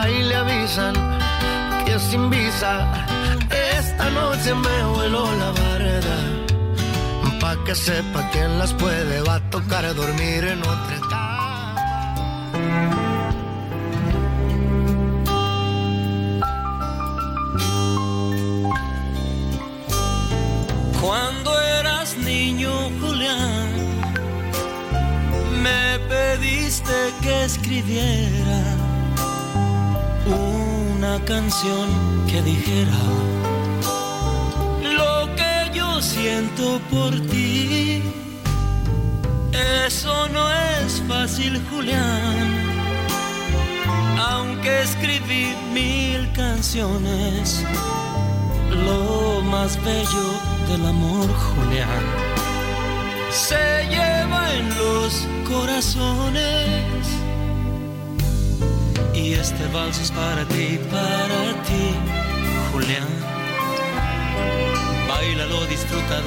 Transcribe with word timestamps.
Ahí 0.00 0.22
le 0.22 0.34
avisan 0.34 0.94
que 1.84 1.98
sin 1.98 2.30
visa 2.30 2.72
esta 3.78 4.10
noche 4.10 4.54
me 4.54 4.84
vuelo 4.94 5.22
la 5.42 5.50
barrera. 5.60 6.18
Pa' 7.40 7.56
que 7.64 7.74
sepa 7.74 8.20
quién 8.32 8.58
las 8.58 8.72
puede, 8.74 9.20
va 9.22 9.36
a 9.36 9.50
tocar 9.50 9.82
dormir 9.94 10.44
en 10.44 10.60
otra. 10.60 10.96
Cuando 21.00 21.50
eras 21.80 22.16
niño, 22.18 22.70
Julián, 23.00 23.68
me 25.64 25.98
pediste 26.10 26.96
que 27.22 27.44
escribiera 27.44 28.77
una 30.28 31.18
canción 31.24 31.88
que 32.26 32.42
dijera 32.42 33.00
lo 34.82 35.34
que 35.36 35.70
yo 35.76 36.00
siento 36.00 36.80
por 36.90 37.12
ti. 37.28 38.02
Eso 39.86 40.28
no 40.28 40.44
es 40.52 41.02
fácil, 41.08 41.60
Julián. 41.70 42.68
Aunque 44.18 44.82
escribí 44.82 45.54
mil 45.72 46.30
canciones, 46.32 47.64
lo 48.70 49.40
más 49.42 49.82
bello 49.82 50.28
del 50.68 50.86
amor, 50.86 51.28
Julián, 51.32 52.04
se 53.30 53.86
lleva 53.88 54.54
en 54.54 54.68
los 54.76 55.26
corazones. 55.48 57.17
Y 59.28 59.34
este 59.34 59.66
vals 59.68 60.00
es 60.00 60.10
para 60.10 60.42
ti, 60.46 60.80
para 60.90 61.62
ti, 61.62 61.92
Julián. 62.72 63.06
Bailalo, 65.06 65.66
disfruta 65.66 66.22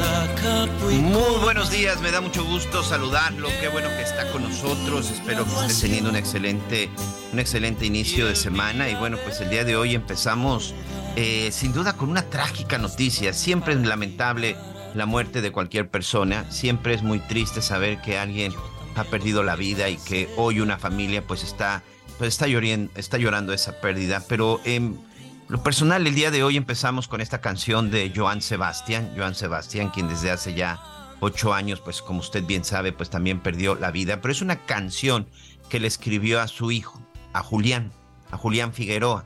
y 0.91 0.99
Muy 0.99 1.39
buenos 1.41 1.71
días, 1.71 1.99
me 2.01 2.11
da 2.11 2.21
mucho 2.21 2.45
gusto 2.45 2.83
saludarlo. 2.83 3.49
Qué 3.59 3.69
bueno 3.69 3.89
que 3.89 4.03
está 4.03 4.31
con 4.31 4.43
nosotros. 4.43 5.09
Espero 5.09 5.45
que 5.45 5.65
esté 5.65 5.87
teniendo 5.87 6.11
un 6.11 6.15
excelente, 6.15 6.91
un 7.33 7.39
excelente 7.39 7.87
inicio 7.87 8.27
de 8.27 8.35
semana. 8.35 8.87
Y 8.87 8.93
bueno, 8.93 9.17
pues 9.23 9.41
el 9.41 9.49
día 9.49 9.63
de 9.63 9.75
hoy 9.75 9.95
empezamos 9.95 10.75
eh, 11.15 11.49
sin 11.51 11.73
duda 11.73 11.93
con 11.93 12.07
una 12.07 12.29
trágica 12.29 12.77
noticia. 12.77 13.33
Siempre 13.33 13.73
es 13.73 13.79
lamentable 13.79 14.55
la 14.93 15.07
muerte 15.07 15.41
de 15.41 15.51
cualquier 15.51 15.89
persona. 15.89 16.45
Siempre 16.51 16.93
es 16.93 17.01
muy 17.01 17.17
triste 17.17 17.63
saber 17.63 17.99
que 17.99 18.19
alguien 18.19 18.53
ha 18.95 19.05
perdido 19.05 19.41
la 19.41 19.55
vida 19.55 19.89
y 19.89 19.97
que 19.97 20.29
hoy 20.37 20.59
una 20.59 20.77
familia 20.77 21.25
pues 21.25 21.43
está, 21.43 21.81
pues 22.21 22.35
está, 22.35 22.45
llorando, 22.45 22.91
está 22.93 23.17
llorando 23.17 23.51
esa 23.51 23.81
pérdida. 23.81 24.23
Pero 24.29 24.61
en 24.63 24.99
lo 25.47 25.63
personal, 25.63 26.05
el 26.05 26.13
día 26.13 26.29
de 26.29 26.43
hoy 26.43 26.55
empezamos 26.55 27.07
con 27.07 27.19
esta 27.19 27.41
canción 27.41 27.89
de 27.89 28.13
Joan 28.15 28.43
Sebastián. 28.43 29.11
Joan 29.17 29.33
Sebastián, 29.33 29.89
quien 29.89 30.07
desde 30.07 30.29
hace 30.29 30.53
ya 30.53 30.79
ocho 31.19 31.51
años, 31.51 31.79
pues 31.79 32.03
como 32.03 32.19
usted 32.19 32.45
bien 32.45 32.63
sabe, 32.63 32.93
pues 32.93 33.09
también 33.09 33.39
perdió 33.39 33.73
la 33.73 33.89
vida. 33.89 34.21
Pero 34.21 34.31
es 34.31 34.43
una 34.43 34.57
canción 34.67 35.25
que 35.67 35.79
le 35.79 35.87
escribió 35.87 36.39
a 36.41 36.47
su 36.47 36.69
hijo, 36.69 37.01
a 37.33 37.41
Julián, 37.41 37.91
a 38.29 38.37
Julián 38.37 38.71
Figueroa. 38.71 39.25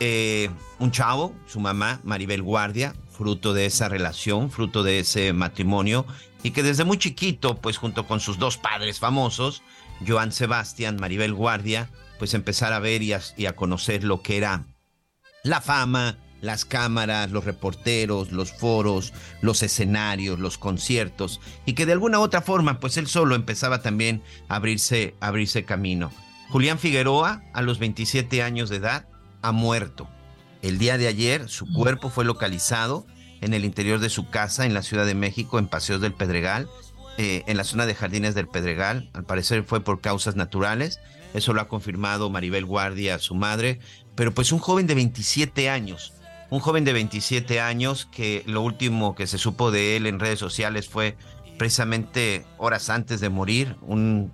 Eh, 0.00 0.50
un 0.80 0.90
chavo, 0.90 1.36
su 1.46 1.60
mamá, 1.60 2.00
Maribel 2.02 2.42
Guardia, 2.42 2.96
fruto 3.16 3.54
de 3.54 3.66
esa 3.66 3.88
relación, 3.88 4.50
fruto 4.50 4.82
de 4.82 4.98
ese 4.98 5.32
matrimonio, 5.32 6.04
y 6.42 6.50
que 6.50 6.64
desde 6.64 6.82
muy 6.82 6.98
chiquito, 6.98 7.58
pues 7.58 7.76
junto 7.76 8.08
con 8.08 8.18
sus 8.18 8.40
dos 8.40 8.56
padres 8.56 8.98
famosos, 8.98 9.62
Joan 10.04 10.32
Sebastián, 10.32 10.96
Maribel 10.98 11.32
Guardia, 11.32 11.88
pues 12.18 12.34
empezar 12.34 12.72
a 12.72 12.78
ver 12.78 13.02
y 13.02 13.12
a, 13.12 13.56
conocer 13.56 14.04
lo 14.04 14.22
que 14.22 14.36
era 14.36 14.66
la 15.44 15.60
fama, 15.60 16.18
las 16.40 16.64
cámaras, 16.64 17.30
los 17.30 17.44
reporteros, 17.44 18.32
los 18.32 18.52
foros, 18.52 19.12
los 19.40 19.62
escenarios, 19.62 20.38
los 20.38 20.58
conciertos, 20.58 21.40
y 21.64 21.72
que 21.72 21.86
de 21.86 21.92
alguna 21.92 22.20
otra 22.20 22.42
forma, 22.42 22.80
pues 22.80 22.96
él 22.96 23.06
solo 23.06 23.34
empezaba 23.34 23.82
también 23.82 24.22
a 24.48 24.56
abrirse, 24.56 25.14
abrirse 25.20 25.64
camino. 25.64 26.10
Julián 26.50 26.78
Figueroa, 26.78 27.42
a 27.52 27.62
los 27.62 27.78
27 27.78 28.42
años 28.42 28.68
de 28.68 28.76
edad, 28.76 29.06
ha 29.42 29.52
muerto. 29.52 30.08
El 30.62 30.78
día 30.78 30.98
de 30.98 31.06
ayer 31.06 31.48
su 31.48 31.72
cuerpo 31.72 32.10
fue 32.10 32.24
localizado 32.24 33.06
en 33.40 33.54
el 33.54 33.64
interior 33.64 34.00
de 34.00 34.10
su 34.10 34.28
casa 34.28 34.66
en 34.66 34.74
la 34.74 34.82
Ciudad 34.82 35.06
de 35.06 35.14
México, 35.14 35.58
en 35.58 35.68
Paseos 35.68 36.00
del 36.00 36.14
Pedregal, 36.14 36.68
eh, 37.16 37.44
en 37.46 37.56
la 37.56 37.64
zona 37.64 37.86
de 37.86 37.94
Jardines 37.94 38.34
del 38.34 38.48
Pedregal. 38.48 39.10
Al 39.12 39.24
parecer 39.24 39.64
fue 39.64 39.82
por 39.82 40.00
causas 40.00 40.36
naturales. 40.36 41.00
Eso 41.34 41.52
lo 41.52 41.60
ha 41.60 41.68
confirmado 41.68 42.30
Maribel 42.30 42.64
Guardia, 42.64 43.18
su 43.18 43.34
madre. 43.34 43.80
Pero 44.14 44.34
pues 44.34 44.52
un 44.52 44.58
joven 44.58 44.86
de 44.86 44.94
27 44.94 45.70
años, 45.70 46.14
un 46.50 46.60
joven 46.60 46.84
de 46.84 46.92
27 46.92 47.60
años 47.60 48.08
que 48.10 48.42
lo 48.46 48.62
último 48.62 49.14
que 49.14 49.26
se 49.26 49.38
supo 49.38 49.70
de 49.70 49.96
él 49.96 50.06
en 50.06 50.18
redes 50.18 50.38
sociales 50.38 50.88
fue 50.88 51.16
precisamente 51.58 52.46
horas 52.56 52.88
antes 52.88 53.20
de 53.20 53.28
morir, 53.28 53.76
un 53.82 54.32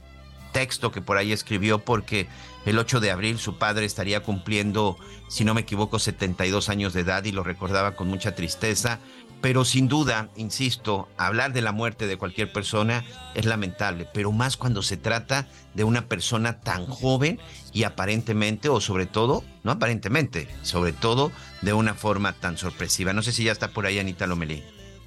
texto 0.53 0.93
que 0.93 1.03
por 1.03 1.16
ahí 1.16 1.32
escribió 1.32 1.81
porque 1.81 2.28
el 2.65 2.78
8 2.78 3.00
de 3.00 3.11
abril 3.11 3.38
su 3.38 3.59
padre 3.59 3.84
estaría 3.84 4.22
cumpliendo, 4.22 4.97
si 5.28 5.44
no 5.44 5.53
me 5.53 5.62
equivoco, 5.62 5.99
72 5.99 6.69
años 6.69 6.93
de 6.93 7.00
edad 7.00 7.25
y 7.25 7.32
lo 7.32 7.43
recordaba 7.43 7.97
con 7.97 8.09
mucha 8.09 8.34
tristeza. 8.34 9.00
Pero 9.41 9.65
sin 9.65 9.89
duda, 9.89 10.31
insisto, 10.37 11.09
hablar 11.19 11.53
de 11.53 11.61
la 11.61 11.72
muerte 11.72 12.06
de 12.06 12.17
cualquier 12.17 12.53
persona 12.53 13.05
es 13.34 13.45
lamentable, 13.45 14.09
pero 14.15 14.33
más 14.33 14.56
cuando 14.56 14.83
se 14.83 14.97
trata 14.97 15.47
de 15.75 15.84
una 15.84 16.09
persona 16.09 16.61
tan 16.61 16.87
joven 16.87 17.39
y 17.73 17.84
aparentemente, 17.84 18.71
o 18.71 18.81
sobre 18.81 19.06
todo, 19.06 19.44
no 19.62 19.73
aparentemente, 19.73 20.49
sobre 20.62 20.93
todo 20.93 21.31
de 21.61 21.75
una 21.75 21.94
forma 21.94 22.33
tan 22.33 22.56
sorpresiva. 22.56 23.12
No 23.12 23.23
sé 23.23 23.33
si 23.33 23.44
ya 23.44 23.53
está 23.53 23.69
por 23.69 23.84
ahí 23.84 23.99
Anita 23.99 24.27
Lomelí. 24.27 24.62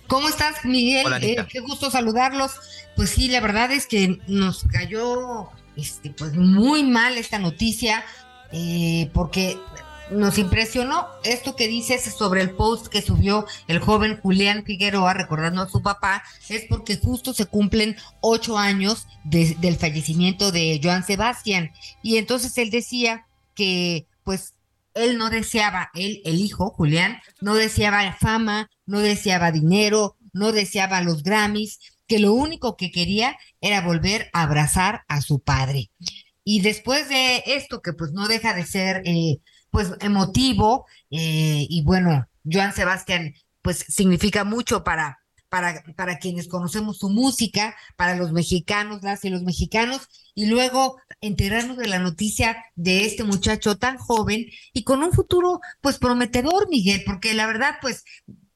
¿Cómo 0.07 0.29
estás, 0.29 0.63
Miguel? 0.63 1.05
Hola. 1.05 1.17
Eh, 1.17 1.35
qué 1.49 1.59
gusto 1.59 1.91
saludarlos. 1.91 2.51
Pues 2.95 3.09
sí, 3.09 3.27
la 3.27 3.41
verdad 3.41 3.71
es 3.71 3.87
que 3.87 4.19
nos 4.27 4.63
cayó 4.63 5.49
este, 5.75 6.11
pues 6.11 6.33
muy 6.33 6.83
mal 6.83 7.17
esta 7.17 7.39
noticia, 7.39 8.03
eh, 8.51 9.09
porque 9.13 9.57
nos 10.12 10.38
impresionó 10.38 11.07
esto 11.23 11.56
que 11.56 11.68
dices 11.68 12.03
sobre 12.16 12.41
el 12.41 12.51
post 12.51 12.88
que 12.88 13.01
subió 13.01 13.45
el 13.68 13.79
joven 13.79 14.19
Julián 14.22 14.63
Figueroa 14.66 15.13
recordando 15.13 15.62
a 15.62 15.69
su 15.69 15.81
papá, 15.81 16.23
es 16.50 16.66
porque 16.69 16.97
justo 16.97 17.34
se 17.34 17.45
cumplen 17.45 17.97
ocho 18.22 18.57
años 18.57 19.06
de- 19.25 19.56
del 19.59 19.75
fallecimiento 19.75 20.51
de 20.51 20.79
Joan 20.81 21.06
Sebastián. 21.06 21.72
Y 22.03 22.17
entonces 22.17 22.58
él 22.58 22.70
decía 22.70 23.28
que 23.53 24.08
pues 24.23 24.53
él 24.93 25.17
no 25.17 25.29
deseaba, 25.29 25.90
él, 25.93 26.22
el 26.26 26.40
hijo, 26.40 26.72
Julián, 26.72 27.20
no 27.41 27.55
deseaba 27.55 28.14
fama, 28.14 28.70
no 28.85 28.99
deseaba 28.99 29.52
dinero, 29.52 30.17
no 30.34 30.52
deseaba 30.52 31.02
los 31.02 31.23
Grammys, 31.23 31.79
que 32.08 32.20
lo 32.20 32.34
único 32.34 32.78
que 32.78 32.91
quería 32.91 33.37
era 33.61 33.81
volver 33.81 34.29
a 34.34 34.43
abrazar 34.43 35.02
a 35.08 35.22
su 35.22 35.40
padre. 35.40 35.91
Y 36.43 36.61
después 36.61 37.09
de 37.09 37.43
esto, 37.46 37.81
que 37.81 37.93
pues 37.93 38.11
no 38.14 38.28
deja 38.28 38.53
de 38.53 38.66
ser 38.66 39.02
eh, 39.05 39.40
pues 39.72 39.93
emotivo, 39.99 40.85
eh, 41.11 41.66
y 41.69 41.84
bueno, 41.84 42.28
Joan 42.43 42.73
Sebastián 42.73 43.34
pues 43.61 43.85
significa 43.90 44.43
mucho 44.43 44.84
para, 44.84 45.19
para, 45.49 45.84
para 45.96 46.17
quienes 46.19 46.47
conocemos 46.47 46.99
su 46.99 47.09
música, 47.09 47.75
para 47.96 48.16
los 48.16 48.31
mexicanos, 48.31 49.03
las 49.03 49.25
y 49.25 49.29
los 49.29 49.43
mexicanos, 49.43 50.08
y 50.35 50.46
luego 50.46 50.97
enterarnos 51.22 51.78
de 51.78 51.87
la 51.87 51.99
noticia 51.99 52.64
de 52.75 53.05
este 53.05 53.23
muchacho 53.23 53.78
tan 53.78 53.97
joven 53.97 54.46
y 54.73 54.84
con 54.84 55.03
un 55.03 55.11
futuro 55.11 55.59
pues 55.81 55.97
prometedor, 55.97 56.69
Miguel, 56.69 57.03
porque 57.05 57.34
la 57.34 57.47
verdad 57.47 57.75
pues 57.81 58.03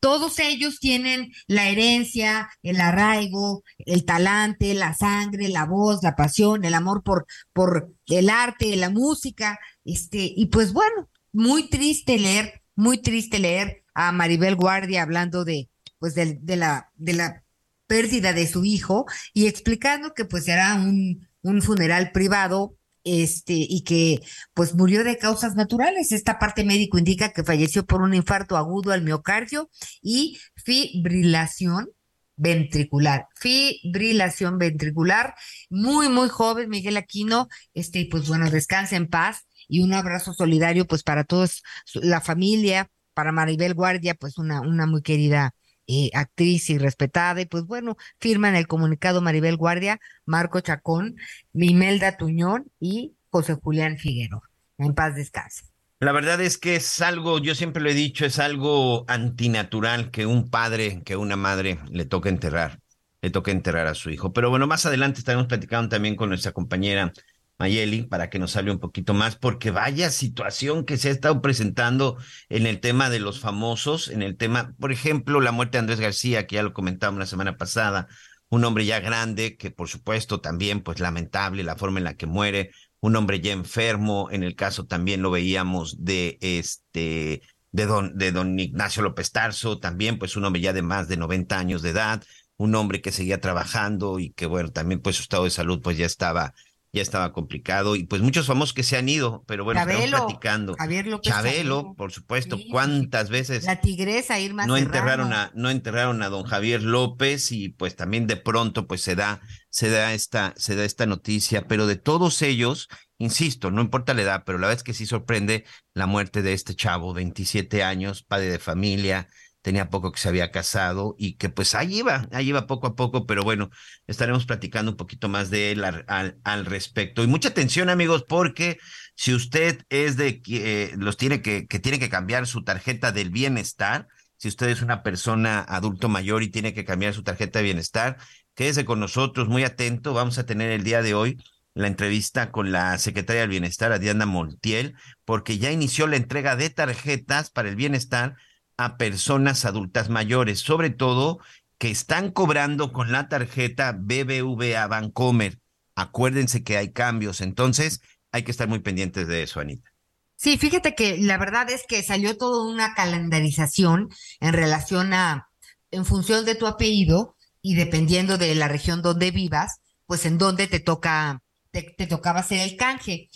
todos 0.02 0.40
ellos 0.40 0.80
tienen 0.80 1.32
la 1.48 1.70
herencia, 1.70 2.50
el 2.64 2.82
arraigo, 2.82 3.64
el 3.78 4.04
talante, 4.04 4.74
la 4.74 4.96
sangre, 4.96 5.48
la 5.48 5.66
voz, 5.66 6.02
la 6.02 6.16
pasión, 6.16 6.66
el 6.66 6.74
amor 6.74 7.04
por, 7.04 7.28
por 7.54 7.94
el 8.08 8.30
arte, 8.32 8.76
la 8.76 8.90
música, 8.90 9.60
este, 9.86 10.32
y 10.36 10.48
pues 10.48 10.74
bueno, 10.74 11.10
muy 11.32 11.70
triste 11.70 12.18
leer, 12.18 12.62
muy 12.76 12.98
triste 12.98 13.40
leer 13.40 13.84
a 13.94 14.12
Maribel 14.12 14.56
Guardia 14.56 15.04
hablando 15.04 15.46
de, 15.46 15.70
pues 16.00 16.16
de, 16.16 16.38
de 16.42 16.56
la, 16.56 16.92
de 16.96 17.14
la 17.14 17.44
pérdida 17.88 18.34
de 18.34 18.48
su 18.48 18.64
hijo 18.64 19.06
y 19.34 19.48
explicando 19.48 20.14
que 20.14 20.26
pues 20.26 20.48
era 20.48 20.76
un, 20.76 21.28
un 21.42 21.62
funeral 21.62 22.12
privado 22.12 22.78
este, 23.04 23.54
y 23.54 23.84
que 23.84 24.22
pues 24.54 24.76
murió 24.76 25.04
de 25.04 25.18
causas 25.18 25.56
naturales. 25.56 26.12
Esta 26.12 26.40
parte 26.40 26.64
médico 26.64 26.98
indica 26.98 27.34
que 27.34 27.44
falleció 27.44 27.86
por 27.86 28.02
un 28.02 28.14
infarto 28.14 28.58
agudo 28.58 28.92
al 28.92 29.04
miocardio 29.04 29.70
y 30.02 30.38
fibrilación 30.56 31.90
ventricular, 32.38 33.28
fibrilación 33.36 34.58
ventricular, 34.58 35.36
muy, 35.70 36.10
muy 36.10 36.28
joven, 36.28 36.70
Miguel 36.70 36.98
Aquino, 36.98 37.48
este, 37.76 38.08
pues 38.10 38.28
bueno, 38.28 38.50
descansa 38.50 38.96
en 38.96 39.08
paz 39.08 39.46
y 39.72 39.82
un 39.82 39.94
abrazo 39.94 40.34
solidario 40.34 40.86
pues 40.86 41.02
para 41.02 41.24
todos, 41.24 41.64
la 41.94 42.20
familia, 42.20 42.90
para 43.14 43.32
Maribel 43.32 43.74
Guardia, 43.74 44.16
pues 44.16 44.38
una, 44.38 44.60
una 44.60 44.86
muy 44.86 45.02
querida 45.02 45.56
eh, 45.88 46.10
actriz 46.14 46.70
y 46.70 46.78
respetada, 46.78 47.40
y 47.40 47.46
pues 47.46 47.64
bueno, 47.64 47.96
firman 48.20 48.56
el 48.56 48.68
comunicado 48.68 49.22
Maribel 49.22 49.56
Guardia, 49.56 50.02
Marco 50.26 50.60
Chacón, 50.60 51.16
Mimelda 51.54 52.18
Tuñón 52.18 52.70
y 52.82 53.14
José 53.30 53.54
Julián 53.54 53.98
Figueroa. 53.98 54.42
En 54.78 54.94
paz 54.94 55.16
descanse. 55.16 55.64
La 56.02 56.12
verdad 56.12 56.42
es 56.42 56.58
que 56.58 56.76
es 56.76 57.02
algo, 57.02 57.40
yo 57.40 57.56
siempre 57.56 57.82
lo 57.82 57.90
he 57.90 57.94
dicho, 57.94 58.26
es 58.26 58.40
algo 58.40 59.06
antinatural 59.08 60.12
que 60.12 60.26
un 60.26 60.50
padre, 60.50 61.02
que 61.06 61.16
una 61.16 61.38
madre 61.38 61.80
le 61.90 62.04
toque 62.04 62.28
enterrar, 62.28 62.82
le 63.22 63.30
toque 63.30 63.52
enterrar 63.52 63.88
a 63.88 63.96
su 63.96 64.10
hijo. 64.10 64.34
Pero 64.34 64.50
bueno, 64.50 64.68
más 64.68 64.86
adelante 64.86 65.20
estaremos 65.20 65.48
platicando 65.48 65.88
también 65.88 66.18
con 66.18 66.28
nuestra 66.28 66.52
compañera 66.52 67.14
Mayeli 67.62 68.02
para 68.02 68.32
que 68.32 68.40
nos 68.40 68.56
hable 68.56 68.72
un 68.72 68.80
poquito 68.80 69.14
más, 69.14 69.36
porque 69.36 69.70
vaya 69.70 70.10
situación 70.10 70.84
que 70.84 70.98
se 70.98 71.10
ha 71.10 71.12
estado 71.12 71.42
presentando 71.44 72.18
en 72.50 72.66
el 72.66 72.80
tema 72.80 73.12
de 73.12 73.20
los 73.20 73.40
famosos, 73.40 74.08
en 74.08 74.24
el 74.24 74.36
tema, 74.36 74.74
por 74.80 74.92
ejemplo, 74.92 75.42
la 75.42 75.52
muerte 75.52 75.78
de 75.78 75.82
Andrés 75.82 76.00
García, 76.00 76.48
que 76.48 76.56
ya 76.56 76.64
lo 76.64 76.74
comentamos 76.74 77.20
la 77.20 77.28
semana 77.28 77.58
pasada, 77.58 78.08
un 78.50 78.66
hombre 78.66 78.86
ya 78.86 79.00
grande, 79.00 79.58
que 79.58 79.70
por 79.70 79.90
supuesto 79.90 80.42
también, 80.42 80.82
pues 80.82 81.00
lamentable 81.00 81.64
la 81.64 81.76
forma 81.76 82.00
en 82.00 82.06
la 82.06 82.16
que 82.16 82.26
muere, 82.26 82.72
un 83.00 83.16
hombre 83.16 83.42
ya 83.42 83.52
enfermo, 83.52 84.30
en 84.32 84.42
el 84.42 84.56
caso 84.56 84.88
también 84.88 85.22
lo 85.22 85.30
veíamos 85.30 86.04
de 86.04 86.40
este, 86.42 87.44
de 87.72 87.86
don, 87.86 88.18
de 88.18 88.32
don 88.32 88.60
Ignacio 88.60 89.04
López 89.04 89.32
Tarso, 89.32 89.80
también 89.80 90.18
pues 90.18 90.36
un 90.36 90.46
hombre 90.46 90.62
ya 90.62 90.74
de 90.74 90.82
más 90.82 91.08
de 91.08 91.18
90 91.18 91.60
años 91.60 91.84
de 91.84 91.92
edad, 91.92 92.24
un 92.58 92.74
hombre 92.74 93.02
que 93.02 93.12
seguía 93.12 93.40
trabajando 93.40 94.18
y 94.20 94.32
que 94.32 94.48
bueno, 94.48 94.72
también 94.72 95.00
pues 95.00 95.18
su 95.18 95.22
estado 95.22 95.44
de 95.44 95.52
salud 95.52 95.80
pues 95.82 95.98
ya 95.98 96.08
estaba 96.08 96.54
ya 96.94 97.02
estaba 97.02 97.32
complicado 97.32 97.96
y 97.96 98.04
pues 98.04 98.22
muchos 98.22 98.48
famosos 98.48 98.74
que 98.74 98.84
se 98.84 98.98
han 98.98 99.08
ido, 99.08 99.44
pero 99.48 99.64
bueno, 99.64 99.80
Chabelo, 99.80 100.04
estamos 100.04 100.26
platicando. 100.26 100.76
Javier 100.78 101.08
López 101.08 101.32
Chabelo, 101.32 101.94
por 101.96 102.12
supuesto, 102.12 102.58
Sí. 102.58 102.68
cuántas 102.70 103.30
veces 103.30 103.64
La 103.64 103.80
tigresa 103.80 104.40
Irma 104.40 104.66
no 104.66 104.76
Serrano. 104.76 104.94
enterraron 104.98 105.34
a 105.34 105.52
no 105.56 105.70
enterraron 105.70 106.22
a 106.22 106.28
don 106.30 106.44
Javier 106.44 106.84
López 106.84 107.52
y 107.54 107.70
pues 107.70 107.96
también 107.96 108.28
de 108.28 108.36
pronto 108.36 108.88
pues 108.88 109.02
se 109.02 109.16
da 109.16 109.40
se 109.70 109.90
da 109.90 110.14
esta 110.14 110.54
se 110.58 110.76
da 110.76 110.84
esta 110.84 111.06
noticia, 111.06 111.66
pero 111.68 111.88
de 111.88 111.96
todos 111.96 112.42
ellos, 112.42 112.90
insisto, 113.18 113.72
no 113.72 113.82
importa 113.82 114.14
la 114.14 114.24
edad, 114.24 114.44
pero 114.46 114.58
la 114.58 114.68
verdad 114.68 114.80
es 114.80 114.84
que 114.84 114.94
sí 114.94 115.06
sorprende 115.06 115.64
la 115.94 116.08
muerte 116.08 116.42
de 116.42 116.52
este 116.52 116.76
chavo, 116.76 117.14
27 117.14 117.84
años, 117.84 118.24
padre 118.24 118.50
de 118.50 118.60
familia, 118.60 119.28
tenía 119.62 119.90
poco 119.90 120.12
que 120.12 120.20
se 120.20 120.30
había 120.30 120.52
casado 120.52 121.16
y 121.18 121.36
que 121.36 121.50
pues 121.50 121.76
ahí 121.76 122.00
iba, 122.00 122.28
ahí 122.32 122.50
iba 122.50 122.68
poco 122.68 122.88
a 122.88 122.96
poco, 122.96 123.26
pero 123.26 123.44
bueno, 123.44 123.70
estaremos 124.08 124.46
platicando 124.46 124.92
un 124.92 124.98
poquito 124.98 125.30
más 125.30 125.50
de 125.50 125.72
él 125.72 125.84
al, 125.84 126.40
al, 126.44 126.66
respecto. 126.66 127.24
Y 127.24 127.28
mucha 127.28 127.50
atención 127.50 127.90
amigos, 127.90 128.26
porque 128.28 128.78
si 129.16 129.34
usted 129.34 129.84
es 129.90 130.18
de 130.18 130.42
eh, 130.48 130.94
los 130.98 131.18
tiene 131.18 131.42
que, 131.42 131.68
que 131.68 131.80
tiene 131.80 132.00
que 132.00 132.10
cambiar 132.10 132.48
su 132.48 132.64
tarjeta 132.64 133.12
del 133.12 133.30
bienestar, 133.30 134.08
si 134.38 134.48
usted 134.48 134.70
es 134.70 134.82
una 134.82 135.04
persona 135.04 135.60
adulto 135.60 136.10
mayor 136.10 136.42
y 136.42 136.50
tiene 136.50 136.74
que 136.74 136.86
cambiar 136.86 137.14
su 137.14 137.24
tarjeta 137.24 137.60
de 137.60 137.66
bienestar, 137.66 138.18
quédese 138.56 138.86
con 138.86 139.00
nosotros, 139.00 139.48
muy 139.48 139.64
atento. 139.64 140.14
Vamos 140.14 140.40
a 140.40 140.46
tener 140.48 140.72
el 140.72 140.84
día 140.84 141.04
de 141.04 141.14
hoy 141.14 141.38
la 141.74 141.88
entrevista 141.88 142.52
con 142.52 142.72
la 142.72 142.98
secretaria 142.98 143.42
del 143.42 143.52
Bienestar, 143.52 143.98
Diana 144.00 144.26
Montiel, 144.26 144.96
porque 145.26 145.58
ya 145.58 145.72
inició 145.72 146.08
la 146.08 146.18
entrega 146.18 146.56
de 146.56 146.70
tarjetas 146.70 147.50
para 147.50 147.70
el 147.70 147.76
bienestar 147.76 148.36
a 148.82 148.98
personas 148.98 149.66
adultas 149.66 150.10
mayores, 150.10 150.60
sobre 150.60 150.90
todo 150.90 151.40
que 151.78 151.90
están 151.90 152.32
cobrando 152.32 152.92
con 152.92 153.12
la 153.12 153.30
tarjeta 153.30 153.96
BBVA 153.98 154.86
Bancomer. 154.88 155.60
Acuérdense 155.96 156.64
que 156.64 156.78
hay 156.78 156.92
cambios, 156.92 157.42
entonces 157.42 158.02
hay 158.32 158.44
que 158.44 158.52
estar 158.52 158.68
muy 158.68 158.80
pendientes 158.80 159.28
de 159.28 159.44
eso, 159.44 159.60
Anita. 159.60 159.92
Sí, 160.36 160.58
fíjate 160.58 160.96
que 160.96 161.18
la 161.18 161.38
verdad 161.38 161.70
es 161.70 161.84
que 161.88 162.02
salió 162.02 162.38
toda 162.38 162.68
una 162.72 162.94
calendarización 162.96 164.10
en 164.40 164.54
relación 164.54 165.14
a, 165.14 165.50
en 165.92 166.06
función 166.06 166.46
de 166.46 166.56
tu 166.56 166.66
apellido 166.66 167.36
y 167.62 167.76
dependiendo 167.76 168.38
de 168.38 168.56
la 168.56 168.68
región 168.68 169.02
donde 169.02 169.32
vivas, 169.32 169.82
pues 170.08 170.26
en 170.26 170.38
dónde 170.38 170.68
te 170.68 170.80
toca, 170.80 171.42
te, 171.72 171.84
te 171.96 172.08
tocaba 172.08 172.40
hacer 172.40 172.60
el 172.60 172.76
canje. 172.76 173.30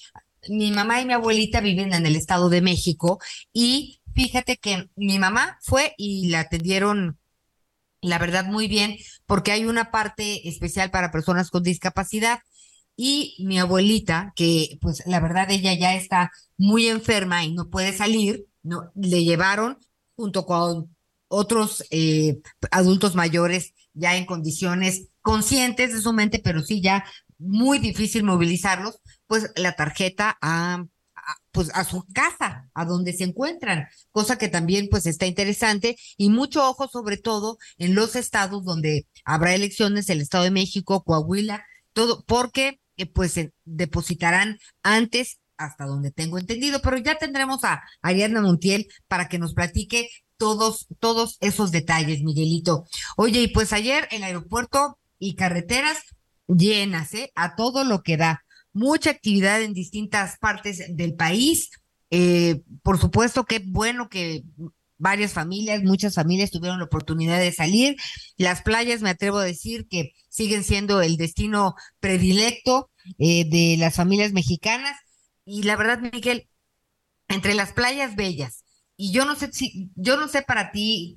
Mi 0.50 0.71
mamá 0.71 1.01
y 1.01 1.06
mi 1.06 1.13
abuelita 1.13 1.62
viven 1.62 1.94
en 1.94 2.06
el 2.06 2.15
Estado 2.15 2.50
de 2.50 2.62
México 2.62 3.19
y 3.53 4.01
fíjate 4.15 4.57
que 4.57 4.89
mi 4.95 5.19
mamá 5.19 5.59
fue 5.62 5.94
y 5.97 6.29
la 6.29 6.41
atendieron, 6.41 7.19
la 8.01 8.17
verdad, 8.17 8.45
muy 8.45 8.67
bien, 8.67 8.97
porque 9.25 9.51
hay 9.51 9.65
una 9.65 9.91
parte 9.91 10.47
especial 10.47 10.89
para 10.91 11.12
personas 11.12 11.51
con 11.51 11.63
discapacidad. 11.63 12.39
Y 12.97 13.35
mi 13.45 13.59
abuelita, 13.59 14.31
que 14.35 14.77
pues 14.81 15.03
la 15.06 15.19
verdad 15.19 15.51
ella 15.51 15.73
ya 15.73 15.95
está 15.95 16.31
muy 16.57 16.88
enferma 16.88 17.44
y 17.44 17.53
no 17.53 17.69
puede 17.69 17.91
salir, 17.91 18.45
no, 18.63 18.91
le 18.95 19.23
llevaron 19.23 19.77
junto 20.15 20.45
con 20.45 20.95
otros 21.27 21.83
eh, 21.91 22.39
adultos 22.71 23.15
mayores 23.15 23.73
ya 23.94 24.15
en 24.15 24.25
condiciones 24.25 25.09
conscientes 25.21 25.94
de 25.94 26.01
su 26.01 26.13
mente, 26.13 26.39
pero 26.39 26.62
sí 26.62 26.81
ya 26.81 27.03
muy 27.38 27.79
difícil 27.79 28.23
movilizarlos, 28.23 29.00
pues 29.27 29.51
la 29.56 29.75
tarjeta 29.75 30.38
a, 30.41 30.85
pues 31.51 31.72
a 31.74 31.83
su 31.83 32.06
casa, 32.13 32.69
a 32.74 32.86
donde 32.86 33.13
se 33.13 33.24
encuentran, 33.24 33.88
cosa 34.12 34.38
que 34.38 34.50
también 34.50 34.88
pues 34.89 35.06
está 35.06 35.25
interesante 35.25 35.98
y 36.18 36.30
mucho 36.30 36.68
ojo 36.68 36.88
sobre 36.88 37.18
todo 37.18 37.57
en 37.77 37.95
los 37.95 38.16
estados 38.16 38.63
donde 38.63 39.07
habrá 39.24 39.56
elecciones, 39.56 40.10
el 40.10 40.22
Estado 40.22 40.44
de 40.44 40.51
México, 40.51 41.04
Coahuila, 41.04 41.66
todo, 41.94 42.24
porque 42.25 42.80
eh, 42.98 43.06
pues 43.06 43.38
eh, 43.38 43.54
depositarán 43.63 44.60
antes 44.83 45.39
hasta 45.57 45.86
donde 45.86 46.12
tengo 46.12 46.38
entendido, 46.38 46.82
pero 46.82 46.98
ya 46.98 47.17
tendremos 47.17 47.63
a 47.63 47.84
Ariadna 48.01 48.41
Montiel 48.41 48.88
para 49.08 49.29
que 49.29 49.39
nos 49.39 49.53
platique 49.53 50.10
todos, 50.38 50.88
todos 51.00 51.38
esos 51.39 51.72
detalles, 51.72 52.22
Miguelito. 52.24 52.86
Oye, 53.15 53.41
y 53.41 53.48
pues 53.48 53.74
ayer 53.74 54.08
el 54.12 54.24
aeropuerto 54.24 55.00
y 55.17 55.36
carreteras 55.36 55.98
llenas, 56.48 57.13
¿eh? 57.13 57.32
A 57.36 57.55
todo 57.55 57.84
lo 57.84 58.03
que 58.03 58.17
da. 58.17 58.45
Mucha 58.75 59.10
actividad 59.10 59.62
en 59.62 59.74
distintas 59.74 60.38
partes 60.38 60.84
del 60.89 61.15
país. 61.15 61.70
Eh, 62.12 62.62
por 62.84 63.00
supuesto 63.00 63.46
que 63.46 63.63
bueno 63.65 64.10
que 64.10 64.44
varias 64.98 65.32
familias, 65.32 65.82
muchas 65.82 66.15
familias 66.15 66.51
tuvieron 66.51 66.79
la 66.79 66.86
oportunidad 66.86 67.39
de 67.39 67.53
salir. 67.53 67.96
Las 68.38 68.62
playas, 68.63 69.01
me 69.01 69.10
atrevo 69.12 69.38
a 69.38 69.46
decir 69.46 69.88
que 69.88 70.12
siguen 70.27 70.65
siendo 70.65 71.01
el 71.01 71.15
destino 71.15 71.75
predilecto 72.01 72.91
eh, 73.17 73.50
de 73.50 73.77
las 73.79 73.96
familias 73.96 74.34
mexicanas. 74.34 74.98
Y 75.46 75.63
la 75.63 75.77
verdad, 75.77 76.01
Miguel, 76.01 76.50
entre 77.29 77.53
las 77.53 77.72
playas 77.72 78.17
bellas, 78.17 78.65
y 78.98 79.13
yo 79.13 79.24
no 79.24 79.36
sé 79.36 79.53
si, 79.53 79.89
yo 79.96 80.17
no 80.17 80.27
sé 80.27 80.41
para 80.41 80.72
ti 80.72 81.15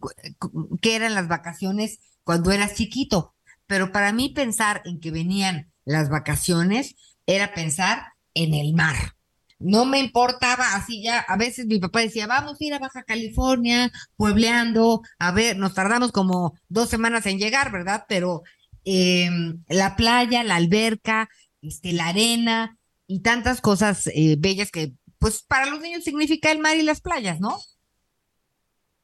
qué 0.81 0.95
eran 0.95 1.15
las 1.15 1.27
vacaciones 1.27 1.99
cuando 2.23 2.53
eras 2.53 2.75
chiquito, 2.75 3.35
pero 3.67 3.91
para 3.91 4.13
mí 4.13 4.29
pensar 4.31 4.83
en 4.85 5.01
que 5.01 5.11
venían 5.11 5.73
las 5.85 6.09
vacaciones 6.09 6.95
era 7.29 7.53
pensar 7.53 8.15
en 8.35 8.55
el 8.55 8.75
mar. 8.75 8.97
No 9.61 9.85
me 9.85 9.99
importaba 9.99 10.75
así 10.75 11.03
ya, 11.03 11.19
a 11.21 11.37
veces 11.37 11.67
mi 11.67 11.79
papá 11.79 12.01
decía, 12.01 12.27
vamos 12.27 12.61
a 12.61 12.65
ir 12.65 12.75
a 12.75 12.79
Baja 12.79 13.03
California, 13.03 13.91
puebleando, 14.17 15.03
a 15.19 15.33
ver, 15.33 15.57
nos 15.57 15.75
tardamos 15.75 16.11
como 16.11 16.57
dos 16.69 16.89
semanas 16.89 17.27
en 17.27 17.39
llegar, 17.39 17.71
¿verdad? 17.71 18.05
Pero 18.09 18.43
eh, 18.85 19.29
la 19.69 19.97
playa, 19.97 20.43
la 20.43 20.57
alberca, 20.57 21.29
este, 21.61 21.93
la 21.93 22.07
arena 22.07 22.79
y 23.07 23.21
tantas 23.21 23.61
cosas 23.61 24.07
eh, 24.15 24.37
bellas 24.39 24.71
que, 24.71 24.93
pues, 25.19 25.43
para 25.43 25.67
los 25.67 25.81
niños 25.81 26.05
significa 26.05 26.51
el 26.51 26.61
mar 26.61 26.77
y 26.77 26.83
las 26.83 27.01
playas, 27.01 27.41
¿no? 27.41 27.59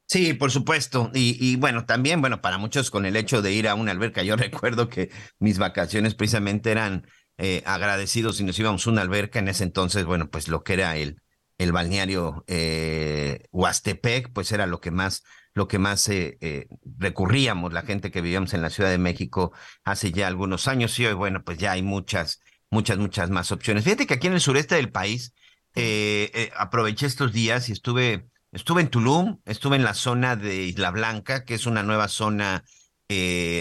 Sí, 0.07 0.33
por 0.33 0.51
supuesto. 0.51 1.11
Y, 1.13 1.37
y, 1.39 1.57
bueno, 1.57 1.85
también, 1.85 2.21
bueno, 2.21 2.41
para 2.41 2.57
muchos 2.57 2.91
con 2.91 3.05
el 3.05 3.17
hecho 3.17 3.41
de 3.41 3.51
ir 3.51 3.67
a 3.67 3.75
una 3.75 3.91
alberca, 3.91 4.23
yo 4.23 4.35
recuerdo 4.37 4.87
que 4.87 5.11
mis 5.37 5.57
vacaciones 5.57 6.15
precisamente 6.15 6.71
eran 6.71 7.05
eh, 7.37 7.63
agradecidos 7.65 8.39
y 8.39 8.43
nos 8.43 8.57
íbamos 8.59 8.85
a 8.85 8.89
una 8.89 9.01
alberca 9.01 9.39
en 9.39 9.47
ese 9.47 9.63
entonces, 9.63 10.05
bueno, 10.05 10.29
pues 10.29 10.47
lo 10.47 10.63
que 10.63 10.73
era 10.73 10.97
el, 10.97 11.21
el 11.57 11.71
balneario 11.71 12.43
eh, 12.47 13.43
Huastepec, 13.51 14.31
pues 14.33 14.51
era 14.51 14.65
lo 14.67 14.79
que 14.79 14.91
más, 14.91 15.23
lo 15.53 15.67
que 15.67 15.79
más 15.79 16.07
eh, 16.09 16.37
eh, 16.41 16.67
recurríamos 16.97 17.73
la 17.73 17.83
gente 17.83 18.11
que 18.11 18.21
vivíamos 18.21 18.53
en 18.53 18.61
la 18.61 18.69
Ciudad 18.69 18.89
de 18.89 18.97
México 18.97 19.53
hace 19.83 20.11
ya 20.11 20.27
algunos 20.27 20.67
años 20.67 20.97
y 20.99 21.05
hoy, 21.05 21.13
bueno, 21.13 21.43
pues 21.43 21.57
ya 21.57 21.73
hay 21.73 21.81
muchas, 21.81 22.41
muchas, 22.69 22.97
muchas 22.97 23.29
más 23.29 23.51
opciones. 23.51 23.83
Fíjate 23.83 24.07
que 24.07 24.15
aquí 24.15 24.27
en 24.27 24.33
el 24.33 24.41
sureste 24.41 24.75
del 24.75 24.91
país 24.91 25.33
eh, 25.75 26.51
aproveché 26.57 27.05
estos 27.05 27.31
días 27.33 27.69
y 27.69 27.71
estuve, 27.73 28.27
estuve 28.51 28.81
en 28.81 28.89
Tulum, 28.89 29.39
estuve 29.45 29.75
en 29.75 29.83
la 29.83 29.93
zona 29.93 30.35
de 30.35 30.63
Isla 30.63 30.91
Blanca, 30.91 31.45
que 31.45 31.55
es 31.55 31.65
una 31.65 31.83
nueva 31.83 32.07
zona 32.07 32.63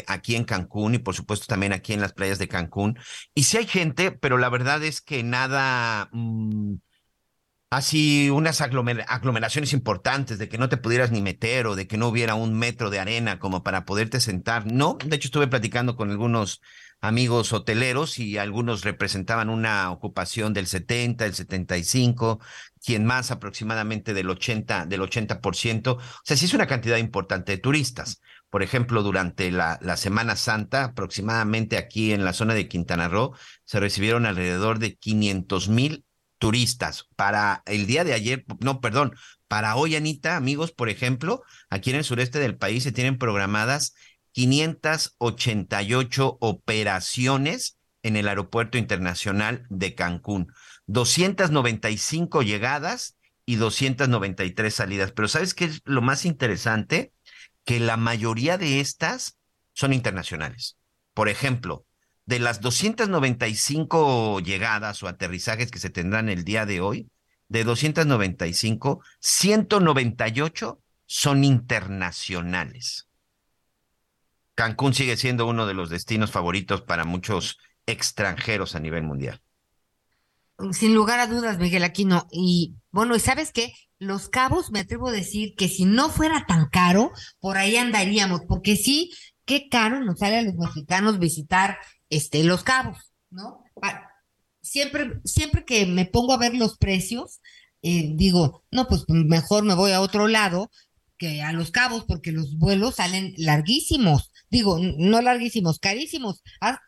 aquí 0.07 0.37
en 0.37 0.45
Cancún 0.45 0.95
y 0.95 0.99
por 0.99 1.15
supuesto 1.15 1.47
también 1.47 1.73
aquí 1.73 1.93
en 1.93 2.01
las 2.01 2.13
playas 2.13 2.39
de 2.39 2.49
Cancún. 2.49 2.99
Y 3.35 3.45
sí 3.45 3.59
hay 3.59 3.67
gente, 3.67 4.11
pero 4.13 4.39
la 4.39 4.49
verdad 4.49 4.83
es 4.83 5.01
que 5.01 5.23
nada... 5.23 6.09
Mm, 6.13 6.77
así 7.71 8.31
unas 8.31 8.61
aglomeraciones 8.61 9.73
importantes 9.73 10.39
de 10.39 10.49
que 10.49 10.59
no 10.59 10.69
te 10.69 10.77
pudieras 10.77 11.11
ni 11.11 11.21
meter 11.23 11.67
o 11.67 11.75
de 11.75 11.87
que 11.89 11.97
no 11.97 12.09
hubiera 12.09 12.37
un 12.37 12.57
metro 12.57 12.89
de 12.89 13.01
arena 13.01 13.39
como 13.39 13.63
para 13.65 13.85
poderte 13.85 14.21
sentar. 14.21 14.71
No, 14.71 14.97
de 15.05 15.17
hecho 15.17 15.29
estuve 15.29 15.49
platicando 15.49 15.97
con 15.97 16.11
algunos 16.11 16.61
amigos 17.01 17.53
hoteleros 17.53 18.19
y 18.19 18.39
algunos 18.39 18.85
representaban 18.85 19.51
una 19.51 19.91
ocupación 19.91 20.55
del 20.55 20.67
70, 20.67 21.25
del 21.25 21.35
75, 21.35 22.41
quien 22.83 23.05
más 23.05 23.31
aproximadamente 23.31 24.15
del 24.15 24.31
80, 24.31 24.87
del 24.87 25.03
80%. 25.03 25.97
O 25.97 26.01
sea, 26.23 26.37
sí 26.37 26.47
es 26.47 26.55
una 26.55 26.67
cantidad 26.67 26.97
importante 26.97 27.53
de 27.53 27.59
turistas. 27.59 28.23
Por 28.55 28.63
ejemplo, 28.63 29.03
durante 29.03 29.51
la, 29.51 29.81
Semana 29.97 30.37
Santa, 30.37 30.85
aproximadamente 30.85 31.77
aquí 31.77 32.13
en 32.13 32.25
la 32.25 32.33
zona 32.33 32.55
de 32.55 32.69
Quintana 32.69 33.09
Roo, 33.09 33.35
se 33.65 33.81
recibieron 33.81 34.27
alrededor 34.27 34.79
de 34.79 34.95
500 34.95 35.69
mil 35.71 36.05
turistas. 36.39 37.09
Para 37.17 37.65
el 37.67 37.89
día 37.89 38.05
de 38.05 38.13
ayer, 38.13 38.45
no, 38.61 38.81
perdón, 38.81 39.17
para 39.49 39.75
hoy, 39.75 39.97
Anita, 39.97 40.37
amigos, 40.37 40.71
por 40.71 40.89
ejemplo, 40.89 41.43
aquí 41.69 41.91
en 41.91 41.97
el 41.97 42.05
sureste 42.05 42.39
del 42.39 42.57
país 42.57 42.85
se 42.85 42.93
tienen 42.93 43.19
programadas 43.19 43.97
588 44.31 46.37
operaciones 46.39 47.77
en 48.05 48.15
el 48.15 48.29
Aeropuerto 48.29 48.79
Internacional 48.79 49.67
de 49.69 49.97
Cancún, 49.97 50.47
295 50.87 52.43
llegadas 52.43 53.17
y 53.47 53.57
293 53.57 54.73
salidas. 54.73 55.11
Pero 55.11 55.27
¿sabes 55.27 55.55
qué 55.55 55.65
es 55.65 55.83
lo 55.85 56.03
más 56.03 56.25
interesante? 56.25 57.15
Que 57.65 57.81
la 57.81 57.97
mayoría 57.97 58.59
de 58.59 58.81
estas 58.81 59.39
son 59.73 59.93
internacionales. 59.93 60.77
Por 61.15 61.29
ejemplo, 61.29 61.87
de 62.27 62.39
las 62.39 62.61
295 62.61 64.41
llegadas 64.41 65.03
o 65.03 65.09
aterrizajes 65.09 65.71
que 65.71 65.79
se 65.79 65.91
tendrán 65.91 66.29
el 66.29 66.45
día 66.45 66.67
de 66.67 66.81
hoy, 66.81 67.11
de 67.49 67.65
295, 67.65 69.03
198 69.21 70.81
son 71.07 71.45
internacionales. 71.45 73.09
Cancún 74.55 74.95
sigue 74.95 75.17
siendo 75.17 75.47
uno 75.47 75.67
de 75.67 75.75
los 75.75 75.91
destinos 75.91 76.31
favoritos 76.31 76.83
para 76.83 77.05
muchos 77.05 77.59
extranjeros 77.87 78.75
a 78.75 78.81
nivel 78.81 79.03
mundial. 79.03 79.43
Sin 80.73 80.95
lugar 80.95 81.21
a 81.21 81.27
dudas, 81.27 81.59
Miguel 81.59 81.85
Aquino. 81.85 82.27
Y 82.31 82.77
bueno, 82.91 83.17
¿y 83.17 83.21
sabes 83.21 83.53
qué? 83.53 83.73
Los 83.99 84.29
Cabos, 84.29 84.71
me 84.71 84.81
atrevo 84.81 85.09
a 85.09 85.13
decir 85.13 85.55
que 85.57 85.69
si 85.69 85.85
no 85.85 86.11
fuera 86.11 86.47
tan 86.47 86.69
caro, 86.69 87.13
por 87.41 87.57
ahí 87.57 87.77
andaríamos, 87.77 88.43
porque 88.47 88.77
sí, 88.77 89.13
qué 89.45 89.69
caro 89.69 90.01
nos 90.01 90.19
sale 90.19 90.39
a 90.39 90.43
los 90.43 90.55
mexicanos 90.55 91.19
visitar 91.19 91.79
este, 92.11 92.45
Los 92.45 92.63
Cabos, 92.65 93.13
¿no? 93.31 93.65
Siempre, 94.63 95.21
siempre 95.25 95.65
que 95.65 95.87
me 95.87 96.07
pongo 96.07 96.33
a 96.33 96.39
ver 96.39 96.55
los 96.55 96.79
precios, 96.79 97.41
eh, 97.83 98.13
digo, 98.15 98.65
no, 98.71 98.89
pues 98.89 99.05
mejor 99.09 99.65
me 99.65 99.75
voy 99.75 99.93
a 99.93 100.01
otro 100.01 100.27
lado 100.27 100.71
que 101.19 101.43
a 101.43 101.53
Los 101.53 101.71
Cabos, 101.71 102.05
porque 102.07 102.33
los 102.33 102.57
vuelos 102.57 102.97
salen 102.97 103.35
larguísimos. 103.37 104.33
Digo, 104.51 104.79
no 104.81 105.21
larguísimos, 105.21 105.79
carísimos. 105.79 106.43
¿Has, 106.61 106.79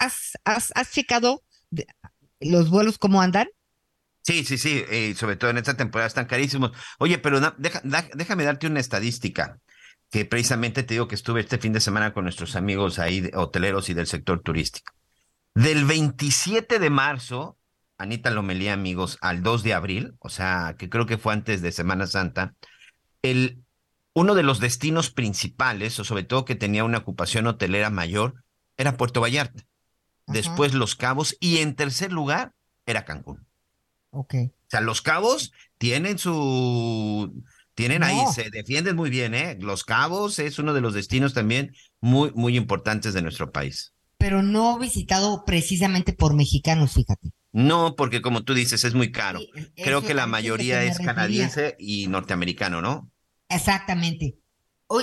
has, 0.45 0.73
has, 0.75 0.91
checado 0.93 1.43
los 2.41 2.71
vuelos 2.71 2.99
cómo 2.99 3.21
andan? 3.21 3.49
Sí, 4.27 4.45
sí, 4.45 4.59
sí, 4.59 4.83
eh, 4.91 5.15
sobre 5.15 5.37
todo 5.37 5.51
en 5.51 5.59
esta 5.59 5.77
temporada 5.77 6.09
están 6.09 6.27
carísimos. 6.27 6.73
Oye, 6.99 7.19
pero 7.19 7.41
déjame 7.59 8.43
darte 8.43 8.67
una 8.67 8.81
estadística 8.81 9.61
que 10.11 10.25
precisamente 10.25 10.83
te 10.83 10.95
digo 10.95 11.07
que 11.07 11.15
estuve 11.15 11.43
este 11.43 11.59
fin 11.59 11.73
de 11.73 11.79
semana 11.79 12.13
con 12.13 12.25
nuestros 12.25 12.57
amigos 12.57 12.99
ahí 12.99 13.31
hoteleros 13.35 13.89
y 13.89 13.95
del 13.95 14.09
sector 14.09 14.41
turístico. 14.41 14.93
Del 15.55 15.85
27 15.85 16.81
de 16.81 16.91
marzo, 16.91 17.57
Anita 17.99 18.33
Lomelía, 18.33 18.73
amigos, 18.73 19.17
al 19.21 19.45
2 19.45 19.63
de 19.63 19.75
abril, 19.75 20.17
o 20.19 20.29
sea, 20.29 20.75
que 20.77 20.89
creo 20.89 21.07
que 21.07 21.19
fue 21.19 21.33
antes 21.33 21.63
de 21.63 21.71
Semana 21.71 22.09
Santa, 22.09 22.57
el, 23.23 23.63
uno 24.13 24.35
de 24.35 24.43
los 24.43 24.59
destinos 24.59 25.11
principales, 25.11 26.01
o 26.01 26.05
sobre 26.05 26.25
todo 26.25 26.45
que 26.45 26.57
tenía 26.57 26.83
una 26.83 26.99
ocupación 26.99 27.47
hotelera 27.47 27.91
mayor, 27.91 28.43
era 28.77 28.97
Puerto 28.97 29.21
Vallarta. 29.21 29.63
Después 30.27 30.75
Los 30.75 30.97
Cabos 30.97 31.37
y 31.39 31.59
en 31.59 31.77
tercer 31.77 32.13
lugar 32.13 32.55
era 32.87 33.05
Cancún. 33.05 33.47
Ok. 34.19 34.35
O 34.35 34.71
sea, 34.71 34.81
Los 34.81 35.03
Cabos 35.03 35.53
tienen 35.79 36.19
su... 36.19 37.43
Tienen 37.75 38.03
ahí, 38.03 38.19
se 38.35 38.49
defienden 38.49 38.97
muy 38.97 39.11
bien, 39.11 39.35
¿eh? 39.35 39.59
Los 39.61 39.85
Cabos 39.85 40.39
es 40.39 40.59
uno 40.59 40.73
de 40.73 40.81
los 40.81 40.95
destinos 40.95 41.35
también 41.35 41.75
muy, 42.01 42.33
muy 42.35 42.57
importantes 42.57 43.13
de 43.13 43.21
nuestro 43.21 43.53
país 43.53 43.93
pero 44.19 44.43
no 44.43 44.79
visitado 44.79 45.45
precisamente 45.45 46.13
por 46.13 46.35
mexicanos, 46.35 46.95
fíjate. 46.95 47.33
No, 47.53 47.95
porque 47.97 48.23
como 48.23 48.43
tú 48.45 48.55
dices, 48.55 48.85
es 48.85 48.95
muy 48.95 49.13
caro. 49.13 49.41
Creo 49.77 50.03
que 50.03 50.15
la 50.15 50.27
mayoría 50.27 50.83
es 50.85 50.99
canadiense 50.99 51.77
y 51.79 52.07
norteamericano, 52.09 52.83
¿no? 52.83 53.11
Exactamente. 53.49 54.37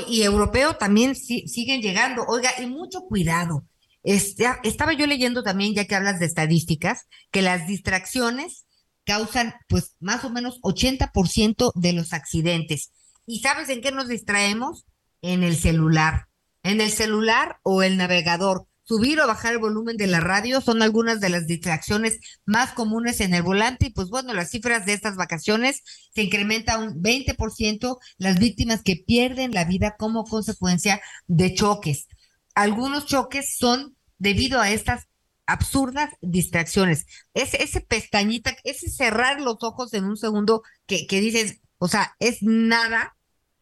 Y 0.08 0.24
europeo 0.24 0.76
también 0.76 1.16
siguen 1.16 1.82
llegando. 1.82 2.26
Oiga, 2.28 2.52
y 2.62 2.68
mucho 2.68 3.02
cuidado. 3.02 3.66
Este, 4.04 4.46
estaba 4.64 4.94
yo 4.94 5.08
leyendo 5.08 5.44
también, 5.44 5.74
ya 5.74 5.86
que 5.86 5.96
hablas 5.96 6.20
de 6.20 6.26
estadísticas, 6.26 7.08
que 7.32 7.42
las 7.42 7.68
distracciones 7.68 8.66
causan 9.06 9.54
pues 9.68 9.96
más 10.00 10.24
o 10.24 10.30
menos 10.30 10.60
80% 10.62 11.72
de 11.76 11.94
los 11.94 12.14
accidentes. 12.14 12.92
¿Y 13.26 13.40
sabes 13.40 13.70
en 13.70 13.82
qué 13.82 13.92
nos 13.92 14.08
distraemos? 14.08 14.86
En 15.22 15.44
el 15.44 15.56
celular. 15.56 16.28
En 16.64 16.82
el 16.82 16.92
celular 16.92 17.58
o 17.64 17.84
el 17.84 17.98
navegador 17.98 18.68
subir 18.84 19.20
o 19.20 19.28
bajar 19.28 19.54
el 19.54 19.60
volumen 19.60 19.98
de 19.98 20.08
la 20.08 20.20
radio 20.20 20.62
son 20.62 20.82
algunas 20.82 21.20
de 21.20 21.30
las 21.30 21.48
distracciones 21.48 22.20
más 22.46 22.74
comunes 22.74 23.22
en 23.22 23.34
el 23.34 23.42
volante 23.42 23.88
y 23.88 23.90
pues 23.92 24.10
bueno, 24.10 24.34
las 24.34 24.50
cifras 24.50 24.86
de 24.86 24.94
estas 24.94 25.16
vacaciones 25.16 25.82
se 26.14 26.24
incrementa 26.24 26.78
un 26.78 27.02
20% 27.02 27.98
las 28.18 28.40
víctimas 28.40 28.84
que 28.84 28.98
pierden 28.98 29.52
la 29.52 29.66
vida 29.66 29.96
como 29.98 30.26
consecuencia 30.26 31.02
de 31.28 31.54
choques. 31.54 32.08
Algunos 32.56 33.06
choques 33.06 33.56
son 33.58 33.96
debido 34.18 34.60
a 34.60 34.70
estas 34.70 35.08
absurdas 35.46 36.10
distracciones. 36.22 37.06
Ese, 37.34 37.82
pestañita, 37.82 38.56
ese 38.64 38.90
cerrar 38.90 39.42
los 39.42 39.58
ojos 39.62 39.94
en 39.94 40.06
un 40.06 40.18
segundo 40.18 40.64
que, 40.86 41.08
que 41.08 41.20
dices, 41.20 41.60
o 41.78 41.88
sea, 41.88 42.16
es 42.20 42.38
nada, 42.42 43.18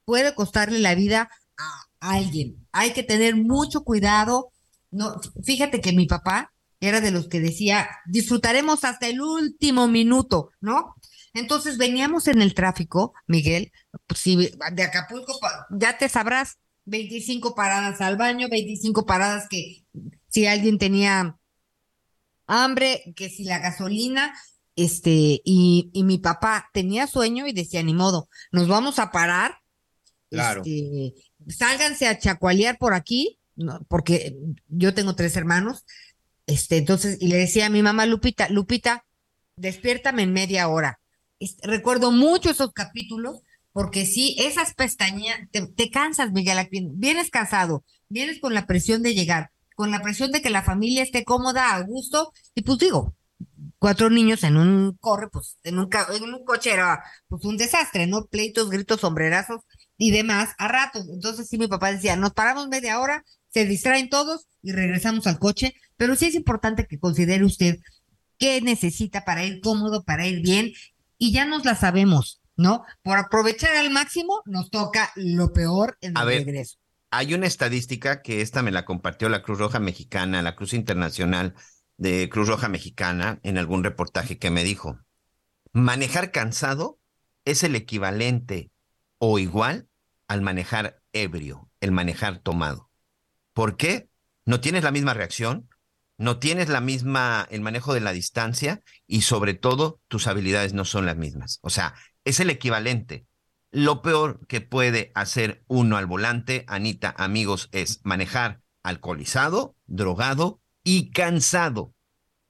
puede 0.05 0.35
costarle 0.35 0.79
la 0.79 0.95
vida 0.95 1.29
a 1.57 2.13
alguien. 2.13 2.67
Hay 2.71 2.93
que 2.93 3.03
tener 3.03 3.35
mucho 3.35 3.83
cuidado 3.83 4.51
no, 4.91 5.19
fíjate 5.43 5.81
que 5.81 5.93
mi 5.93 6.05
papá 6.05 6.53
era 6.79 6.99
de 6.99 7.11
los 7.11 7.27
que 7.27 7.39
decía, 7.39 7.89
disfrutaremos 8.05 8.83
hasta 8.83 9.07
el 9.07 9.21
último 9.21 9.87
minuto, 9.87 10.49
¿no? 10.59 10.95
Entonces 11.33 11.77
veníamos 11.77 12.27
en 12.27 12.41
el 12.41 12.53
tráfico, 12.53 13.13
Miguel, 13.25 13.71
pues 14.05 14.19
si 14.19 14.35
de 14.73 14.83
Acapulco, 14.83 15.39
ya 15.69 15.97
te 15.97 16.09
sabrás, 16.09 16.57
25 16.85 17.55
paradas 17.55 18.01
al 18.01 18.17
baño, 18.17 18.49
25 18.49 19.05
paradas 19.05 19.47
que 19.47 19.85
si 20.27 20.45
alguien 20.45 20.77
tenía 20.77 21.37
hambre, 22.51 23.13
que 23.15 23.29
si 23.29 23.43
la 23.45 23.59
gasolina, 23.59 24.33
este, 24.75 25.41
y, 25.43 25.89
y 25.93 26.03
mi 26.03 26.17
papá 26.17 26.69
tenía 26.73 27.07
sueño 27.07 27.47
y 27.47 27.53
decía, 27.53 27.81
ni 27.83 27.93
modo, 27.93 28.29
nos 28.51 28.67
vamos 28.67 28.99
a 28.99 29.11
parar, 29.11 29.55
claro. 30.29 30.61
Este, 30.65 31.13
sálganse 31.47 32.07
a 32.07 32.19
chacualear 32.19 32.77
por 32.77 32.93
aquí, 32.93 33.39
porque 33.87 34.35
yo 34.67 34.93
tengo 34.93 35.15
tres 35.15 35.35
hermanos, 35.35 35.85
este, 36.47 36.77
entonces, 36.77 37.17
y 37.21 37.27
le 37.27 37.37
decía 37.37 37.67
a 37.67 37.69
mi 37.69 37.81
mamá 37.81 38.05
Lupita, 38.05 38.49
Lupita, 38.49 39.05
despiértame 39.55 40.23
en 40.23 40.33
media 40.33 40.67
hora. 40.67 40.99
recuerdo 41.63 42.11
mucho 42.11 42.49
esos 42.49 42.73
capítulos, 42.73 43.41
porque 43.71 44.05
sí, 44.05 44.35
esas 44.39 44.73
pestañas, 44.73 45.39
te, 45.51 45.89
cansas, 45.89 46.31
Miguel 46.31 46.67
vienes 46.93 47.29
cansado, 47.29 47.85
vienes 48.09 48.39
con 48.39 48.53
la 48.53 48.67
presión 48.67 49.01
de 49.01 49.13
llegar, 49.13 49.51
con 49.81 49.89
la 49.89 50.03
presión 50.03 50.31
de 50.31 50.43
que 50.43 50.51
la 50.51 50.61
familia 50.61 51.01
esté 51.01 51.23
cómoda, 51.23 51.73
a 51.73 51.81
gusto, 51.81 52.31
y 52.53 52.61
pues 52.61 52.77
digo, 52.77 53.15
cuatro 53.79 54.11
niños 54.11 54.43
en 54.43 54.55
un 54.55 54.95
corre, 54.99 55.27
pues 55.31 55.57
en 55.63 55.79
un, 55.79 55.89
en 56.13 56.33
un 56.35 56.45
coche 56.45 56.71
era 56.71 57.03
pues 57.27 57.45
un 57.45 57.57
desastre, 57.57 58.05
¿no? 58.05 58.27
Pleitos, 58.27 58.69
gritos, 58.69 59.01
sombrerazos 59.01 59.61
y 59.97 60.11
demás 60.11 60.49
a 60.59 60.67
ratos. 60.67 61.07
Entonces 61.09 61.49
sí, 61.49 61.57
mi 61.57 61.67
papá 61.67 61.91
decía, 61.91 62.15
nos 62.15 62.33
paramos 62.33 62.67
media 62.67 62.99
hora, 62.99 63.25
se 63.49 63.65
distraen 63.65 64.11
todos 64.11 64.45
y 64.61 64.71
regresamos 64.71 65.25
al 65.25 65.39
coche, 65.39 65.73
pero 65.97 66.15
sí 66.15 66.27
es 66.27 66.35
importante 66.35 66.85
que 66.85 66.99
considere 66.99 67.43
usted 67.43 67.79
qué 68.37 68.61
necesita 68.61 69.25
para 69.25 69.45
ir 69.45 69.61
cómodo, 69.61 70.03
para 70.03 70.27
ir 70.27 70.43
bien, 70.43 70.73
y 71.17 71.31
ya 71.31 71.45
nos 71.45 71.65
la 71.65 71.73
sabemos. 71.73 72.39
¿no? 72.55 72.83
Por 73.01 73.17
aprovechar 73.17 73.75
al 73.77 73.89
máximo, 73.89 74.43
nos 74.45 74.69
toca 74.69 75.11
lo 75.15 75.51
peor 75.53 75.97
en 76.01 76.15
el 76.15 76.23
regreso. 76.27 76.77
Hay 77.11 77.33
una 77.33 77.45
estadística 77.45 78.21
que 78.21 78.41
esta 78.41 78.63
me 78.63 78.71
la 78.71 78.85
compartió 78.85 79.27
la 79.27 79.43
Cruz 79.43 79.59
Roja 79.59 79.79
Mexicana, 79.79 80.41
la 80.41 80.55
Cruz 80.55 80.73
Internacional 80.73 81.55
de 81.97 82.29
Cruz 82.29 82.47
Roja 82.47 82.69
Mexicana, 82.69 83.39
en 83.43 83.57
algún 83.57 83.83
reportaje 83.83 84.39
que 84.39 84.49
me 84.49 84.63
dijo, 84.63 84.97
manejar 85.73 86.31
cansado 86.31 86.99
es 87.43 87.63
el 87.63 87.75
equivalente 87.75 88.71
o 89.17 89.39
igual 89.39 89.89
al 90.27 90.41
manejar 90.41 91.01
ebrio, 91.11 91.69
el 91.81 91.91
manejar 91.91 92.39
tomado. 92.39 92.89
¿Por 93.53 93.75
qué? 93.75 94.09
No 94.45 94.61
tienes 94.61 94.83
la 94.83 94.91
misma 94.91 95.13
reacción, 95.13 95.67
no 96.17 96.39
tienes 96.39 96.69
la 96.69 96.79
misma, 96.79 97.45
el 97.51 97.59
manejo 97.59 97.93
de 97.93 97.99
la 97.99 98.13
distancia 98.13 98.81
y 99.05 99.21
sobre 99.21 99.53
todo 99.53 99.99
tus 100.07 100.27
habilidades 100.27 100.73
no 100.73 100.85
son 100.85 101.05
las 101.05 101.17
mismas. 101.17 101.59
O 101.61 101.69
sea, 101.69 101.93
es 102.23 102.39
el 102.39 102.49
equivalente. 102.49 103.25
Lo 103.71 104.01
peor 104.01 104.45
que 104.47 104.59
puede 104.59 105.11
hacer 105.15 105.63
uno 105.67 105.95
al 105.95 106.05
volante, 106.05 106.65
Anita, 106.67 107.15
amigos, 107.17 107.69
es 107.71 108.01
manejar 108.03 108.61
alcoholizado, 108.83 109.77
drogado 109.87 110.61
y 110.83 111.11
cansado. 111.11 111.93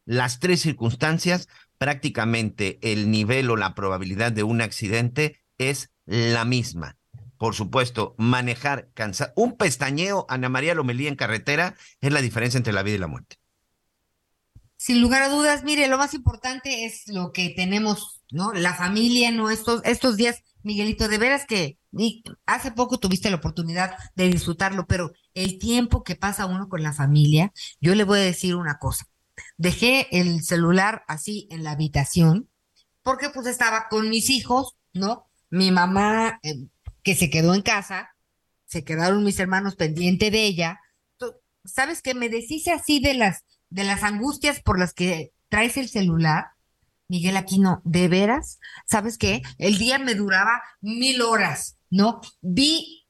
Las 0.05 0.39
tres 0.39 0.61
circunstancias, 0.61 1.47
prácticamente 1.77 2.79
el 2.81 3.11
nivel 3.11 3.51
o 3.51 3.55
la 3.55 3.75
probabilidad 3.75 4.31
de 4.31 4.41
un 4.41 4.61
accidente 4.61 5.39
es 5.59 5.91
la 6.05 6.43
misma. 6.43 6.97
Por 7.37 7.53
supuesto, 7.53 8.15
manejar 8.17 8.89
cansado. 8.93 9.31
Un 9.35 9.57
pestañeo, 9.57 10.25
Ana 10.27 10.49
María 10.49 10.73
Lomelí 10.73 11.07
en 11.07 11.15
carretera, 11.15 11.75
es 11.99 12.11
la 12.11 12.21
diferencia 12.21 12.57
entre 12.57 12.73
la 12.73 12.83
vida 12.83 12.95
y 12.95 12.99
la 12.99 13.07
muerte. 13.07 13.37
Sin 14.75 15.01
lugar 15.01 15.21
a 15.21 15.29
dudas, 15.29 15.63
mire, 15.63 15.87
lo 15.87 15.99
más 15.99 16.15
importante 16.15 16.85
es 16.85 17.07
lo 17.07 17.31
que 17.31 17.49
tenemos, 17.49 18.23
¿no? 18.31 18.51
La 18.53 18.73
familia, 18.73 19.31
¿no? 19.31 19.51
Estos, 19.51 19.81
estos 19.85 20.17
días, 20.17 20.43
Miguelito, 20.63 21.07
de 21.07 21.17
veras 21.17 21.45
que 21.45 21.77
hace 22.45 22.71
poco 22.71 22.99
tuviste 22.99 23.29
la 23.29 23.37
oportunidad 23.37 23.95
de 24.15 24.29
disfrutarlo, 24.29 24.85
pero 24.87 25.11
el 25.33 25.57
tiempo 25.59 26.03
que 26.03 26.15
pasa 26.15 26.45
uno 26.45 26.69
con 26.69 26.83
la 26.83 26.93
familia, 26.93 27.51
yo 27.79 27.95
le 27.95 28.03
voy 28.03 28.19
a 28.19 28.23
decir 28.23 28.55
una 28.55 28.77
cosa. 28.77 29.05
Dejé 29.57 30.07
el 30.11 30.43
celular 30.43 31.03
así 31.07 31.47
en 31.51 31.63
la 31.63 31.71
habitación 31.71 32.49
porque 33.03 33.29
pues 33.29 33.47
estaba 33.47 33.87
con 33.89 34.09
mis 34.09 34.29
hijos, 34.29 34.75
¿no? 34.93 35.29
Mi 35.49 35.71
mamá 35.71 36.39
eh, 36.43 36.67
que 37.03 37.15
se 37.15 37.29
quedó 37.29 37.53
en 37.53 37.61
casa, 37.61 38.09
se 38.65 38.83
quedaron 38.83 39.23
mis 39.23 39.39
hermanos 39.39 39.75
pendiente 39.75 40.31
de 40.31 40.45
ella. 40.45 40.79
¿Sabes 41.65 42.01
qué? 42.01 42.13
Me 42.13 42.29
deshice 42.29 42.71
así 42.71 42.99
de 42.99 43.13
las 43.13 43.43
de 43.69 43.83
las 43.85 44.03
angustias 44.03 44.61
por 44.61 44.77
las 44.77 44.93
que 44.93 45.31
traes 45.49 45.77
el 45.77 45.89
celular, 45.89 46.50
Miguel 47.11 47.35
Aquino, 47.35 47.81
¿de 47.83 48.07
veras? 48.07 48.57
¿Sabes 48.85 49.17
qué? 49.17 49.41
El 49.57 49.77
día 49.77 49.99
me 49.99 50.15
duraba 50.15 50.63
mil 50.79 51.21
horas, 51.21 51.77
¿no? 51.89 52.21
Vi 52.39 53.05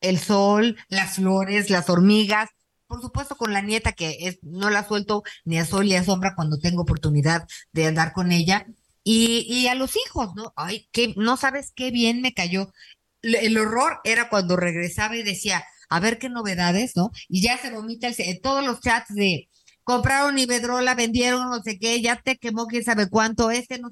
el 0.00 0.18
sol, 0.18 0.78
las 0.88 1.16
flores, 1.16 1.68
las 1.68 1.90
hormigas, 1.90 2.48
por 2.86 3.02
supuesto 3.02 3.36
con 3.36 3.52
la 3.52 3.60
nieta 3.60 3.92
que 3.92 4.16
es, 4.20 4.38
no 4.40 4.70
la 4.70 4.88
suelto 4.88 5.24
ni 5.44 5.58
a 5.58 5.66
sol 5.66 5.84
ni 5.84 5.94
a 5.94 6.02
sombra 6.02 6.34
cuando 6.34 6.58
tengo 6.58 6.80
oportunidad 6.82 7.46
de 7.72 7.86
andar 7.86 8.14
con 8.14 8.32
ella, 8.32 8.66
y, 9.02 9.44
y 9.46 9.68
a 9.68 9.74
los 9.74 9.94
hijos, 9.94 10.34
¿no? 10.34 10.54
Ay, 10.56 10.88
que 10.90 11.12
no 11.18 11.36
sabes 11.36 11.70
qué 11.76 11.90
bien 11.90 12.22
me 12.22 12.32
cayó. 12.32 12.72
El 13.20 13.58
horror 13.58 14.00
era 14.04 14.30
cuando 14.30 14.56
regresaba 14.56 15.16
y 15.16 15.22
decía, 15.22 15.62
a 15.90 16.00
ver 16.00 16.18
qué 16.18 16.30
novedades, 16.30 16.96
¿no? 16.96 17.10
Y 17.28 17.42
ya 17.42 17.58
se 17.58 17.70
vomita 17.70 18.08
el, 18.08 18.40
todos 18.40 18.64
los 18.64 18.80
chats 18.80 19.14
de, 19.14 19.50
compraron 19.84 20.38
Ibedrola, 20.38 20.94
vendieron 20.94 21.50
no 21.50 21.62
sé 21.62 21.78
qué, 21.78 22.00
ya 22.00 22.16
te 22.16 22.36
quemó 22.36 22.66
quién 22.66 22.84
sabe 22.84 23.08
cuánto, 23.08 23.50
este 23.50 23.78
no 23.78 23.90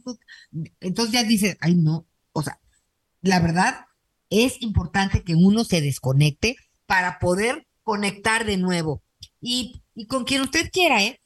Entonces 0.81 1.13
ya 1.13 1.23
dices, 1.23 1.57
ay 1.61 1.75
no, 1.77 2.07
o 2.33 2.43
sea, 2.43 2.59
la 3.21 3.41
verdad 3.41 3.87
es 4.31 4.61
importante 4.63 5.23
que 5.23 5.35
uno 5.35 5.65
se 5.65 5.81
desconecte 5.81 6.57
para 6.87 7.19
poder 7.19 7.67
conectar 7.83 8.45
de 8.47 8.57
nuevo. 8.57 9.03
Y, 9.41 9.83
y 9.95 10.07
con 10.07 10.25
quien 10.25 10.43
usted 10.43 10.71
quiera, 10.73 11.03
¿eh? 11.03 11.21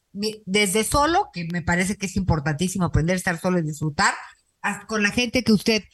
Desde 0.47 0.83
solo, 0.83 1.29
que 1.33 1.47
me 1.53 1.63
parece 1.63 1.97
que 1.97 2.07
es 2.07 2.17
importantísimo 2.17 2.87
aprender 2.87 3.15
a 3.15 3.19
estar 3.19 3.39
solo 3.39 3.59
y 3.59 3.63
disfrutar, 3.63 4.15
hasta 4.63 4.87
con 4.87 5.03
la 5.03 5.11
gente 5.11 5.45
que 5.45 5.53
usted 5.53 5.85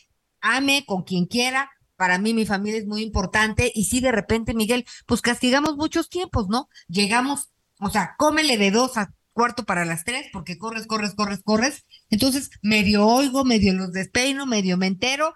ame, 0.41 0.85
con 0.87 1.03
quien 1.03 1.27
quiera. 1.27 1.71
Para 1.97 2.19
mí, 2.19 2.33
mi 2.33 2.47
familia 2.47 2.81
es 2.81 2.87
muy 2.87 3.03
importante. 3.03 3.71
Y 3.75 3.85
si 3.85 4.01
de 4.01 4.13
repente, 4.13 4.55
Miguel, 4.55 4.87
pues 5.07 5.21
castigamos 5.21 5.77
muchos 5.77 6.09
tiempos, 6.09 6.49
¿no? 6.49 6.69
Llegamos 6.89 7.51
o 7.83 7.91
sea, 7.91 8.15
cómele 8.17 8.57
de 8.57 8.71
dos 8.71 8.97
a 8.97 9.13
cuarto 9.33 9.65
para 9.65 9.85
las 9.85 10.05
tres, 10.05 10.27
porque 10.33 10.59
corres, 10.59 10.87
corres, 10.87 11.15
corres, 11.15 11.43
corres. 11.43 11.85
Entonces, 12.11 12.51
medio 12.63 13.07
oigo, 13.07 13.45
medio 13.45 13.75
los 13.75 13.93
despeino, 13.93 14.47
medio 14.47 14.77
me 14.77 14.87
entero. 14.87 15.35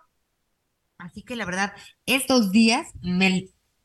Así 0.98 1.22
que 1.22 1.36
la 1.36 1.44
verdad, 1.44 1.72
estos 2.06 2.52
días 2.52 2.86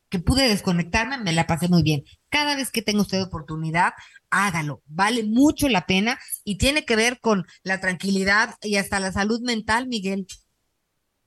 que 0.09 0.19
pude 0.19 0.47
desconectarme, 0.47 1.17
me 1.17 1.33
la 1.33 1.47
pasé 1.47 1.67
muy 1.69 1.83
bien. 1.83 2.03
Cada 2.29 2.55
vez 2.55 2.71
que 2.71 2.81
tenga 2.81 3.01
usted 3.01 3.21
oportunidad, 3.21 3.93
hágalo. 4.29 4.81
Vale 4.85 5.23
mucho 5.23 5.69
la 5.69 5.85
pena 5.85 6.19
y 6.43 6.57
tiene 6.57 6.85
que 6.85 6.95
ver 6.95 7.19
con 7.19 7.45
la 7.63 7.79
tranquilidad 7.79 8.55
y 8.61 8.75
hasta 8.75 8.99
la 8.99 9.11
salud 9.11 9.41
mental, 9.41 9.87
Miguel. 9.87 10.27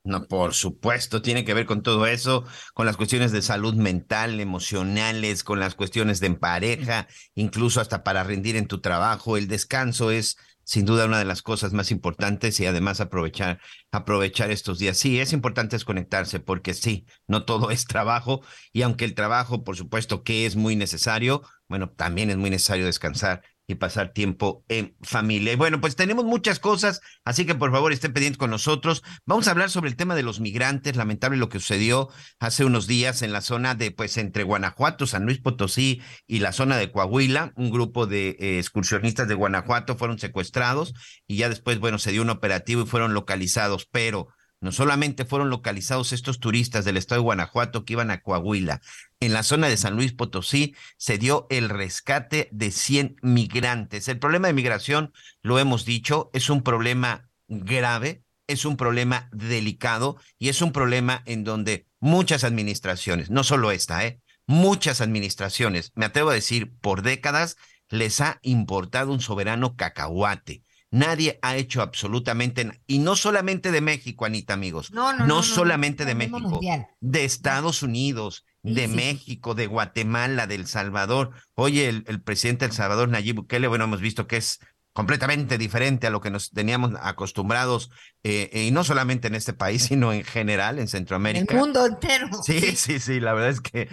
No, 0.06 0.28
por 0.28 0.52
supuesto, 0.52 1.22
tiene 1.22 1.46
que 1.46 1.54
ver 1.54 1.64
con 1.64 1.82
todo 1.82 2.06
eso, 2.06 2.44
con 2.74 2.84
las 2.84 2.98
cuestiones 2.98 3.32
de 3.32 3.40
salud 3.40 3.72
mental, 3.74 4.38
emocionales, 4.38 5.42
con 5.44 5.60
las 5.60 5.74
cuestiones 5.74 6.20
de 6.20 6.30
pareja, 6.34 7.08
incluso 7.34 7.80
hasta 7.80 8.04
para 8.04 8.22
rendir 8.22 8.56
en 8.56 8.66
tu 8.68 8.82
trabajo. 8.82 9.38
El 9.38 9.48
descanso 9.48 10.10
es 10.10 10.36
sin 10.62 10.84
duda 10.84 11.06
una 11.06 11.18
de 11.18 11.24
las 11.24 11.40
cosas 11.40 11.72
más 11.72 11.90
importantes 11.90 12.60
y 12.60 12.66
además 12.66 13.00
aprovechar, 13.00 13.60
aprovechar 13.92 14.50
estos 14.50 14.78
días. 14.78 14.98
Sí, 14.98 15.20
es 15.20 15.32
importante 15.32 15.76
desconectarse 15.76 16.38
porque 16.38 16.74
sí, 16.74 17.06
no 17.26 17.46
todo 17.46 17.70
es 17.70 17.86
trabajo 17.86 18.42
y 18.74 18.82
aunque 18.82 19.06
el 19.06 19.14
trabajo, 19.14 19.64
por 19.64 19.76
supuesto, 19.76 20.22
que 20.22 20.44
es 20.44 20.54
muy 20.54 20.76
necesario, 20.76 21.42
bueno, 21.66 21.88
también 21.90 22.28
es 22.28 22.36
muy 22.36 22.50
necesario 22.50 22.84
descansar 22.84 23.42
y 23.66 23.76
pasar 23.76 24.12
tiempo 24.12 24.64
en 24.68 24.96
familia. 25.02 25.52
Y 25.52 25.56
bueno, 25.56 25.80
pues 25.80 25.96
tenemos 25.96 26.24
muchas 26.24 26.58
cosas, 26.58 27.00
así 27.24 27.46
que 27.46 27.54
por 27.54 27.72
favor 27.72 27.92
estén 27.92 28.12
pendientes 28.12 28.38
con 28.38 28.50
nosotros. 28.50 29.02
Vamos 29.24 29.48
a 29.48 29.52
hablar 29.52 29.70
sobre 29.70 29.88
el 29.88 29.96
tema 29.96 30.14
de 30.14 30.22
los 30.22 30.40
migrantes, 30.40 30.96
lamentable 30.96 31.38
lo 31.38 31.48
que 31.48 31.60
sucedió 31.60 32.08
hace 32.38 32.64
unos 32.64 32.86
días 32.86 33.22
en 33.22 33.32
la 33.32 33.40
zona 33.40 33.74
de, 33.74 33.90
pues, 33.90 34.18
entre 34.18 34.44
Guanajuato, 34.44 35.06
San 35.06 35.24
Luis 35.24 35.40
Potosí 35.40 36.02
y 36.26 36.40
la 36.40 36.52
zona 36.52 36.76
de 36.76 36.92
Coahuila. 36.92 37.52
Un 37.56 37.70
grupo 37.70 38.06
de 38.06 38.36
eh, 38.38 38.58
excursionistas 38.58 39.28
de 39.28 39.34
Guanajuato 39.34 39.96
fueron 39.96 40.18
secuestrados 40.18 40.94
y 41.26 41.36
ya 41.36 41.48
después, 41.48 41.78
bueno, 41.78 41.98
se 41.98 42.12
dio 42.12 42.22
un 42.22 42.30
operativo 42.30 42.82
y 42.82 42.86
fueron 42.86 43.14
localizados, 43.14 43.86
pero 43.90 44.28
no 44.64 44.72
solamente 44.72 45.26
fueron 45.26 45.50
localizados 45.50 46.14
estos 46.14 46.40
turistas 46.40 46.86
del 46.86 46.96
estado 46.96 47.20
de 47.20 47.24
Guanajuato 47.24 47.84
que 47.84 47.92
iban 47.92 48.10
a 48.10 48.22
Coahuila, 48.22 48.80
en 49.20 49.34
la 49.34 49.42
zona 49.42 49.68
de 49.68 49.76
San 49.76 49.94
Luis 49.94 50.14
Potosí 50.14 50.74
se 50.96 51.18
dio 51.18 51.46
el 51.50 51.68
rescate 51.68 52.48
de 52.50 52.70
100 52.70 53.16
migrantes. 53.20 54.08
El 54.08 54.18
problema 54.18 54.48
de 54.48 54.54
migración, 54.54 55.12
lo 55.42 55.58
hemos 55.58 55.84
dicho, 55.84 56.30
es 56.32 56.48
un 56.48 56.62
problema 56.62 57.28
grave, 57.46 58.24
es 58.46 58.64
un 58.64 58.78
problema 58.78 59.28
delicado 59.32 60.16
y 60.38 60.48
es 60.48 60.62
un 60.62 60.72
problema 60.72 61.22
en 61.26 61.44
donde 61.44 61.86
muchas 62.00 62.42
administraciones, 62.42 63.28
no 63.28 63.44
solo 63.44 63.70
esta, 63.70 64.06
¿eh? 64.06 64.22
muchas 64.46 65.02
administraciones, 65.02 65.92
me 65.94 66.06
atrevo 66.06 66.30
a 66.30 66.34
decir, 66.34 66.72
por 66.80 67.02
décadas 67.02 67.58
les 67.90 68.22
ha 68.22 68.38
importado 68.40 69.12
un 69.12 69.20
soberano 69.20 69.76
cacahuate. 69.76 70.63
Nadie 70.94 71.40
ha 71.42 71.56
hecho 71.56 71.82
absolutamente 71.82 72.64
nada. 72.64 72.78
Y 72.86 73.00
no 73.00 73.16
solamente 73.16 73.72
de 73.72 73.80
México, 73.80 74.26
Anita, 74.26 74.54
amigos. 74.54 74.92
No, 74.92 75.12
no, 75.12 75.26
no, 75.26 75.42
solamente 75.42 76.04
de 76.04 76.14
México. 76.14 76.60
De 77.00 77.24
Estados 77.24 77.82
Unidos, 77.82 78.44
de 78.62 78.86
México, 78.86 79.56
de 79.56 79.66
Guatemala, 79.66 80.46
de 80.46 80.54
El 80.54 80.68
Salvador. 80.68 81.32
Oye, 81.54 81.88
el, 81.88 82.04
el 82.06 82.22
presidente 82.22 82.64
de 82.64 82.70
El 82.70 82.76
Salvador, 82.76 83.08
Nayib 83.08 83.34
Bukele, 83.34 83.66
bueno, 83.66 83.86
hemos 83.86 84.00
visto 84.00 84.28
que 84.28 84.36
es 84.36 84.60
completamente 84.94 85.58
diferente 85.58 86.06
a 86.06 86.10
lo 86.10 86.20
que 86.20 86.30
nos 86.30 86.52
teníamos 86.52 86.92
acostumbrados, 87.00 87.90
eh, 88.22 88.48
y 88.66 88.70
no 88.70 88.84
solamente 88.84 89.26
en 89.26 89.34
este 89.34 89.52
país, 89.52 89.82
sino 89.82 90.12
en 90.12 90.22
general 90.22 90.78
en 90.78 90.86
Centroamérica. 90.86 91.52
El 91.52 91.60
mundo 91.60 91.84
entero. 91.84 92.28
Sí, 92.44 92.76
sí, 92.76 93.00
sí, 93.00 93.18
la 93.18 93.34
verdad 93.34 93.50
es 93.50 93.60
que 93.60 93.88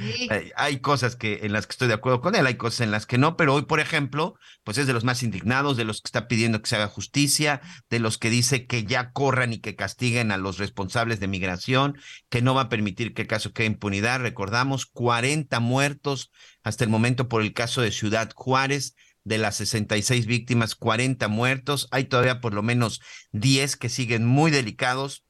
hay, 0.55 0.79
cosas 0.79 1.15
que 1.15 1.39
en 1.41 1.53
las 1.53 1.65
que 1.65 1.71
estoy 1.71 1.87
de 1.87 1.95
acuerdo 1.95 2.21
con 2.21 2.35
él, 2.35 2.45
hay 2.45 2.53
cosas 2.53 2.81
en 2.81 2.91
las 2.91 3.07
que 3.07 3.17
no, 3.17 3.35
pero 3.35 3.55
hoy, 3.55 3.63
por 3.63 3.79
ejemplo, 3.79 4.35
pues 4.63 4.77
es 4.77 4.85
de 4.85 4.93
los 4.93 5.03
más 5.03 5.23
indignados, 5.23 5.75
de 5.75 5.85
los 5.85 6.01
que 6.01 6.07
está 6.07 6.27
pidiendo 6.27 6.61
que 6.61 6.69
se 6.69 6.75
haga 6.75 6.87
justicia, 6.87 7.61
de 7.89 7.99
los 7.99 8.19
que 8.19 8.29
dice 8.29 8.67
que 8.67 8.83
ya 8.83 9.11
corran 9.11 9.53
y 9.53 9.59
que 9.59 9.75
castiguen 9.75 10.31
a 10.31 10.37
los 10.37 10.59
responsables 10.59 11.19
de 11.19 11.27
migración, 11.27 11.97
que 12.29 12.43
no 12.43 12.53
va 12.53 12.63
a 12.63 12.69
permitir 12.69 13.15
que 13.15 13.23
el 13.23 13.27
caso 13.27 13.53
quede 13.53 13.65
impunidad. 13.65 14.21
Recordamos 14.21 14.85
40 14.85 15.59
muertos 15.61 16.31
hasta 16.63 16.83
el 16.83 16.91
momento 16.91 17.27
por 17.27 17.41
el 17.41 17.53
caso 17.53 17.81
de 17.81 17.91
Ciudad 17.91 18.29
Juárez 18.35 18.93
de 19.23 19.37
las 19.37 19.55
66 19.57 20.25
víctimas, 20.25 20.75
40 20.75 21.27
muertos. 21.27 21.87
Hay 21.91 22.05
todavía 22.05 22.41
por 22.41 22.53
lo 22.53 22.63
menos 22.63 23.01
10 23.31 23.77
que 23.77 23.89
siguen 23.89 24.25
muy 24.25 24.51
delicados 24.51 25.25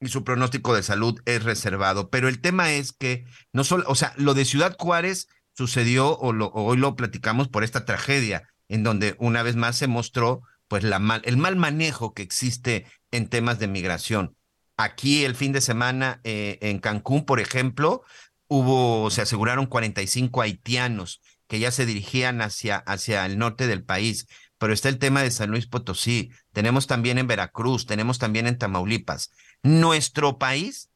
y 0.00 0.08
su 0.08 0.24
pronóstico 0.24 0.74
de 0.74 0.82
salud 0.82 1.20
es 1.26 1.44
reservado. 1.44 2.10
Pero 2.10 2.28
el 2.28 2.40
tema 2.40 2.72
es 2.72 2.92
que 2.92 3.24
no 3.52 3.64
solo, 3.64 3.84
o 3.86 3.94
sea, 3.94 4.14
lo 4.16 4.34
de 4.34 4.44
Ciudad 4.44 4.76
Juárez 4.78 5.28
sucedió 5.54 6.18
o, 6.18 6.32
lo, 6.32 6.50
hoy 6.52 6.76
lo 6.76 6.96
platicamos 6.96 7.48
por 7.48 7.62
esta 7.62 7.84
tragedia, 7.84 8.48
en 8.68 8.82
donde 8.82 9.14
una 9.18 9.42
vez 9.42 9.56
más 9.56 9.76
se 9.76 9.86
mostró 9.86 10.42
pues 10.66 10.82
la 10.82 10.98
mal, 10.98 11.20
el 11.24 11.36
mal 11.36 11.56
manejo 11.56 12.14
que 12.14 12.22
existe 12.22 12.86
en 13.10 13.28
temas 13.28 13.58
de 13.58 13.68
migración. 13.68 14.36
Aquí 14.76 15.24
el 15.24 15.36
fin 15.36 15.52
de 15.52 15.60
semana 15.60 16.20
eh, 16.24 16.58
en 16.62 16.78
Cancún, 16.78 17.24
por 17.24 17.40
ejemplo, 17.40 18.02
hubo, 18.48 19.10
se 19.10 19.22
aseguraron 19.22 19.66
45 19.66 20.40
haitianos 20.40 21.20
que 21.52 21.58
ya 21.58 21.70
se 21.70 21.84
dirigían 21.84 22.40
hacia, 22.40 22.78
hacia 22.78 23.26
el 23.26 23.36
norte 23.36 23.66
del 23.66 23.84
país. 23.84 24.26
Pero 24.56 24.72
está 24.72 24.88
el 24.88 24.96
tema 24.96 25.22
de 25.22 25.30
San 25.30 25.50
Luis 25.50 25.66
Potosí, 25.66 26.30
tenemos 26.50 26.86
también 26.86 27.18
en 27.18 27.26
Veracruz, 27.26 27.84
tenemos 27.84 28.18
también 28.18 28.46
en 28.46 28.56
Tamaulipas. 28.56 29.32
Nuestro 29.62 30.38
país, 30.38 30.88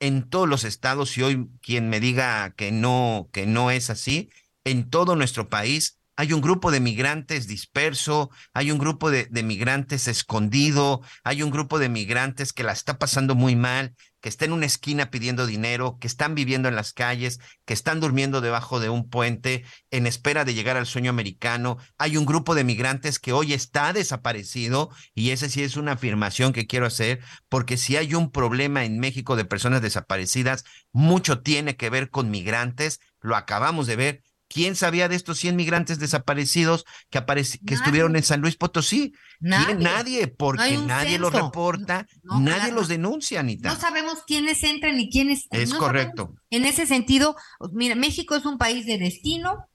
en 0.00 0.28
todos 0.28 0.46
los 0.46 0.64
estados, 0.64 1.16
y 1.16 1.22
hoy 1.22 1.48
quien 1.62 1.88
me 1.88 2.00
diga 2.00 2.52
que 2.54 2.70
no, 2.70 3.30
que 3.32 3.46
no 3.46 3.70
es 3.70 3.88
así, 3.88 4.28
en 4.64 4.90
todo 4.90 5.16
nuestro 5.16 5.48
país 5.48 5.98
hay 6.16 6.32
un 6.32 6.40
grupo 6.40 6.70
de 6.70 6.80
migrantes 6.80 7.48
disperso, 7.48 8.30
hay 8.52 8.70
un 8.70 8.78
grupo 8.78 9.10
de, 9.10 9.28
migrantes 9.42 10.06
escondido, 10.06 11.02
hay 11.24 11.42
un 11.42 11.50
grupo 11.50 11.78
de 11.78 11.88
migrantes 11.88 12.52
que 12.52 12.62
la 12.62 12.72
está 12.72 12.98
pasando 12.98 13.34
muy 13.34 13.56
mal, 13.56 13.94
que 14.20 14.28
está 14.28 14.44
en 14.44 14.52
una 14.52 14.64
esquina 14.64 15.10
pidiendo 15.10 15.46
dinero, 15.46 15.98
que 16.00 16.06
están 16.06 16.34
viviendo 16.34 16.68
en 16.68 16.76
las 16.76 16.92
calles, 16.92 17.40
que 17.64 17.74
están 17.74 18.00
durmiendo 18.00 18.40
debajo 18.40 18.80
de 18.80 18.88
un 18.88 19.10
puente 19.10 19.64
en 19.90 20.06
espera 20.06 20.44
de 20.44 20.54
llegar 20.54 20.76
al 20.76 20.86
sueño 20.86 21.10
americano. 21.10 21.78
Hay 21.98 22.16
un 22.16 22.26
grupo 22.26 22.54
de 22.54 22.64
migrantes 22.64 23.18
que 23.18 23.32
hoy 23.32 23.52
está 23.52 23.92
desaparecido 23.92 24.90
y 25.14 25.30
esa 25.30 25.48
sí 25.48 25.62
es 25.62 25.76
una 25.76 25.92
afirmación 25.92 26.52
que 26.52 26.66
quiero 26.66 26.86
hacer, 26.86 27.20
porque 27.48 27.76
si 27.76 27.96
hay 27.96 28.14
un 28.14 28.30
problema 28.30 28.84
en 28.84 28.98
México 28.98 29.36
de 29.36 29.44
personas 29.44 29.82
desaparecidas, 29.82 30.64
mucho 30.92 31.40
tiene 31.40 31.76
que 31.76 31.90
ver 31.90 32.08
con 32.08 32.30
migrantes, 32.30 33.00
lo 33.20 33.36
acabamos 33.36 33.86
de 33.86 33.96
ver 33.96 34.22
¿Quién 34.48 34.76
sabía 34.76 35.08
de 35.08 35.16
estos 35.16 35.38
100 35.38 35.56
migrantes 35.56 35.98
desaparecidos 35.98 36.84
que, 37.10 37.20
que 37.66 37.74
estuvieron 37.74 38.14
en 38.14 38.22
San 38.22 38.40
Luis 38.40 38.56
Potosí? 38.56 39.12
Nadie, 39.40 39.74
nadie 39.74 40.28
porque 40.28 40.78
nadie 40.78 41.18
los 41.18 41.32
reporta, 41.32 42.06
nadie 42.22 42.70
los 42.72 42.88
denuncia, 42.88 43.40
Anita. 43.40 43.70
No 43.72 43.80
sabemos 43.80 44.22
quiénes 44.26 44.62
entran 44.62 45.00
y 45.00 45.10
quiénes. 45.10 45.46
Es 45.50 45.74
correcto. 45.74 46.34
En 46.50 46.66
ese 46.66 46.86
sentido, 46.86 47.36
mira, 47.72 47.94
México 47.94 48.36
es 48.36 48.44
un 48.44 48.58
país 48.58 48.86
de 48.86 48.98
destino, 48.98 49.66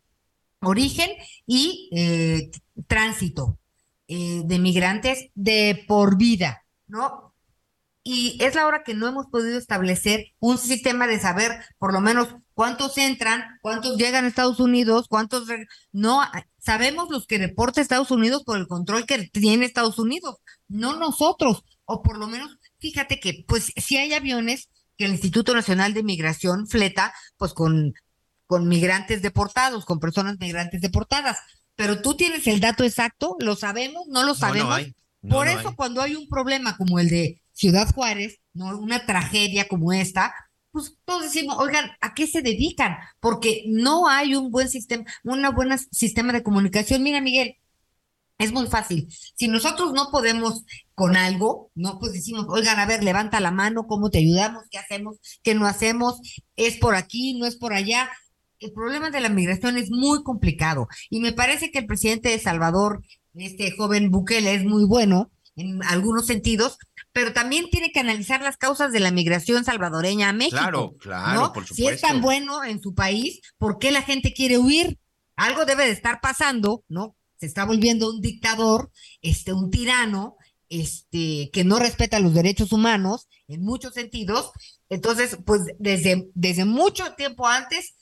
origen 0.61 1.09
y 1.45 1.89
eh, 1.91 2.51
tránsito 2.87 3.59
eh, 4.07 4.41
de 4.45 4.59
migrantes 4.59 5.29
de 5.35 5.83
por 5.87 6.17
vida, 6.17 6.65
¿no? 6.87 7.28
Y 8.03 8.37
es 8.43 8.55
la 8.55 8.65
hora 8.65 8.83
que 8.83 8.93
no 8.93 9.07
hemos 9.07 9.27
podido 9.27 9.57
establecer 9.57 10.27
un 10.39 10.57
sistema 10.57 11.05
de 11.07 11.19
saber 11.19 11.51
por 11.77 11.93
lo 11.93 12.01
menos 12.01 12.29
cuántos 12.53 12.97
entran, 12.97 13.43
cuántos 13.61 13.97
llegan 13.97 14.25
a 14.25 14.27
Estados 14.27 14.59
Unidos, 14.59 15.07
cuántos 15.09 15.47
no 15.91 16.21
sabemos 16.57 17.09
los 17.09 17.27
que 17.27 17.37
reporta 17.37 17.81
Estados 17.81 18.11
Unidos 18.11 18.43
por 18.43 18.57
el 18.57 18.67
control 18.67 19.05
que 19.05 19.29
tiene 19.29 19.65
Estados 19.65 19.99
Unidos, 19.99 20.37
no 20.67 20.97
nosotros, 20.97 21.63
o 21.85 22.01
por 22.01 22.17
lo 22.17 22.27
menos 22.27 22.57
fíjate 22.79 23.19
que 23.19 23.43
pues 23.47 23.71
si 23.75 23.97
hay 23.97 24.13
aviones 24.13 24.69
que 24.97 25.05
el 25.05 25.11
Instituto 25.11 25.53
Nacional 25.53 25.93
de 25.93 26.03
Migración 26.03 26.67
fleta 26.67 27.13
pues 27.37 27.53
con 27.53 27.93
con 28.49 28.67
migrantes 28.67 29.21
deportados, 29.21 29.85
con 29.85 29.99
personas 29.99 30.39
migrantes 30.39 30.81
deportadas, 30.81 31.37
pero 31.75 32.01
tú 32.01 32.15
tienes 32.15 32.47
el 32.47 32.59
dato 32.59 32.83
exacto, 32.83 33.35
lo 33.39 33.55
sabemos, 33.55 34.07
no 34.07 34.23
lo 34.23 34.33
sabemos. 34.33 34.81
por 35.29 35.47
eso 35.47 35.75
cuando 35.75 36.01
hay 36.01 36.15
un 36.15 36.27
problema 36.27 36.75
como 36.75 36.97
el 36.97 37.09
de 37.09 37.38
Ciudad 37.59 37.93
Juárez, 37.93 38.39
¿no? 38.53 38.77
Una 38.79 39.05
tragedia 39.05 39.67
como 39.67 39.91
esta, 39.91 40.33
pues 40.71 40.95
todos 41.03 41.23
decimos, 41.23 41.57
oigan, 41.59 41.91
¿a 41.99 42.13
qué 42.13 42.25
se 42.25 42.41
dedican? 42.41 42.95
Porque 43.19 43.63
no 43.67 44.07
hay 44.07 44.33
un 44.35 44.49
buen 44.49 44.69
sistema, 44.69 45.03
un 45.25 45.43
buen 45.53 45.77
sistema 45.91 46.31
de 46.31 46.41
comunicación. 46.41 47.03
Mira, 47.03 47.19
Miguel, 47.19 47.57
es 48.37 48.53
muy 48.53 48.67
fácil. 48.67 49.09
Si 49.35 49.49
nosotros 49.49 49.91
no 49.91 50.09
podemos 50.09 50.63
con 50.95 51.17
algo, 51.17 51.69
no, 51.75 51.99
pues 51.99 52.13
decimos, 52.13 52.45
oigan, 52.47 52.79
a 52.79 52.85
ver, 52.85 53.03
levanta 53.03 53.41
la 53.41 53.51
mano, 53.51 53.87
¿cómo 53.87 54.09
te 54.09 54.19
ayudamos? 54.19 54.63
¿Qué 54.71 54.77
hacemos? 54.77 55.17
¿Qué 55.43 55.53
no 55.53 55.67
hacemos? 55.67 56.21
¿Es 56.55 56.77
por 56.77 56.95
aquí? 56.95 57.37
¿No 57.37 57.45
es 57.45 57.57
por 57.57 57.73
allá? 57.73 58.09
El 58.59 58.71
problema 58.71 59.09
de 59.09 59.19
la 59.19 59.27
migración 59.27 59.77
es 59.77 59.91
muy 59.91 60.23
complicado 60.23 60.87
y 61.09 61.19
me 61.19 61.33
parece 61.33 61.71
que 61.71 61.79
el 61.79 61.87
presidente 61.87 62.29
de 62.29 62.39
Salvador, 62.39 63.03
este 63.33 63.71
joven 63.75 64.11
Bukele, 64.11 64.53
es 64.53 64.63
muy 64.63 64.85
bueno 64.85 65.29
en 65.59 65.83
algunos 65.83 66.25
sentidos, 66.25 66.77
pero 67.11 67.33
también 67.33 67.69
tiene 67.69 67.91
que 67.91 67.99
analizar 67.99 68.41
las 68.41 68.57
causas 68.57 68.91
de 68.91 68.99
la 68.99 69.11
migración 69.11 69.65
salvadoreña 69.65 70.29
a 70.29 70.33
México. 70.33 70.57
Claro, 70.57 70.95
claro, 70.99 71.53
por 71.53 71.65
supuesto. 71.65 71.75
Si 71.75 71.87
es 71.87 72.01
tan 72.01 72.21
bueno 72.21 72.63
en 72.63 72.81
su 72.81 72.93
país, 72.93 73.41
¿por 73.57 73.79
qué 73.79 73.91
la 73.91 74.01
gente 74.01 74.33
quiere 74.33 74.57
huir? 74.57 74.99
Algo 75.35 75.65
debe 75.65 75.85
de 75.85 75.91
estar 75.91 76.19
pasando, 76.21 76.83
¿no? 76.87 77.15
Se 77.39 77.45
está 77.45 77.65
volviendo 77.65 78.09
un 78.09 78.21
dictador, 78.21 78.91
este, 79.21 79.53
un 79.53 79.71
tirano, 79.71 80.35
este, 80.67 81.49
que 81.51 81.63
no 81.63 81.79
respeta 81.79 82.19
los 82.19 82.33
derechos 82.33 82.71
humanos 82.71 83.27
en 83.47 83.61
muchos 83.61 83.93
sentidos. 83.93 84.51
Entonces, 84.89 85.37
pues 85.45 85.61
desde, 85.79 86.29
desde 86.35 86.65
mucho 86.65 87.13
tiempo 87.15 87.47
antes, 87.47 87.95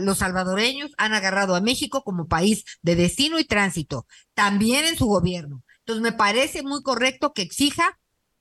los 0.00 0.18
salvadoreños 0.18 0.90
han 0.98 1.14
agarrado 1.14 1.54
a 1.54 1.60
México 1.60 2.02
como 2.02 2.26
país 2.26 2.64
de 2.82 2.96
destino 2.96 3.38
y 3.38 3.44
tránsito, 3.44 4.06
también 4.34 4.84
en 4.84 4.96
su 4.96 5.06
gobierno. 5.06 5.62
Entonces, 5.78 6.02
me 6.02 6.12
parece 6.12 6.62
muy 6.62 6.82
correcto 6.82 7.32
que 7.32 7.42
exija 7.42 7.98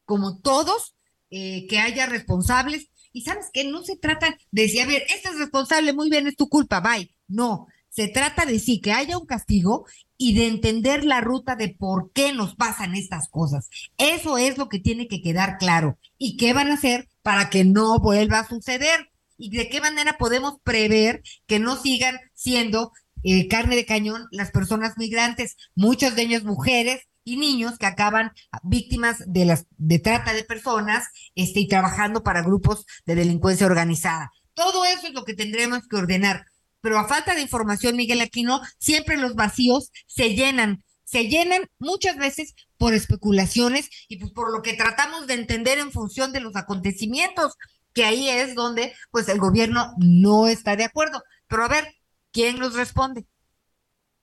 como 0.10 0.40
todos, 0.40 0.96
eh, 1.30 1.68
que 1.68 1.78
haya 1.78 2.08
responsables. 2.08 2.88
Y 3.14 3.22
sabes 3.22 3.46
que 3.54 3.64
no 3.64 3.84
se 3.84 3.96
trata 3.96 4.36
de 4.50 4.64
decir, 4.64 4.82
a 4.82 4.88
ver, 4.88 5.04
este 5.14 5.30
es 5.30 5.38
responsable, 5.38 5.94
muy 5.94 6.10
bien, 6.10 6.26
es 6.26 6.36
tu 6.36 6.50
culpa, 6.50 6.80
bye. 6.80 7.16
No, 7.28 7.68
se 7.90 8.08
trata 8.08 8.48
de 8.48 8.58
sí, 8.58 8.82
que 8.82 8.92
haya 8.92 9.20
un 9.20 9.28
castigo 9.28 9.86
y 10.18 10.34
de 10.34 10.48
entender 10.48 11.06
la 11.06 11.22
ruta 11.22 11.56
de 11.56 11.70
por 11.70 12.12
qué 12.12 12.34
nos 12.34 12.56
pasan 12.56 12.96
estas 12.96 13.30
cosas. 13.30 13.70
Eso 14.00 14.40
es 14.40 14.58
lo 14.58 14.68
que 14.68 14.80
tiene 14.80 15.08
que 15.08 15.22
quedar 15.22 15.60
claro. 15.60 16.00
¿Y 16.18 16.38
qué 16.38 16.54
van 16.54 16.72
a 16.72 16.74
hacer 16.74 17.08
para 17.22 17.52
que 17.52 17.64
no 17.66 18.00
vuelva 18.00 18.40
a 18.40 18.48
suceder? 18.48 19.12
¿Y 19.38 19.56
de 19.56 19.70
qué 19.70 19.80
manera 19.80 20.18
podemos 20.18 20.56
prever 20.64 21.22
que 21.46 21.60
no 21.60 21.78
sigan 21.78 22.20
siendo 22.34 22.94
eh, 23.22 23.48
carne 23.48 23.76
de 23.76 23.86
cañón 23.86 24.26
las 24.32 24.50
personas 24.50 24.98
migrantes, 24.98 25.56
muchas 25.76 26.16
de 26.16 26.24
ellas 26.24 26.44
mujeres, 26.44 27.02
y 27.24 27.38
niños 27.38 27.78
que 27.78 27.86
acaban 27.86 28.32
víctimas 28.64 29.24
de 29.28 29.46
las 29.46 29.66
de 29.78 30.00
trata 30.00 30.34
de 30.34 30.44
personas 30.44 31.08
este, 31.36 31.62
y 31.62 31.68
trabajando 31.68 32.24
para 32.24 32.42
grupos 32.42 32.86
de 33.06 33.16
delincuencia 33.16 33.66
organizada. 33.66 34.32
Todo 34.54 34.86
eso 34.86 35.08
es 35.08 35.14
lo 35.14 35.24
que 35.24 35.34
tendremos 35.34 35.88
que 35.88 35.98
ordenar. 35.98 36.46
Pero 36.82 36.98
a 36.98 37.08
falta 37.08 37.36
de 37.36 37.42
información, 37.42 37.96
Miguel 37.98 38.22
Aquino, 38.22 38.62
siempre 38.78 39.18
los 39.18 39.36
vacíos 39.36 39.92
se 40.08 40.34
llenan, 40.36 40.84
se 41.04 41.28
llenan 41.28 41.68
muchas 41.78 42.18
veces 42.18 42.54
por 42.78 42.94
especulaciones 42.94 43.90
y 44.08 44.18
pues 44.18 44.32
por 44.32 44.52
lo 44.52 44.62
que 44.62 44.74
tratamos 44.74 45.28
de 45.28 45.34
entender 45.34 45.78
en 45.78 45.92
función 45.92 46.32
de 46.32 46.40
los 46.40 46.56
acontecimientos, 46.56 47.56
que 47.94 48.06
ahí 48.06 48.30
es 48.30 48.56
donde 48.56 48.94
pues 49.12 49.28
el 49.28 49.40
gobierno 49.40 49.94
no 49.98 50.48
está 50.48 50.76
de 50.76 50.86
acuerdo. 50.86 51.22
Pero 51.48 51.66
a 51.66 51.68
ver, 51.68 51.96
¿quién 52.32 52.60
nos 52.60 52.76
responde? 52.76 53.26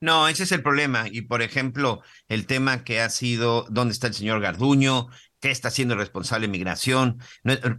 No, 0.01 0.29
ese 0.29 0.43
es 0.43 0.53
el 0.53 0.63
problema. 0.63 1.07
Y 1.11 1.23
por 1.23 1.43
ejemplo, 1.43 2.03
el 2.29 2.47
tema 2.47 2.85
que 2.85 3.01
ha 3.01 3.09
sido, 3.09 3.67
¿dónde 3.71 3.93
está 3.93 4.07
el 4.09 4.15
señor 4.15 4.41
Garduño? 4.41 5.09
¿Qué 5.41 5.51
está 5.51 5.69
haciendo 5.69 5.95
el 5.95 6.01
responsable 6.01 6.47
de 6.47 6.53
migración? 6.53 7.19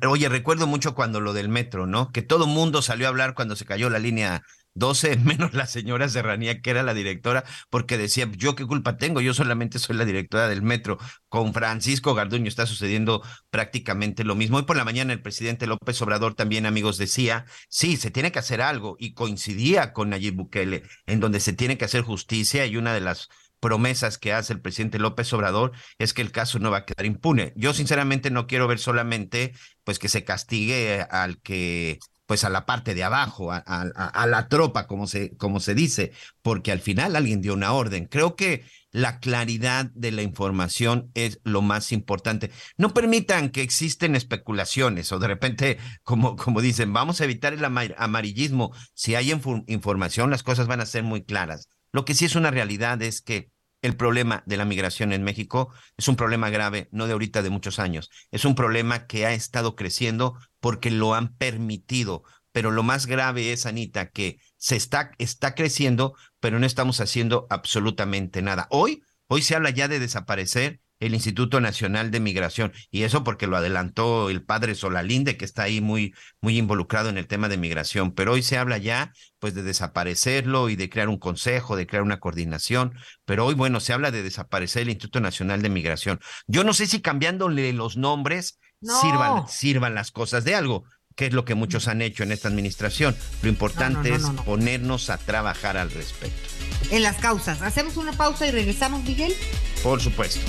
Oye, 0.08 0.27
recuerdo 0.30 0.67
mucho 0.67 0.95
cuando 0.95 1.21
lo 1.21 1.34
del 1.34 1.49
metro, 1.49 1.86
¿no? 1.86 2.12
Que 2.12 2.21
todo 2.23 2.47
mundo 2.47 2.82
salió 2.82 3.06
a 3.06 3.10
hablar 3.10 3.36
cuando 3.36 3.56
se 3.56 3.65
cayó 3.65 3.89
la 3.89 3.99
línea 3.99 4.41
12, 4.77 5.17
menos 5.23 5.53
la 5.53 5.65
señora 5.67 6.09
Serranía, 6.09 6.61
que 6.61 6.69
era 6.69 6.83
la 6.83 6.93
directora, 6.93 7.43
porque 7.69 7.97
decía, 7.97 8.29
yo 8.35 8.55
qué 8.55 8.65
culpa 8.65 8.97
tengo, 8.97 9.21
yo 9.21 9.33
solamente 9.33 9.79
soy 9.79 9.95
la 9.95 10.05
directora 10.05 10.47
del 10.47 10.61
metro. 10.61 10.97
Con 11.29 11.53
Francisco 11.53 12.13
Garduño 12.13 12.47
está 12.47 12.65
sucediendo 12.65 13.21
prácticamente 13.49 14.23
lo 14.23 14.35
mismo. 14.35 14.57
Hoy 14.57 14.63
por 14.63 14.77
la 14.77 14.85
mañana 14.85 15.13
el 15.13 15.21
presidente 15.21 15.67
López 15.67 16.01
Obrador 16.01 16.35
también, 16.35 16.65
amigos, 16.65 16.97
decía, 16.97 17.45
sí, 17.69 17.97
se 17.97 18.11
tiene 18.11 18.31
que 18.31 18.39
hacer 18.39 18.61
algo, 18.61 18.95
y 18.99 19.13
coincidía 19.13 19.93
con 19.93 20.09
Nayib 20.09 20.35
Bukele, 20.35 20.83
en 21.05 21.19
donde 21.19 21.39
se 21.39 21.53
tiene 21.53 21.77
que 21.77 21.85
hacer 21.85 22.01
justicia, 22.01 22.65
y 22.65 22.77
una 22.77 22.93
de 22.93 23.01
las 23.01 23.29
promesas 23.59 24.17
que 24.17 24.33
hace 24.33 24.53
el 24.53 24.61
presidente 24.61 24.99
López 24.99 25.31
Obrador 25.33 25.71
es 25.97 26.13
que 26.13 26.21
el 26.21 26.31
caso 26.31 26.59
no 26.59 26.71
va 26.71 26.77
a 26.77 26.85
quedar 26.85 27.05
impune. 27.05 27.53
Yo 27.55 27.73
sinceramente 27.73 28.29
no 28.31 28.47
quiero 28.47 28.67
ver 28.67 28.79
solamente 28.79 29.53
pues 29.83 29.99
que 29.99 30.09
se 30.09 30.23
castigue 30.23 31.01
al 31.09 31.41
que 31.41 31.99
pues 32.27 32.43
a 32.43 32.49
la 32.49 32.65
parte 32.65 32.93
de 32.93 33.03
abajo, 33.03 33.51
a, 33.51 34.27
la 34.27 34.47
tropa, 34.49 34.85
como 34.85 35.07
se, 35.07 35.35
como 35.37 35.61
se 35.61 35.73
dice, 35.73 36.11
porque 36.41 36.73
al 36.73 36.81
final 36.81 37.15
alguien 37.15 37.41
dio 37.41 37.53
una 37.53 37.71
orden. 37.71 38.05
Creo 38.05 38.35
que 38.35 38.65
la 38.91 39.19
claridad 39.19 39.85
de 39.95 40.11
la 40.11 40.23
información 40.23 41.09
es 41.13 41.39
lo 41.43 41.61
más 41.61 41.93
importante. 41.93 42.51
No 42.77 42.93
permitan 42.93 43.49
que 43.49 43.61
existen 43.61 44.13
especulaciones 44.13 45.11
o 45.13 45.19
de 45.19 45.27
repente, 45.27 45.77
como, 46.03 46.35
como 46.35 46.61
dicen, 46.61 46.91
vamos 46.91 47.21
a 47.21 47.23
evitar 47.23 47.53
el 47.53 47.63
amarillismo. 47.63 48.73
Si 48.93 49.15
hay 49.15 49.31
información, 49.31 50.29
las 50.29 50.43
cosas 50.43 50.67
van 50.67 50.81
a 50.81 50.85
ser 50.85 51.03
muy 51.03 51.23
claras. 51.23 51.69
Lo 51.93 52.03
que 52.03 52.13
sí 52.13 52.25
es 52.25 52.35
una 52.35 52.51
realidad 52.51 53.01
es 53.01 53.21
que 53.21 53.49
el 53.81 53.95
problema 53.95 54.43
de 54.45 54.57
la 54.57 54.65
migración 54.65 55.13
en 55.13 55.23
México 55.23 55.73
es 55.97 56.07
un 56.07 56.15
problema 56.15 56.49
grave, 56.49 56.89
no 56.91 57.05
de 57.07 57.13
ahorita, 57.13 57.43
de 57.43 57.49
muchos 57.49 57.79
años. 57.79 58.09
Es 58.31 58.45
un 58.45 58.55
problema 58.55 59.07
que 59.07 59.25
ha 59.25 59.33
estado 59.33 59.75
creciendo 59.75 60.35
porque 60.59 60.91
lo 60.91 61.13
han 61.13 61.35
permitido. 61.35 62.23
Pero 62.51 62.71
lo 62.71 62.83
más 62.83 63.05
grave 63.05 63.51
es, 63.51 63.65
Anita, 63.65 64.09
que 64.09 64.39
se 64.57 64.75
está, 64.75 65.11
está 65.19 65.53
creciendo, 65.53 66.15
pero 66.39 66.59
no 66.59 66.65
estamos 66.65 66.99
haciendo 67.01 67.45
absolutamente 67.49 68.41
nada. 68.41 68.67
Hoy, 68.71 69.03
hoy 69.27 69.43
se 69.43 69.55
habla 69.55 69.69
ya 69.69 69.87
de 69.87 69.99
desaparecer 69.99 70.81
el 70.99 71.13
Instituto 71.13 71.62
Nacional 71.62 72.12
de 72.12 72.19
Migración. 72.19 72.73
Y 72.91 73.03
eso 73.03 73.23
porque 73.23 73.47
lo 73.47 73.57
adelantó 73.57 74.29
el 74.29 74.43
padre 74.43 74.75
Solalinde, 74.75 75.38
que 75.38 75.45
está 75.45 75.63
ahí 75.63 75.81
muy, 75.81 76.13
muy 76.41 76.57
involucrado 76.57 77.10
en 77.10 77.17
el 77.17 77.27
tema 77.27 77.49
de 77.49 77.57
migración. 77.57 78.12
Pero 78.12 78.33
hoy 78.33 78.43
se 78.43 78.57
habla 78.57 78.77
ya, 78.77 79.13
pues, 79.39 79.53
de 79.53 79.63
desaparecerlo 79.63 80.69
y 80.69 80.75
de 80.75 80.89
crear 80.89 81.10
un 81.10 81.19
consejo, 81.19 81.75
de 81.75 81.88
crear 81.88 82.03
una 82.03 82.19
coordinación. 82.19 82.93
Pero 83.25 83.45
hoy, 83.45 83.53
bueno, 83.53 83.79
se 83.79 83.93
habla 83.93 84.12
de 84.12 84.23
desaparecer 84.23 84.83
el 84.83 84.89
Instituto 84.89 85.19
Nacional 85.19 85.62
de 85.62 85.69
Migración. 85.69 86.19
Yo 86.47 86.63
no 86.63 86.73
sé 86.73 86.88
si 86.88 87.01
cambiándole 87.01 87.71
los 87.73 87.97
nombres 87.97 88.60
sirvan, 88.81 89.47
sirvan 89.47 89.95
las 89.95 90.12
cosas 90.12 90.43
de 90.43 90.55
algo 90.55 90.86
que 91.15 91.25
es 91.25 91.33
lo 91.33 91.45
que 91.45 91.55
muchos 91.55 91.88
han 91.88 92.03
hecho 92.03 92.21
en 92.21 92.31
esta 92.31 92.47
administración. 92.47 93.17
Lo 93.41 93.49
importante 93.49 94.13
es 94.13 94.21
ponernos 94.45 95.10
a 95.10 95.17
trabajar 95.17 95.75
al 95.75 95.89
respecto. 95.89 96.47
En 96.91 97.01
las 97.01 97.17
causas. 97.17 97.63
¿Hacemos 97.63 97.97
una 97.97 98.13
pausa 98.13 98.45
y 98.45 98.51
regresamos, 98.51 99.03
Miguel? 99.03 99.33
Por 99.81 99.99
supuesto. 99.99 100.41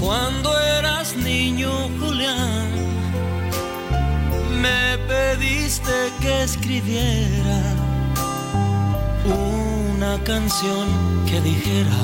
Cuando 0.00 0.56
eras 0.60 1.16
niño, 1.16 1.70
Julián, 1.98 2.70
me 4.62 4.96
pediste 5.08 6.12
que 6.20 6.42
escribiera 6.44 7.60
una 9.24 10.22
canción 10.22 10.88
que 11.26 11.40
dijera 11.40 11.96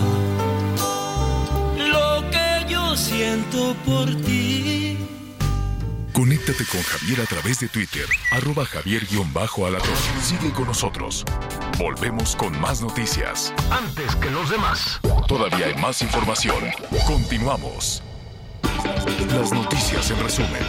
lo 1.78 2.28
que 2.30 2.72
yo 2.72 2.96
siento 2.96 3.76
por 3.86 4.12
ti. 4.22 4.98
Conéctate 6.12 6.64
con 6.66 6.82
Javier 6.82 7.20
a 7.20 7.26
través 7.26 7.60
de 7.60 7.68
Twitter, 7.68 8.06
arroba 8.32 8.64
javier-alatón. 8.64 9.96
Sigue 10.22 10.52
con 10.52 10.66
nosotros. 10.66 11.24
Volvemos 11.78 12.36
con 12.36 12.58
más 12.60 12.80
noticias. 12.80 13.52
Antes 13.70 14.14
que 14.16 14.30
los 14.30 14.48
demás. 14.48 15.00
Todavía 15.26 15.66
hay 15.66 15.74
más 15.74 16.02
información. 16.02 16.56
Continuamos. 17.04 18.00
Las 19.34 19.52
noticias 19.52 20.08
en 20.10 20.20
resumen. 20.20 20.62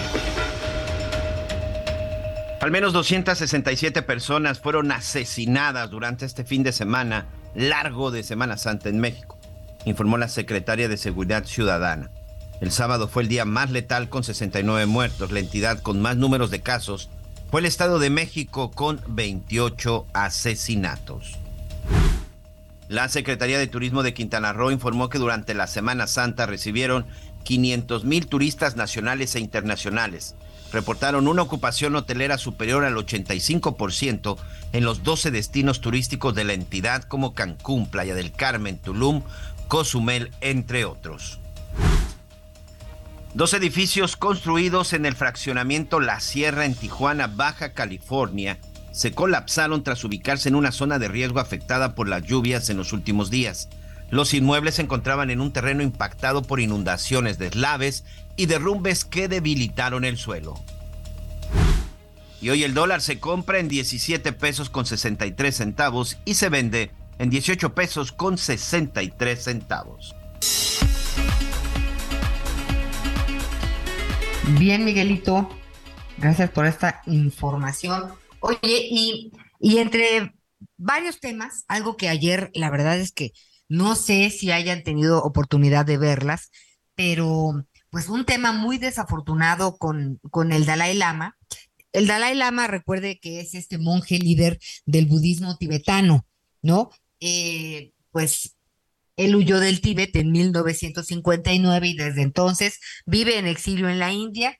Al 2.59 2.71
menos 2.71 2.91
267 2.93 4.01
personas 4.01 4.59
fueron 4.59 4.91
asesinadas 4.91 5.91
durante 5.91 6.25
este 6.25 6.43
fin 6.43 6.63
de 6.63 6.71
semana 6.71 7.27
largo 7.53 8.09
de 8.09 8.23
Semana 8.23 8.57
Santa 8.57 8.89
en 8.89 8.99
México, 8.99 9.37
informó 9.85 10.17
la 10.17 10.27
secretaria 10.27 10.89
de 10.89 10.97
Seguridad 10.97 11.45
Ciudadana. 11.45 12.09
El 12.61 12.71
sábado 12.71 13.07
fue 13.07 13.21
el 13.21 13.29
día 13.29 13.45
más 13.45 13.69
letal 13.69 14.09
con 14.09 14.23
69 14.23 14.87
muertos. 14.87 15.31
La 15.31 15.39
entidad 15.39 15.81
con 15.81 16.01
más 16.01 16.17
números 16.17 16.49
de 16.49 16.61
casos 16.61 17.09
fue 17.49 17.61
el 17.61 17.65
Estado 17.65 17.99
de 17.99 18.09
México 18.09 18.71
con 18.71 19.01
28 19.07 20.07
asesinatos. 20.13 21.37
La 22.87 23.09
Secretaría 23.09 23.57
de 23.57 23.67
Turismo 23.67 24.03
de 24.03 24.13
Quintana 24.13 24.53
Roo 24.53 24.71
informó 24.71 25.09
que 25.09 25.17
durante 25.17 25.53
la 25.53 25.67
Semana 25.67 26.05
Santa 26.05 26.45
recibieron 26.45 27.05
500 27.43 28.05
mil 28.05 28.27
turistas 28.27 28.75
nacionales 28.75 29.35
e 29.35 29.39
internacionales. 29.39 30.35
Reportaron 30.71 31.27
una 31.27 31.41
ocupación 31.41 31.95
hotelera 31.95 32.37
superior 32.37 32.83
al 32.83 32.95
85% 32.95 34.37
en 34.73 34.83
los 34.83 35.03
12 35.03 35.31
destinos 35.31 35.79
turísticos 35.79 36.35
de 36.35 36.43
la 36.43 36.53
entidad 36.53 37.03
como 37.03 37.33
Cancún, 37.33 37.87
Playa 37.87 38.13
del 38.13 38.31
Carmen, 38.31 38.77
Tulum, 38.77 39.21
Cozumel, 39.67 40.31
entre 40.41 40.85
otros. 40.85 41.39
Dos 43.35 43.53
edificios 43.53 44.15
construidos 44.15 44.93
en 44.93 45.05
el 45.05 45.13
fraccionamiento 45.13 45.99
La 45.99 46.21
Sierra 46.21 46.63
en 46.63 46.73
Tijuana, 46.73 47.27
Baja 47.27 47.73
California, 47.73 48.59
se 48.93 49.11
colapsaron 49.11 49.83
tras 49.83 50.05
ubicarse 50.05 50.47
en 50.47 50.55
una 50.55 50.71
zona 50.71 50.99
de 50.99 51.09
riesgo 51.09 51.41
afectada 51.41 51.95
por 51.95 52.07
las 52.07 52.23
lluvias 52.23 52.69
en 52.69 52.77
los 52.77 52.93
últimos 52.93 53.29
días. 53.29 53.67
Los 54.09 54.33
inmuebles 54.33 54.75
se 54.75 54.83
encontraban 54.83 55.31
en 55.31 55.41
un 55.41 55.51
terreno 55.51 55.83
impactado 55.83 56.43
por 56.43 56.61
inundaciones, 56.61 57.37
deslaves 57.37 58.05
y 58.37 58.45
derrumbes 58.45 59.03
que 59.03 59.27
debilitaron 59.27 60.05
el 60.05 60.15
suelo. 60.15 60.53
Y 62.39 62.51
hoy 62.51 62.63
el 62.63 62.73
dólar 62.73 63.01
se 63.01 63.19
compra 63.19 63.59
en 63.59 63.67
17 63.67 64.31
pesos 64.31 64.69
con 64.69 64.85
63 64.85 65.53
centavos 65.53 66.17
y 66.23 66.35
se 66.35 66.47
vende 66.47 66.91
en 67.19 67.29
18 67.29 67.75
pesos 67.75 68.13
con 68.13 68.37
63 68.37 69.43
centavos. 69.43 70.15
Bien, 74.53 74.85
Miguelito, 74.85 75.49
gracias 76.17 76.51
por 76.51 76.67
esta 76.67 77.01
información. 77.07 78.13
Oye, 78.39 78.59
y, 78.61 79.31
entre 79.59 80.33
varios 80.77 81.19
temas, 81.19 81.65
algo 81.67 81.97
que 81.97 82.09
ayer 82.09 82.51
la 82.53 82.69
verdad 82.69 82.99
es 82.99 83.11
que 83.11 83.31
no 83.67 83.95
sé 83.95 84.29
si 84.29 84.51
hayan 84.51 84.83
tenido 84.83 85.23
oportunidad 85.23 85.85
de 85.85 85.97
verlas, 85.97 86.51
pero 86.93 87.65
pues 87.89 88.07
un 88.07 88.23
tema 88.25 88.51
muy 88.51 88.77
desafortunado 88.77 89.77
con, 89.77 90.19
con 90.29 90.51
el 90.51 90.65
Dalai 90.65 90.93
Lama. 90.93 91.37
El 91.91 92.05
Dalai 92.05 92.35
Lama, 92.35 92.67
recuerde 92.67 93.19
que 93.19 93.39
es 93.39 93.55
este 93.55 93.79
monje 93.79 94.19
líder 94.19 94.59
del 94.85 95.07
budismo 95.07 95.57
tibetano, 95.57 96.27
¿no? 96.61 96.91
Eh, 97.19 97.93
pues 98.11 98.54
él 99.17 99.35
huyó 99.35 99.59
del 99.59 99.81
Tíbet 99.81 100.15
en 100.15 100.31
1959 100.31 101.87
y 101.87 101.95
desde 101.95 102.21
entonces 102.21 102.79
vive 103.05 103.37
en 103.37 103.47
exilio 103.47 103.89
en 103.89 103.99
la 103.99 104.11
India, 104.11 104.57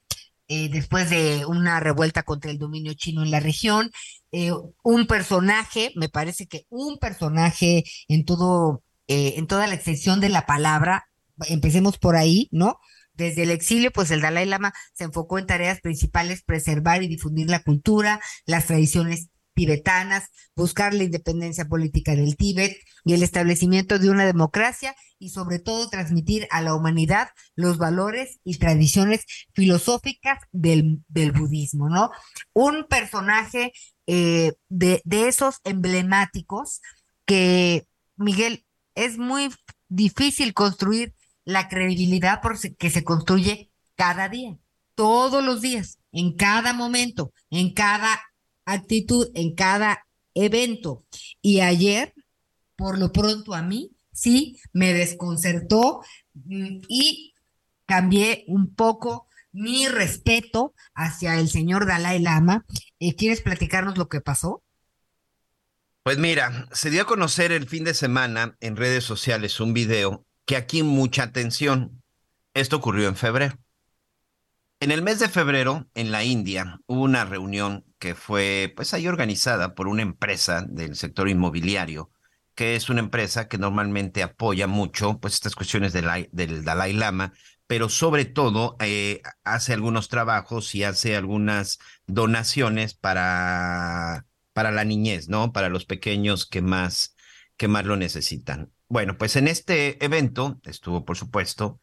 eh, 0.48 0.70
después 0.70 1.10
de 1.10 1.46
una 1.46 1.80
revuelta 1.80 2.24
contra 2.24 2.52
el 2.52 2.60
dominio 2.60 2.94
chino 2.94 3.24
en 3.24 3.32
la 3.32 3.39
región. 3.39 3.91
Eh, 4.32 4.52
un 4.84 5.08
personaje, 5.08 5.91
me 5.96 6.10
parece 6.10 6.48
que 6.48 6.65
un 6.70 6.98
personaje 6.98 7.84
en 8.08 8.26
todo, 8.26 8.84
eh, 9.08 9.34
en 9.38 9.48
toda 9.48 9.68
la 9.68 9.76
extensión 9.76 10.20
de 10.20 10.30
la 10.30 10.46
palabra, 10.46 11.08
empecemos 11.48 11.98
por 11.98 12.15
ahí, 12.15 12.48
¿no? 12.52 12.80
Desde 13.13 13.44
el 13.44 13.52
exilio, 13.52 13.91
pues 13.91 14.12
el 14.12 14.22
Dalai 14.22 14.46
Lama 14.46 14.74
se 14.94 15.06
enfocó 15.06 15.39
en 15.39 15.48
tareas 15.48 15.82
principales, 15.82 16.44
preservar 16.44 17.02
y 17.04 17.08
difundir 17.08 17.50
la 17.50 17.63
cultura, 17.63 18.20
las 18.46 18.68
tradiciones 18.68 19.30
tibetanas, 19.56 20.30
buscar 20.56 20.94
la 20.94 21.04
independencia 21.04 21.65
política 21.65 22.15
del 22.15 22.36
Tíbet 22.38 22.78
y 23.06 23.13
el 23.13 23.24
establecimiento 23.24 23.98
de 23.98 24.10
una 24.10 24.26
democracia 24.26 24.96
y 25.18 25.30
sobre 25.30 25.60
todo 25.60 25.89
transmitir 25.89 26.48
a 26.52 26.62
la 26.62 26.76
humanidad 26.76 27.30
los 27.56 27.78
valores 27.78 28.39
y 28.44 28.58
tradiciones 28.58 29.26
filosóficas 29.54 30.39
del, 30.52 31.00
del 31.08 31.32
budismo, 31.32 31.89
¿no? 31.89 32.12
Un 32.54 32.86
personaje 32.88 33.72
eh, 34.06 34.54
de, 34.70 35.02
de 35.06 35.28
esos 35.28 35.62
emblemáticos 35.63 36.82
que, 37.26 37.88
Miguel, 38.18 38.65
es 38.94 39.18
muy 39.18 39.50
difícil 39.88 40.54
construir 40.54 41.15
la 41.46 41.70
credibilidad 41.70 42.41
porque 42.41 42.89
se 42.89 43.04
construye 43.04 43.72
cada 43.96 44.30
día, 44.30 44.58
todos 44.96 45.44
los 45.44 45.62
días, 45.62 46.00
en 46.12 46.36
cada 46.36 46.74
momento, 46.74 47.32
en 47.50 47.74
cada 47.74 48.22
actitud 48.65 49.32
en 49.36 49.56
cada 49.56 50.06
evento. 50.34 51.06
Y 51.41 51.62
ayer, 51.62 52.13
por 52.75 52.99
lo 52.99 53.12
pronto 53.12 53.54
a 53.54 53.62
mí, 53.62 53.91
sí, 54.12 54.60
me 54.73 54.93
desconcertó 54.93 56.01
mm, 56.34 56.82
y 56.89 57.34
cambié 57.86 58.43
un 58.47 58.73
poco 58.73 59.28
mi 59.51 59.88
respeto 59.88 60.73
hacia 60.93 61.39
el 61.39 61.49
señor 61.49 61.86
Dalai 61.86 62.19
Lama. 62.19 62.65
Eh, 62.99 63.15
¿Quieres 63.15 63.41
platicarnos 63.41 63.97
lo 63.97 64.10
que 64.10 64.21
pasó? 64.21 64.63
Pues 66.04 66.17
mira, 66.17 66.67
se 66.71 66.89
dio 66.89 67.04
a 67.04 67.08
conocer 67.08 67.51
el 67.51 67.67
fin 67.67 67.84
de 67.84 67.93
semana 67.93 68.58
en 68.60 68.75
redes 68.75 69.04
sociales 69.04 69.60
un 69.60 69.73
video 69.73 70.25
que 70.45 70.56
aquí 70.56 70.84
mucha 70.84 71.23
atención. 71.23 72.04
Esto 72.54 72.75
ocurrió 72.75 73.08
en 73.08 73.15
febrero. 73.15 73.58
En 74.82 74.92
el 74.92 75.02
mes 75.02 75.20
de 75.20 75.30
febrero, 75.30 75.88
en 75.96 76.12
la 76.12 76.24
India, 76.24 76.80
hubo 76.86 77.02
una 77.02 77.24
reunión 77.26 77.86
que 77.98 78.14
fue, 78.14 78.74
pues 78.76 78.94
ahí 78.94 79.08
organizada 79.08 79.74
por 79.74 79.88
una 79.88 80.02
empresa 80.02 80.66
del 80.68 80.96
sector 80.96 81.30
inmobiliario, 81.30 82.12
que 82.56 82.76
es 82.76 82.90
una 82.90 83.00
empresa 83.00 83.48
que 83.48 83.58
normalmente 83.58 84.22
apoya 84.22 84.68
mucho, 84.68 85.20
pues 85.20 85.36
estas 85.36 85.56
cuestiones 85.56 85.94
del, 85.94 86.64
Dalai 86.64 86.94
Lama, 86.94 87.34
pero 87.68 87.90
sobre 87.90 88.26
todo 88.26 88.76
eh, 88.80 89.22
hace 89.44 89.74
algunos 89.74 90.10
trabajos 90.10 90.76
y 90.76 90.84
hace 90.84 91.16
algunas 91.16 91.80
donaciones 92.06 92.94
para, 92.96 94.26
para 94.54 94.72
la 94.72 94.84
niñez, 94.84 95.30
¿no? 95.30 95.54
Para 95.54 95.70
los 95.70 95.86
pequeños 95.86 96.46
que 96.46 96.62
más, 96.62 97.16
que 97.58 97.68
más 97.70 97.86
lo 97.86 97.96
necesitan. 97.96 98.72
Bueno, 98.90 99.18
pues 99.18 99.36
en 99.38 99.48
este 99.48 100.04
evento 100.04 100.60
estuvo, 100.66 101.06
por 101.06 101.18
supuesto, 101.18 101.80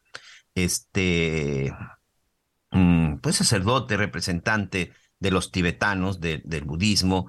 este 0.55 1.73
pues 3.21 3.35
sacerdote, 3.35 3.97
representante 3.97 4.93
de 5.19 5.31
los 5.31 5.51
tibetanos, 5.51 6.19
del 6.19 6.63
budismo, 6.65 7.27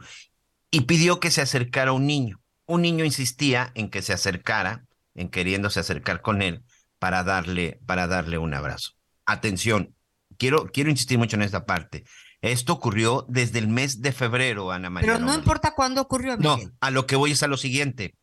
y 0.71 0.83
pidió 0.83 1.21
que 1.21 1.31
se 1.31 1.43
acercara 1.43 1.93
un 1.93 2.07
niño. 2.07 2.41
Un 2.67 2.83
niño 2.83 3.05
insistía 3.05 3.71
en 3.75 3.91
que 3.91 4.03
se 4.03 4.13
acercara, 4.13 4.87
en 5.15 5.29
queriéndose 5.29 5.81
acercar 5.81 6.23
con 6.23 6.43
él 6.43 6.65
para 6.99 7.23
darle, 7.23 7.79
para 7.87 8.07
darle 8.07 8.39
un 8.39 8.55
abrazo. 8.55 8.93
Atención, 9.27 9.95
quiero, 10.39 10.71
quiero 10.73 10.91
insistir 10.91 11.19
mucho 11.19 11.37
en 11.37 11.43
esta 11.43 11.67
parte. 11.67 12.05
Esto 12.41 12.73
ocurrió 12.73 13.25
desde 13.29 13.59
el 13.59 13.69
mes 13.69 14.03
de 14.03 14.13
febrero, 14.13 14.71
Ana 14.73 14.91
María. 14.91 15.13
Pero 15.13 15.25
no 15.25 15.35
importa 15.35 15.75
cuándo 15.75 16.01
ocurrió. 16.01 16.37
No, 16.37 16.59
a 16.81 16.91
lo 16.91 17.07
que 17.07 17.17
voy 17.17 17.33
es 17.33 17.43
a 17.43 17.47
lo 17.47 17.57
siguiente. 17.57 18.15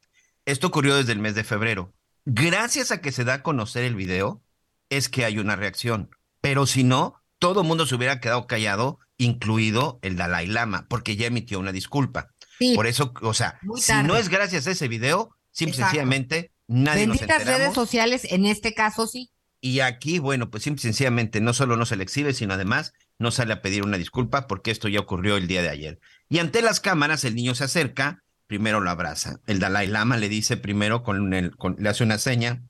Esto 0.45 0.67
ocurrió 0.67 0.95
desde 0.95 1.13
el 1.13 1.19
mes 1.19 1.35
de 1.35 1.43
febrero. 1.43 1.93
Gracias 2.25 2.91
a 2.91 3.01
que 3.01 3.11
se 3.11 3.23
da 3.23 3.35
a 3.35 3.43
conocer 3.43 3.83
el 3.83 3.95
video, 3.95 4.43
es 4.89 5.09
que 5.09 5.25
hay 5.25 5.39
una 5.39 5.55
reacción. 5.55 6.09
Pero 6.41 6.65
si 6.65 6.83
no, 6.83 7.21
todo 7.39 7.61
el 7.61 7.67
mundo 7.67 7.85
se 7.85 7.95
hubiera 7.95 8.19
quedado 8.19 8.47
callado, 8.47 8.99
incluido 9.17 9.99
el 10.01 10.17
Dalai 10.17 10.47
Lama, 10.47 10.85
porque 10.89 11.15
ya 11.15 11.27
emitió 11.27 11.59
una 11.59 11.71
disculpa. 11.71 12.31
Por 12.75 12.85
eso, 12.85 13.13
o 13.21 13.33
sea, 13.33 13.59
si 13.77 13.93
no 14.03 14.17
es 14.17 14.29
gracias 14.29 14.67
a 14.67 14.71
ese 14.71 14.87
video, 14.87 15.35
simple 15.51 15.77
sencillamente 15.77 16.51
nadie 16.67 17.07
Benditas 17.07 17.39
nos 17.39 17.47
redes 17.47 17.73
sociales, 17.73 18.25
en 18.29 18.45
este 18.45 18.73
caso 18.73 19.07
sí. 19.07 19.31
Y 19.59 19.79
aquí, 19.79 20.19
bueno, 20.19 20.49
pues 20.49 20.63
simple 20.63 20.81
sencillamente 20.81 21.41
no 21.41 21.53
solo 21.53 21.77
no 21.77 21.85
se 21.85 21.95
le 21.95 22.03
exhibe, 22.03 22.33
sino 22.33 22.53
además 22.53 22.93
no 23.19 23.31
sale 23.31 23.53
a 23.53 23.61
pedir 23.61 23.83
una 23.83 23.97
disculpa 23.97 24.47
porque 24.47 24.71
esto 24.71 24.87
ya 24.87 24.99
ocurrió 24.99 25.37
el 25.37 25.47
día 25.47 25.61
de 25.61 25.69
ayer. 25.69 25.99
Y 26.29 26.39
ante 26.39 26.61
las 26.61 26.79
cámaras 26.79 27.23
el 27.23 27.35
niño 27.35 27.53
se 27.55 27.63
acerca, 27.63 28.23
primero 28.47 28.79
lo 28.79 28.89
abraza. 28.89 29.39
El 29.45 29.59
Dalai 29.59 29.87
Lama 29.87 30.17
le 30.17 30.29
dice 30.29 30.57
primero, 30.57 31.03
con 31.03 31.33
el, 31.33 31.51
le 31.77 31.89
hace 31.89 32.03
una 32.03 32.17
seña 32.17 32.63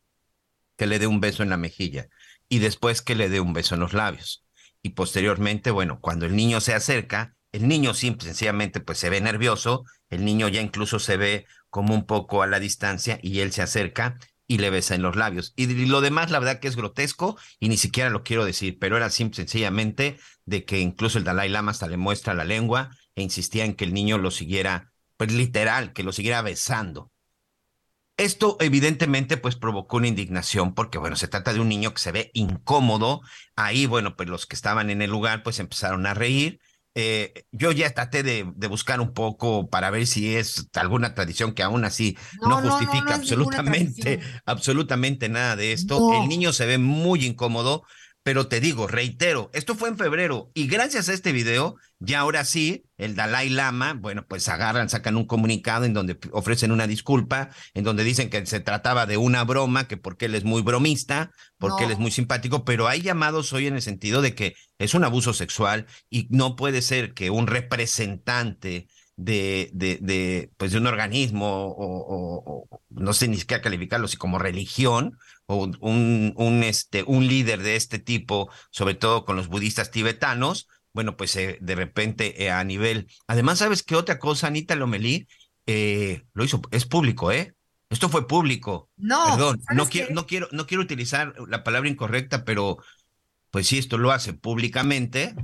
que 0.78 0.88
le 0.88 1.00
dé 1.00 1.08
un 1.08 1.20
beso 1.20 1.44
en 1.44 1.50
la 1.50 1.58
mejilla 1.58 2.08
y 2.52 2.60
después 2.60 3.02
que 3.02 3.16
le 3.16 3.30
dé 3.30 3.40
un 3.40 3.54
beso 3.54 3.76
en 3.76 3.80
los 3.80 3.94
labios. 3.94 4.44
Y 4.84 4.90
posteriormente, 4.90 5.72
bueno, 5.72 6.02
cuando 6.02 6.26
el 6.26 6.36
niño 6.36 6.60
se 6.60 6.74
acerca, 6.74 7.38
el 7.54 7.66
niño 7.66 7.94
simple, 7.94 8.28
sencillamente 8.28 8.82
pues 8.82 8.98
se 8.98 9.10
ve 9.10 9.22
nervioso, 9.22 9.86
el 10.10 10.26
niño 10.26 10.50
ya 10.50 10.60
incluso 10.60 11.00
se 11.00 11.16
ve 11.16 11.46
como 11.70 11.94
un 11.94 12.06
poco 12.06 12.44
a 12.44 12.48
la 12.48 12.60
distancia 12.60 13.20
y 13.24 13.40
él 13.40 13.54
se 13.54 13.62
acerca 13.62 14.18
y 14.48 14.58
le 14.58 14.70
besa 14.70 14.96
en 14.96 15.02
los 15.02 15.16
labios. 15.16 15.54
Y 15.56 15.68
lo 15.86 16.02
demás, 16.02 16.30
la 16.30 16.40
verdad 16.40 16.60
que 16.60 16.68
es 16.68 16.76
grotesco 16.76 17.38
y 17.58 17.70
ni 17.70 17.78
siquiera 17.78 18.10
lo 18.10 18.24
quiero 18.24 18.44
decir, 18.44 18.78
pero 18.80 18.98
era 18.98 19.10
simple, 19.10 19.38
sencillamente 19.38 20.20
de 20.46 20.66
que 20.66 20.82
incluso 20.82 21.20
el 21.20 21.24
Dalai 21.24 21.48
Lama 21.48 21.72
hasta 21.72 21.88
le 21.88 21.96
muestra 21.96 22.34
la 22.34 22.44
lengua 22.44 22.90
e 23.16 23.22
insistía 23.22 23.64
en 23.64 23.76
que 23.76 23.86
el 23.86 23.94
niño 23.94 24.18
lo 24.18 24.30
siguiera, 24.30 24.92
pues 25.16 25.32
literal, 25.32 25.94
que 25.94 26.04
lo 26.04 26.12
siguiera 26.12 26.42
besando. 26.42 27.11
Esto 28.18 28.58
evidentemente 28.60 29.38
pues 29.38 29.56
provocó 29.56 29.98
una 29.98 30.08
indignación 30.08 30.74
porque 30.74 30.98
bueno, 30.98 31.16
se 31.16 31.28
trata 31.28 31.54
de 31.54 31.60
un 31.60 31.70
niño 31.70 31.94
que 31.94 32.02
se 32.02 32.12
ve 32.12 32.32
incómodo. 32.34 33.22
Ahí 33.56 33.86
bueno, 33.86 34.16
pues 34.16 34.30
los 34.30 34.46
que 34.46 34.56
estaban 34.56 34.90
en 34.90 35.02
el 35.02 35.10
lugar 35.10 35.44
pues 35.44 35.60
empezaron 35.60 36.06
a 36.06 36.14
reír 36.14 36.60
eh, 36.94 37.46
yo 37.54 37.72
ya 37.72 37.90
traté 37.94 38.22
de, 38.22 38.44
buscar 38.44 39.00
un 39.00 39.14
poco 39.14 39.70
para 39.70 39.90
ver 39.92 40.06
si 40.08 40.36
es 40.36 40.68
alguna 40.74 41.16
tradición 41.16 41.54
que 41.54 41.64
aún 41.64 41.86
así 41.86 42.18
no, 42.42 42.58
justifica 42.58 43.16
absolutamente, 43.16 44.20
absolutamente 44.46 45.30
nada 45.30 45.56
de 45.56 45.72
esto. 45.72 46.22
El 46.22 46.28
niño 46.28 46.52
se 46.52 46.66
ve 46.66 46.78
muy 46.78 47.26
incómodo, 47.26 47.84
pero 48.24 48.48
te 48.48 48.60
digo, 48.60 48.88
reitero, 48.88 49.50
esto 49.54 49.74
fue 49.74 49.90
en 49.90 49.98
febrero 49.98 50.52
y 50.54 50.68
gracias 50.68 51.10
a 51.10 51.14
este 51.14 51.32
video, 51.32 51.76
ya 52.00 52.20
ahora 52.20 52.46
sí, 52.46 52.84
el 52.98 53.16
Dalai 53.16 53.50
Lama, 53.50 53.94
bueno, 53.94 54.26
pues 54.28 54.48
agarran, 54.48 54.90
sacan 54.90 55.18
un 55.18 55.26
comunicado 55.26 55.86
en 55.86 55.94
donde 55.94 56.20
ofrecen 56.32 56.72
una 56.72 56.86
disculpa, 56.86 57.50
en 57.74 57.84
donde 57.84 58.04
dicen 58.04 58.30
que 58.30 58.46
se 58.46 58.60
trataba 58.60 59.08
de 59.08 59.18
una 59.18 59.44
broma, 59.44 59.88
que 59.88 59.98
porque 59.98 60.26
él 60.26 60.36
es 60.36 60.44
muy 60.44 60.62
bromista, 60.62 61.32
porque 61.58 61.86
él 61.86 61.92
es 61.92 61.98
muy 61.98 62.12
simpático, 62.12 62.64
pero 62.64 62.88
hay 62.88 63.02
llamados 63.02 63.54
hoy 63.54 63.66
en 63.66 63.76
el 63.76 63.82
sentido 63.82 64.22
de 64.22 64.36
que 64.36 64.56
es 64.78 64.94
un 64.94 65.04
abuso 65.04 65.34
sexual 65.34 65.88
y 66.10 66.28
no 66.30 66.56
puede 66.56 66.84
ser 66.84 67.14
que 67.16 67.32
un 67.32 67.48
representante 67.48 68.88
de, 69.22 69.70
de, 69.74 70.00
de, 70.02 70.52
pues 70.58 70.72
de 70.72 70.80
un 70.80 70.88
organismo 70.88 71.68
o, 71.68 72.66
o, 72.70 72.82
no 72.90 73.14
sé 73.14 73.28
ni 73.28 73.38
siquiera 73.38 73.62
calificarlo, 73.62 74.08
si 74.08 74.18
como 74.18 74.40
religión, 74.40 75.18
un, 75.46 75.78
un, 76.36 76.64
este, 76.64 77.04
un 77.04 77.28
líder 77.28 77.62
de 77.62 77.76
este 77.76 78.00
tipo, 78.00 78.50
sobre 78.72 78.96
todo 78.96 79.26
con 79.26 79.36
los 79.36 79.48
budistas 79.48 79.92
tibetanos, 79.92 80.68
bueno, 80.94 81.16
pues 81.16 81.36
eh, 81.36 81.58
de 81.62 81.76
repente 81.76 82.44
eh, 82.44 82.52
a 82.52 82.64
nivel... 82.64 83.08
Además, 83.28 83.60
¿sabes 83.60 83.84
qué 83.84 83.96
otra 83.96 84.20
cosa, 84.20 84.48
Anita 84.48 84.76
Lomelí? 84.76 85.28
Eh, 85.68 86.24
lo 86.34 86.44
hizo, 86.44 86.62
es 86.72 86.86
público, 86.86 87.32
¿eh? 87.32 87.54
Esto 87.90 88.10
fue 88.10 88.28
público. 88.28 88.90
No, 88.98 89.24
perdón, 89.36 89.62
no 89.76 89.86
quiero, 89.88 90.14
no 90.14 90.26
quiero, 90.26 90.48
no 90.52 90.66
quiero 90.66 90.84
utilizar 90.84 91.36
la 91.48 91.64
palabra 91.64 91.90
incorrecta, 91.90 92.46
pero 92.46 92.78
pues 93.52 93.68
si 93.68 93.78
esto 93.78 93.98
lo 93.98 94.12
hace 94.12 94.34
públicamente. 94.34 95.36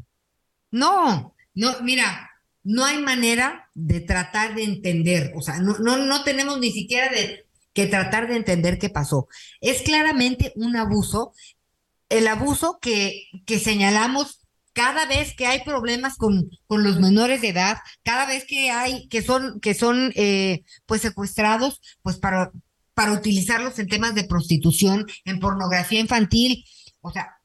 No, 0.71 1.35
no, 1.53 1.81
mira, 1.81 2.29
no 2.67 2.83
hay 2.83 3.01
manera 3.01 3.69
de 3.75 4.01
tratar 4.01 4.53
de 4.53 4.65
entender, 4.65 5.31
o 5.37 5.41
sea, 5.41 5.59
no, 5.59 5.77
no, 5.79 5.95
no 5.95 6.23
tenemos 6.25 6.59
ni 6.59 6.71
siquiera 6.71 7.07
de 7.07 7.45
que 7.71 7.87
tratar 7.87 8.27
de 8.27 8.35
entender 8.35 8.77
qué 8.77 8.89
pasó. 8.89 9.29
Es 9.61 9.83
claramente 9.83 10.51
un 10.57 10.75
abuso, 10.75 11.31
el 12.09 12.27
abuso 12.27 12.77
que, 12.81 13.29
que 13.45 13.57
señalamos 13.59 14.45
cada 14.73 15.05
vez 15.05 15.33
que 15.33 15.45
hay 15.45 15.63
problemas 15.63 16.17
con, 16.17 16.49
con 16.67 16.83
los 16.83 16.99
menores 16.99 17.39
de 17.41 17.49
edad, 17.49 17.77
cada 18.03 18.25
vez 18.25 18.43
que 18.45 18.69
hay, 18.69 19.07
que 19.07 19.21
son, 19.21 19.61
que 19.61 19.73
son 19.73 20.11
eh, 20.15 20.65
pues 20.85 21.01
secuestrados, 21.01 21.79
pues 22.01 22.17
para, 22.17 22.51
para 22.93 23.13
utilizarlos 23.13 23.79
en 23.79 23.87
temas 23.87 24.13
de 24.13 24.25
prostitución, 24.25 25.05
en 25.23 25.39
pornografía 25.39 26.01
infantil. 26.01 26.65
O 26.99 27.11
sea, 27.11 27.37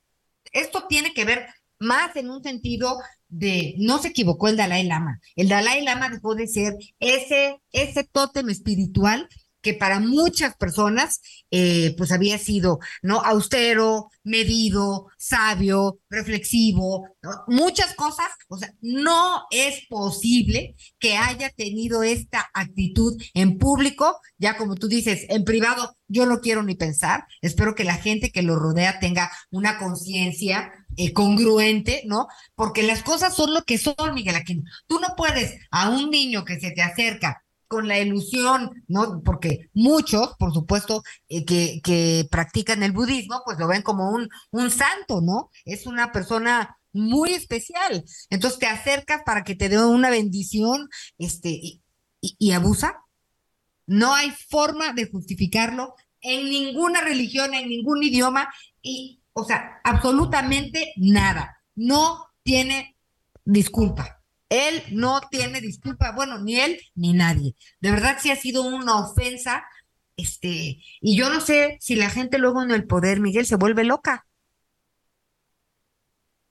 esto 0.50 0.86
tiene 0.88 1.14
que 1.14 1.24
ver 1.24 1.46
más 1.78 2.16
en 2.16 2.28
un 2.28 2.42
sentido 2.42 2.98
de 3.32 3.74
no 3.78 3.98
se 3.98 4.08
equivocó 4.08 4.48
el 4.48 4.56
Dalai 4.56 4.84
Lama. 4.84 5.20
El 5.36 5.48
Dalai 5.48 5.82
Lama 5.82 6.10
dejó 6.10 6.34
de 6.34 6.46
ser 6.46 6.74
ese, 7.00 7.60
ese 7.72 8.04
tótem 8.04 8.48
espiritual 8.50 9.28
que 9.62 9.74
para 9.74 10.00
muchas 10.00 10.56
personas 10.56 11.20
eh, 11.50 11.94
pues 11.96 12.12
había 12.12 12.38
sido 12.38 12.80
no 13.02 13.20
austero, 13.20 14.10
medido, 14.24 15.08
sabio, 15.16 16.00
reflexivo, 16.10 17.08
muchas 17.46 17.94
cosas, 17.94 18.26
o 18.48 18.58
sea, 18.58 18.72
no 18.80 19.44
es 19.50 19.86
posible 19.88 20.76
que 20.98 21.16
haya 21.16 21.50
tenido 21.50 22.02
esta 22.02 22.50
actitud 22.52 23.20
en 23.34 23.58
público, 23.58 24.20
ya 24.38 24.56
como 24.56 24.74
tú 24.74 24.88
dices, 24.88 25.26
en 25.28 25.44
privado 25.44 25.96
yo 26.08 26.26
no 26.26 26.40
quiero 26.40 26.62
ni 26.62 26.74
pensar, 26.74 27.24
espero 27.40 27.74
que 27.74 27.84
la 27.84 27.94
gente 27.94 28.30
que 28.30 28.42
lo 28.42 28.56
rodea 28.56 29.00
tenga 29.00 29.30
una 29.50 29.78
conciencia 29.78 30.72
eh, 30.96 31.14
congruente, 31.14 32.02
¿no? 32.04 32.26
Porque 32.54 32.82
las 32.82 33.02
cosas 33.02 33.34
son 33.34 33.54
lo 33.54 33.62
que 33.62 33.78
son, 33.78 33.94
Miguel 34.14 34.36
Aquino. 34.36 34.62
Tú 34.86 35.00
no 35.00 35.14
puedes 35.16 35.58
a 35.70 35.88
un 35.88 36.10
niño 36.10 36.44
que 36.44 36.60
se 36.60 36.70
te 36.72 36.82
acerca 36.82 37.41
con 37.72 37.88
la 37.88 37.98
ilusión, 37.98 38.84
¿no? 38.86 39.22
Porque 39.24 39.70
muchos, 39.72 40.34
por 40.38 40.52
supuesto, 40.52 41.02
eh, 41.30 41.46
que, 41.46 42.28
practican 42.30 42.82
el 42.82 42.92
budismo, 42.92 43.40
pues 43.46 43.58
lo 43.58 43.66
ven 43.66 43.80
como 43.80 44.10
un, 44.10 44.28
un 44.50 44.70
santo, 44.70 45.22
¿no? 45.22 45.48
Es 45.64 45.86
una 45.86 46.12
persona 46.12 46.76
muy 46.92 47.30
especial. 47.32 48.04
Entonces 48.28 48.58
te 48.58 48.66
acercas 48.66 49.22
para 49.24 49.42
que 49.42 49.54
te 49.54 49.70
dé 49.70 49.82
una 49.82 50.10
bendición, 50.10 50.90
este, 51.16 51.48
y, 51.48 51.82
y, 52.20 52.52
abusa. 52.52 52.98
No 53.86 54.14
hay 54.14 54.30
forma 54.50 54.92
de 54.92 55.10
justificarlo 55.10 55.94
en 56.20 56.50
ninguna 56.50 57.00
religión, 57.00 57.54
en 57.54 57.70
ningún 57.70 58.02
idioma, 58.02 58.52
y, 58.82 59.22
o 59.32 59.44
sea, 59.44 59.80
absolutamente 59.82 60.92
nada. 60.96 61.56
No 61.74 62.26
tiene 62.42 62.98
disculpa. 63.46 64.21
Él 64.52 64.82
no 64.90 65.18
tiene 65.30 65.62
disculpa, 65.62 66.12
bueno, 66.12 66.38
ni 66.38 66.60
él 66.60 66.78
ni 66.94 67.14
nadie. 67.14 67.54
De 67.80 67.90
verdad 67.90 68.18
sí 68.20 68.30
ha 68.30 68.36
sido 68.36 68.62
una 68.62 68.98
ofensa, 68.98 69.64
este, 70.14 70.78
y 71.00 71.16
yo 71.16 71.30
no 71.30 71.40
sé 71.40 71.78
si 71.80 71.96
la 71.96 72.10
gente 72.10 72.36
luego 72.36 72.62
en 72.62 72.70
el 72.70 72.86
poder, 72.86 73.18
Miguel, 73.20 73.46
se 73.46 73.56
vuelve 73.56 73.84
loca. 73.84 74.26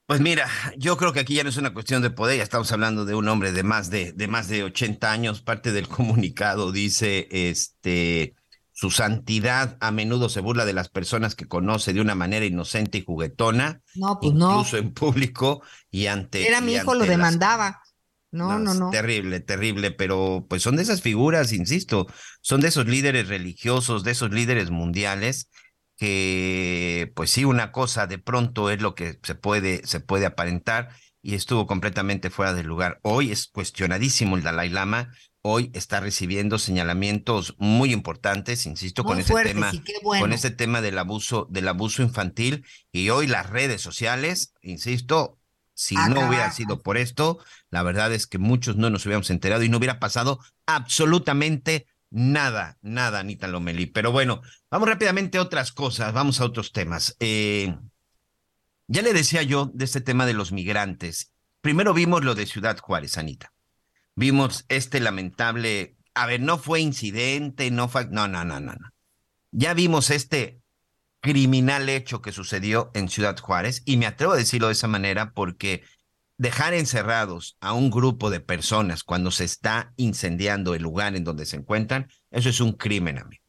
Pues 0.08 0.20
mira, 0.20 0.50
yo 0.78 0.98
creo 0.98 1.14
que 1.14 1.20
aquí 1.20 1.36
ya 1.36 1.44
no 1.44 1.50
es 1.50 1.58
una 1.58 1.76
cuestión 1.76 2.02
de 2.02 2.10
poder, 2.10 2.38
ya 2.38 2.44
estamos 2.44 2.72
hablando 2.72 3.06
de 3.06 3.14
un 3.14 3.28
hombre 3.28 3.52
de 3.52 3.62
más 3.62 3.92
de, 3.92 4.14
de 4.14 4.28
más 4.28 4.48
de 4.48 4.64
80 4.64 5.12
años. 5.12 5.44
Parte 5.44 5.72
del 5.72 5.88
comunicado 5.88 6.72
dice, 6.72 7.28
este, 7.30 8.34
su 8.72 8.90
santidad 8.90 9.78
a 9.80 9.92
menudo 9.92 10.28
se 10.28 10.42
burla 10.42 10.66
de 10.66 10.74
las 10.74 10.90
personas 10.90 11.36
que 11.36 11.48
conoce 11.48 11.94
de 11.94 12.02
una 12.02 12.16
manera 12.16 12.48
inocente 12.48 12.98
y 12.98 13.06
juguetona, 13.06 13.84
no, 13.94 14.18
pues 14.20 14.34
incluso 14.34 14.78
no. 14.78 14.82
en 14.82 14.92
público 14.92 15.62
y 15.92 16.08
ante. 16.08 16.48
Era 16.48 16.62
mi 16.62 16.74
hijo, 16.74 16.96
lo 16.96 17.06
demandaba. 17.06 17.80
No, 18.32 18.58
no, 18.58 18.74
no. 18.74 18.90
Terrible, 18.90 19.42
terrible, 19.42 19.92
pero 19.92 20.46
pues 20.50 20.62
son 20.62 20.78
de 20.78 20.84
esas 20.84 21.02
figuras, 21.02 21.52
insisto, 21.52 22.08
son 22.42 22.62
de 22.62 22.70
esos 22.70 22.88
líderes 22.88 23.28
religiosos, 23.28 24.04
de 24.04 24.12
esos 24.12 24.32
líderes 24.32 24.72
mundiales 24.72 25.50
que 25.98 27.12
pues 27.16 27.30
sí, 27.30 27.46
una 27.46 27.72
cosa 27.72 28.08
de 28.08 28.18
pronto 28.18 28.72
es 28.72 28.82
lo 28.82 28.96
que 28.96 29.20
se 29.22 29.36
puede, 29.36 29.86
se 29.86 30.00
puede 30.00 30.26
aparentar 30.26 30.90
y 31.22 31.36
estuvo 31.36 31.68
completamente 31.68 32.32
fuera 32.32 32.56
del 32.56 32.66
lugar. 32.66 33.00
Hoy 33.04 33.32
es 33.32 33.48
cuestionadísimo 33.48 34.36
el 34.36 34.42
Dalai 34.42 34.70
Lama, 34.70 35.12
hoy 35.44 35.70
está 35.74 36.00
recibiendo 36.00 36.58
señalamientos 36.58 37.56
muy 37.60 37.94
importantes, 37.94 38.66
insisto, 38.66 39.04
con 39.04 39.20
ese 39.20 39.34
tema, 39.44 39.72
con 40.02 40.34
ese 40.34 40.50
tema 40.50 40.82
del 40.82 40.98
abuso, 40.98 41.48
del 41.52 41.68
abuso 41.68 42.02
infantil, 42.02 42.66
y 42.92 43.10
hoy 43.10 43.28
las 43.28 43.50
redes 43.50 43.82
sociales, 43.82 44.54
insisto, 44.62 45.38
si 45.74 45.96
no 45.96 46.28
hubiera 46.28 46.52
sido 46.52 46.82
por 46.82 46.98
esto, 46.98 47.40
la 47.70 47.84
verdad 47.84 48.14
es 48.14 48.28
que 48.28 48.38
muchos 48.38 48.76
no 48.76 48.90
nos 48.90 49.06
hubiéramos 49.06 49.30
enterado 49.30 49.64
y 49.64 49.70
no 49.70 49.78
hubiera 49.78 50.00
pasado 50.00 50.40
absolutamente 50.66 51.88
nada, 52.12 52.78
nada, 52.82 53.20
Anita 53.20 53.48
Lomelí. 53.48 53.88
Pero 53.88 54.12
bueno, 54.12 54.42
vamos 54.70 54.88
rápidamente 54.88 55.38
a 55.38 55.42
otras 55.42 55.72
cosas, 55.72 56.14
vamos 56.14 56.40
a 56.40 56.46
otros 56.46 56.72
temas. 56.72 57.16
Eh, 57.20 57.76
ya 58.88 59.02
le 59.02 59.14
decía 59.14 59.42
yo 59.42 59.72
de 59.74 59.86
este 59.86 60.02
tema 60.02 60.26
de 60.26 60.34
los 60.34 60.52
migrantes. 60.52 61.32
Primero 61.62 61.94
vimos 61.94 62.24
lo 62.24 62.36
de 62.36 62.46
Ciudad 62.46 62.78
Juárez, 62.78 63.18
Anita. 63.18 63.54
Vimos 64.16 64.66
este 64.68 65.00
lamentable, 65.00 65.96
a 66.14 66.26
ver, 66.26 66.42
no 66.42 66.58
fue 66.58 66.82
incidente, 66.82 67.72
no 67.72 67.88
fue, 67.88 68.08
no, 68.08 68.28
no, 68.28 68.44
no, 68.44 68.60
no, 68.60 68.74
no. 68.74 68.92
Ya 69.52 69.74
vimos 69.74 70.10
este 70.10 70.61
criminal 71.22 71.88
hecho 71.88 72.22
que 72.22 72.32
sucedió 72.32 72.92
en 72.94 73.08
Ciudad 73.08 73.38
Juárez 73.38 73.84
y 73.86 73.98
me 73.98 74.08
atrevo 74.08 74.34
a 74.34 74.38
decirlo 74.38 74.68
de 74.68 74.74
esa 74.74 74.88
manera 74.88 75.34
porque 75.34 75.84
dejar 76.38 76.74
encerrados 76.74 77.58
a 77.62 77.74
un 77.74 77.92
grupo 77.92 78.32
de 78.32 78.40
personas 78.40 79.04
cuando 79.04 79.30
se 79.30 79.44
está 79.44 79.94
incendiando 79.96 80.74
el 80.74 80.82
lugar 80.82 81.16
en 81.16 81.24
donde 81.24 81.46
se 81.46 81.58
encuentran, 81.58 82.10
eso 82.32 82.50
es 82.50 82.60
un 82.60 82.74
crimen, 82.74 83.20
amigo. 83.20 83.44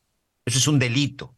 Eso 0.44 0.58
es 0.58 0.68
un 0.68 0.78
delito. 0.78 1.36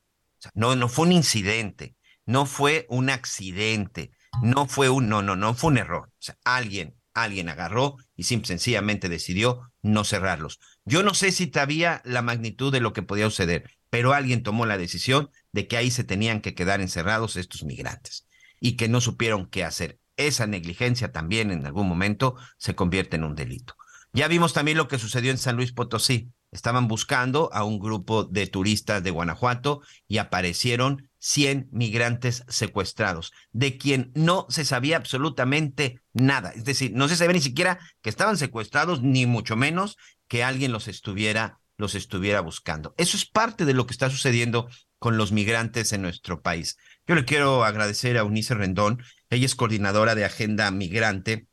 no, 0.55 0.75
no 0.75 0.89
fue 0.89 1.07
un 1.07 1.13
incidente, 1.13 1.95
no 2.27 2.45
fue 2.45 2.87
un 2.89 3.09
accidente, 3.09 4.11
no 4.43 4.67
fue 4.67 4.89
un, 4.89 5.09
no, 5.09 5.23
no, 5.23 5.37
no 5.37 5.55
fue 5.55 5.71
un 5.71 5.79
error. 5.79 6.11
Alguien, 6.45 6.97
alguien 7.13 7.49
agarró 7.49 7.97
y 8.17 8.25
sencillamente 8.25 9.09
decidió 9.09 9.71
no 9.81 10.03
cerrarlos. 10.03 10.59
Yo 10.85 11.05
no 11.05 11.15
sé 11.15 11.31
si 11.31 11.51
sabía 11.51 12.03
la 12.05 12.23
magnitud 12.23 12.73
de 12.73 12.81
lo 12.81 12.93
que 12.93 13.03
podía 13.03 13.27
suceder, 13.27 13.71
pero 13.91 14.13
alguien 14.13 14.43
tomó 14.43 14.67
la 14.67 14.77
decisión 14.77 15.31
de 15.55 15.69
que 15.69 15.77
ahí 15.77 15.91
se 15.91 16.03
tenían 16.03 16.41
que 16.41 16.55
quedar 16.55 16.81
encerrados 16.81 17.37
estos 17.37 17.63
migrantes 17.63 18.27
y 18.59 18.77
que 18.77 18.89
no 18.89 19.01
supieron 19.01 19.47
qué 19.47 19.63
hacer 19.63 20.01
esa 20.17 20.47
negligencia 20.47 21.13
también 21.13 21.51
en 21.51 21.65
algún 21.65 21.89
momento 21.89 22.35
se 22.59 22.75
convierte 22.75 23.17
en 23.17 23.25
un 23.25 23.37
delito. 23.37 23.77
Ya 24.13 24.29
vimos 24.29 24.53
también 24.53 24.79
lo 24.79 24.89
que 24.89 24.99
sucedió 24.99 25.31
en 25.31 25.39
San 25.39 25.57
Luis 25.57 25.73
Potosí. 25.73 26.31
Estaban 26.51 26.87
buscando 26.87 27.51
a 27.53 27.65
un 27.65 27.81
grupo 27.81 28.25
de 28.25 28.47
turistas 28.47 29.03
de 29.03 29.11
Guanajuato 29.11 29.83
y 30.07 30.19
aparecieron 30.19 31.11
100 31.19 31.69
migrantes 31.73 32.45
secuestrados, 32.49 33.33
de 33.53 33.77
quien 33.77 34.13
no 34.15 34.47
se 34.51 34.65
sabía 34.65 34.97
absolutamente 34.97 36.01
nada. 36.13 36.51
Es 36.51 36.65
decir, 36.65 36.93
no 36.95 37.09
se 37.09 37.17
sabía 37.17 37.33
ni 37.33 37.41
siquiera 37.41 37.81
que 38.03 38.11
estaban 38.11 38.37
secuestrados, 38.37 39.03
ni 39.03 39.27
mucho 39.27 39.57
menos 39.57 39.97
que 40.29 40.45
alguien 40.45 40.71
los 40.71 40.87
estuviera, 40.87 41.59
los 41.77 41.97
estuviera 41.97 42.41
buscando. 42.41 42.95
Eso 42.99 43.17
es 43.17 43.27
parte 43.27 43.65
de 43.65 43.75
lo 43.75 43.87
que 43.87 43.93
está 43.93 44.11
sucediendo 44.11 44.69
con 45.05 45.19
los 45.19 45.33
migrantes 45.33 45.93
en 45.93 46.01
nuestro 46.01 46.41
país. 46.41 46.79
Yo 47.07 47.15
le 47.15 47.27
quiero 47.27 47.63
agradecer 47.63 48.17
a 48.17 48.25
Unice 48.25 48.55
Rendón 48.55 49.03
ella 49.29 49.45
es 49.45 49.55
coordinadora 49.55 50.15
de 50.15 50.25
Agenda 50.25 50.71
Migrante 50.71 51.47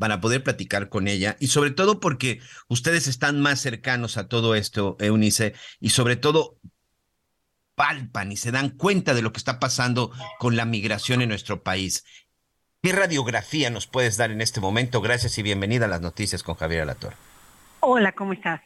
para 0.00 0.20
poder 0.20 0.42
platicar 0.42 0.88
con 0.88 1.06
ella 1.06 1.36
y 1.38 1.46
sobre 1.46 1.70
todo 1.70 2.00
porque 2.00 2.40
ustedes 2.66 3.06
están 3.06 3.40
más 3.40 3.60
cercanos 3.60 4.16
a 4.16 4.26
todo 4.26 4.56
esto, 4.56 4.96
Eunice, 4.98 5.54
y 5.78 5.90
sobre 5.90 6.16
todo 6.16 6.56
palpan 7.76 8.32
y 8.32 8.36
se 8.36 8.50
dan 8.50 8.70
cuenta 8.70 9.14
de 9.14 9.22
lo 9.22 9.32
que 9.32 9.38
está 9.38 9.60
pasando 9.60 10.10
con 10.40 10.56
la 10.56 10.64
migración 10.64 11.22
en 11.22 11.28
nuestro 11.28 11.62
país. 11.62 12.04
¿Qué 12.82 12.90
radiografía 12.90 13.70
nos 13.70 13.86
puedes 13.86 14.16
dar 14.16 14.32
en 14.32 14.40
este 14.40 14.60
momento? 14.60 15.00
Gracias 15.00 15.38
y 15.38 15.44
bienvenida 15.44 15.84
a 15.84 15.88
las 15.88 16.00
noticias 16.00 16.42
con 16.42 16.56
Javier 16.56 16.82
Alator. 16.82 17.14
Hola, 17.78 18.10
¿cómo 18.10 18.32
estás? 18.32 18.60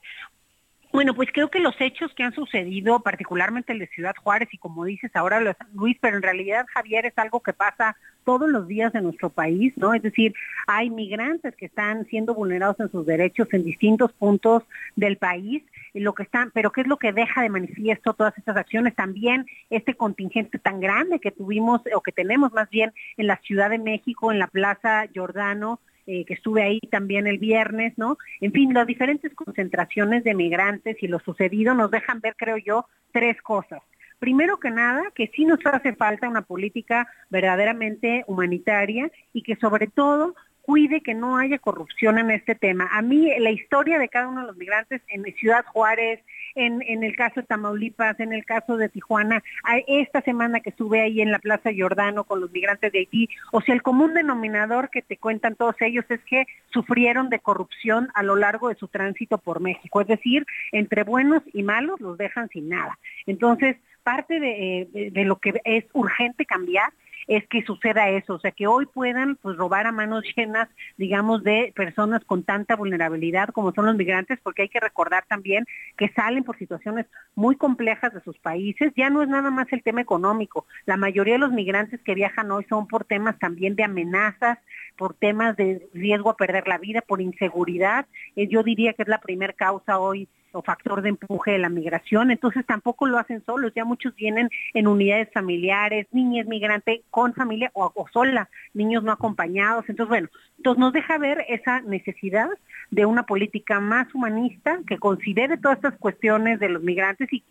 Bueno, 0.97 1.13
pues 1.13 1.29
creo 1.31 1.51
que 1.51 1.61
los 1.61 1.79
hechos 1.79 2.15
que 2.15 2.23
han 2.23 2.33
sucedido, 2.33 3.01
particularmente 3.01 3.75
el 3.75 3.81
de 3.81 3.87
Ciudad 3.89 4.15
Juárez 4.17 4.49
y 4.53 4.57
como 4.57 4.87
dices 4.87 5.11
ahora 5.13 5.55
Luis, 5.75 5.99
pero 6.01 6.17
en 6.17 6.23
realidad 6.23 6.65
Javier 6.73 7.05
es 7.05 7.13
algo 7.19 7.41
que 7.41 7.53
pasa 7.53 7.99
todos 8.25 8.49
los 8.49 8.67
días 8.67 8.95
en 8.95 9.03
nuestro 9.03 9.29
país, 9.29 9.75
¿no? 9.77 9.93
Es 9.93 10.01
decir, 10.01 10.33
hay 10.67 10.89
migrantes 10.89 11.55
que 11.55 11.67
están 11.67 12.07
siendo 12.07 12.35
vulnerados 12.35 12.81
en 12.81 12.91
sus 12.91 13.05
derechos 13.05 13.47
en 13.53 13.65
distintos 13.65 14.11
puntos 14.15 14.63
del 14.95 15.19
país, 15.19 15.63
lo 15.93 16.15
que 16.15 16.23
están, 16.23 16.51
pero 16.53 16.73
qué 16.73 16.81
es 16.81 16.87
lo 16.87 16.97
que 16.97 17.13
deja 17.13 17.43
de 17.43 17.51
manifiesto 17.51 18.15
todas 18.15 18.33
estas 18.39 18.57
acciones, 18.57 18.95
también 18.95 19.45
este 19.69 19.97
contingente 19.97 20.59
tan 20.59 20.81
grande 20.81 21.21
que 21.21 21.31
tuvimos 21.31 21.83
o 21.95 22.01
que 22.01 22.13
tenemos 22.13 22.55
más 22.55 22.71
bien 22.71 22.95
en 23.19 23.27
la 23.27 23.37
Ciudad 23.43 23.69
de 23.69 23.79
México, 23.79 24.33
en 24.33 24.39
la 24.39 24.47
Plaza 24.47 25.05
Giordano, 25.13 25.79
eh, 26.07 26.25
que 26.25 26.35
estuve 26.35 26.63
ahí 26.63 26.81
también 26.91 27.27
el 27.27 27.39
viernes, 27.39 27.95
¿no? 27.97 28.17
En 28.41 28.53
fin, 28.53 28.73
las 28.73 28.87
diferentes 28.87 29.35
concentraciones 29.35 30.25
de 30.25 30.35
migrantes 30.35 30.97
y 31.03 31.09
lo 31.09 31.19
sucedido 31.21 31.75
nos 31.75 31.91
dejan 31.91 32.21
ver, 32.21 32.35
creo 32.37 32.57
yo, 32.59 32.87
tres 33.13 33.41
cosas. 33.43 33.81
Primero 34.19 34.59
que 34.59 34.71
nada, 34.71 35.03
que 35.15 35.31
sí 35.35 35.45
nos 35.45 35.59
hace 35.67 35.95
falta 35.95 36.29
una 36.29 36.43
política 36.43 37.07
verdaderamente 37.29 38.25
humanitaria 38.27 39.11
y 39.33 39.43
que 39.43 39.57
sobre 39.57 39.89
todo 39.89 40.35
cuide 40.63 41.01
que 41.01 41.15
no 41.15 41.39
haya 41.39 41.59
corrupción 41.59 42.19
en 42.19 42.31
este 42.31 42.55
tema. 42.57 42.89
A 42.93 43.01
mí 43.01 43.31
la 43.39 43.51
historia 43.51 43.99
de 43.99 44.09
cada 44.09 44.29
uno 44.29 44.41
de 44.41 44.49
los 44.49 44.57
migrantes 44.57 45.01
en 45.09 45.23
Ciudad 45.37 45.65
Juárez, 45.67 46.21
en, 46.57 47.05
el 47.05 47.15
caso 47.15 47.41
de 47.41 47.47
Tamaulipas, 47.47 48.19
en 48.19 48.33
el 48.33 48.45
caso 48.45 48.77
de 48.77 48.89
Tijuana, 48.89 49.43
esta 49.87 50.23
semana 50.23 50.61
que 50.61 50.71
estuve 50.71 51.01
ahí 51.01 51.21
en 51.21 51.31
la 51.31 51.39
Plaza 51.39 51.71
Giordano 51.71 52.25
con 52.25 52.41
los 52.41 52.51
migrantes 52.51 52.91
de 52.93 53.01
Haití, 53.01 53.29
o 53.53 53.61
sea, 53.61 53.75
el 53.75 53.83
común 53.83 54.15
denominador 54.15 54.91
que 54.91 55.03
te 55.03 55.17
cuentan 55.19 55.55
todos 55.55 55.77
ellos 55.81 56.05
es 56.09 56.21
que 56.25 56.47
sufrieron 56.73 57.29
de 57.29 57.39
corrupción 57.39 58.09
a 58.15 58.23
lo 58.23 58.37
largo 58.37 58.69
de 58.69 58.75
su 58.75 58.89
tránsito 58.89 59.39
por 59.39 59.61
México, 59.61 60.01
es 60.01 60.09
decir, 60.09 60.47
entre 60.73 61.05
buenos 61.05 61.43
y 61.53 61.63
malos 61.63 62.01
los 62.01 62.19
dejan 62.19 62.49
sin 62.49 62.69
nada. 62.71 62.99
Entonces, 63.27 63.77
parte 64.03 64.41
de, 64.41 64.81
eh, 64.83 65.11
de 65.11 65.25
lo 65.25 65.37
que 65.37 65.61
es 65.65 65.85
urgente 65.93 66.47
cambiar 66.47 66.93
es 67.27 67.47
que 67.49 67.63
suceda 67.63 68.09
eso, 68.09 68.35
o 68.35 68.39
sea, 68.39 68.53
que 68.53 68.67
hoy 68.67 68.87
puedan 68.87 69.37
pues 69.37 69.57
robar 69.57 69.87
a 69.87 69.93
manos 69.93 70.25
llenas, 70.37 70.69
digamos, 70.97 71.43
de 71.43 71.73
personas 71.75 72.25
con 72.25 72.45
tanta 72.45 72.77
vulnerabilidad 72.77 73.49
como 73.49 73.73
son 73.73 73.87
los 73.87 73.97
migrantes, 73.97 74.39
porque 74.43 74.63
hay 74.63 74.69
que 74.69 74.81
recordar 74.81 75.25
también 75.29 75.67
que 75.97 76.09
salen 76.11 76.45
por 76.45 76.59
situaciones 76.59 77.07
muy 77.35 77.57
complejas 77.57 78.15
de 78.15 78.21
sus 78.21 78.39
países, 78.39 78.93
ya 78.97 79.11
no 79.11 79.23
es 79.23 79.29
nada 79.29 79.51
más 79.51 79.67
el 79.73 79.83
tema 79.83 80.01
económico, 80.01 80.67
la 80.85 80.97
mayoría 80.97 81.35
de 81.35 81.41
los 81.41 81.53
migrantes 81.53 82.01
que 82.03 82.15
viajan 82.15 82.51
hoy 82.51 82.65
son 82.69 82.87
por 82.87 83.05
temas 83.05 83.39
también 83.39 83.77
de 83.77 83.85
amenazas, 83.85 84.59
por 84.97 85.15
temas 85.15 85.57
de 85.57 85.89
riesgo 85.95 86.31
a 86.31 86.37
perder 86.37 86.67
la 86.69 86.79
vida, 86.79 87.01
por 87.03 87.21
inseguridad, 87.21 88.07
eh, 88.35 88.49
yo 88.49 88.63
diría 88.63 88.93
que 88.93 89.03
es 89.03 89.09
la 89.09 89.21
primera 89.21 89.53
causa 89.53 89.99
hoy 89.99 90.29
o 90.53 90.63
factor 90.63 91.03
de 91.03 91.11
empuje 91.11 91.53
de 91.53 91.59
la 91.59 91.69
migración, 91.69 92.31
entonces 92.31 92.65
tampoco 92.65 93.07
lo 93.07 93.19
hacen 93.19 93.45
solos, 93.45 93.73
ya 93.77 93.85
muchos 93.85 94.15
vienen 94.15 94.49
en 94.73 94.87
unidades 94.87 95.29
familiares, 95.33 96.07
niñas 96.13 96.47
migrante 96.47 97.03
con 97.11 97.35
familia 97.35 97.71
o, 97.75 97.93
o 97.95 98.09
sola, 98.09 98.49
niños 98.73 99.05
no 99.05 99.13
acompañados, 99.13 99.85
entonces 99.89 100.09
bueno, 100.09 100.29
entonces 100.57 100.81
nos 100.81 100.93
deja 100.95 101.19
ver 101.19 101.45
esa 101.49 101.83
necesidad 101.83 102.49
de 102.91 103.07
una 103.07 103.25
política 103.25 103.81
más 103.81 104.13
humanista 104.15 104.79
que 104.87 104.99
considere 104.99 105.59
todas 105.59 105.77
estas 105.79 105.99
cuestiones 105.99 106.61
de 106.61 106.69
los 106.69 106.83
migrantes 106.83 107.29
y, 107.33 107.43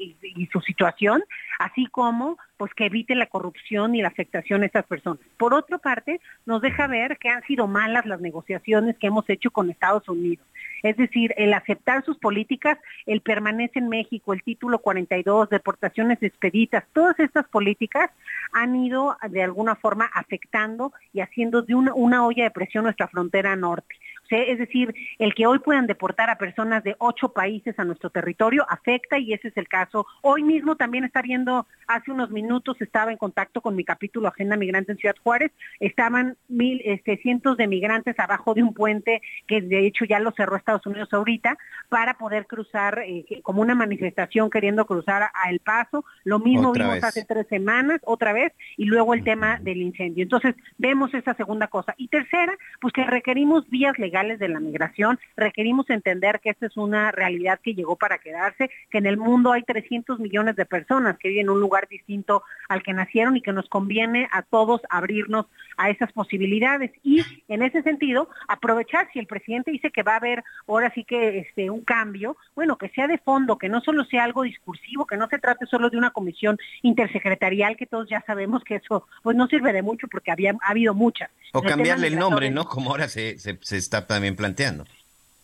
su 0.52 0.62
situación, 0.62 1.24
así 1.60 1.88
como 1.88 2.38
pues 2.58 2.74
que 2.74 2.86
evite 2.86 3.16
la 3.16 3.28
corrupción 3.28 3.96
y 3.96 4.02
la 4.02 4.08
afectación 4.08 4.64
a 4.64 4.66
estas 4.66 4.86
personas. 4.86 5.20
Por 5.38 5.54
otra 5.54 5.78
parte, 5.78 6.22
nos 6.46 6.62
deja 6.62 6.88
ver 6.88 7.18
que 7.18 7.30
han 7.30 7.44
sido 7.44 7.68
malas 7.68 8.06
las 8.06 8.22
negociaciones 8.22 8.98
que 8.98 9.08
hemos 9.08 9.30
hecho 9.30 9.52
con 9.52 9.70
Estados 9.70 10.08
Unidos. 10.08 10.46
Es 10.84 10.98
decir, 10.98 11.34
el 11.38 11.54
aceptar 11.54 12.06
sus 12.06 12.18
políticas, 12.18 12.78
el 13.06 13.22
permanece 13.22 13.80
en 13.80 13.90
México, 13.90 14.34
el 14.34 14.44
título 14.44 14.80
42, 14.80 15.50
deportaciones 15.50 16.22
expeditas, 16.22 16.84
todas 16.94 17.20
estas 17.20 17.48
políticas 17.48 18.12
han 18.54 18.76
ido 18.76 19.18
de 19.30 19.44
alguna 19.44 19.76
forma 19.76 20.10
afectando 20.14 20.94
y 21.12 21.22
haciendo 21.22 21.62
de 21.62 21.76
una, 21.76 21.94
una 21.94 22.26
olla 22.26 22.44
de 22.44 22.52
presión 22.52 22.84
nuestra 22.84 23.08
frontera 23.08 23.56
norte. 23.56 23.96
Es 24.30 24.58
decir, 24.58 24.94
el 25.20 25.34
que 25.36 25.46
hoy 25.46 25.60
puedan 25.60 25.88
deportar 25.88 26.30
a 26.30 26.38
personas 26.38 26.84
de 26.84 26.96
ocho 27.00 27.30
países 27.30 27.78
a 27.78 27.86
nuestro 27.86 28.10
territorio 28.10 28.66
afecta 28.70 29.20
y 29.20 29.34
ese 29.34 29.50
es 29.50 29.58
el 29.58 29.68
caso. 29.68 30.08
Hoy 30.22 30.44
mismo 30.44 30.76
también 30.76 31.04
está 31.04 31.22
viendo, 31.22 31.68
hace 31.88 32.12
unos 32.12 32.32
minutos 32.32 32.82
estaba 32.82 33.12
en 33.12 33.18
contacto 33.18 33.62
con 33.62 33.76
mi 33.76 33.84
capítulo 33.84 34.28
Agenda 34.28 34.58
Migrante 34.58 34.94
en 34.94 34.98
Ciudad 34.98 35.16
Juárez, 35.24 35.52
estaban 35.80 36.38
mil, 36.48 36.82
este, 36.86 37.18
cientos 37.18 37.58
de 37.58 37.68
migrantes 37.68 38.20
abajo 38.20 38.54
de 38.54 38.64
un 38.64 38.74
puente 38.74 39.22
que 39.48 39.62
de 39.62 39.86
hecho 39.86 40.06
ya 40.06 40.20
lo 40.20 40.32
cerró 40.32 40.56
Estados 40.56 40.86
Unidos 40.86 41.10
ahorita 41.12 41.58
para 41.90 42.16
poder 42.16 42.48
cruzar 42.48 43.04
eh, 43.06 43.26
como 43.44 43.62
una 43.62 43.76
manifestación 43.76 44.50
queriendo 44.50 44.86
cruzar 44.86 45.24
a 45.34 45.50
El 45.50 45.60
Paso. 45.60 46.04
Lo 46.24 46.40
mismo 46.40 46.72
vimos 46.72 47.04
hace 47.04 47.26
tres 47.26 47.48
semanas, 47.48 48.02
otra 48.04 48.34
vez, 48.34 48.54
y 48.78 48.86
luego 48.86 49.14
el 49.14 49.24
tema 49.24 49.60
del 49.60 49.82
incendio. 49.82 50.24
Entonces 50.24 50.56
vemos 50.78 51.14
esa 51.14 51.34
segunda 51.36 51.68
cosa. 51.68 51.94
Y 51.98 52.08
tercera, 52.08 52.54
pues 52.82 52.94
que 52.94 53.04
requerimos 53.04 53.70
vías 53.70 53.98
legales 54.00 54.15
de 54.16 54.48
la 54.48 54.62
migración, 54.62 55.20
requerimos 55.36 55.90
entender 55.90 56.40
que 56.40 56.50
esta 56.50 56.68
es 56.68 56.78
una 56.78 57.12
realidad 57.12 57.60
que 57.62 57.74
llegó 57.74 57.98
para 57.98 58.18
quedarse, 58.18 58.70
que 58.90 58.98
en 58.98 59.06
el 59.06 59.18
mundo 59.18 59.52
hay 59.52 59.64
300 59.64 60.20
millones 60.20 60.56
de 60.56 60.66
personas 60.66 61.18
que 61.18 61.28
viven 61.28 61.48
en 61.48 61.50
un 61.50 61.60
lugar 61.60 61.88
distinto 61.90 62.44
al 62.70 62.82
que 62.82 62.94
nacieron 62.94 63.36
y 63.36 63.42
que 63.42 63.52
nos 63.52 63.68
conviene 63.68 64.30
a 64.32 64.42
todos 64.42 64.82
abrirnos 64.90 65.48
a 65.78 65.90
esas 65.90 66.12
posibilidades. 66.14 66.92
Y 67.04 67.24
en 67.50 67.62
ese 67.62 67.82
sentido, 67.84 68.30
aprovechar 68.48 69.10
si 69.12 69.20
el 69.20 69.28
presidente 69.28 69.72
dice 69.72 69.92
que 69.92 70.04
va 70.04 70.14
a 70.14 70.18
haber 70.18 70.44
ahora 70.68 70.92
sí 70.96 71.04
que 71.04 71.40
este 71.40 71.70
un 71.70 71.82
cambio, 71.82 72.38
bueno, 72.56 72.78
que 72.78 72.90
sea 72.90 73.08
de 73.08 73.18
fondo, 73.18 73.58
que 73.58 73.68
no 73.68 73.82
solo 73.82 74.06
sea 74.06 74.24
algo 74.24 74.44
discursivo, 74.44 75.06
que 75.06 75.18
no 75.18 75.28
se 75.28 75.40
trate 75.40 75.66
solo 75.66 75.90
de 75.90 75.98
una 75.98 76.12
comisión 76.12 76.58
intersecretarial, 76.84 77.76
que 77.76 77.86
todos 77.86 78.08
ya 78.10 78.24
sabemos 78.26 78.64
que 78.64 78.76
eso 78.76 79.08
pues 79.24 79.36
no 79.36 79.48
sirve 79.48 79.74
de 79.74 79.82
mucho 79.82 80.08
porque 80.08 80.32
había 80.32 80.56
ha 80.62 80.72
habido 80.72 80.94
muchas. 80.94 81.30
O 81.54 81.62
cambiarle 81.62 82.08
el 82.08 82.18
nombre, 82.18 82.50
¿no? 82.50 82.66
Como 82.66 82.92
ahora 82.92 83.08
se, 83.08 83.38
se, 83.40 83.58
se 83.62 83.78
está 83.78 84.05
también 84.08 84.36
planteando. 84.36 84.86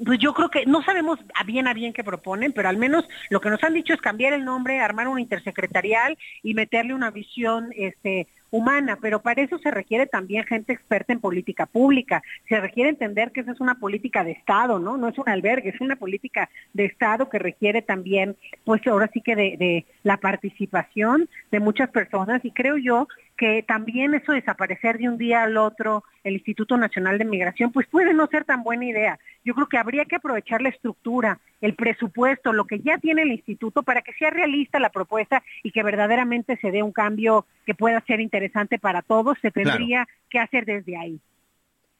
pues 0.03 0.19
yo 0.19 0.33
creo 0.33 0.49
que 0.49 0.65
no 0.65 0.81
sabemos 0.83 1.19
a 1.35 1.43
bien 1.43 1.67
a 1.67 1.73
bien 1.73 1.93
qué 1.93 2.03
proponen, 2.03 2.53
pero 2.53 2.69
al 2.69 2.77
menos 2.77 3.05
lo 3.29 3.39
que 3.41 3.49
nos 3.49 3.63
han 3.63 3.73
dicho 3.73 3.93
es 3.93 4.01
cambiar 4.01 4.33
el 4.33 4.45
nombre, 4.45 4.79
armar 4.79 5.07
un 5.07 5.19
intersecretarial 5.19 6.17
y 6.43 6.53
meterle 6.53 6.93
una 6.93 7.11
visión 7.11 7.71
este 7.75 8.27
humana, 8.51 8.97
pero 9.01 9.21
para 9.21 9.41
eso 9.41 9.57
se 9.59 9.71
requiere 9.71 10.05
también 10.05 10.45
gente 10.45 10.73
experta 10.73 11.13
en 11.13 11.21
política 11.21 11.65
pública. 11.65 12.21
Se 12.47 12.59
requiere 12.59 12.89
entender 12.89 13.31
que 13.31 13.41
esa 13.41 13.53
es 13.53 13.61
una 13.61 13.75
política 13.75 14.23
de 14.23 14.31
Estado, 14.31 14.77
¿no? 14.77 14.97
No 14.97 15.07
es 15.07 15.17
un 15.17 15.27
albergue, 15.29 15.69
es 15.69 15.81
una 15.81 15.95
política 15.95 16.49
de 16.73 16.85
Estado 16.85 17.29
que 17.29 17.39
requiere 17.39 17.81
también, 17.81 18.35
pues 18.65 18.85
ahora 18.85 19.09
sí 19.13 19.21
que 19.21 19.35
de, 19.35 19.85
la 20.03 20.17
participación 20.17 21.29
de 21.51 21.59
muchas 21.59 21.89
personas 21.89 22.43
y 22.43 22.51
creo 22.51 22.77
yo 22.77 23.07
que 23.41 23.63
también 23.63 24.13
eso 24.13 24.33
desaparecer 24.33 24.99
de 24.99 25.09
un 25.09 25.17
día 25.17 25.41
al 25.41 25.57
otro 25.57 26.03
el 26.23 26.33
Instituto 26.33 26.77
Nacional 26.77 27.17
de 27.17 27.25
Migración, 27.25 27.71
pues 27.71 27.87
puede 27.87 28.13
no 28.13 28.27
ser 28.27 28.45
tan 28.45 28.61
buena 28.61 28.85
idea. 28.85 29.17
Yo 29.43 29.55
creo 29.55 29.67
que 29.67 29.79
habría 29.79 30.05
que 30.05 30.17
aprovechar 30.17 30.61
la 30.61 30.69
estructura, 30.69 31.39
el 31.59 31.73
presupuesto, 31.73 32.53
lo 32.53 32.65
que 32.65 32.81
ya 32.81 32.99
tiene 32.99 33.23
el 33.23 33.31
instituto 33.31 33.81
para 33.81 34.03
que 34.03 34.13
sea 34.13 34.29
realista 34.29 34.79
la 34.79 34.91
propuesta 34.91 35.41
y 35.63 35.71
que 35.71 35.81
verdaderamente 35.81 36.55
se 36.57 36.69
dé 36.69 36.83
un 36.83 36.91
cambio 36.91 37.47
que 37.65 37.73
pueda 37.73 37.99
ser 38.05 38.19
interesante 38.19 38.77
para 38.77 39.01
todos, 39.01 39.39
se 39.41 39.49
tendría 39.49 40.07
que 40.29 40.37
hacer 40.37 40.65
desde 40.65 40.95
ahí. 40.95 41.19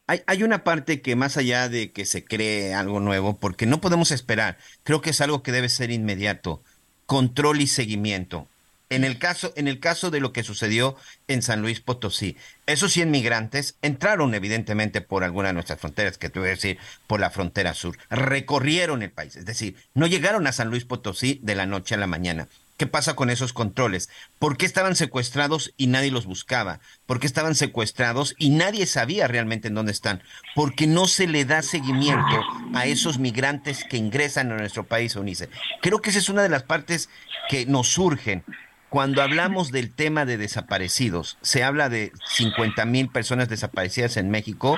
Hay, 0.05 0.19
hay, 0.27 0.43
una 0.43 0.63
parte 0.63 1.01
que 1.01 1.15
más 1.15 1.37
allá 1.37 1.69
de 1.69 1.91
que 1.91 2.05
se 2.05 2.23
cree 2.23 2.75
algo 2.75 2.99
nuevo, 2.99 3.39
porque 3.39 3.65
no 3.65 3.81
podemos 3.81 4.11
esperar, 4.11 4.59
creo 4.83 5.01
que 5.01 5.09
es 5.09 5.21
algo 5.21 5.41
que 5.41 5.51
debe 5.51 5.69
ser 5.69 5.89
inmediato, 5.89 6.61
control 7.07 7.61
y 7.61 7.67
seguimiento. 7.67 8.47
En 8.91 9.05
el 9.05 9.17
caso, 9.19 9.53
en 9.55 9.69
el 9.69 9.79
caso 9.79 10.11
de 10.11 10.19
lo 10.19 10.33
que 10.33 10.43
sucedió 10.43 10.97
en 11.29 11.41
San 11.41 11.61
Luis 11.61 11.79
Potosí, 11.79 12.35
esos 12.65 12.91
100 12.91 13.09
migrantes 13.09 13.77
entraron 13.81 14.33
evidentemente 14.33 14.99
por 14.99 15.23
alguna 15.23 15.47
de 15.47 15.53
nuestras 15.53 15.79
fronteras, 15.79 16.17
que 16.17 16.27
voy 16.27 16.49
a 16.49 16.51
decir, 16.51 16.77
por 17.07 17.21
la 17.21 17.29
frontera 17.29 17.73
sur, 17.73 17.97
recorrieron 18.09 19.01
el 19.01 19.09
país, 19.09 19.37
es 19.37 19.45
decir, 19.45 19.77
no 19.93 20.07
llegaron 20.07 20.45
a 20.45 20.51
San 20.51 20.67
Luis 20.67 20.83
Potosí 20.83 21.39
de 21.41 21.55
la 21.55 21.65
noche 21.65 21.95
a 21.95 21.99
la 21.99 22.05
mañana. 22.05 22.49
¿Qué 22.75 22.85
pasa 22.85 23.15
con 23.15 23.29
esos 23.29 23.53
controles? 23.53 24.09
¿Por 24.39 24.57
qué 24.57 24.65
estaban 24.65 24.97
secuestrados 24.97 25.73
y 25.77 25.87
nadie 25.87 26.11
los 26.11 26.25
buscaba? 26.25 26.81
¿Por 27.05 27.21
qué 27.21 27.27
estaban 27.27 27.55
secuestrados 27.55 28.35
y 28.39 28.49
nadie 28.49 28.87
sabía 28.87 29.27
realmente 29.29 29.69
en 29.69 29.75
dónde 29.75 29.93
están? 29.93 30.21
Porque 30.53 30.85
no 30.85 31.07
se 31.07 31.27
le 31.27 31.45
da 31.45 31.61
seguimiento 31.61 32.43
a 32.73 32.87
esos 32.87 33.19
migrantes 33.19 33.85
que 33.85 33.95
ingresan 33.95 34.51
a 34.51 34.57
nuestro 34.57 34.85
país, 34.85 35.15
Unice. 35.15 35.47
Creo 35.81 36.01
que 36.01 36.09
esa 36.09 36.19
es 36.19 36.27
una 36.27 36.43
de 36.43 36.49
las 36.49 36.63
partes 36.63 37.07
que 37.47 37.65
nos 37.67 37.87
surgen 37.87 38.43
cuando 38.91 39.21
hablamos 39.21 39.71
del 39.71 39.89
tema 39.89 40.25
de 40.25 40.35
desaparecidos, 40.35 41.37
se 41.41 41.63
habla 41.63 41.87
de 41.87 42.11
50 42.35 42.83
mil 42.83 43.07
personas 43.07 43.47
desaparecidas 43.47 44.17
en 44.17 44.29
México, 44.29 44.77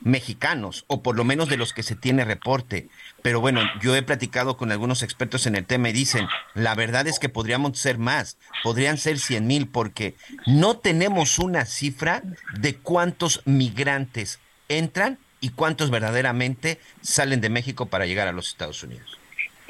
mexicanos, 0.00 0.84
o 0.86 1.02
por 1.02 1.16
lo 1.16 1.24
menos 1.24 1.48
de 1.48 1.56
los 1.56 1.72
que 1.72 1.82
se 1.82 1.96
tiene 1.96 2.24
reporte. 2.24 2.88
Pero 3.20 3.40
bueno, 3.40 3.62
yo 3.82 3.96
he 3.96 4.02
platicado 4.04 4.56
con 4.56 4.70
algunos 4.70 5.02
expertos 5.02 5.44
en 5.48 5.56
el 5.56 5.66
tema 5.66 5.88
y 5.88 5.92
dicen, 5.92 6.28
la 6.54 6.76
verdad 6.76 7.08
es 7.08 7.18
que 7.18 7.28
podríamos 7.28 7.76
ser 7.76 7.98
más, 7.98 8.38
podrían 8.62 8.96
ser 8.96 9.18
100 9.18 9.44
mil, 9.44 9.66
porque 9.66 10.14
no 10.46 10.78
tenemos 10.78 11.40
una 11.40 11.64
cifra 11.64 12.22
de 12.60 12.76
cuántos 12.76 13.42
migrantes 13.44 14.38
entran 14.68 15.18
y 15.40 15.48
cuántos 15.48 15.90
verdaderamente 15.90 16.78
salen 17.00 17.40
de 17.40 17.50
México 17.50 17.86
para 17.86 18.06
llegar 18.06 18.28
a 18.28 18.32
los 18.32 18.50
Estados 18.50 18.84
Unidos. 18.84 19.17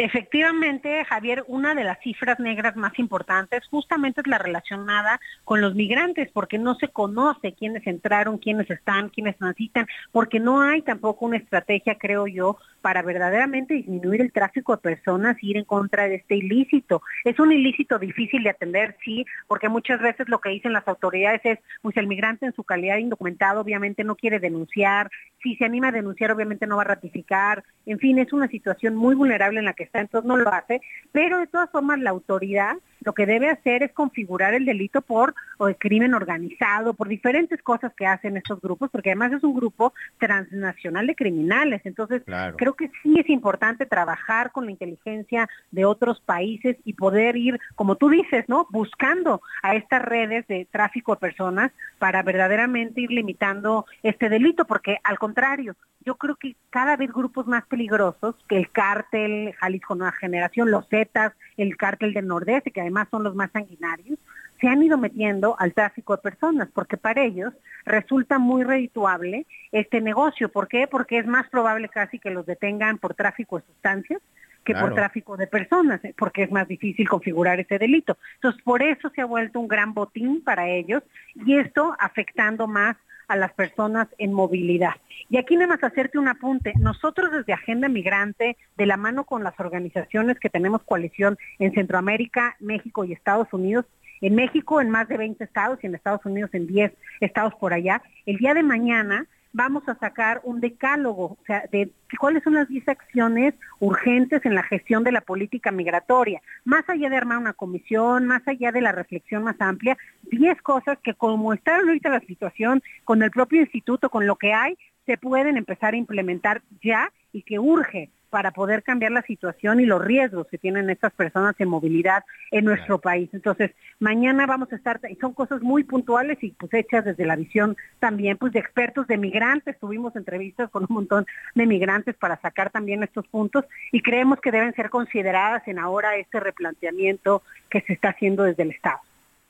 Efectivamente, 0.00 1.04
Javier, 1.06 1.42
una 1.48 1.74
de 1.74 1.82
las 1.82 1.98
cifras 1.98 2.38
negras 2.38 2.76
más 2.76 2.96
importantes 3.00 3.66
justamente 3.66 4.20
es 4.20 4.28
la 4.28 4.38
relacionada 4.38 5.18
con 5.42 5.60
los 5.60 5.74
migrantes, 5.74 6.30
porque 6.32 6.56
no 6.56 6.76
se 6.76 6.86
conoce 6.86 7.52
quiénes 7.54 7.84
entraron, 7.84 8.38
quiénes 8.38 8.70
están, 8.70 9.08
quiénes 9.08 9.36
transitan, 9.36 9.88
porque 10.12 10.38
no 10.38 10.60
hay 10.60 10.82
tampoco 10.82 11.26
una 11.26 11.38
estrategia, 11.38 11.98
creo 11.98 12.28
yo, 12.28 12.58
para 12.80 13.02
verdaderamente 13.02 13.74
disminuir 13.74 14.20
el 14.20 14.30
tráfico 14.30 14.76
de 14.76 14.82
personas 14.82 15.36
y 15.42 15.50
ir 15.50 15.56
en 15.56 15.64
contra 15.64 16.06
de 16.06 16.14
este 16.14 16.36
ilícito. 16.36 17.02
Es 17.24 17.40
un 17.40 17.50
ilícito 17.50 17.98
difícil 17.98 18.44
de 18.44 18.50
atender, 18.50 18.96
sí, 19.04 19.26
porque 19.48 19.68
muchas 19.68 20.00
veces 20.00 20.28
lo 20.28 20.40
que 20.40 20.50
dicen 20.50 20.74
las 20.74 20.86
autoridades 20.86 21.40
es, 21.42 21.58
pues 21.82 21.96
el 21.96 22.06
migrante 22.06 22.46
en 22.46 22.54
su 22.54 22.62
calidad 22.62 22.94
de 22.94 23.00
indocumentado 23.00 23.62
obviamente 23.62 24.04
no 24.04 24.14
quiere 24.14 24.38
denunciar, 24.38 25.10
si 25.42 25.56
se 25.56 25.64
anima 25.64 25.88
a 25.88 25.92
denunciar 25.92 26.30
obviamente 26.30 26.68
no 26.68 26.76
va 26.76 26.82
a 26.82 26.86
ratificar, 26.86 27.64
en 27.84 27.98
fin, 27.98 28.20
es 28.20 28.32
una 28.32 28.46
situación 28.46 28.94
muy 28.94 29.16
vulnerable 29.16 29.58
en 29.58 29.64
la 29.64 29.72
que 29.72 29.87
entonces 29.92 30.26
no 30.26 30.36
lo 30.36 30.52
hace, 30.52 30.80
pero 31.12 31.38
de 31.38 31.46
todas 31.46 31.70
formas 31.70 31.98
la 32.00 32.10
autoridad 32.10 32.76
lo 33.00 33.12
que 33.12 33.26
debe 33.26 33.48
hacer 33.48 33.82
es 33.82 33.92
configurar 33.92 34.54
el 34.54 34.64
delito 34.64 35.02
por 35.02 35.34
o 35.58 35.68
el 35.68 35.76
crimen 35.76 36.14
organizado, 36.14 36.94
por 36.94 37.08
diferentes 37.08 37.62
cosas 37.62 37.92
que 37.94 38.06
hacen 38.06 38.36
estos 38.36 38.60
grupos, 38.60 38.90
porque 38.90 39.10
además 39.10 39.32
es 39.32 39.44
un 39.44 39.54
grupo 39.54 39.92
transnacional 40.18 41.06
de 41.06 41.14
criminales. 41.14 41.80
Entonces, 41.84 42.22
creo 42.56 42.74
que 42.74 42.90
sí 43.02 43.18
es 43.18 43.28
importante 43.28 43.86
trabajar 43.86 44.52
con 44.52 44.66
la 44.66 44.72
inteligencia 44.72 45.48
de 45.70 45.84
otros 45.84 46.20
países 46.20 46.76
y 46.84 46.94
poder 46.94 47.36
ir, 47.36 47.58
como 47.74 47.96
tú 47.96 48.08
dices, 48.08 48.44
¿no? 48.48 48.66
Buscando 48.70 49.42
a 49.62 49.74
estas 49.74 50.02
redes 50.02 50.46
de 50.48 50.66
tráfico 50.70 51.14
de 51.14 51.20
personas 51.20 51.72
para 51.98 52.22
verdaderamente 52.22 53.00
ir 53.00 53.10
limitando 53.10 53.86
este 54.02 54.28
delito, 54.28 54.64
porque 54.64 54.98
al 55.04 55.18
contrario, 55.18 55.76
yo 56.04 56.16
creo 56.16 56.36
que 56.36 56.56
cada 56.70 56.96
vez 56.96 57.12
grupos 57.12 57.46
más 57.46 57.66
peligrosos, 57.66 58.34
que 58.48 58.56
el 58.56 58.70
cártel 58.70 59.52
Jalisco 59.58 59.77
Nueva 59.94 60.12
Generación, 60.12 60.70
los 60.70 60.88
Zetas, 60.88 61.32
el 61.56 61.76
cártel 61.76 62.14
del 62.14 62.26
Nordeste, 62.26 62.70
que 62.70 62.80
además 62.80 63.08
son 63.10 63.24
los 63.24 63.34
más 63.34 63.50
sanguinarios, 63.52 64.18
se 64.60 64.68
han 64.68 64.82
ido 64.82 64.98
metiendo 64.98 65.56
al 65.58 65.72
tráfico 65.72 66.16
de 66.16 66.22
personas, 66.22 66.68
porque 66.72 66.96
para 66.96 67.22
ellos 67.22 67.54
resulta 67.84 68.38
muy 68.38 68.64
redituable 68.64 69.46
este 69.72 70.00
negocio. 70.00 70.48
¿Por 70.48 70.68
qué? 70.68 70.86
Porque 70.86 71.18
es 71.18 71.26
más 71.26 71.48
probable 71.48 71.88
casi 71.88 72.18
que 72.18 72.30
los 72.30 72.44
detengan 72.44 72.98
por 72.98 73.14
tráfico 73.14 73.58
de 73.58 73.66
sustancias 73.66 74.20
que 74.64 74.74
por 74.74 74.94
tráfico 74.94 75.38
de 75.38 75.46
personas, 75.46 76.04
¿eh? 76.04 76.14
porque 76.18 76.42
es 76.42 76.50
más 76.50 76.68
difícil 76.68 77.08
configurar 77.08 77.58
ese 77.58 77.78
delito. 77.78 78.18
Entonces, 78.34 78.60
por 78.62 78.82
eso 78.82 79.08
se 79.14 79.22
ha 79.22 79.24
vuelto 79.24 79.60
un 79.60 79.68
gran 79.68 79.94
botín 79.94 80.42
para 80.44 80.68
ellos 80.68 81.02
y 81.34 81.56
esto 81.56 81.96
afectando 81.98 82.66
más 82.66 82.94
a 83.28 83.36
las 83.36 83.52
personas 83.52 84.08
en 84.18 84.32
movilidad. 84.32 84.94
Y 85.30 85.36
aquí 85.36 85.54
nada 85.54 85.68
más 85.68 85.84
hacerte 85.84 86.18
un 86.18 86.28
apunte. 86.28 86.72
Nosotros 86.76 87.30
desde 87.30 87.52
Agenda 87.52 87.88
Migrante, 87.88 88.56
de 88.76 88.86
la 88.86 88.96
mano 88.96 89.24
con 89.24 89.44
las 89.44 89.58
organizaciones 89.60 90.40
que 90.40 90.48
tenemos 90.48 90.82
coalición 90.82 91.38
en 91.58 91.72
Centroamérica, 91.72 92.56
México 92.58 93.04
y 93.04 93.12
Estados 93.12 93.48
Unidos, 93.52 93.84
en 94.20 94.34
México 94.34 94.80
en 94.80 94.90
más 94.90 95.06
de 95.08 95.16
20 95.16 95.44
estados 95.44 95.78
y 95.82 95.86
en 95.86 95.94
Estados 95.94 96.24
Unidos 96.24 96.50
en 96.52 96.66
10 96.66 96.92
estados 97.20 97.54
por 97.54 97.72
allá, 97.72 98.02
el 98.26 98.38
día 98.38 98.54
de 98.54 98.62
mañana 98.62 99.26
vamos 99.52 99.88
a 99.88 99.94
sacar 99.96 100.40
un 100.44 100.60
decálogo, 100.60 101.24
o 101.24 101.38
sea, 101.46 101.64
de 101.72 101.90
cuáles 102.18 102.42
son 102.42 102.54
las 102.54 102.68
10 102.68 102.88
acciones 102.88 103.54
urgentes 103.80 104.44
en 104.44 104.54
la 104.54 104.62
gestión 104.62 105.04
de 105.04 105.12
la 105.12 105.20
política 105.20 105.70
migratoria, 105.70 106.40
más 106.64 106.88
allá 106.88 107.08
de 107.08 107.16
armar 107.16 107.38
una 107.38 107.52
comisión, 107.52 108.26
más 108.26 108.46
allá 108.46 108.72
de 108.72 108.80
la 108.80 108.92
reflexión 108.92 109.42
más 109.42 109.56
amplia, 109.60 109.96
10 110.30 110.62
cosas 110.62 110.98
que 111.02 111.14
como 111.14 111.52
está 111.52 111.76
ahorita 111.76 112.10
la 112.10 112.20
situación, 112.20 112.82
con 113.04 113.22
el 113.22 113.30
propio 113.30 113.60
instituto, 113.60 114.10
con 114.10 114.26
lo 114.26 114.36
que 114.36 114.52
hay, 114.52 114.76
se 115.06 115.16
pueden 115.16 115.56
empezar 115.56 115.94
a 115.94 115.96
implementar 115.96 116.62
ya 116.82 117.10
y 117.32 117.42
que 117.42 117.58
urge 117.58 118.10
para 118.30 118.50
poder 118.50 118.82
cambiar 118.82 119.12
la 119.12 119.22
situación 119.22 119.80
y 119.80 119.86
los 119.86 120.04
riesgos 120.04 120.46
que 120.50 120.58
tienen 120.58 120.90
estas 120.90 121.12
personas 121.12 121.54
en 121.58 121.68
movilidad 121.68 122.24
en 122.50 122.64
nuestro 122.64 123.00
país. 123.00 123.28
Entonces, 123.32 123.72
mañana 123.98 124.46
vamos 124.46 124.72
a 124.72 124.76
estar, 124.76 125.00
y 125.10 125.16
son 125.16 125.32
cosas 125.34 125.62
muy 125.62 125.84
puntuales 125.84 126.38
y 126.42 126.50
pues 126.50 126.72
hechas 126.74 127.04
desde 127.04 127.26
la 127.26 127.36
visión 127.36 127.76
también 127.98 128.36
pues 128.36 128.52
de 128.52 128.60
expertos 128.60 129.06
de 129.06 129.16
migrantes, 129.16 129.78
tuvimos 129.78 130.14
entrevistas 130.16 130.70
con 130.70 130.84
un 130.88 130.94
montón 130.94 131.26
de 131.54 131.66
migrantes 131.66 132.16
para 132.16 132.40
sacar 132.40 132.70
también 132.70 133.02
estos 133.02 133.26
puntos 133.28 133.64
y 133.92 134.02
creemos 134.02 134.40
que 134.40 134.50
deben 134.50 134.74
ser 134.74 134.90
consideradas 134.90 135.66
en 135.66 135.78
ahora 135.78 136.16
este 136.16 136.40
replanteamiento 136.40 137.42
que 137.70 137.80
se 137.82 137.92
está 137.92 138.10
haciendo 138.10 138.44
desde 138.44 138.62
el 138.62 138.70
Estado. 138.70 138.98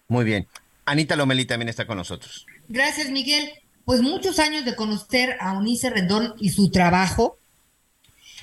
Muy 0.08 0.24
bien. 0.24 0.46
Anita 0.86 1.16
Lomelí 1.16 1.44
también 1.44 1.68
está 1.68 1.86
con 1.86 1.98
nosotros. 1.98 2.46
Gracias, 2.68 3.10
Miguel. 3.10 3.50
Pues 3.84 4.00
muchos 4.02 4.38
años 4.38 4.64
de 4.64 4.74
conocer 4.74 5.36
a 5.40 5.52
Unice 5.52 5.90
Rendón 5.90 6.34
y 6.38 6.50
su 6.50 6.70
trabajo 6.70 7.38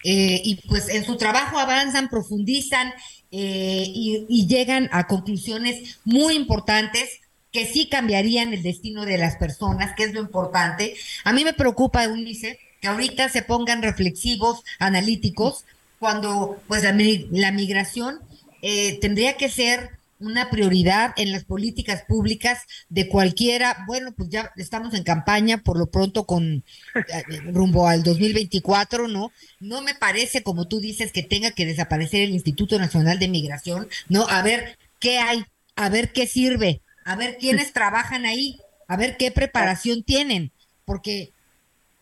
eh, 0.08 0.39
y 0.43 0.58
pues 0.68 0.88
en 0.89 1.03
su 1.03 1.18
trabajo 1.18 1.58
avanzan, 1.58 2.10
profundizan 2.10 2.93
eh, 3.32 3.86
y, 3.88 4.45
llegan 4.45 4.88
a 4.91 5.08
conclusiones 5.08 5.97
muy 6.06 6.36
importantes 6.36 7.22
que 7.51 7.66
sí 7.66 7.89
cambiarían 7.89 8.53
el 8.53 8.62
destino 8.62 9.03
de 9.03 9.18
las 9.18 9.38
personas, 9.38 9.95
que 9.95 10.03
es 10.03 10.14
lo 10.14 10.22
importante. 10.22 10.95
A 11.24 11.34
mí 11.34 11.43
me 11.43 11.53
preocupa, 11.53 12.08
Ulises, 12.08 12.60
que 12.82 12.88
ahorita 12.88 13.30
se 13.30 13.41
pongan 13.41 13.82
reflexivos, 13.82 14.64
analíticos, 14.78 15.66
cuando 15.97 16.62
pues 16.68 16.84
la, 16.84 17.51
migración 17.51 18.20
eh, 18.62 18.99
tendría 19.01 19.38
que 19.38 19.49
ser 19.49 19.89
una 20.20 20.49
prioridad 20.49 21.13
en 21.18 21.32
las 21.32 21.43
políticas 21.43 22.03
públicas 22.07 22.63
de 22.89 23.09
cualquiera. 23.09 23.84
Bueno, 23.88 24.13
pues 24.16 24.30
ya 24.30 24.51
estamos 24.55 24.93
en 24.93 25.03
campaña 25.03 25.57
por 25.57 25.78
lo 25.78 25.88
pronto 25.88 26.26
con 26.26 26.63
eh, 26.95 27.24
rumbo 27.51 27.88
al 27.88 28.03
2024, 28.03 29.07
¿no? 29.07 29.32
No 29.59 29.82
me 29.82 29.95
parece, 29.95 30.43
como 30.43 30.68
tú 30.68 30.80
dices, 30.80 31.11
que 31.11 31.24
tenga 31.24 31.51
que 31.51 31.66
desaparecer 31.66 32.22
el 32.22 32.32
Instituto 32.32 32.80
Nacional 32.80 33.20
de 33.20 33.28
Migración, 33.28 33.88
¿no? 34.07 34.28
A 34.30 34.41
ver 34.41 34.78
qué 34.99 35.20
hay, 35.20 35.45
a 35.76 35.89
ver 35.89 36.11
qué 36.13 36.28
sirve, 36.28 36.82
a 37.03 37.16
ver 37.16 37.38
quiénes 37.38 37.74
trabajan 37.74 38.26
ahí, 38.26 38.59
a 38.88 38.97
ver 38.97 39.18
qué 39.18 39.32
preparación 39.32 40.03
tienen, 40.03 40.51
porque 40.86 41.32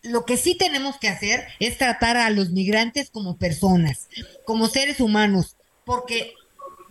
lo 0.03 0.25
que 0.25 0.37
sí 0.37 0.55
tenemos 0.55 0.97
que 0.97 1.07
hacer 1.07 1.47
es 1.59 1.77
tratar 1.77 2.17
a 2.17 2.29
los 2.29 2.51
migrantes 2.51 3.09
como 3.09 3.37
personas, 3.37 4.09
como 4.45 4.67
seres 4.67 4.99
humanos, 4.99 5.55
porque 5.85 6.33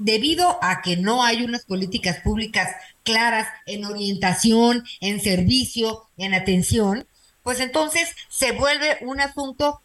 debido 0.05 0.59
a 0.62 0.82
que 0.82 0.96
no 0.96 1.22
hay 1.22 1.44
unas 1.44 1.64
políticas 1.64 2.20
públicas 2.20 2.68
claras 3.05 3.48
en 3.66 3.84
orientación, 3.84 4.84
en 5.00 5.20
servicio, 5.20 6.09
en 6.16 6.34
atención, 6.34 7.07
pues 7.42 7.61
entonces 7.61 8.09
se 8.28 8.53
vuelve 8.53 8.98
un 9.03 9.20
asunto 9.20 9.80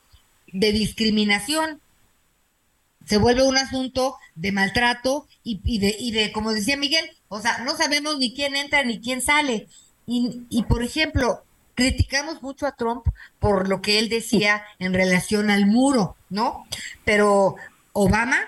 de 0.48 0.72
discriminación, 0.72 1.82
se 3.06 3.18
vuelve 3.18 3.44
un 3.44 3.58
asunto 3.58 4.16
de 4.36 4.52
maltrato 4.52 5.28
y, 5.44 5.80
de, 5.80 5.96
y 6.00 6.12
de, 6.12 6.32
como 6.32 6.52
decía 6.52 6.78
Miguel, 6.78 7.10
o 7.30 7.40
sea, 7.40 7.60
no 7.60 7.78
sabemos 7.78 8.18
ni 8.18 8.34
quién 8.34 8.56
entra 8.56 8.84
ni 8.84 9.00
quién 9.00 9.22
sale. 9.22 9.68
Y, 10.06 10.46
y 10.50 10.64
por 10.64 10.84
ejemplo, 10.84 11.44
criticamos 11.76 12.42
mucho 12.42 12.66
a 12.66 12.76
Trump 12.76 13.06
por 13.40 13.70
lo 13.70 13.82
que 13.82 14.00
él 14.00 14.10
decía 14.10 14.64
en 14.80 14.94
relación 14.94 15.50
al 15.52 15.68
muro, 15.68 16.16
¿no? 16.30 16.66
Pero 17.06 17.56
Obama 17.94 18.40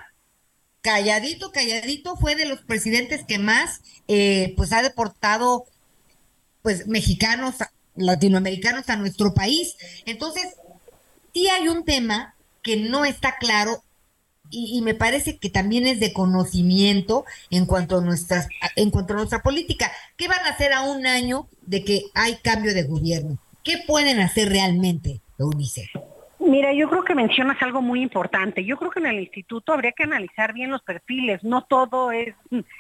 calladito, 0.82 1.52
calladito, 1.52 2.16
fue 2.18 2.36
de 2.36 2.46
los 2.46 2.62
presidentes 2.62 3.26
que 3.26 3.40
más, 3.40 3.82
eh, 4.08 4.54
pues, 4.58 4.74
ha 4.74 4.82
deportado, 4.82 5.66
pues, 6.62 6.88
mexicanos, 6.88 7.56
latinoamericanos 7.96 8.90
a 8.90 8.96
nuestro 8.96 9.34
país. 9.34 9.76
Entonces, 10.06 10.46
sí 11.34 11.50
hay 11.50 11.68
un 11.68 11.84
tema 11.84 12.36
que 12.62 12.78
no 12.78 13.06
está 13.06 13.38
claro 13.38 13.84
y, 14.52 14.82
me 14.82 14.96
parece 14.96 15.38
que 15.38 15.50
también 15.50 15.86
es 15.86 16.00
de 16.00 16.12
conocimiento 16.12 17.26
en 17.52 17.68
cuanto 17.68 18.00
a 18.00 18.02
nuestras, 18.02 18.48
en 18.76 18.90
cuanto 18.90 19.14
a 19.14 19.18
nuestra 19.18 19.44
política. 19.44 19.92
¿Qué 20.18 20.28
van 20.28 20.44
a 20.46 20.50
hacer 20.50 20.74
a 20.74 20.82
un 20.82 21.06
año 21.06 21.48
de 21.62 21.84
que 21.84 22.06
hay 22.16 22.38
cambio 22.38 22.74
de 22.74 22.84
gobierno? 22.84 23.40
¿Qué 23.64 23.78
pueden 23.86 24.20
hacer 24.20 24.50
realmente, 24.50 25.22
Eunice? 25.38 25.92
Mira, 26.50 26.74
yo 26.74 26.90
creo 26.90 27.04
que 27.04 27.14
mencionas 27.14 27.62
algo 27.62 27.80
muy 27.80 28.02
importante. 28.02 28.66
Yo 28.66 28.76
creo 28.76 28.90
que 28.90 29.00
en 29.00 29.06
el 29.06 29.20
instituto 29.20 29.72
habría 29.72 29.92
que 29.92 30.02
analizar 30.02 30.52
bien 30.52 30.72
los 30.72 30.82
perfiles. 30.82 31.44
No 31.44 31.62
todo 31.66 32.12
es, 32.12 32.34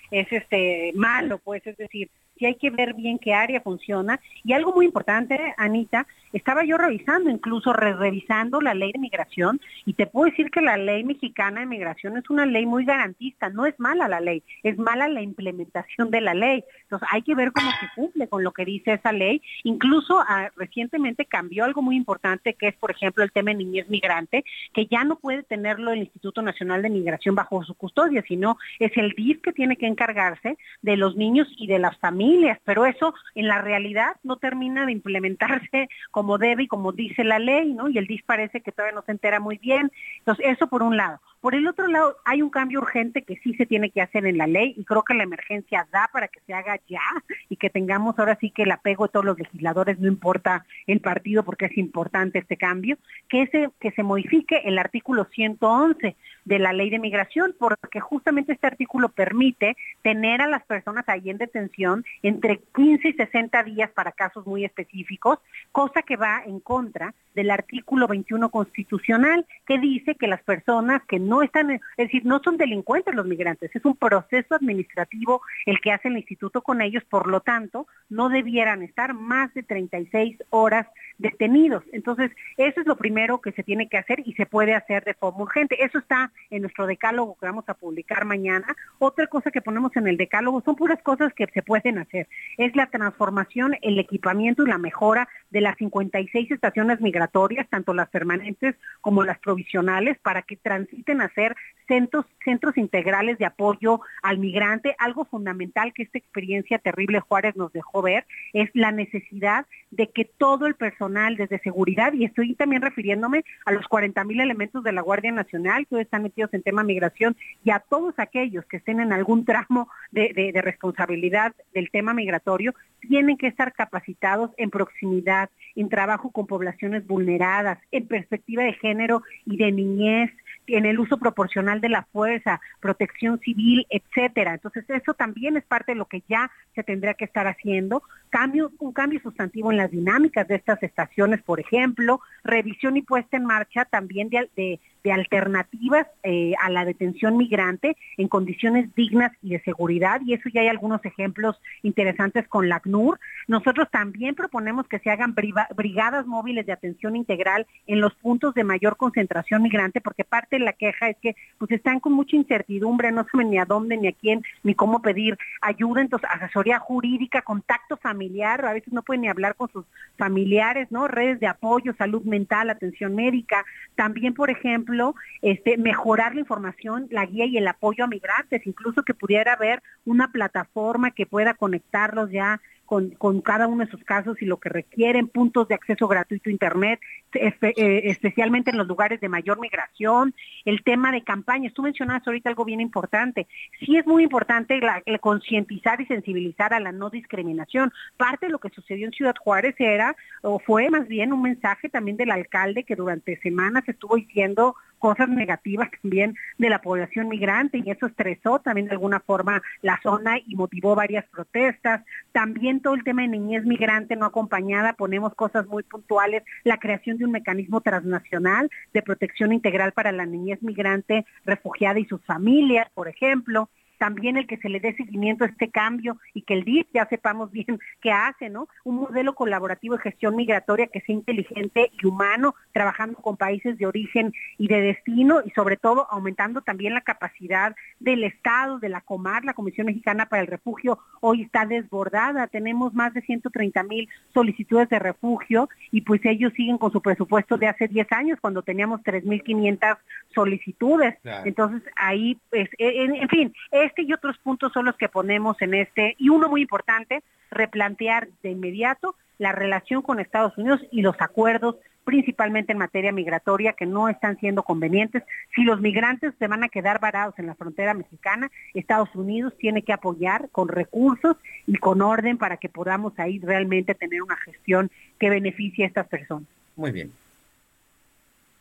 es 0.09 0.27
este 0.31 0.91
malo, 0.95 1.37
pues, 1.37 1.61
es 1.67 1.77
decir, 1.77 2.09
sí 2.35 2.47
hay 2.47 2.55
que 2.55 2.71
ver 2.71 2.95
bien 2.95 3.19
qué 3.19 3.35
área 3.35 3.61
funciona. 3.61 4.19
Y 4.43 4.53
algo 4.53 4.73
muy 4.73 4.87
importante, 4.87 5.53
Anita, 5.55 6.07
estaba 6.33 6.63
yo 6.63 6.77
revisando, 6.77 7.29
incluso 7.29 7.73
revisando 7.73 8.61
la 8.61 8.73
ley 8.73 8.91
de 8.91 8.99
migración, 8.99 9.59
y 9.85 9.93
te 9.93 10.07
puedo 10.07 10.29
decir 10.29 10.51
que 10.51 10.61
la 10.61 10.77
ley 10.77 11.03
mexicana 11.03 11.61
de 11.61 11.65
migración 11.65 12.17
es 12.17 12.29
una 12.29 12.45
ley 12.45 12.65
muy 12.65 12.85
garantista, 12.85 13.49
no 13.49 13.65
es 13.65 13.79
mala 13.79 14.07
la 14.07 14.19
ley, 14.19 14.43
es 14.63 14.77
mala 14.77 15.07
la 15.07 15.21
implementación 15.21 16.11
de 16.11 16.21
la 16.21 16.33
ley. 16.33 16.63
Entonces 16.83 17.07
hay 17.11 17.21
que 17.21 17.35
ver 17.35 17.51
cómo 17.51 17.69
se 17.71 17.87
cumple 17.95 18.27
con 18.27 18.43
lo 18.43 18.51
que 18.51 18.65
dice 18.65 18.93
esa 18.93 19.11
ley. 19.11 19.41
Incluso 19.63 20.19
ah, 20.19 20.49
recientemente 20.55 21.25
cambió 21.25 21.65
algo 21.65 21.81
muy 21.81 21.95
importante, 21.95 22.53
que 22.53 22.67
es, 22.69 22.75
por 22.75 22.91
ejemplo, 22.91 23.23
el 23.23 23.31
tema 23.31 23.51
de 23.51 23.57
niñez 23.57 23.89
migrante, 23.89 24.43
que 24.73 24.85
ya 24.85 25.03
no 25.03 25.17
puede 25.17 25.43
tenerlo 25.43 25.91
el 25.91 25.99
Instituto 25.99 26.41
Nacional 26.41 26.81
de 26.81 26.89
Migración 26.89 27.35
bajo 27.35 27.63
su 27.63 27.73
custodia, 27.75 28.23
sino 28.27 28.57
es 28.79 28.95
el 28.97 29.11
DIF 29.11 29.41
que 29.41 29.53
tiene 29.53 29.77
que 29.77 29.87
encargarse 29.87 30.57
de 30.81 30.97
los 30.97 31.15
niños 31.15 31.47
y 31.57 31.67
de 31.67 31.79
las 31.79 31.97
familias, 31.97 32.59
pero 32.63 32.85
eso 32.85 33.13
en 33.35 33.47
la 33.47 33.61
realidad 33.61 34.15
no 34.23 34.37
termina 34.37 34.85
de 34.85 34.91
implementarse 34.91 35.89
como 36.19 36.37
debe 36.37 36.63
y 36.63 36.67
como 36.67 36.91
dice 36.91 37.23
la 37.23 37.39
ley, 37.39 37.73
¿no? 37.73 37.87
Y 37.87 37.97
el 37.97 38.05
DIF 38.05 38.25
parece 38.25 38.59
que 38.59 38.73
todavía 38.73 38.93
no 38.93 39.03
se 39.03 39.13
entera 39.13 39.39
muy 39.39 39.57
bien. 39.57 39.89
Entonces, 40.17 40.47
eso 40.49 40.67
por 40.67 40.83
un 40.83 40.97
lado. 40.97 41.21
Por 41.41 41.55
el 41.55 41.67
otro 41.67 41.87
lado, 41.87 42.17
hay 42.25 42.41
un 42.41 42.49
cambio 42.49 42.79
urgente 42.79 43.21
que 43.21 43.37
sí 43.37 43.53
se 43.53 43.65
tiene 43.65 43.91
que 43.91 44.01
hacer 44.01 44.25
en 44.25 44.37
la 44.37 44.45
ley 44.45 44.73
y 44.75 44.83
creo 44.83 45.03
que 45.03 45.13
la 45.13 45.23
emergencia 45.23 45.87
da 45.89 46.09
para 46.11 46.27
que 46.27 46.41
se 46.45 46.53
haga 46.53 46.77
ya 46.89 46.99
y 47.47 47.55
que 47.55 47.69
tengamos 47.69 48.19
ahora 48.19 48.37
sí 48.41 48.51
que 48.51 48.63
el 48.63 48.71
apego 48.71 49.05
de 49.05 49.13
todos 49.13 49.25
los 49.25 49.39
legisladores, 49.39 49.99
no 49.99 50.09
importa 50.09 50.65
el 50.85 50.99
partido 50.99 51.43
porque 51.43 51.67
es 51.67 51.77
importante 51.77 52.39
este 52.39 52.57
cambio, 52.57 52.97
que, 53.29 53.43
ese, 53.43 53.69
que 53.79 53.91
se 53.91 54.03
modifique 54.03 54.61
el 54.65 54.77
artículo 54.77 55.27
111 55.31 56.17
de 56.43 56.59
la 56.59 56.73
ley 56.73 56.89
de 56.89 56.99
migración, 56.99 57.55
porque 57.57 58.01
justamente 58.01 58.51
este 58.51 58.67
artículo 58.67 59.07
permite 59.07 59.77
tener 60.01 60.41
a 60.41 60.47
las 60.47 60.63
personas 60.63 61.07
ahí 61.07 61.29
en 61.29 61.37
detención 61.37 62.03
entre 62.21 62.59
15 62.75 63.07
y 63.07 63.13
60 63.13 63.63
días 63.63 63.91
para 63.91 64.11
casos 64.11 64.45
muy 64.45 64.65
específicos, 64.65 65.39
cosa 65.71 66.01
que 66.01 66.17
va 66.17 66.43
en 66.45 66.59
contra 66.59 67.13
del 67.35 67.51
artículo 67.51 68.07
21 68.07 68.49
constitucional 68.49 69.45
que 69.65 69.77
dice 69.77 70.15
que 70.15 70.27
las 70.27 70.41
personas 70.41 71.01
que 71.07 71.19
están, 71.41 71.71
es 71.71 71.81
decir, 71.97 72.25
no 72.25 72.41
son 72.43 72.57
delincuentes 72.57 73.13
los 73.15 73.25
migrantes, 73.25 73.75
es 73.75 73.85
un 73.85 73.95
proceso 73.95 74.55
administrativo 74.55 75.41
el 75.65 75.79
que 75.79 75.91
hace 75.91 76.07
el 76.07 76.17
instituto 76.17 76.61
con 76.61 76.81
ellos, 76.81 77.03
por 77.05 77.27
lo 77.27 77.41
tanto, 77.41 77.87
no 78.09 78.29
debieran 78.29 78.81
estar 78.83 79.13
más 79.13 79.53
de 79.53 79.63
36 79.63 80.37
horas 80.49 80.87
detenidos. 81.19 81.83
Entonces, 81.91 82.31
eso 82.57 82.81
es 82.81 82.87
lo 82.87 82.95
primero 82.95 83.41
que 83.41 83.51
se 83.51 83.63
tiene 83.63 83.87
que 83.87 83.97
hacer 83.97 84.21
y 84.25 84.33
se 84.33 84.45
puede 84.45 84.73
hacer 84.73 85.03
de 85.03 85.13
forma 85.13 85.43
urgente. 85.43 85.83
Eso 85.83 85.99
está 85.99 86.31
en 86.49 86.61
nuestro 86.61 86.87
decálogo 86.87 87.37
que 87.39 87.45
vamos 87.45 87.65
a 87.67 87.73
publicar 87.73 88.25
mañana. 88.25 88.75
Otra 88.97 89.27
cosa 89.27 89.51
que 89.51 89.61
ponemos 89.61 89.95
en 89.95 90.07
el 90.07 90.17
decálogo 90.17 90.61
son 90.61 90.75
puras 90.75 91.01
cosas 91.03 91.33
que 91.33 91.45
se 91.53 91.61
pueden 91.61 91.99
hacer. 91.99 92.27
Es 92.57 92.75
la 92.75 92.87
transformación, 92.87 93.75
el 93.81 93.99
equipamiento 93.99 94.63
y 94.63 94.69
la 94.69 94.77
mejora 94.77 95.27
de 95.49 95.61
las 95.61 95.77
56 95.77 96.51
estaciones 96.51 97.01
migratorias, 97.01 97.67
tanto 97.69 97.93
las 97.93 98.09
permanentes 98.09 98.75
como 99.01 99.23
las 99.23 99.39
provisionales, 99.39 100.17
para 100.19 100.43
que 100.43 100.55
transiten 100.55 101.18
a 101.21 101.29
ser 101.33 101.55
centros, 101.87 102.25
centros 102.45 102.77
integrales 102.77 103.37
de 103.39 103.45
apoyo 103.45 103.99
al 104.21 104.37
migrante. 104.37 104.95
Algo 104.99 105.25
fundamental 105.25 105.91
que 105.93 106.03
esta 106.03 106.17
experiencia 106.17 106.77
terrible 106.77 107.19
Juárez 107.19 107.55
nos 107.55 107.73
dejó 107.73 108.01
ver 108.01 108.25
es 108.53 108.69
la 108.73 108.91
necesidad 108.91 109.65
de 109.91 110.07
que 110.07 110.23
todo 110.23 110.67
el 110.67 110.75
personal 110.75 111.35
desde 111.35 111.59
seguridad, 111.59 112.13
y 112.13 112.25
estoy 112.25 112.53
también 112.53 112.83
refiriéndome 112.83 113.43
a 113.65 113.71
los 113.71 113.87
40 113.87 114.23
mil 114.23 114.39
elementos 114.39 114.83
de 114.83 114.91
la 114.91 115.01
Guardia 115.01 115.31
Nacional 115.31 115.87
que 115.87 115.95
hoy 115.95 116.01
están 116.03 116.23
metidos 116.23 116.53
en 116.53 116.61
tema 116.61 116.83
migración 116.83 117.35
y 117.63 117.71
a 117.71 117.79
todos 117.79 118.13
aquellos 118.17 118.65
que 118.65 118.77
estén 118.77 118.99
en 118.99 119.11
algún 119.11 119.45
tramo 119.45 119.89
de 120.11 120.51
responsabilidad 120.63 121.53
del 121.73 121.89
tema 121.89 122.13
migratorio, 122.13 122.73
tienen 122.99 123.37
que 123.37 123.47
estar 123.47 123.73
capacitados 123.73 124.51
en 124.57 124.69
proximidad, 124.69 125.49
en 125.75 125.89
trabajo 125.89 126.31
con 126.31 126.47
poblaciones 126.47 127.05
vulneradas, 127.07 127.79
en 127.91 128.07
perspectiva 128.07 128.63
de 128.63 128.73
género 128.73 129.23
y 129.45 129.57
de 129.57 129.71
niñez, 129.71 130.31
en 130.69 130.85
el 130.85 130.99
uso 130.99 131.17
proporcional 131.17 131.81
de 131.81 131.89
la 131.89 132.03
fuerza, 132.11 132.61
protección 132.79 133.39
civil, 133.39 133.85
etcétera. 133.89 134.53
Entonces 134.53 134.85
eso 134.89 135.13
también 135.13 135.57
es 135.57 135.65
parte 135.65 135.91
de 135.91 135.97
lo 135.97 136.05
que 136.05 136.23
ya 136.27 136.51
se 136.75 136.83
tendría 136.83 137.13
que 137.13 137.25
estar 137.25 137.47
haciendo. 137.47 138.03
Cambio, 138.29 138.71
un 138.79 138.93
cambio 138.93 139.19
sustantivo 139.21 139.71
en 139.71 139.77
las 139.77 139.89
dinámicas 139.89 140.47
de 140.47 140.55
estas 140.55 140.81
estaciones, 140.83 141.41
por 141.41 141.59
ejemplo, 141.59 142.21
revisión 142.43 142.95
y 142.95 143.01
puesta 143.01 143.37
en 143.37 143.45
marcha 143.45 143.85
también 143.85 144.29
de, 144.29 144.79
alternativas 145.11 146.05
eh, 146.21 146.53
a 146.61 146.69
la 146.69 146.85
detención 146.85 147.35
migrante 147.35 147.97
en 148.17 148.27
condiciones 148.27 148.93
dignas 148.93 149.31
y 149.41 149.49
de 149.49 149.61
seguridad, 149.61 150.21
y 150.23 150.35
eso 150.35 150.49
ya 150.49 150.61
hay 150.61 150.67
algunos 150.67 151.03
ejemplos 151.03 151.59
interesantes 151.81 152.47
con 152.47 152.69
la 152.69 152.75
ACNUR. 152.75 153.19
Nosotros 153.47 153.87
también 153.89 154.35
proponemos 154.35 154.87
que 154.87 154.99
se 154.99 155.09
hagan 155.09 155.33
brigadas 155.33 156.27
móviles 156.27 156.67
de 156.67 156.73
atención 156.73 157.15
integral 157.15 157.65
en 157.87 158.01
los 158.01 158.13
puntos 158.13 158.53
de 158.53 158.63
mayor 158.63 158.97
concentración 158.97 159.63
migrante, 159.63 159.99
porque 159.99 160.23
parte 160.23 160.58
la 160.59 160.73
queja 160.73 161.09
es 161.09 161.17
que 161.21 161.35
pues 161.57 161.71
están 161.71 161.99
con 161.99 162.13
mucha 162.13 162.35
incertidumbre, 162.35 163.11
no 163.11 163.25
saben 163.31 163.49
ni 163.49 163.57
a 163.57 163.65
dónde, 163.65 163.97
ni 163.97 164.07
a 164.07 164.13
quién, 164.13 164.43
ni 164.63 164.75
cómo 164.75 165.01
pedir 165.01 165.37
ayuda, 165.61 166.01
entonces 166.01 166.29
asesoría 166.31 166.79
jurídica, 166.79 167.41
contacto 167.41 167.97
familiar, 167.97 168.65
a 168.65 168.73
veces 168.73 168.93
no 168.93 169.01
pueden 169.01 169.21
ni 169.21 169.27
hablar 169.27 169.55
con 169.55 169.69
sus 169.69 169.85
familiares, 170.17 170.87
¿no? 170.91 171.07
Redes 171.07 171.39
de 171.39 171.47
apoyo, 171.47 171.93
salud 171.97 172.23
mental, 172.23 172.69
atención 172.69 173.15
médica, 173.15 173.65
también, 173.95 174.33
por 174.33 174.49
ejemplo, 174.49 175.15
este, 175.41 175.77
mejorar 175.77 176.33
la 176.33 176.41
información, 176.41 177.07
la 177.11 177.25
guía 177.25 177.45
y 177.45 177.57
el 177.57 177.67
apoyo 177.67 178.03
a 178.03 178.07
migrantes, 178.07 178.65
incluso 178.65 179.03
que 179.03 179.13
pudiera 179.13 179.53
haber 179.53 179.81
una 180.05 180.31
plataforma 180.31 181.11
que 181.11 181.25
pueda 181.25 181.53
conectarlos 181.53 182.31
ya 182.31 182.61
con, 182.89 183.11
con, 183.11 183.41
cada 183.41 183.67
uno 183.67 183.85
de 183.85 183.91
sus 183.91 184.03
casos 184.03 184.41
y 184.41 184.45
lo 184.45 184.57
que 184.57 184.67
requieren, 184.67 185.27
puntos 185.27 185.67
de 185.67 185.75
acceso 185.75 186.07
gratuito 186.07 186.49
a 186.49 186.51
Internet, 186.51 186.99
eh, 187.33 188.01
especialmente 188.05 188.71
en 188.71 188.79
los 188.79 188.87
lugares 188.87 189.21
de 189.21 189.29
mayor 189.29 189.59
migración, 189.59 190.33
el 190.65 190.81
tema 190.83 191.11
de 191.11 191.23
campañas. 191.23 191.71
Tú 191.75 191.83
mencionabas 191.83 192.25
ahorita 192.25 192.49
algo 192.49 192.65
bien 192.65 192.81
importante. 192.81 193.45
Sí 193.79 193.95
es 193.95 194.07
muy 194.07 194.23
importante 194.23 194.79
el 195.05 195.19
concientizar 195.19 196.01
y 196.01 196.07
sensibilizar 196.07 196.73
a 196.73 196.79
la 196.79 196.91
no 196.91 197.11
discriminación. 197.11 197.91
Parte 198.17 198.47
de 198.47 198.51
lo 198.51 198.57
que 198.57 198.69
sucedió 198.69 199.05
en 199.05 199.13
Ciudad 199.13 199.35
Juárez 199.39 199.75
era, 199.77 200.15
o 200.41 200.57
fue 200.57 200.89
más 200.89 201.07
bien 201.07 201.31
un 201.31 201.43
mensaje 201.43 201.89
también 201.89 202.17
del 202.17 202.31
alcalde 202.31 202.85
que 202.85 202.95
durante 202.95 203.39
semanas 203.41 203.83
estuvo 203.87 204.15
diciendo 204.15 204.73
cosas 204.99 205.29
negativas 205.29 205.89
también 206.01 206.35
de 206.57 206.69
la 206.69 206.81
población 206.81 207.27
migrante 207.27 207.81
y 207.83 207.89
eso 207.89 208.05
estresó 208.05 208.59
también 208.59 208.87
de 208.87 208.93
alguna 208.93 209.19
forma 209.19 209.61
la 209.81 209.99
zona 210.03 210.37
y 210.45 210.55
motivó 210.55 210.95
varias 210.95 211.25
protestas. 211.25 212.03
También 212.31 212.81
todo 212.81 212.93
el 212.93 213.03
tema 213.03 213.23
de 213.23 213.29
niñez 213.29 213.65
migrante 213.65 214.15
no 214.15 214.25
acompañada, 214.25 214.93
ponemos 214.93 215.33
cosas 215.33 215.65
muy 215.65 215.83
puntuales, 215.83 216.43
la 216.63 216.77
creación 216.77 217.17
de 217.17 217.25
un 217.25 217.31
mecanismo 217.31 217.81
transnacional 217.81 218.69
de 218.93 219.01
protección 219.01 219.53
integral 219.53 219.93
para 219.93 220.11
la 220.11 220.25
niñez 220.25 220.61
migrante 220.61 221.25
refugiada 221.45 221.99
y 221.99 222.05
sus 222.05 222.23
familias, 222.25 222.87
por 222.93 223.07
ejemplo 223.07 223.69
también 223.99 224.37
el 224.37 224.47
que 224.47 224.57
se 224.57 224.69
le 224.69 224.79
dé 224.79 224.95
seguimiento 224.95 225.43
a 225.43 225.47
este 225.47 225.69
cambio 225.69 226.17
y 226.33 226.41
que 226.41 226.55
el 226.55 226.63
DIF 226.63 226.87
ya 226.93 227.05
sepamos 227.07 227.51
bien 227.51 227.79
qué 228.01 228.11
hace, 228.11 228.49
¿no? 228.49 228.67
Un 228.83 228.95
modelo 228.95 229.35
colaborativo 229.35 229.95
de 229.95 230.01
gestión 230.01 230.35
migratoria 230.35 230.87
que 230.87 231.01
sea 231.01 231.13
inteligente 231.13 231.91
y 232.01 232.07
humano, 232.07 232.55
trabajando 232.71 233.17
con 233.19 233.37
países 233.37 233.77
de 233.77 233.85
origen 233.85 234.33
y 234.57 234.67
de 234.67 234.81
destino 234.81 235.41
y 235.45 235.51
sobre 235.51 235.77
todo 235.77 236.07
aumentando 236.09 236.61
también 236.61 236.93
la 236.93 237.01
capacidad 237.01 237.75
del 237.99 238.23
Estado, 238.23 238.79
de 238.79 238.89
la 238.89 239.01
Comar, 239.01 239.45
la 239.45 239.53
Comisión 239.53 239.87
Mexicana 239.87 240.25
para 240.27 240.41
el 240.41 240.47
Refugio, 240.47 240.99
hoy 241.19 241.43
está 241.43 241.65
desbordada, 241.65 242.47
tenemos 242.47 242.93
más 242.93 243.13
de 243.13 243.21
130 243.21 243.83
mil 243.83 244.07
solicitudes 244.33 244.89
de 244.89 244.99
refugio 244.99 245.69
y 245.91 246.01
pues 246.01 246.21
ellos 246.23 246.53
siguen 246.53 246.77
con 246.77 246.91
su 246.91 247.01
presupuesto 247.01 247.57
de 247.57 247.67
hace 247.67 247.87
10 247.87 248.11
años 248.11 248.39
cuando 248.41 248.61
teníamos 248.61 249.01
3.500 249.01 249.97
solicitudes. 250.33 251.15
Entonces 251.45 251.81
ahí, 251.95 252.37
pues, 252.49 252.69
e, 252.77 253.03
en, 253.03 253.15
en 253.15 253.29
fin, 253.29 253.53
este 253.89 254.03
y 254.03 254.13
otros 254.13 254.37
puntos 254.37 254.71
son 254.73 254.85
los 254.85 254.95
que 254.95 255.09
ponemos 255.09 255.61
en 255.61 255.73
este, 255.73 256.15
y 256.17 256.29
uno 256.29 256.47
muy 256.49 256.61
importante, 256.61 257.23
replantear 257.51 258.29
de 258.43 258.51
inmediato 258.51 259.15
la 259.37 259.51
relación 259.51 260.01
con 260.01 260.19
Estados 260.19 260.57
Unidos 260.57 260.81
y 260.91 261.01
los 261.01 261.15
acuerdos 261.19 261.75
principalmente 262.09 262.71
en 262.71 262.79
materia 262.79 263.11
migratoria, 263.11 263.73
que 263.73 263.85
no 263.85 264.09
están 264.09 264.39
siendo 264.39 264.63
convenientes. 264.63 265.21
Si 265.53 265.63
los 265.63 265.79
migrantes 265.79 266.33
se 266.39 266.47
van 266.47 266.63
a 266.63 266.69
quedar 266.69 266.99
varados 266.99 267.37
en 267.37 267.45
la 267.45 267.53
frontera 267.53 267.93
mexicana, 267.93 268.49
Estados 268.73 269.13
Unidos 269.13 269.53
tiene 269.59 269.83
que 269.83 269.93
apoyar 269.93 270.49
con 270.51 270.69
recursos 270.69 271.37
y 271.67 271.75
con 271.75 272.01
orden 272.01 272.39
para 272.39 272.57
que 272.57 272.67
podamos 272.67 273.13
ahí 273.19 273.37
realmente 273.37 273.93
tener 273.93 274.23
una 274.23 274.37
gestión 274.37 274.89
que 275.19 275.29
beneficie 275.29 275.83
a 275.85 275.87
estas 275.87 276.07
personas. 276.07 276.47
Muy 276.75 276.91
bien. 276.91 277.11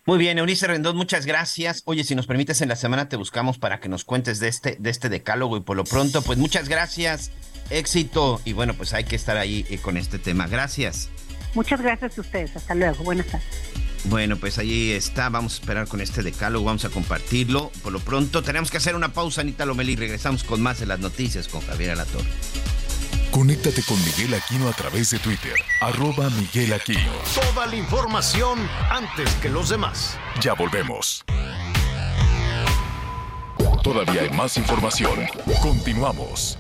Muy 0.09 0.17
bien, 0.17 0.39
Eunice 0.39 0.67
Rendón, 0.67 0.97
muchas 0.97 1.27
gracias. 1.27 1.83
Oye, 1.85 2.03
si 2.03 2.15
nos 2.15 2.27
permites, 2.27 2.63
en 2.63 2.71
la 2.71 2.77
semana 2.77 3.11
te 3.11 3.17
buscamos 3.17 3.59
para 3.59 3.79
que 3.79 3.91
nos 3.91 4.05
cuentes 4.05 4.41
de 4.41 4.49
este, 4.49 4.79
de 4.81 4.89
este 4.89 5.11
decálogo 5.11 5.59
y 5.59 5.61
por 5.61 5.77
lo 5.77 5.85
pronto, 5.85 6.23
pues 6.23 6.39
muchas 6.39 6.71
gracias, 6.71 7.31
éxito 7.69 8.41
y 8.47 8.55
bueno, 8.55 8.73
pues 8.73 8.95
hay 8.95 9.05
que 9.05 9.17
estar 9.17 9.37
ahí 9.37 9.67
eh, 9.69 9.77
con 9.77 9.99
este 9.99 10.19
tema. 10.19 10.47
Gracias. 10.47 11.11
Muchas 11.53 11.83
gracias 11.83 12.17
a 12.17 12.23
ustedes. 12.23 12.57
Hasta 12.57 12.75
luego. 12.75 13.05
Buenas 13.05 13.27
tardes. 13.27 13.47
Bueno, 14.05 14.39
pues 14.39 14.57
ahí 14.57 14.93
está. 14.93 15.29
Vamos 15.29 15.53
a 15.53 15.61
esperar 15.61 15.87
con 15.87 16.01
este 16.01 16.23
decálogo. 16.23 16.65
Vamos 16.65 16.87
a 16.87 16.89
compartirlo. 16.89 17.71
Por 17.83 17.93
lo 17.93 18.01
pronto, 18.01 18.43
tenemos 18.43 18.71
que 18.71 18.79
hacer 18.79 18.97
una 18.97 19.13
pausa, 19.13 19.43
Anita 19.43 19.67
Lomeli. 19.67 19.95
Regresamos 19.95 20.43
con 20.43 20.63
más 20.63 20.81
de 20.81 20.87
las 20.87 21.01
noticias 21.01 21.49
con 21.49 21.61
Javier 21.61 21.91
Alatorre. 21.91 22.31
Conéctate 23.31 23.83
con 23.83 23.99
Miguel 24.05 24.35
Aquino 24.35 24.69
a 24.69 24.73
través 24.73 25.11
de 25.11 25.19
Twitter. 25.19 25.55
Arroba 25.81 26.31
Miguel 26.31 26.73
Aquino. 26.73 27.13
Toda 27.35 27.67
la 27.67 27.77
información 27.77 28.59
antes 28.91 29.33
que 29.37 29.49
los 29.49 29.69
demás. 29.69 30.19
Ya 30.41 30.55
volvemos. 30.55 31.25
Todavía 33.83 34.23
hay 34.23 34.31
más 34.31 34.57
información. 34.57 35.27
Continuamos. 35.63 36.59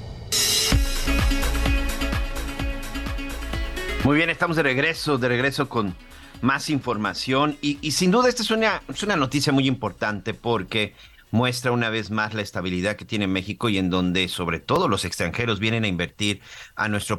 Muy 4.04 4.16
bien, 4.16 4.30
estamos 4.30 4.56
de 4.56 4.62
regreso, 4.62 5.18
de 5.18 5.28
regreso 5.28 5.68
con 5.68 5.96
más 6.42 6.70
información 6.70 7.56
y, 7.62 7.78
y 7.80 7.92
sin 7.92 8.10
duda 8.10 8.28
esta 8.28 8.42
es 8.42 8.50
una, 8.50 8.82
es 8.88 9.02
una 9.02 9.16
noticia 9.16 9.52
muy 9.52 9.66
importante 9.66 10.34
porque 10.34 10.94
muestra 11.30 11.72
una 11.72 11.90
vez 11.90 12.10
más 12.10 12.34
la 12.34 12.42
estabilidad 12.42 12.96
que 12.96 13.04
tiene 13.04 13.26
México 13.26 13.68
y 13.68 13.78
en 13.78 13.90
donde 13.90 14.28
sobre 14.28 14.60
todo 14.60 14.88
los 14.88 15.04
extranjeros 15.04 15.60
vienen 15.60 15.84
a 15.84 15.88
invertir 15.88 16.40
a 16.76 16.88
nuestro 16.88 17.18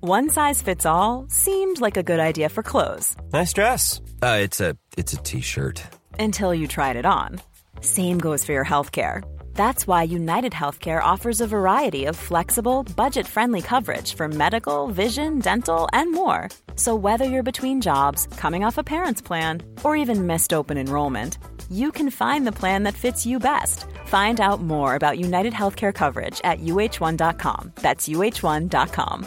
One 0.00 0.28
size 0.28 0.62
fits 0.62 0.86
all 0.86 1.26
seemed 1.28 1.80
like 1.80 1.96
a 1.96 2.04
good 2.04 2.20
idea 2.20 2.48
for 2.48 2.62
clothes. 2.62 3.16
Nice 3.32 3.52
dress. 3.52 4.00
Uh, 4.22 4.38
it's 4.40 4.60
a 4.60 4.76
it's 4.96 5.12
a 5.12 5.16
t-shirt. 5.16 5.82
Until 6.20 6.54
you 6.54 6.68
tried 6.68 6.94
it 6.94 7.04
on. 7.04 7.40
Same 7.80 8.18
goes 8.18 8.44
for 8.44 8.52
your 8.52 8.64
healthcare. 8.64 9.24
That's 9.58 9.88
why 9.88 10.04
United 10.04 10.52
Healthcare 10.52 11.02
offers 11.02 11.40
a 11.40 11.46
variety 11.48 12.04
of 12.04 12.14
flexible, 12.14 12.84
budget 12.94 13.26
friendly 13.26 13.60
coverage 13.60 14.14
for 14.14 14.28
medical, 14.28 14.86
vision, 14.86 15.40
dental, 15.40 15.88
and 15.92 16.12
more. 16.12 16.48
So, 16.76 16.94
whether 16.94 17.24
you're 17.24 17.50
between 17.52 17.80
jobs, 17.80 18.28
coming 18.36 18.62
off 18.62 18.78
a 18.78 18.84
parent's 18.84 19.20
plan, 19.20 19.64
or 19.82 19.96
even 19.96 20.28
missed 20.28 20.52
open 20.52 20.78
enrollment, 20.78 21.38
you 21.68 21.90
can 21.90 22.08
find 22.08 22.46
the 22.46 22.58
plan 22.60 22.84
that 22.84 22.94
fits 22.94 23.26
you 23.26 23.40
best. 23.40 23.86
Find 24.04 24.40
out 24.40 24.62
more 24.62 24.94
about 24.94 25.18
United 25.18 25.52
Healthcare 25.52 25.92
coverage 25.92 26.40
at 26.44 26.60
uh1.com. 26.60 27.72
That's 27.82 28.08
uh1.com. 28.08 29.26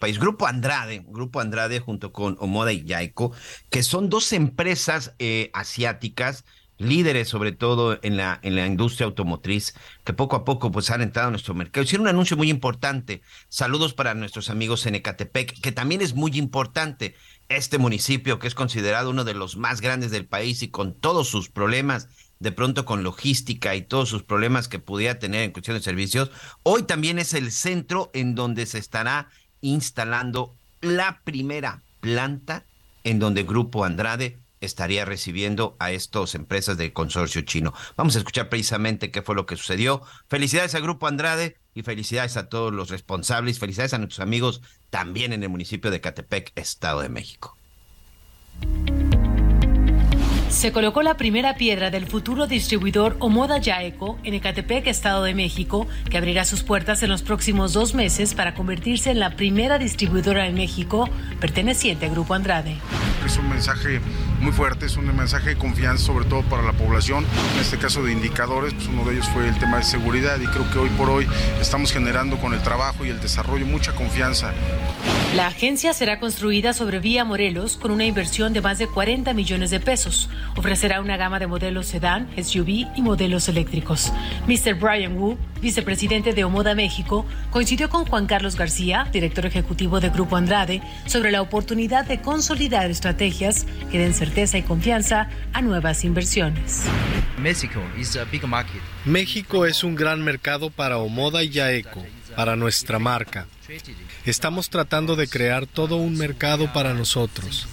país. 0.00 0.18
Grupo 0.18 0.46
Andrade, 0.46 1.04
Grupo 1.06 1.40
Andrade 1.40 1.78
junto 1.78 2.12
con 2.12 2.36
Omoda 2.40 2.72
y 2.72 2.84
Yaiko, 2.84 3.32
que 3.68 3.82
son 3.82 4.08
dos 4.08 4.32
empresas 4.32 5.14
eh, 5.18 5.50
asiáticas 5.52 6.44
líderes 6.80 7.28
sobre 7.28 7.52
todo 7.52 7.98
en 8.02 8.16
la, 8.16 8.40
en 8.42 8.56
la 8.56 8.66
industria 8.66 9.06
automotriz, 9.06 9.74
que 10.04 10.12
poco 10.12 10.34
a 10.34 10.44
poco 10.44 10.72
pues 10.72 10.90
han 10.90 11.02
entrado 11.02 11.28
a 11.28 11.30
nuestro 11.30 11.54
mercado. 11.54 11.84
Hicieron 11.84 12.06
un 12.06 12.08
anuncio 12.08 12.36
muy 12.36 12.50
importante. 12.50 13.22
Saludos 13.48 13.94
para 13.94 14.14
nuestros 14.14 14.50
amigos 14.50 14.86
en 14.86 14.94
Ecatepec, 14.94 15.60
que 15.60 15.72
también 15.72 16.00
es 16.00 16.14
muy 16.14 16.32
importante. 16.38 17.14
Este 17.48 17.78
municipio 17.78 18.38
que 18.38 18.46
es 18.46 18.54
considerado 18.54 19.10
uno 19.10 19.24
de 19.24 19.34
los 19.34 19.56
más 19.56 19.80
grandes 19.80 20.10
del 20.10 20.26
país 20.26 20.62
y 20.62 20.68
con 20.68 20.94
todos 20.94 21.28
sus 21.28 21.48
problemas, 21.48 22.08
de 22.38 22.52
pronto 22.52 22.84
con 22.86 23.02
logística 23.02 23.74
y 23.76 23.82
todos 23.82 24.08
sus 24.08 24.22
problemas 24.22 24.68
que 24.68 24.78
pudiera 24.78 25.18
tener 25.18 25.42
en 25.42 25.52
cuestión 25.52 25.76
de 25.76 25.82
servicios, 25.82 26.30
hoy 26.62 26.84
también 26.84 27.18
es 27.18 27.34
el 27.34 27.52
centro 27.52 28.10
en 28.14 28.34
donde 28.34 28.64
se 28.66 28.78
estará 28.78 29.28
instalando 29.60 30.54
la 30.80 31.20
primera 31.24 31.82
planta 32.00 32.64
en 33.04 33.18
donde 33.18 33.42
Grupo 33.42 33.84
Andrade 33.84 34.38
estaría 34.60 35.04
recibiendo 35.04 35.76
a 35.78 35.90
estas 35.90 36.34
empresas 36.34 36.76
del 36.76 36.92
consorcio 36.92 37.42
chino. 37.42 37.72
Vamos 37.96 38.14
a 38.14 38.18
escuchar 38.18 38.48
precisamente 38.48 39.10
qué 39.10 39.22
fue 39.22 39.34
lo 39.34 39.46
que 39.46 39.56
sucedió. 39.56 40.02
Felicidades 40.28 40.74
al 40.74 40.82
Grupo 40.82 41.06
Andrade 41.06 41.56
y 41.74 41.82
felicidades 41.82 42.36
a 42.36 42.48
todos 42.48 42.72
los 42.72 42.90
responsables. 42.90 43.58
Felicidades 43.58 43.94
a 43.94 43.98
nuestros 43.98 44.20
amigos 44.20 44.60
también 44.90 45.32
en 45.32 45.42
el 45.42 45.48
municipio 45.48 45.90
de 45.90 46.00
Catepec, 46.00 46.52
Estado 46.56 47.00
de 47.00 47.08
México. 47.08 47.56
Se 50.50 50.72
colocó 50.72 51.02
la 51.02 51.16
primera 51.16 51.54
piedra 51.54 51.90
del 51.90 52.06
futuro 52.06 52.48
distribuidor 52.48 53.16
Omoda 53.20 53.58
Yaeco 53.58 54.18
en 54.24 54.34
Ecatepec, 54.34 54.88
Estado 54.88 55.22
de 55.22 55.32
México, 55.32 55.86
que 56.10 56.18
abrirá 56.18 56.44
sus 56.44 56.64
puertas 56.64 57.04
en 57.04 57.08
los 57.08 57.22
próximos 57.22 57.72
dos 57.72 57.94
meses 57.94 58.34
para 58.34 58.52
convertirse 58.52 59.12
en 59.12 59.20
la 59.20 59.36
primera 59.36 59.78
distribuidora 59.78 60.48
en 60.48 60.54
México 60.54 61.08
perteneciente 61.40 62.06
al 62.06 62.12
Grupo 62.12 62.34
Andrade. 62.34 62.76
Es 63.24 63.36
un 63.38 63.48
mensaje 63.48 64.00
muy 64.40 64.52
fuerte, 64.52 64.86
es 64.86 64.96
un 64.96 65.14
mensaje 65.16 65.50
de 65.50 65.56
confianza 65.56 66.04
sobre 66.04 66.24
todo 66.24 66.42
para 66.42 66.62
la 66.62 66.72
población. 66.72 67.24
En 67.54 67.60
este 67.60 67.78
caso 67.78 68.02
de 68.02 68.12
indicadores, 68.12 68.74
pues 68.74 68.88
uno 68.88 69.04
de 69.04 69.14
ellos 69.14 69.28
fue 69.28 69.46
el 69.46 69.56
tema 69.58 69.76
de 69.76 69.84
seguridad 69.84 70.38
y 70.40 70.46
creo 70.46 70.68
que 70.72 70.78
hoy 70.78 70.88
por 70.90 71.10
hoy 71.10 71.28
estamos 71.60 71.92
generando 71.92 72.38
con 72.38 72.54
el 72.54 72.62
trabajo 72.62 73.04
y 73.04 73.10
el 73.10 73.20
desarrollo 73.20 73.66
mucha 73.66 73.92
confianza. 73.92 74.52
La 75.36 75.46
agencia 75.46 75.94
será 75.94 76.18
construida 76.18 76.72
sobre 76.72 76.98
Vía 76.98 77.24
Morelos 77.24 77.76
con 77.76 77.92
una 77.92 78.04
inversión 78.04 78.52
de 78.52 78.60
más 78.60 78.78
de 78.78 78.88
40 78.88 79.32
millones 79.32 79.70
de 79.70 79.78
pesos. 79.78 80.28
Ofrecerá 80.56 81.00
una 81.00 81.16
gama 81.16 81.38
de 81.38 81.46
modelos 81.46 81.86
sedán, 81.86 82.28
SUV 82.36 82.86
y 82.96 83.02
modelos 83.02 83.48
eléctricos. 83.48 84.12
Mr. 84.46 84.74
Brian 84.74 85.16
Wu, 85.16 85.38
vicepresidente 85.60 86.32
de 86.32 86.44
Omoda 86.44 86.74
México, 86.74 87.26
coincidió 87.50 87.88
con 87.88 88.04
Juan 88.06 88.26
Carlos 88.26 88.56
García, 88.56 89.08
director 89.12 89.46
ejecutivo 89.46 90.00
de 90.00 90.10
Grupo 90.10 90.36
Andrade, 90.36 90.82
sobre 91.06 91.30
la 91.30 91.42
oportunidad 91.42 92.06
de 92.06 92.20
consolidar 92.20 92.90
estrategias 92.90 93.66
que 93.90 93.98
den 93.98 94.14
certeza 94.14 94.58
y 94.58 94.62
confianza 94.62 95.28
a 95.52 95.62
nuevas 95.62 96.04
inversiones. 96.04 96.84
México 99.04 99.66
es 99.66 99.84
un 99.84 99.94
gran 99.94 100.22
mercado 100.22 100.70
para 100.70 100.98
Omoda 100.98 101.42
y 101.42 101.50
Yaeco, 101.50 102.04
para 102.36 102.56
nuestra 102.56 102.98
marca. 102.98 103.46
Estamos 104.24 104.70
tratando 104.70 105.16
de 105.16 105.28
crear 105.28 105.66
todo 105.66 105.96
un 105.96 106.16
mercado 106.16 106.72
para 106.72 106.94
nosotros. 106.94 107.66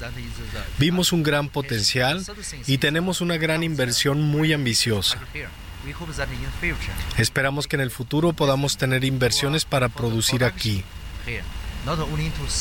Vimos 0.77 1.11
un 1.11 1.23
gran 1.23 1.49
potencial 1.49 2.23
y 2.67 2.77
tenemos 2.77 3.21
una 3.21 3.37
gran 3.37 3.63
inversión 3.63 4.21
muy 4.21 4.53
ambiciosa. 4.53 5.19
Esperamos 7.17 7.67
que 7.67 7.75
en 7.75 7.81
el 7.81 7.91
futuro 7.91 8.33
podamos 8.33 8.77
tener 8.77 9.03
inversiones 9.03 9.65
para 9.65 9.89
producir 9.89 10.43
aquí. 10.43 10.83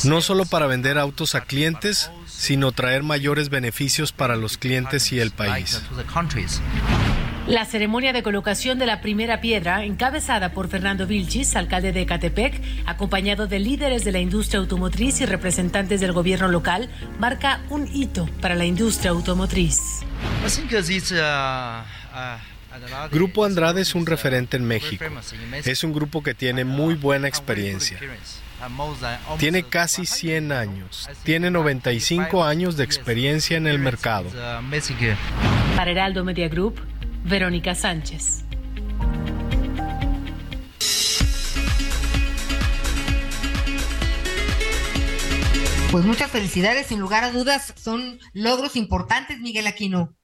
No 0.05 0.21
solo 0.21 0.45
para 0.45 0.67
vender 0.67 0.99
autos 0.99 1.35
a 1.35 1.43
clientes, 1.43 2.11
sino 2.27 2.73
traer 2.73 3.03
mayores 3.03 3.49
beneficios 3.49 4.13
para 4.13 4.37
los 4.37 4.59
clientes 4.59 5.13
y 5.13 5.21
el 5.21 5.31
país. 5.31 5.83
La 7.47 7.65
ceremonia 7.65 8.13
de 8.13 8.25
colocación 8.25 8.81
de 8.81 8.87
la 8.87 9.01
primera 9.01 9.41
piedra, 9.41 9.85
encabezada 9.85 10.51
por 10.51 10.69
Fernando 10.69 11.07
Vilchis, 11.07 11.55
alcalde 11.55 11.93
de 11.93 12.05
Catepec, 12.05 12.61
acompañado 12.87 13.47
de 13.47 13.61
líderes 13.61 14.05
de 14.05 14.11
la 14.11 14.19
industria 14.19 14.59
automotriz 14.59 15.21
y 15.21 15.27
representantes 15.27 16.01
del 16.01 16.13
gobierno 16.13 16.49
local, 16.49 16.91
marca 17.21 17.61
un 17.71 17.89
hito 17.95 18.29
para 18.41 18.57
la 18.57 18.65
industria 18.65 19.13
automotriz. 19.13 20.01
Grupo 23.13 23.45
Andrade 23.45 23.83
es 23.83 23.95
un 23.95 24.07
referente 24.07 24.57
en 24.57 24.65
México. 24.65 25.05
Es 25.65 25.85
un 25.85 25.93
grupo 25.93 26.25
que 26.25 26.35
tiene 26.35 26.65
muy 26.65 26.95
buena 26.95 27.29
experiencia. 27.29 28.01
Tiene 29.39 29.63
casi 29.63 30.05
100 30.05 30.51
años. 30.51 31.09
Tiene 31.23 31.53
95 31.53 32.43
años 32.43 32.77
de 32.77 32.83
experiencia 32.83 33.57
en 33.57 33.69
el 33.69 33.79
mercado. 33.79 34.31
Para 35.77 35.91
Heraldo 35.91 36.25
Media 36.25 36.49
Group, 36.49 36.81
Verónica 37.29 37.75
Sánchez. 37.75 38.45
Pues 45.91 46.05
muchas 46.05 46.31
felicidades, 46.31 46.87
sin 46.87 47.01
lugar 47.01 47.25
a 47.25 47.33
dudas, 47.33 47.75
son 47.77 48.21
logros 48.33 48.77
importantes, 48.77 49.41
Miguel 49.41 49.67
Aquino. 49.67 50.15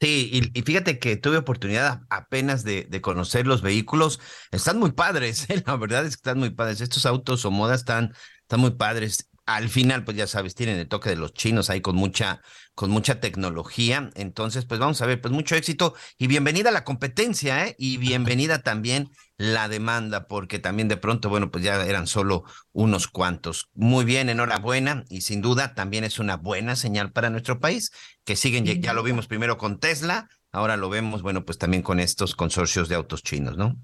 Sí, 0.00 0.50
y, 0.54 0.62
fíjate 0.62 0.98
que 0.98 1.16
tuve 1.16 1.36
oportunidad 1.36 2.00
apenas 2.08 2.64
de, 2.64 2.88
conocer 3.02 3.46
los 3.46 3.60
vehículos. 3.60 4.20
Están 4.52 4.78
muy 4.78 4.92
padres, 4.92 5.46
¿eh? 5.50 5.62
la 5.66 5.76
verdad 5.76 6.06
es 6.06 6.16
que 6.16 6.20
están 6.20 6.38
muy 6.38 6.50
padres. 6.50 6.80
Estos 6.80 7.04
autos 7.04 7.44
o 7.44 7.50
modas 7.50 7.80
están, 7.80 8.14
están 8.42 8.60
muy 8.60 8.70
padres 8.70 9.29
al 9.54 9.68
final, 9.68 10.04
pues 10.04 10.16
ya 10.16 10.26
sabes, 10.26 10.54
tienen 10.54 10.78
el 10.78 10.88
toque 10.88 11.10
de 11.10 11.16
los 11.16 11.32
chinos 11.32 11.70
ahí 11.70 11.80
con 11.80 11.96
mucha, 11.96 12.40
con 12.74 12.90
mucha 12.90 13.20
tecnología. 13.20 14.10
Entonces, 14.14 14.64
pues 14.64 14.78
vamos 14.78 15.00
a 15.02 15.06
ver, 15.06 15.20
pues 15.20 15.32
mucho 15.32 15.56
éxito 15.56 15.94
y 16.18 16.26
bienvenida 16.26 16.70
la 16.70 16.84
competencia, 16.84 17.66
¿eh? 17.66 17.74
Y 17.78 17.96
bienvenida 17.96 18.62
también 18.62 19.10
la 19.36 19.68
demanda, 19.68 20.28
porque 20.28 20.58
también 20.58 20.88
de 20.88 20.96
pronto, 20.96 21.28
bueno, 21.28 21.50
pues 21.50 21.64
ya 21.64 21.84
eran 21.84 22.06
solo 22.06 22.44
unos 22.72 23.08
cuantos. 23.08 23.70
Muy 23.74 24.04
bien, 24.04 24.28
enhorabuena 24.28 25.04
y 25.08 25.22
sin 25.22 25.40
duda 25.40 25.74
también 25.74 26.04
es 26.04 26.18
una 26.18 26.36
buena 26.36 26.76
señal 26.76 27.12
para 27.12 27.30
nuestro 27.30 27.58
país, 27.58 27.90
que 28.24 28.36
siguen, 28.36 28.64
ya 28.64 28.92
lo 28.92 29.02
vimos 29.02 29.26
primero 29.26 29.56
con 29.56 29.80
Tesla, 29.80 30.28
ahora 30.52 30.76
lo 30.76 30.90
vemos, 30.90 31.22
bueno, 31.22 31.44
pues 31.44 31.58
también 31.58 31.82
con 31.82 32.00
estos 32.00 32.36
consorcios 32.36 32.88
de 32.88 32.96
autos 32.96 33.22
chinos, 33.22 33.56
¿no? 33.56 33.76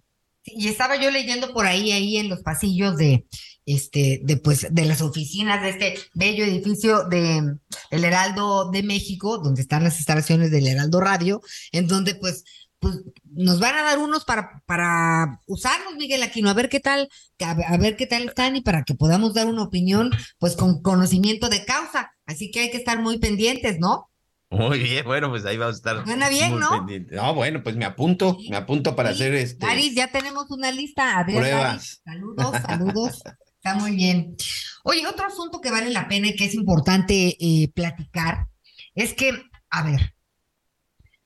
Y 0.47 0.69
estaba 0.69 0.97
yo 1.01 1.11
leyendo 1.11 1.53
por 1.53 1.67
ahí, 1.67 1.93
ahí 1.93 2.17
en 2.17 2.29
los 2.29 2.41
pasillos 2.41 2.97
de, 2.97 3.27
este, 3.67 4.21
de, 4.23 4.37
pues, 4.37 4.69
de 4.71 4.85
las 4.85 5.03
oficinas 5.03 5.61
de 5.61 5.71
este 5.71 5.99
bello 6.15 6.45
edificio 6.45 7.05
de 7.05 7.57
el 7.91 8.05
Heraldo 8.05 8.71
de 8.71 8.83
México, 8.85 9.39
donde 9.39 9.63
están 9.63 9.83
las 9.83 9.97
instalaciones 9.97 10.51
del 10.53 10.69
Heraldo 10.69 11.01
Radio, 11.01 11.43
en 11.73 11.89
donde 11.89 12.15
pues, 12.15 12.45
pues 12.79 13.01
nos 13.25 13.59
van 13.59 13.75
a 13.75 13.83
dar 13.83 13.99
unos 13.99 14.25
para, 14.25 14.63
para 14.67 15.41
usarlos, 15.47 15.97
Miguel 15.97 16.23
Aquino, 16.23 16.49
a 16.49 16.55
ver 16.55 16.69
qué 16.69 16.79
tal, 16.81 17.09
a, 17.41 17.77
ver 17.77 17.97
qué 17.97 18.07
tal 18.07 18.29
están 18.29 18.55
y 18.55 18.61
para 18.61 18.85
que 18.85 18.95
podamos 18.95 19.35
dar 19.35 19.49
una 19.49 19.65
opinión, 19.65 20.11
pues 20.39 20.55
con 20.55 20.81
conocimiento 20.83 21.49
de 21.49 21.65
causa. 21.65 22.13
Así 22.25 22.51
que 22.51 22.61
hay 22.61 22.71
que 22.71 22.79
estar 22.79 23.01
muy 23.01 23.19
pendientes, 23.19 23.79
¿no? 23.79 24.11
Muy 24.51 24.79
bien, 24.79 25.05
bueno, 25.05 25.29
pues 25.29 25.45
ahí 25.45 25.57
vamos 25.57 25.75
a 25.75 25.79
estar. 25.79 26.05
Suena 26.05 26.29
bien, 26.29 26.59
¿no? 26.59 26.87
No, 27.11 27.35
bueno, 27.35 27.63
pues 27.63 27.77
me 27.77 27.85
apunto, 27.85 28.39
me 28.49 28.57
apunto 28.57 28.95
para 28.95 29.11
hacer 29.11 29.35
este. 29.35 29.67
Daris, 29.67 29.95
ya 29.95 30.11
tenemos 30.11 30.51
una 30.51 30.71
lista. 30.71 31.25
Pruebas. 31.27 32.01
saludos, 32.05 32.63
saludos. 32.67 33.23
Está 33.57 33.75
muy 33.75 33.97
bien. 33.97 34.37
Oye, 34.85 35.05
otro 35.07 35.27
asunto 35.27 35.61
que 35.61 35.73
vale 35.73 35.91
la 35.91 36.07
pena 36.07 36.29
y 36.29 36.37
que 36.37 36.45
es 36.45 36.55
importante 36.55 37.37
eh, 37.41 37.69
platicar 37.75 38.47
es 38.95 39.15
que, 39.15 39.33
a 39.71 39.83
ver, 39.83 40.15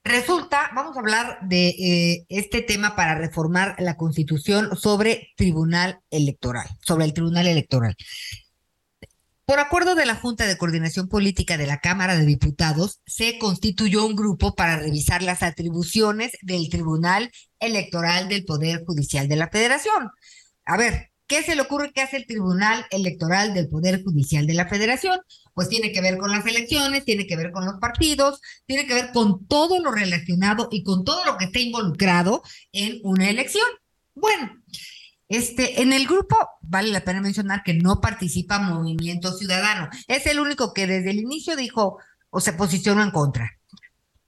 resulta, 0.03 0.71
vamos 0.75 0.97
a 0.97 1.01
hablar 1.01 1.39
de 1.43 1.68
eh, 1.68 2.27
este 2.31 2.62
tema 2.62 2.97
para 2.97 3.14
reformar 3.14 3.77
la 3.79 3.99
constitución 3.99 4.75
sobre 4.77 5.29
tribunal 5.37 6.01
electoral, 6.11 6.66
sobre 6.81 7.05
el 7.05 7.12
tribunal 7.12 7.47
electoral. 7.47 7.95
Por 9.51 9.59
acuerdo 9.59 9.96
de 9.96 10.07
la 10.07 10.14
Junta 10.14 10.46
de 10.46 10.57
Coordinación 10.57 11.09
Política 11.09 11.57
de 11.57 11.66
la 11.66 11.80
Cámara 11.80 12.16
de 12.16 12.24
Diputados, 12.24 13.01
se 13.05 13.36
constituyó 13.36 14.07
un 14.07 14.14
grupo 14.14 14.55
para 14.55 14.76
revisar 14.76 15.24
las 15.24 15.42
atribuciones 15.42 16.38
del 16.40 16.68
Tribunal 16.68 17.32
Electoral 17.59 18.28
del 18.28 18.44
Poder 18.44 18.84
Judicial 18.86 19.26
de 19.26 19.34
la 19.34 19.48
Federación. 19.48 20.09
A 20.64 20.76
ver, 20.76 21.11
¿qué 21.26 21.42
se 21.42 21.57
le 21.57 21.62
ocurre 21.62 21.90
que 21.90 22.01
hace 22.01 22.18
el 22.18 22.26
Tribunal 22.26 22.86
Electoral 22.92 23.53
del 23.53 23.68
Poder 23.68 24.05
Judicial 24.05 24.46
de 24.46 24.55
la 24.55 24.68
Federación? 24.68 25.18
Pues 25.53 25.68
tiene 25.68 25.90
que 25.90 26.01
ver 26.01 26.16
con 26.16 26.30
las 26.30 26.46
elecciones, 26.46 27.05
tiene 27.05 27.26
que 27.26 27.34
ver 27.34 27.51
con 27.51 27.64
los 27.64 27.74
partidos, 27.80 28.40
tiene 28.66 28.86
que 28.86 28.94
ver 28.94 29.11
con 29.12 29.48
todo 29.48 29.80
lo 29.80 29.90
relacionado 29.90 30.68
y 30.70 30.84
con 30.84 31.03
todo 31.03 31.24
lo 31.24 31.36
que 31.38 31.46
esté 31.46 31.62
involucrado 31.62 32.44
en 32.70 33.01
una 33.03 33.28
elección. 33.28 33.66
Bueno, 34.14 34.59
este, 35.31 35.81
en 35.81 35.93
el 35.93 36.09
grupo 36.09 36.37
vale 36.61 36.91
la 36.91 37.05
pena 37.05 37.20
mencionar 37.20 37.62
que 37.62 37.72
no 37.72 38.01
participa 38.01 38.59
Movimiento 38.59 39.33
Ciudadano. 39.33 39.89
Es 40.09 40.26
el 40.26 40.41
único 40.41 40.74
que 40.74 40.89
desde 40.89 41.11
el 41.11 41.20
inicio 41.20 41.55
dijo 41.55 41.99
o 42.31 42.41
se 42.41 42.53
posicionó 42.53 43.01
en 43.05 43.12
contra. 43.12 43.57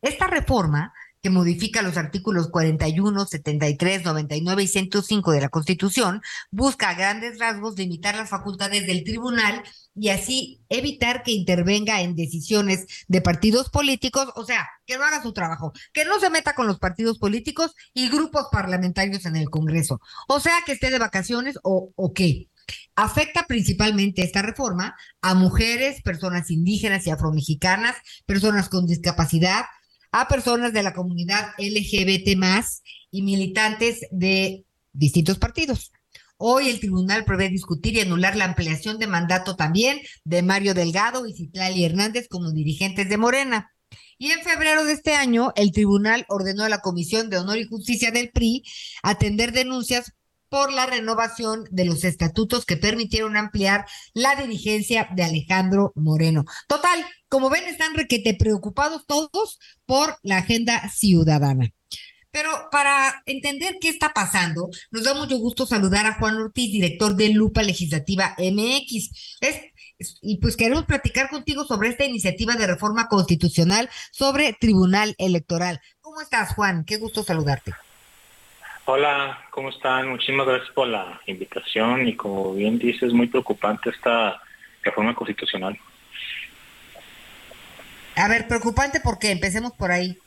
Esta 0.00 0.28
reforma 0.28 0.94
que 1.22 1.30
modifica 1.30 1.82
los 1.82 1.96
artículos 1.96 2.48
41, 2.50 3.26
73, 3.26 4.04
99 4.04 4.62
y 4.64 4.66
105 4.66 5.30
de 5.30 5.40
la 5.40 5.48
Constitución, 5.50 6.20
busca 6.50 6.90
a 6.90 6.94
grandes 6.94 7.38
rasgos 7.38 7.78
limitar 7.78 8.16
las 8.16 8.28
facultades 8.28 8.86
del 8.88 9.04
tribunal 9.04 9.62
y 9.94 10.08
así 10.08 10.64
evitar 10.68 11.22
que 11.22 11.30
intervenga 11.30 12.00
en 12.00 12.16
decisiones 12.16 12.86
de 13.06 13.20
partidos 13.20 13.70
políticos, 13.70 14.30
o 14.34 14.44
sea, 14.44 14.68
que 14.84 14.98
no 14.98 15.04
haga 15.04 15.22
su 15.22 15.32
trabajo, 15.32 15.72
que 15.92 16.04
no 16.04 16.18
se 16.18 16.28
meta 16.28 16.54
con 16.54 16.66
los 16.66 16.80
partidos 16.80 17.18
políticos 17.18 17.72
y 17.94 18.08
grupos 18.08 18.46
parlamentarios 18.50 19.24
en 19.24 19.36
el 19.36 19.48
Congreso, 19.48 20.00
o 20.26 20.40
sea, 20.40 20.54
que 20.66 20.72
esté 20.72 20.90
de 20.90 20.98
vacaciones 20.98 21.56
o, 21.62 21.92
qué. 22.14 22.48
Afecta 22.96 23.46
principalmente 23.46 24.22
esta 24.22 24.42
reforma 24.42 24.96
a 25.20 25.34
mujeres, 25.34 26.02
personas 26.02 26.50
indígenas 26.50 27.06
y 27.06 27.10
afromexicanas, 27.10 27.96
personas 28.26 28.68
con 28.68 28.86
discapacidad, 28.86 29.64
a 30.12 30.28
personas 30.28 30.72
de 30.72 30.82
la 30.82 30.92
comunidad 30.92 31.48
LGBT 31.58 32.36
más 32.36 32.82
y 33.10 33.22
militantes 33.22 34.06
de 34.10 34.64
distintos 34.92 35.38
partidos. 35.38 35.90
Hoy 36.36 36.68
el 36.68 36.80
tribunal 36.80 37.24
prevé 37.24 37.48
discutir 37.48 37.94
y 37.94 38.00
anular 38.00 38.36
la 38.36 38.44
ampliación 38.44 38.98
de 38.98 39.06
mandato 39.06 39.56
también 39.56 40.00
de 40.24 40.42
Mario 40.42 40.74
Delgado 40.74 41.26
y 41.26 41.32
Citlali 41.32 41.84
Hernández 41.84 42.28
como 42.28 42.50
dirigentes 42.50 43.08
de 43.08 43.16
Morena. 43.16 43.72
Y 44.18 44.30
en 44.30 44.40
febrero 44.40 44.84
de 44.84 44.92
este 44.92 45.14
año, 45.14 45.52
el 45.56 45.72
tribunal 45.72 46.26
ordenó 46.28 46.64
a 46.64 46.68
la 46.68 46.80
Comisión 46.80 47.30
de 47.30 47.38
Honor 47.38 47.58
y 47.58 47.66
Justicia 47.66 48.10
del 48.10 48.30
PRI 48.30 48.64
atender 49.02 49.52
denuncias 49.52 50.12
por 50.52 50.70
la 50.70 50.84
renovación 50.84 51.64
de 51.70 51.86
los 51.86 52.04
estatutos 52.04 52.66
que 52.66 52.76
permitieron 52.76 53.38
ampliar 53.38 53.86
la 54.12 54.36
dirigencia 54.36 55.08
de 55.16 55.24
Alejandro 55.24 55.94
Moreno. 55.94 56.44
Total, 56.68 57.02
como 57.30 57.48
ven, 57.48 57.64
están 57.64 57.94
requete 57.94 58.34
preocupados 58.34 59.06
todos 59.06 59.58
por 59.86 60.18
la 60.22 60.36
agenda 60.36 60.90
ciudadana. 60.90 61.70
Pero 62.30 62.50
para 62.70 63.22
entender 63.24 63.78
qué 63.80 63.88
está 63.88 64.12
pasando, 64.12 64.68
nos 64.90 65.04
da 65.04 65.14
mucho 65.14 65.38
gusto 65.38 65.64
saludar 65.64 66.04
a 66.04 66.18
Juan 66.18 66.36
Ortiz, 66.36 66.70
director 66.70 67.16
de 67.16 67.30
Lupa 67.30 67.62
Legislativa 67.62 68.36
MX. 68.36 69.38
y 70.20 70.36
pues 70.36 70.58
queremos 70.58 70.84
platicar 70.84 71.30
contigo 71.30 71.64
sobre 71.64 71.88
esta 71.88 72.04
iniciativa 72.04 72.56
de 72.56 72.66
reforma 72.66 73.08
constitucional 73.08 73.88
sobre 74.10 74.52
Tribunal 74.52 75.14
Electoral. 75.16 75.80
¿Cómo 76.02 76.20
estás, 76.20 76.54
Juan? 76.54 76.84
Qué 76.84 76.98
gusto 76.98 77.22
saludarte. 77.22 77.72
Hola, 78.84 79.38
¿cómo 79.50 79.68
están? 79.68 80.08
Muchísimas 80.08 80.44
gracias 80.44 80.70
por 80.72 80.88
la 80.88 81.20
invitación 81.26 82.08
y 82.08 82.16
como 82.16 82.52
bien 82.52 82.80
dices, 82.80 83.12
muy 83.12 83.28
preocupante 83.28 83.90
esta 83.90 84.42
reforma 84.82 85.14
constitucional. 85.14 85.78
A 88.16 88.28
ver, 88.28 88.48
preocupante 88.48 89.00
porque 89.00 89.30
empecemos 89.30 89.72
por 89.72 89.92
ahí. 89.92 90.18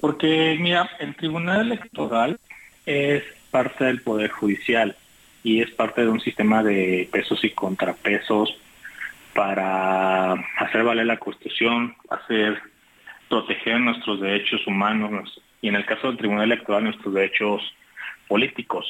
Porque, 0.00 0.56
mira, 0.58 0.90
el 0.98 1.14
Tribunal 1.14 1.60
Electoral 1.60 2.40
es 2.84 3.22
parte 3.52 3.84
del 3.84 4.02
Poder 4.02 4.30
Judicial 4.30 4.96
y 5.44 5.62
es 5.62 5.70
parte 5.70 6.00
de 6.00 6.08
un 6.08 6.20
sistema 6.20 6.64
de 6.64 7.08
pesos 7.12 7.44
y 7.44 7.50
contrapesos 7.50 8.56
para 9.34 10.32
hacer 10.32 10.82
valer 10.82 11.06
la 11.06 11.18
Constitución, 11.18 11.94
hacer 12.10 12.60
proteger 13.28 13.78
nuestros 13.78 14.20
derechos 14.20 14.66
humanos, 14.66 15.40
y 15.64 15.68
en 15.68 15.76
el 15.76 15.86
caso 15.86 16.08
del 16.08 16.18
Tribunal 16.18 16.44
Electoral 16.44 16.84
nuestros 16.84 17.14
derechos 17.14 17.62
políticos. 18.28 18.86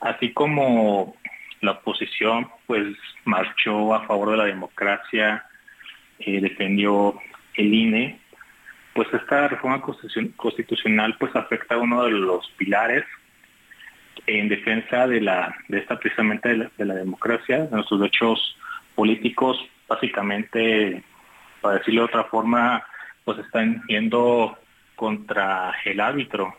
Así 0.00 0.32
como 0.32 1.14
la 1.60 1.72
oposición 1.72 2.48
pues 2.66 2.96
marchó 3.26 3.94
a 3.94 4.06
favor 4.06 4.30
de 4.30 4.38
la 4.38 4.44
democracia, 4.44 5.44
eh, 6.20 6.40
defendió 6.40 7.20
el 7.54 7.74
INE, 7.74 8.18
pues 8.94 9.12
esta 9.12 9.48
reforma 9.48 9.82
constitucional 10.36 11.16
pues 11.20 11.36
afecta 11.36 11.74
a 11.74 11.78
uno 11.78 12.04
de 12.04 12.12
los 12.12 12.48
pilares 12.56 13.04
en 14.26 14.48
defensa 14.48 15.06
de 15.06 15.20
la 15.20 15.54
de 15.68 15.80
esta 15.80 15.98
precisamente 15.98 16.48
de 16.48 16.56
la, 16.56 16.70
de 16.78 16.84
la 16.86 16.94
democracia, 16.94 17.66
de 17.66 17.70
nuestros 17.72 18.00
derechos 18.00 18.56
políticos, 18.94 19.58
básicamente, 19.86 21.04
para 21.60 21.76
decirlo 21.76 22.00
de 22.00 22.06
otra 22.06 22.24
forma, 22.24 22.86
pues 23.26 23.38
están 23.40 23.82
yendo 23.86 24.56
contra 25.00 25.72
el 25.86 25.98
árbitro. 25.98 26.54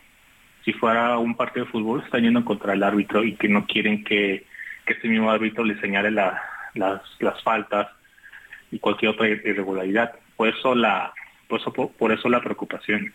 Si 0.64 0.72
fuera 0.72 1.16
un 1.16 1.36
partido 1.36 1.64
de 1.64 1.70
fútbol, 1.70 2.02
están 2.02 2.22
yendo 2.22 2.44
contra 2.44 2.72
el 2.72 2.82
árbitro 2.82 3.22
y 3.22 3.36
que 3.36 3.48
no 3.48 3.64
quieren 3.66 4.02
que, 4.02 4.44
que 4.84 4.94
este 4.94 5.06
mismo 5.06 5.30
árbitro 5.30 5.62
le 5.62 5.80
señale 5.80 6.10
las, 6.10 6.42
faltas 7.44 7.86
y 8.72 8.80
cualquier 8.80 9.12
otra 9.12 9.28
irregularidad. 9.28 10.12
Por 10.36 10.48
eso 10.48 10.74
la, 10.74 11.12
por 11.46 11.60
eso, 11.60 11.72
por 11.72 12.10
eso 12.10 12.28
la 12.28 12.40
preocupación. 12.40 13.12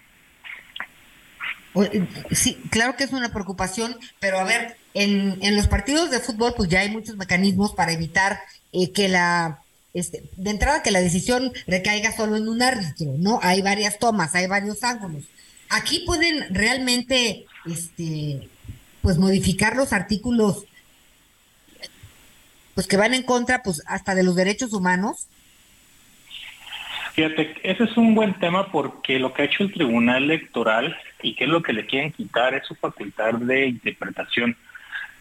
Sí, 2.32 2.57
claro 2.71 2.95
que 2.95 3.03
es 3.03 3.11
una 3.11 3.34
preocupación, 3.34 3.97
pero 4.21 4.39
a 4.39 4.45
ver, 4.45 4.78
en, 4.93 5.38
en 5.41 5.57
los 5.57 5.67
partidos 5.67 6.09
de 6.09 6.21
fútbol 6.21 6.53
pues 6.55 6.69
ya 6.69 6.80
hay 6.80 6.89
muchos 6.89 7.17
mecanismos 7.17 7.73
para 7.73 7.91
evitar 7.91 8.39
eh, 8.71 8.93
que 8.93 9.09
la 9.09 9.59
este, 9.94 10.24
de 10.36 10.50
entrada 10.50 10.84
que 10.84 10.92
la 10.92 11.02
decisión 11.02 11.52
recaiga 11.66 12.12
solo 12.12 12.36
en 12.36 12.48
un 12.48 12.62
árbitro, 12.62 13.16
¿no? 13.18 13.40
Hay 13.42 13.62
varias 13.62 14.00
tomas, 14.00 14.36
hay 14.36 14.48
varios 14.48 14.84
ángulos. 14.84 15.24
Aquí 15.70 16.04
pueden 16.06 16.54
realmente, 16.54 17.46
este, 17.66 18.48
pues 19.02 19.18
modificar 19.18 19.76
los 19.76 19.94
artículos, 19.94 20.66
pues 22.74 22.88
que 22.88 22.98
van 22.98 23.14
en 23.14 23.24
contra, 23.24 23.64
pues 23.64 23.82
hasta 23.88 24.14
de 24.16 24.24
los 24.24 24.36
derechos 24.36 24.74
humanos. 24.74 25.28
Fíjate, 27.14 27.56
ese 27.64 27.86
es 27.86 27.98
un 27.98 28.14
buen 28.14 28.38
tema 28.40 28.72
porque 28.72 29.18
lo 29.18 29.34
que 29.34 29.42
ha 29.42 29.46
hecho 29.46 29.64
el 29.64 29.74
Tribunal 29.74 30.26
Electoral 30.26 30.96
y 31.24 31.34
qué 31.34 31.46
es 31.46 31.50
lo 31.50 31.64
que 31.64 31.74
le 31.74 31.88
quieren 31.88 32.12
quitar 32.12 32.54
es 32.54 32.68
su 32.68 32.76
facultad 32.76 33.34
de 33.34 33.66
interpretación. 33.66 34.56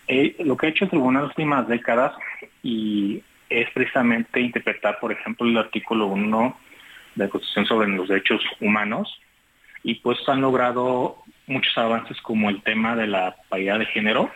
Eh, 0.06 0.36
lo 0.40 0.58
que 0.58 0.66
ha 0.66 0.68
hecho 0.68 0.84
el 0.84 0.90
Tribunal 0.90 1.22
en 1.22 1.28
las 1.28 1.38
últimas 1.38 1.66
décadas 1.66 2.12
y 2.62 3.22
es 3.48 3.70
precisamente 3.70 4.40
interpretar, 4.40 4.98
por 5.00 5.12
ejemplo, 5.12 5.46
el 5.46 5.56
artículo 5.56 6.06
1 6.06 6.60
de 7.14 7.24
la 7.24 7.30
Constitución 7.30 7.66
sobre 7.66 7.88
los 7.88 8.08
derechos 8.08 8.40
humanos 8.60 9.20
y 9.82 9.96
pues 9.96 10.18
han 10.28 10.40
logrado 10.40 11.22
muchos 11.46 11.76
avances 11.78 12.20
como 12.22 12.50
el 12.50 12.62
tema 12.62 12.96
de 12.96 13.06
la 13.06 13.36
paridad 13.48 13.78
de 13.78 13.86
género 13.86 14.30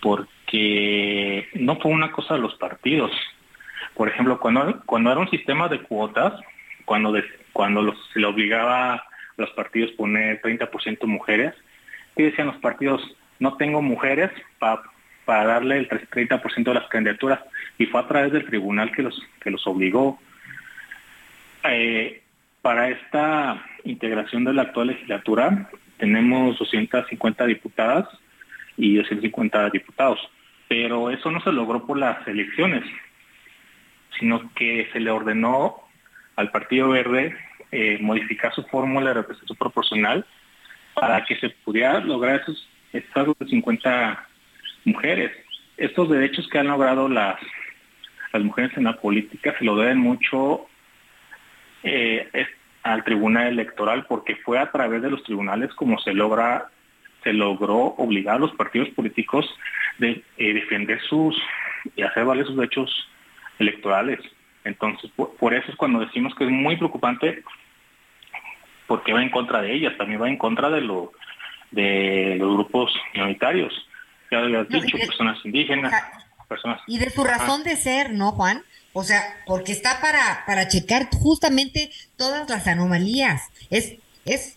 porque 0.00 1.48
no 1.54 1.76
fue 1.76 1.92
una 1.92 2.10
cosa 2.10 2.34
de 2.34 2.40
los 2.40 2.54
partidos. 2.56 3.12
Por 3.94 4.08
ejemplo, 4.08 4.40
cuando, 4.40 4.82
cuando 4.86 5.12
era 5.12 5.20
un 5.20 5.30
sistema 5.30 5.68
de 5.68 5.80
cuotas, 5.80 6.32
cuando, 6.84 7.14
cuando 7.52 7.82
los, 7.82 7.96
se 8.12 8.20
le 8.20 8.26
obligaba 8.26 8.94
a 8.94 9.04
los 9.36 9.50
partidos 9.50 9.92
poner 9.92 10.40
30% 10.42 11.06
mujeres, 11.06 11.54
¿qué 12.16 12.24
decían 12.24 12.48
los 12.48 12.56
partidos? 12.56 13.00
No 13.38 13.56
tengo 13.56 13.82
mujeres 13.82 14.30
para 14.58 14.82
para 15.24 15.44
darle 15.44 15.78
el 15.78 15.88
30% 15.88 16.64
de 16.64 16.74
las 16.74 16.88
candidaturas 16.88 17.40
y 17.82 17.86
fue 17.86 18.00
a 18.00 18.06
través 18.06 18.32
del 18.32 18.46
tribunal 18.46 18.92
que 18.92 19.02
los, 19.02 19.20
que 19.40 19.50
los 19.50 19.66
obligó. 19.66 20.18
Eh, 21.64 22.22
para 22.60 22.88
esta 22.90 23.64
integración 23.84 24.44
de 24.44 24.54
la 24.54 24.62
actual 24.62 24.88
legislatura 24.88 25.68
tenemos 25.98 26.58
250 26.58 27.46
diputadas 27.46 28.08
y 28.76 28.96
250 28.96 29.70
diputados, 29.70 30.20
pero 30.68 31.10
eso 31.10 31.30
no 31.30 31.40
se 31.40 31.52
logró 31.52 31.84
por 31.84 31.98
las 31.98 32.26
elecciones, 32.26 32.84
sino 34.18 34.52
que 34.54 34.88
se 34.92 35.00
le 35.00 35.10
ordenó 35.10 35.80
al 36.36 36.50
Partido 36.52 36.90
Verde 36.90 37.36
eh, 37.72 37.98
modificar 38.00 38.54
su 38.54 38.62
fórmula 38.64 39.08
de 39.08 39.14
representación 39.14 39.58
proporcional 39.58 40.26
para 40.94 41.24
que 41.24 41.36
se 41.36 41.50
pudiera 41.50 41.98
lograr 42.00 42.42
esos 42.42 42.68
estados 42.92 43.36
de 43.40 43.46
50 43.46 44.28
mujeres. 44.84 45.32
Estos 45.76 46.10
derechos 46.10 46.48
que 46.48 46.58
han 46.58 46.68
logrado 46.68 47.08
las, 47.08 47.36
las 48.32 48.42
mujeres 48.42 48.76
en 48.76 48.84
la 48.84 49.00
política 49.00 49.54
se 49.58 49.64
lo 49.64 49.76
deben 49.76 49.98
mucho 49.98 50.66
eh, 51.82 52.28
al 52.82 53.04
Tribunal 53.04 53.48
Electoral 53.48 54.06
porque 54.06 54.36
fue 54.36 54.58
a 54.58 54.70
través 54.70 55.02
de 55.02 55.10
los 55.10 55.22
tribunales 55.24 55.72
como 55.74 55.98
se 55.98 56.14
logra 56.14 56.68
se 57.22 57.32
logró 57.32 57.76
obligar 57.98 58.36
a 58.36 58.40
los 58.40 58.52
partidos 58.54 58.88
políticos 58.90 59.46
de 59.98 60.24
eh, 60.38 60.54
defender 60.54 61.00
sus 61.02 61.40
y 61.94 62.02
hacer 62.02 62.24
valer 62.24 62.46
sus 62.46 62.56
derechos 62.56 63.08
electorales. 63.60 64.18
Entonces, 64.64 65.08
por, 65.12 65.54
eso 65.54 65.70
es 65.70 65.76
cuando 65.76 66.00
decimos 66.00 66.34
que 66.34 66.44
es 66.44 66.50
muy 66.50 66.76
preocupante 66.76 67.44
porque 68.88 69.12
va 69.12 69.22
en 69.22 69.30
contra 69.30 69.62
de 69.62 69.72
ellas, 69.72 69.96
también 69.96 70.20
va 70.20 70.28
en 70.28 70.36
contra 70.36 70.68
de 70.70 70.80
lo 70.80 71.12
de 71.70 72.36
los 72.38 72.54
grupos 72.54 72.92
minoritarios 73.14 73.72
dicho, 74.68 74.98
personas 74.98 75.38
indígenas, 75.44 75.92
personas... 76.52 76.80
Y 76.86 76.98
de 76.98 77.10
su 77.10 77.24
razón 77.24 77.64
de 77.64 77.76
ser, 77.76 78.12
¿no, 78.12 78.32
Juan? 78.32 78.62
O 78.92 79.04
sea, 79.04 79.22
porque 79.46 79.72
está 79.72 80.00
para, 80.00 80.44
para 80.46 80.68
checar 80.68 81.08
justamente 81.10 81.90
todas 82.16 82.48
las 82.48 82.66
anomalías. 82.66 83.42
Es, 83.70 83.94
es, 84.24 84.54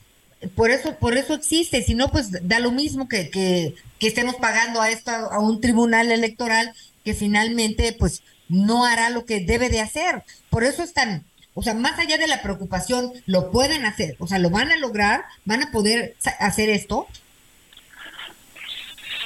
por 0.55 0.71
eso, 0.71 0.95
por 0.97 1.17
eso 1.17 1.33
existe, 1.33 1.81
si 1.83 1.95
no, 1.95 2.09
pues 2.09 2.29
da 2.47 2.59
lo 2.59 2.71
mismo 2.71 3.07
que, 3.07 3.29
que, 3.29 3.75
que 3.99 4.07
estemos 4.07 4.35
pagando 4.35 4.81
a 4.81 4.89
esto, 4.89 5.11
a 5.11 5.39
un 5.39 5.61
tribunal 5.61 6.11
electoral 6.11 6.73
que 7.03 7.13
finalmente, 7.13 7.95
pues, 7.97 8.23
no 8.49 8.85
hará 8.85 9.09
lo 9.09 9.25
que 9.25 9.39
debe 9.39 9.69
de 9.69 9.81
hacer. 9.81 10.23
Por 10.49 10.63
eso 10.63 10.83
están, 10.83 11.25
o 11.53 11.63
sea, 11.63 11.73
más 11.73 11.97
allá 11.99 12.17
de 12.17 12.27
la 12.27 12.41
preocupación, 12.41 13.11
lo 13.25 13.51
pueden 13.51 13.85
hacer, 13.85 14.15
o 14.19 14.27
sea, 14.27 14.39
lo 14.39 14.49
van 14.49 14.71
a 14.71 14.77
lograr, 14.77 15.23
van 15.45 15.63
a 15.63 15.71
poder 15.71 16.15
hacer 16.39 16.69
esto, 16.69 17.07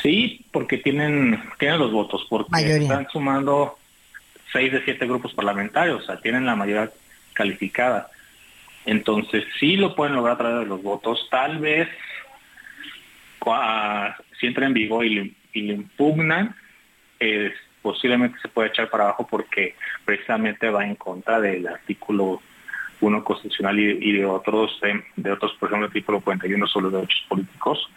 Sí, 0.01 0.45
porque 0.51 0.77
tienen, 0.77 1.41
tienen 1.57 1.79
los 1.79 1.91
votos, 1.91 2.25
porque 2.29 2.77
están 2.77 3.07
sumando 3.09 3.77
seis 4.51 4.71
de 4.71 4.83
siete 4.83 5.05
grupos 5.05 5.33
parlamentarios, 5.33 6.03
o 6.03 6.05
sea, 6.05 6.21
tienen 6.21 6.45
la 6.45 6.55
mayoría 6.55 6.89
calificada. 7.33 8.09
Entonces, 8.85 9.43
sí 9.59 9.75
lo 9.75 9.95
pueden 9.95 10.15
lograr 10.15 10.35
a 10.35 10.37
través 10.37 10.59
de 10.59 10.65
los 10.65 10.81
votos. 10.81 11.27
Tal 11.29 11.59
vez 11.59 11.89
si 14.39 14.47
entra 14.47 14.65
en 14.65 14.73
vigor 14.73 15.05
y 15.05 15.15
lo, 15.15 15.73
impugnan, 15.73 16.55
posiblemente 17.81 18.39
se 18.41 18.47
puede 18.47 18.69
echar 18.69 18.89
para 18.89 19.05
abajo 19.05 19.27
porque 19.27 19.75
precisamente 20.05 20.69
va 20.69 20.85
en 20.85 20.95
contra 20.95 21.41
del 21.41 21.67
artículo 21.67 22.41
1 23.01 23.23
constitucional 23.23 23.79
y, 23.79 24.11
de 24.13 24.25
otros, 24.25 24.79
de 25.15 25.31
otros, 25.31 25.53
por 25.59 25.69
ejemplo, 25.69 25.85
el 25.85 25.89
artículo 25.91 26.21
41 26.21 26.67
sobre 26.67 26.83
los 26.85 26.93
derechos 26.93 27.25
políticos 27.27 27.89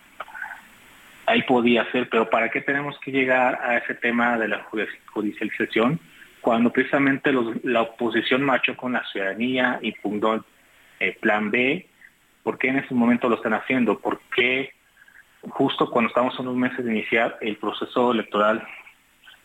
ahí 1.27 1.43
podía 1.43 1.91
ser, 1.93 2.09
pero 2.09 2.29
¿para 2.29 2.51
qué 2.51 2.61
tenemos 2.61 2.99
que 3.01 3.13
llegar 3.13 3.61
a 3.63 3.79
ese 3.79 3.95
tema 3.95 4.39
de 4.39 4.49
la 4.49 4.67
judicialización 5.13 6.01
cuando 6.41 6.73
precisamente 6.73 7.33
la 7.63 7.83
oposición 7.83 8.43
marchó 8.43 8.77
con 8.77 8.93
la 8.93 9.05
ciudadanía 9.07 9.79
y 9.83 9.93
fundó 9.93 10.35
el 10.35 10.43
eh, 11.01 11.17
plan 11.21 11.51
B? 11.51 11.87
¿Por 12.43 12.59
qué 12.59 12.69
en 12.69 12.79
ese 12.79 12.95
momento 12.95 13.29
lo 13.29 13.37
están 13.37 13.55
haciendo? 13.55 13.99
¿Por 13.99 14.21
qué 14.35 14.73
justo 15.43 15.91
cuando 15.91 16.09
estamos 16.09 16.39
a 16.39 16.43
unos 16.43 16.57
meses 16.57 16.85
de 16.85 16.93
iniciar 16.93 17.39
el 17.41 17.57
proceso 17.57 18.13
electoral 18.13 18.67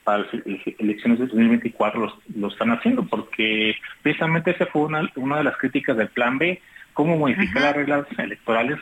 para 0.04 0.20
las 0.20 0.28
elecciones 0.34 1.20
de 1.20 1.28
2024 1.28 2.20
lo, 2.36 2.48
están 2.48 2.72
haciendo? 2.72 3.06
Porque 3.06 3.76
precisamente 4.02 4.52
esa 4.52 4.66
fue 4.66 4.84
una, 4.84 5.38
de 5.38 5.44
las 5.44 5.58
críticas 5.58 5.96
del 5.98 6.10
plan 6.10 6.40
B, 6.40 6.60
cómo 6.94 7.18
modificar 7.18 7.62
las 7.62 7.76
reglas 7.76 8.08
electorales 8.18 8.80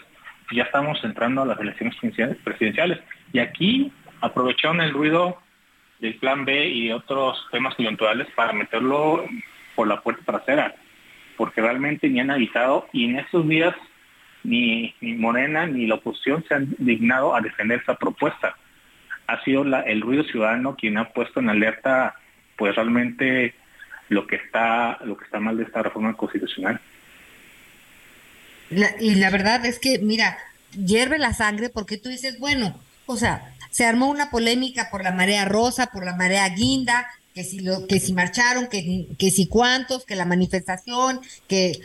ya 0.52 0.64
estamos 0.64 1.04
entrando 1.04 1.42
a 1.42 1.46
las 1.46 1.60
elecciones 1.60 1.96
presidenciales. 2.44 3.00
Y 3.34 3.40
aquí 3.40 3.92
aprovecharon 4.22 4.82
el 4.82 4.92
ruido 4.92 5.40
del 6.00 6.16
plan 6.16 6.46
B 6.46 6.68
y 6.68 6.92
otros 6.92 7.48
temas 7.52 7.76
coyunturales 7.76 8.28
para 8.36 8.54
meterlo 8.54 9.26
por 9.76 9.88
la 9.88 10.02
puerta 10.02 10.24
trasera, 10.26 10.76
porque 11.38 11.62
realmente 11.62 12.10
ni 12.10 12.20
han 12.20 12.32
habitado 12.32 12.88
y 12.94 13.06
en 13.06 13.20
estos 13.20 13.48
días 13.48 13.76
ni, 14.44 14.94
Morena 15.02 15.66
ni 15.66 15.88
la 15.88 15.96
oposición 15.96 16.44
se 16.48 16.54
han 16.54 16.76
dignado 16.78 17.36
a 17.36 17.42
defender 17.42 17.82
esa 17.82 17.96
propuesta. 17.96 18.56
Ha 19.28 19.44
sido 19.44 19.64
el 19.64 20.02
ruido 20.02 20.24
ciudadano 20.24 20.76
quien 20.76 20.98
ha 20.98 21.10
puesto 21.10 21.40
en 21.40 21.50
alerta 21.50 22.16
pues 22.58 22.76
realmente 22.76 23.56
lo 24.10 24.28
que 24.28 24.36
está 24.36 25.00
mal 25.40 25.58
de 25.58 25.64
esta 25.64 25.82
reforma 25.82 26.14
constitucional 26.14 26.80
y 28.70 29.16
la 29.16 29.30
verdad 29.30 29.66
es 29.66 29.80
que, 29.80 30.00
mira, 30.00 30.38
hierve 30.72 31.18
la 31.18 31.34
sangre 31.34 31.70
porque 31.70 31.98
tú 31.98 32.10
dices, 32.10 32.40
bueno, 32.40 32.80
o 33.06 33.18
sea, 33.18 33.54
se 33.72 33.86
armó 33.86 34.08
una 34.10 34.30
polémica 34.30 34.90
por 34.90 35.04
la 35.04 35.12
marea 35.12 35.46
rosa, 35.46 35.88
por 35.88 36.06
la 36.06 36.16
marea 36.16 36.48
guinda, 36.50 37.08
que 37.34 37.44
si 37.44 37.60
lo, 37.60 37.86
que 37.88 38.00
si 38.00 38.14
marcharon, 38.14 38.68
que, 38.68 39.08
que 39.18 39.32
si 39.32 39.48
cuántos, 39.48 40.06
que 40.06 40.16
la 40.16 40.26
manifestación, 40.26 41.20
que 41.48 41.82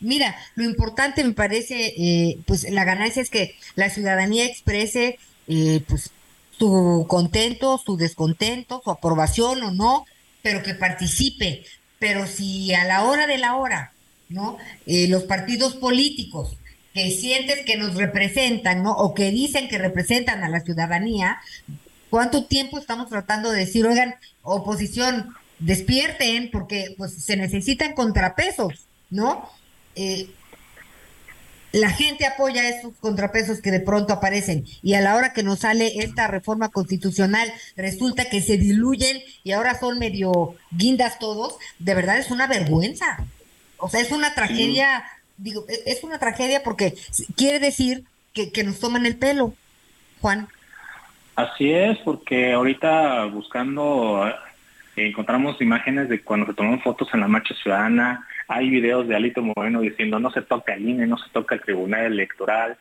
mira, 0.00 0.34
lo 0.54 0.64
importante 0.64 1.22
me 1.22 1.32
parece, 1.32 1.94
eh, 1.96 2.38
pues 2.46 2.68
la 2.70 2.84
ganancia 2.84 3.22
es 3.22 3.30
que 3.30 3.54
la 3.74 3.90
ciudadanía 3.90 4.46
exprese, 4.46 5.18
eh, 5.46 5.82
pues 5.86 6.10
su 6.58 7.06
contento, 7.08 7.78
su 7.78 7.96
descontento, 7.96 8.80
su 8.82 8.90
aprobación 8.90 9.62
o 9.62 9.70
no, 9.70 10.06
pero 10.42 10.62
que 10.62 10.74
participe. 10.74 11.64
Pero 11.98 12.26
si 12.26 12.72
a 12.74 12.84
la 12.84 13.04
hora 13.04 13.26
de 13.26 13.38
la 13.38 13.56
hora 13.56 13.92
¿no? 14.30 14.56
Eh, 14.86 15.08
los 15.08 15.24
partidos 15.24 15.76
políticos 15.76 16.56
que 16.94 17.10
sientes 17.10 17.64
que 17.66 17.76
nos 17.76 17.94
representan, 17.94 18.82
¿no? 18.82 18.92
O 18.92 19.14
que 19.14 19.30
dicen 19.30 19.68
que 19.68 19.78
representan 19.78 20.42
a 20.42 20.48
la 20.48 20.60
ciudadanía, 20.60 21.38
¿cuánto 22.08 22.46
tiempo 22.46 22.78
estamos 22.78 23.08
tratando 23.10 23.50
de 23.50 23.60
decir, 23.60 23.86
oigan, 23.86 24.14
oposición, 24.42 25.34
despierten, 25.58 26.50
porque 26.50 26.94
pues 26.96 27.12
se 27.22 27.36
necesitan 27.36 27.92
contrapesos, 27.92 28.86
¿no? 29.10 29.48
Eh, 29.94 30.30
la 31.72 31.90
gente 31.90 32.26
apoya 32.26 32.68
esos 32.68 32.94
contrapesos 32.98 33.60
que 33.60 33.70
de 33.70 33.78
pronto 33.78 34.12
aparecen 34.12 34.64
y 34.82 34.94
a 34.94 35.00
la 35.00 35.14
hora 35.14 35.32
que 35.32 35.44
nos 35.44 35.60
sale 35.60 36.00
esta 36.02 36.26
reforma 36.26 36.70
constitucional 36.70 37.52
resulta 37.76 38.28
que 38.28 38.42
se 38.42 38.56
diluyen 38.56 39.18
y 39.44 39.52
ahora 39.52 39.78
son 39.78 40.00
medio 40.00 40.56
guindas 40.72 41.20
todos, 41.20 41.54
de 41.78 41.94
verdad 41.94 42.18
es 42.18 42.32
una 42.32 42.48
vergüenza. 42.48 43.24
O 43.80 43.88
sea, 43.88 44.00
es 44.00 44.12
una 44.12 44.34
tragedia, 44.34 45.04
digo, 45.36 45.64
e, 45.68 45.90
es 45.90 46.04
una 46.04 46.18
tragedia 46.18 46.62
porque 46.62 46.94
quiere 47.36 47.58
decir 47.58 48.04
que, 48.32 48.64
nos 48.64 48.80
toman 48.80 49.06
el 49.06 49.16
pelo, 49.16 49.54
Juan. 50.20 50.48
Así 51.36 51.70
es, 51.70 51.98
porque 51.98 52.52
ahorita 52.52 53.24
buscando 53.26 54.32
encontramos 54.96 55.60
imágenes 55.60 56.08
de 56.08 56.22
cuando 56.22 56.46
se 56.46 56.54
tomaron 56.54 56.80
fotos 56.80 57.08
en 57.14 57.20
la 57.20 57.28
marcha 57.28 57.54
ciudadana, 57.54 58.26
hay 58.48 58.68
videos 58.68 59.08
de 59.08 59.16
Alito 59.16 59.42
Moreno 59.42 59.80
diciendo 59.80 60.18
no 60.18 60.30
se 60.30 60.42
toca 60.42 60.74
el 60.74 60.86
INE, 60.86 61.06
no 61.06 61.16
se 61.16 61.30
toca 61.30 61.54
el 61.54 61.62
Tribunal 61.62 62.06
Electoral, 62.06 62.76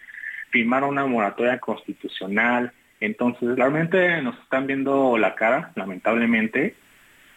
firmaron 0.49 0.89
una 0.89 1.05
moratoria 1.05 1.59
constitucional, 1.59 2.73
entonces 2.99 3.55
realmente 3.55 4.21
nos 4.21 4.37
están 4.39 4.67
viendo 4.67 5.17
la 5.17 5.35
cara, 5.35 5.71
lamentablemente. 5.75 6.75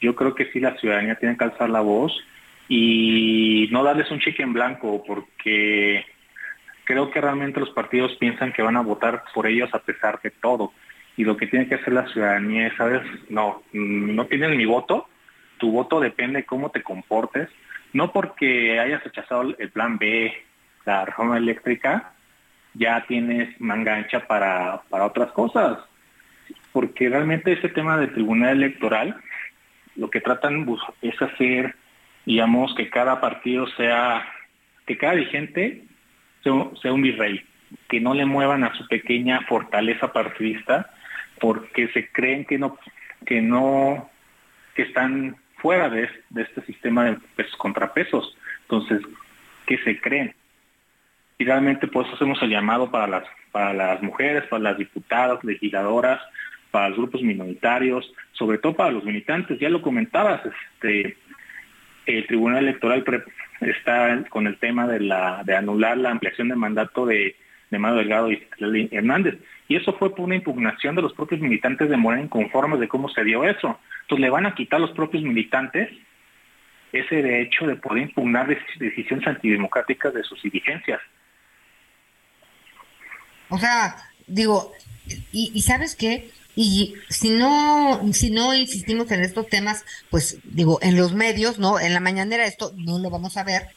Yo 0.00 0.16
creo 0.16 0.34
que 0.34 0.50
sí 0.50 0.58
la 0.58 0.76
ciudadanía 0.78 1.14
tiene 1.14 1.36
que 1.36 1.44
alzar 1.44 1.70
la 1.70 1.80
voz 1.80 2.12
y 2.68 3.68
no 3.70 3.82
darles 3.82 4.10
un 4.10 4.20
cheque 4.20 4.42
en 4.42 4.52
blanco, 4.52 5.02
porque 5.06 6.04
creo 6.84 7.10
que 7.10 7.20
realmente 7.20 7.60
los 7.60 7.70
partidos 7.70 8.16
piensan 8.16 8.52
que 8.52 8.62
van 8.62 8.76
a 8.76 8.82
votar 8.82 9.24
por 9.34 9.46
ellos 9.46 9.70
a 9.72 9.80
pesar 9.80 10.20
de 10.22 10.30
todo. 10.30 10.72
Y 11.16 11.24
lo 11.24 11.36
que 11.36 11.46
tiene 11.46 11.68
que 11.68 11.74
hacer 11.74 11.92
la 11.92 12.08
ciudadanía 12.08 12.68
es, 12.68 12.76
¿sabes? 12.76 13.02
No, 13.28 13.62
no 13.72 14.26
tienes 14.26 14.56
mi 14.56 14.64
voto, 14.64 15.08
tu 15.58 15.70
voto 15.70 16.00
depende 16.00 16.40
de 16.40 16.44
cómo 16.46 16.70
te 16.70 16.82
comportes, 16.82 17.48
no 17.92 18.12
porque 18.12 18.80
hayas 18.80 19.04
rechazado 19.04 19.54
el 19.58 19.70
plan 19.70 19.98
B, 19.98 20.32
la 20.84 21.04
reforma 21.04 21.36
eléctrica, 21.36 22.12
ya 22.74 23.04
tienes 23.06 23.60
manga 23.60 23.94
ancha 23.94 24.26
para, 24.26 24.82
para 24.88 25.06
otras 25.06 25.30
cosas. 25.32 25.78
Porque 26.72 27.08
realmente 27.08 27.52
ese 27.52 27.68
tema 27.68 27.98
del 27.98 28.12
tribunal 28.12 28.56
electoral, 28.56 29.16
lo 29.94 30.10
que 30.10 30.20
tratan 30.20 30.66
es 31.02 31.20
hacer, 31.20 31.74
digamos, 32.25 32.75
que 32.75 32.89
cada 32.91 33.20
partido 33.20 33.66
sea, 33.77 34.27
que 34.87 34.97
cada 34.97 35.14
vigente 35.14 35.85
sea, 36.43 36.93
un 36.93 37.03
virrey, 37.03 37.45
que 37.89 38.01
no 38.01 38.14
le 38.14 38.27
muevan 38.27 38.64
a 38.64 38.75
su 38.75 38.87
pequeña 38.89 39.41
fortaleza 39.43 40.12
partidista, 40.12 40.91
porque 41.41 41.89
se 41.89 42.09
creen 42.11 42.45
que 42.45 42.59
no, 42.59 42.79
que 43.25 43.41
no, 43.41 44.11
que 44.75 44.83
están 44.83 45.37
fuera 45.57 45.89
de, 45.89 46.09
este 46.37 46.62
sistema 46.62 47.05
de 47.05 47.18
pesos 47.37 47.57
contrapesos. 47.57 48.37
Entonces, 48.62 49.01
¿qué 49.66 49.79
se 49.79 50.01
creen? 50.01 50.35
Y 51.39 51.45
realmente 51.45 51.87
por 51.87 52.05
eso 52.05 52.14
hacemos 52.14 52.41
el 52.43 52.51
llamado 52.51 52.91
para 52.91 53.07
las, 53.07 53.25
para 53.53 53.73
las 53.73 54.03
mujeres, 54.03 54.45
para 54.45 54.62
las 54.62 54.79
diputadas, 54.79 55.43
legisladoras, 55.45 56.20
para 56.70 56.89
los 56.89 56.99
grupos 56.99 57.23
minoritarios, 57.23 58.12
sobre 58.33 58.59
todo 58.59 58.75
para 58.75 58.91
los 58.91 59.05
militantes. 59.05 59.59
Ya 59.59 59.68
lo 59.68 59.83
comentabas, 59.83 60.41
este, 60.45 61.16
el 62.07 62.26
Tribunal 62.26 62.64
Electoral 62.64 63.05
está 63.61 64.24
con 64.28 64.46
el 64.46 64.59
tema 64.59 64.86
de, 64.86 65.00
la, 65.00 65.42
de 65.44 65.57
anular 65.57 65.96
la 65.96 66.11
ampliación 66.11 66.48
de 66.48 66.57
mandato 66.57 67.07
de, 67.07 67.36
de 67.70 67.78
Mario 67.78 67.98
Delgado 67.98 68.30
y 68.30 68.46
Hernández. 68.90 69.38
Y 69.68 69.76
eso 69.76 69.94
fue 69.94 70.11
por 70.14 70.20
una 70.20 70.36
impugnación 70.36 70.94
de 70.94 71.03
los 71.03 71.12
propios 71.14 71.40
militantes 71.40 71.88
de 71.88 71.96
Morena 71.96 72.24
inconformes 72.24 72.80
de 72.80 72.88
cómo 72.88 73.09
se 73.09 73.24
dio 73.24 73.44
eso. 73.44 73.78
Entonces 74.03 74.20
le 74.20 74.30
van 74.30 74.46
a 74.46 74.55
quitar 74.55 74.78
a 74.78 74.80
los 74.80 74.90
propios 74.90 75.22
militantes 75.22 75.90
ese 76.92 77.22
derecho 77.22 77.66
de 77.66 77.76
poder 77.76 78.03
impugnar 78.03 78.46
decisiones 78.78 79.26
antidemocráticas 79.26 80.12
de 80.12 80.22
sus 80.24 80.42
dirigencias. 80.42 81.00
O 83.48 83.59
sea, 83.59 83.96
digo, 84.26 84.72
y 85.32 85.61
sabes 85.62 85.96
qué, 85.96 86.30
y 86.55 86.94
si 87.09 87.30
no, 87.30 88.00
si 88.12 88.30
no 88.30 88.55
insistimos 88.55 89.11
en 89.11 89.22
estos 89.22 89.48
temas, 89.48 89.84
pues 90.11 90.38
digo, 90.44 90.78
en 90.82 90.96
los 90.96 91.14
medios, 91.14 91.59
¿no? 91.59 91.80
En 91.80 91.94
la 91.94 92.00
mañanera 92.00 92.46
esto 92.46 92.72
no 92.76 92.98
lo 92.98 93.11
vamos 93.11 93.36
a 93.36 93.44
ver. 93.44 93.68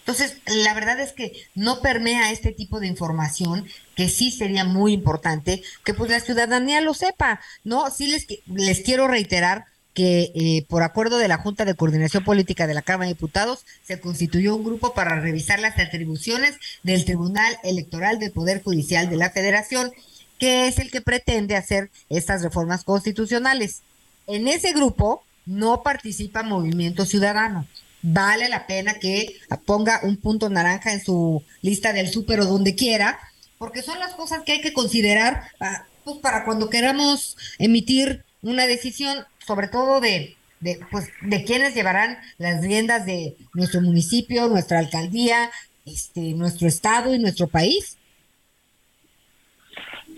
Entonces, 0.00 0.38
la 0.46 0.72
verdad 0.72 1.00
es 1.00 1.12
que 1.12 1.32
no 1.56 1.80
permea 1.80 2.30
este 2.30 2.52
tipo 2.52 2.78
de 2.78 2.86
información, 2.86 3.66
que 3.96 4.08
sí 4.08 4.30
sería 4.30 4.64
muy 4.64 4.92
importante 4.92 5.64
que 5.84 5.94
pues 5.94 6.10
la 6.10 6.20
ciudadanía 6.20 6.80
lo 6.80 6.94
sepa, 6.94 7.40
¿no? 7.64 7.90
Sí 7.90 8.06
les, 8.06 8.26
les 8.46 8.80
quiero 8.82 9.08
reiterar 9.08 9.64
que 9.94 10.30
eh, 10.34 10.66
por 10.68 10.82
acuerdo 10.82 11.16
de 11.16 11.26
la 11.26 11.38
Junta 11.38 11.64
de 11.64 11.74
Coordinación 11.74 12.22
Política 12.22 12.66
de 12.66 12.74
la 12.74 12.82
Cámara 12.82 13.08
de 13.08 13.14
Diputados 13.14 13.64
se 13.82 13.98
constituyó 13.98 14.54
un 14.54 14.62
grupo 14.62 14.92
para 14.92 15.18
revisar 15.18 15.58
las 15.58 15.78
atribuciones 15.78 16.54
del 16.82 17.06
Tribunal 17.06 17.56
Electoral 17.64 18.18
del 18.18 18.30
Poder 18.30 18.62
Judicial 18.62 19.08
de 19.08 19.16
la 19.16 19.30
Federación 19.30 19.90
que 20.38 20.68
es 20.68 20.78
el 20.78 20.90
que 20.90 21.00
pretende 21.00 21.56
hacer 21.56 21.90
estas 22.08 22.42
reformas 22.42 22.84
constitucionales. 22.84 23.82
En 24.26 24.48
ese 24.48 24.72
grupo 24.72 25.24
no 25.46 25.82
participa 25.82 26.42
Movimiento 26.42 27.04
Ciudadano. 27.04 27.66
Vale 28.02 28.48
la 28.48 28.66
pena 28.66 28.94
que 28.94 29.36
ponga 29.64 30.00
un 30.02 30.16
punto 30.16 30.48
naranja 30.50 30.92
en 30.92 31.04
su 31.04 31.42
lista 31.62 31.92
del 31.92 32.10
súper 32.10 32.40
o 32.40 32.46
donde 32.46 32.74
quiera, 32.74 33.18
porque 33.58 33.82
son 33.82 33.98
las 33.98 34.14
cosas 34.14 34.42
que 34.44 34.52
hay 34.52 34.60
que 34.60 34.72
considerar 34.72 35.42
ah, 35.60 35.86
pues, 36.04 36.18
para 36.18 36.44
cuando 36.44 36.70
queramos 36.70 37.36
emitir 37.58 38.24
una 38.42 38.66
decisión, 38.66 39.24
sobre 39.44 39.68
todo 39.68 40.00
de, 40.00 40.36
de, 40.60 40.78
pues, 40.90 41.08
de 41.22 41.44
quienes 41.44 41.74
llevarán 41.74 42.18
las 42.38 42.60
riendas 42.60 43.06
de 43.06 43.36
nuestro 43.54 43.80
municipio, 43.80 44.48
nuestra 44.48 44.78
alcaldía, 44.78 45.50
este, 45.84 46.20
nuestro 46.34 46.68
estado 46.68 47.14
y 47.14 47.18
nuestro 47.18 47.48
país. 47.48 47.96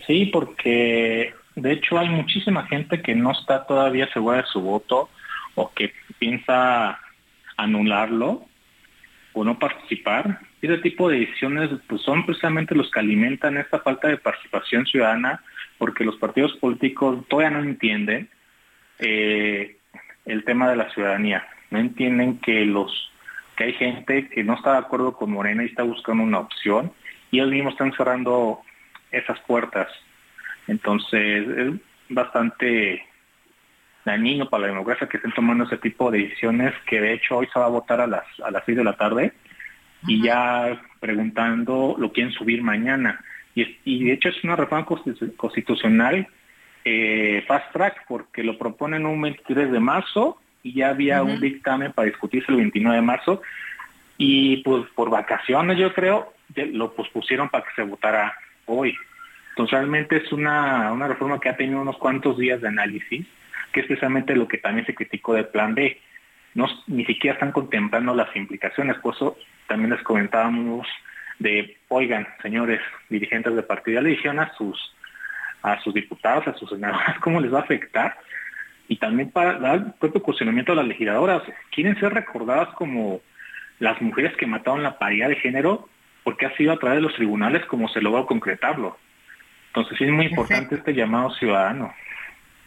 Sí, 0.09 0.25
porque 0.25 1.35
de 1.55 1.73
hecho 1.73 1.99
hay 1.99 2.09
muchísima 2.09 2.67
gente 2.67 3.03
que 3.03 3.15
no 3.15 3.31
está 3.33 3.67
todavía 3.67 4.11
segura 4.11 4.39
de 4.39 4.49
su 4.49 4.63
voto 4.63 5.11
o 5.55 5.71
que 5.75 5.93
piensa 6.19 6.99
anularlo 7.59 8.47
o 9.35 9.45
no 9.45 9.59
participar. 9.59 10.41
Ese 10.63 10.79
tipo 10.79 11.11
de 11.11 11.21
decisiones 11.21 11.69
pues, 11.87 12.01
son 12.01 12.25
precisamente 12.25 12.75
los 12.75 12.91
que 12.91 13.01
alimentan 13.01 13.59
esta 13.59 13.81
falta 13.81 14.09
de 14.09 14.17
participación 14.17 14.87
ciudadana 14.87 15.43
porque 15.77 16.05
los 16.05 16.17
partidos 16.17 16.55
políticos 16.55 17.27
todavía 17.29 17.59
no 17.59 17.63
entienden 17.63 18.31
eh, 19.01 19.77
el 20.25 20.43
tema 20.45 20.71
de 20.71 20.77
la 20.77 20.91
ciudadanía. 20.95 21.47
No 21.71 21.81
entienden 21.81 22.39
que 22.39 22.65
los 22.65 23.13
que 23.57 23.65
hay 23.65 23.73
gente 23.75 24.31
que 24.31 24.43
no 24.43 24.55
está 24.55 24.73
de 24.73 24.79
acuerdo 24.79 25.13
con 25.13 25.33
Morena 25.33 25.65
y 25.65 25.67
está 25.67 25.83
buscando 25.83 26.23
una 26.25 26.39
opción 26.39 26.93
y 27.31 27.41
ellos 27.41 27.51
mismos 27.51 27.73
están 27.75 27.93
cerrando 27.93 28.63
esas 29.11 29.39
puertas. 29.41 29.89
Entonces 30.67 31.49
es 31.49 31.73
bastante 32.09 33.05
dañino 34.05 34.49
para 34.49 34.63
la 34.63 34.69
democracia 34.69 35.09
que 35.09 35.19
estén 35.19 35.33
tomando 35.33 35.65
ese 35.65 35.77
tipo 35.79 36.11
de 36.11 36.21
decisiones 36.21 36.73
que 36.87 37.01
de 37.01 37.13
hecho 37.13 37.39
hoy 37.39 37.49
se 37.53 37.59
va 37.59 37.67
a 37.67 37.71
votar 37.71 38.01
a 38.01 38.07
las 38.07 38.25
a 38.43 38.51
las 38.51 38.65
6 38.65 38.79
de 38.79 38.85
la 38.85 38.97
tarde 38.97 39.33
y 40.07 40.23
ya 40.23 40.81
preguntando 41.01 41.97
lo 41.99 42.13
quieren 42.13 42.33
subir 42.33 42.63
mañana. 42.63 43.21
Y, 43.55 43.79
y 43.85 44.05
de 44.05 44.13
hecho 44.13 44.29
es 44.29 44.45
una 44.45 44.57
reforma 44.57 44.87
constitucional 45.37 46.29
eh, 46.85 47.45
fast 47.47 47.73
track 47.73 48.05
porque 48.09 48.43
lo 48.43 48.57
proponen 48.57 49.05
un 49.05 49.21
23 49.21 49.73
de 49.73 49.81
marzo 49.81 50.39
y 50.63 50.75
ya 50.75 50.91
había 50.91 51.23
un 51.23 51.41
dictamen 51.41 51.93
para 51.93 52.07
discutirse 52.07 52.51
el 52.51 52.59
29 52.59 52.97
de 52.97 53.03
marzo 53.03 53.43
y 54.17 54.59
pues 54.59 54.85
por 54.95 55.11
vacaciones 55.11 55.77
yo 55.79 55.93
creo 55.93 56.33
lo 56.55 56.95
pospusieron 56.95 57.49
para 57.49 57.65
que 57.65 57.75
se 57.77 57.83
votara 57.83 58.35
hoy. 58.69 58.97
Entonces 59.51 59.73
realmente 59.73 60.17
es 60.17 60.33
una, 60.33 60.93
una 60.93 61.09
reforma 61.09 61.41
que 61.41 61.49
ha 61.49 61.57
tenido 61.57 61.81
unos 61.81 61.99
cuantos 61.99 62.39
días 62.39 62.61
de 62.61 62.69
análisis, 62.69 63.27
que 63.73 63.81
es 63.81 63.87
precisamente 63.87 64.37
lo 64.37 64.47
que 64.47 64.59
también 64.59 64.87
se 64.87 64.95
criticó 64.95 65.35
del 65.35 65.49
plan 65.49 65.75
B. 65.75 66.01
No, 66.55 66.67
ni 66.87 67.05
siquiera 67.05 67.35
están 67.35 67.53
contemplando 67.53 68.15
las 68.15 68.35
implicaciones, 68.37 68.97
por 68.99 69.15
eso 69.15 69.37
también 69.67 69.91
les 69.91 70.03
comentábamos 70.03 70.87
de, 71.39 71.77
oigan, 71.89 72.27
señores 72.43 72.81
dirigentes 73.09 73.55
de 73.55 73.63
partido, 73.63 73.97
ya 73.97 74.03
le 74.03 74.11
dijeron 74.11 74.41
a 74.41 74.53
sus, 74.55 74.95
a 75.63 75.81
sus 75.81 75.95
diputados, 75.95 76.47
a 76.49 76.55
sus 76.55 76.71
senadores, 76.71 77.19
cómo 77.21 77.41
les 77.41 77.53
va 77.53 77.59
a 77.59 77.63
afectar, 77.63 78.17
y 78.89 78.97
también 78.97 79.31
para 79.31 79.59
dar 79.59 79.75
el 79.77 79.93
propio 79.95 80.23
cuestionamiento 80.23 80.73
a 80.73 80.77
las 80.77 80.87
legisladoras. 80.87 81.43
Quieren 81.71 81.99
ser 82.01 82.15
recordadas 82.15 82.69
como 82.75 83.21
las 83.79 84.01
mujeres 84.01 84.35
que 84.37 84.47
mataron 84.47 84.83
la 84.83 84.99
paridad 84.99 85.29
de 85.29 85.37
género 85.37 85.89
porque 86.29 86.45
ha 86.45 86.55
sido 86.59 86.73
a 86.73 86.79
través 86.79 86.99
de 86.99 87.01
los 87.05 87.15
tribunales 87.15 87.65
como 87.65 87.89
se 87.89 88.03
logró 88.03 88.27
concretarlo. 88.27 88.99
Entonces 89.69 89.97
sí 89.97 90.05
es 90.05 90.11
muy 90.11 90.27
importante 90.27 90.75
este 90.75 90.93
llamado 90.93 91.31
ciudadano. 91.37 91.95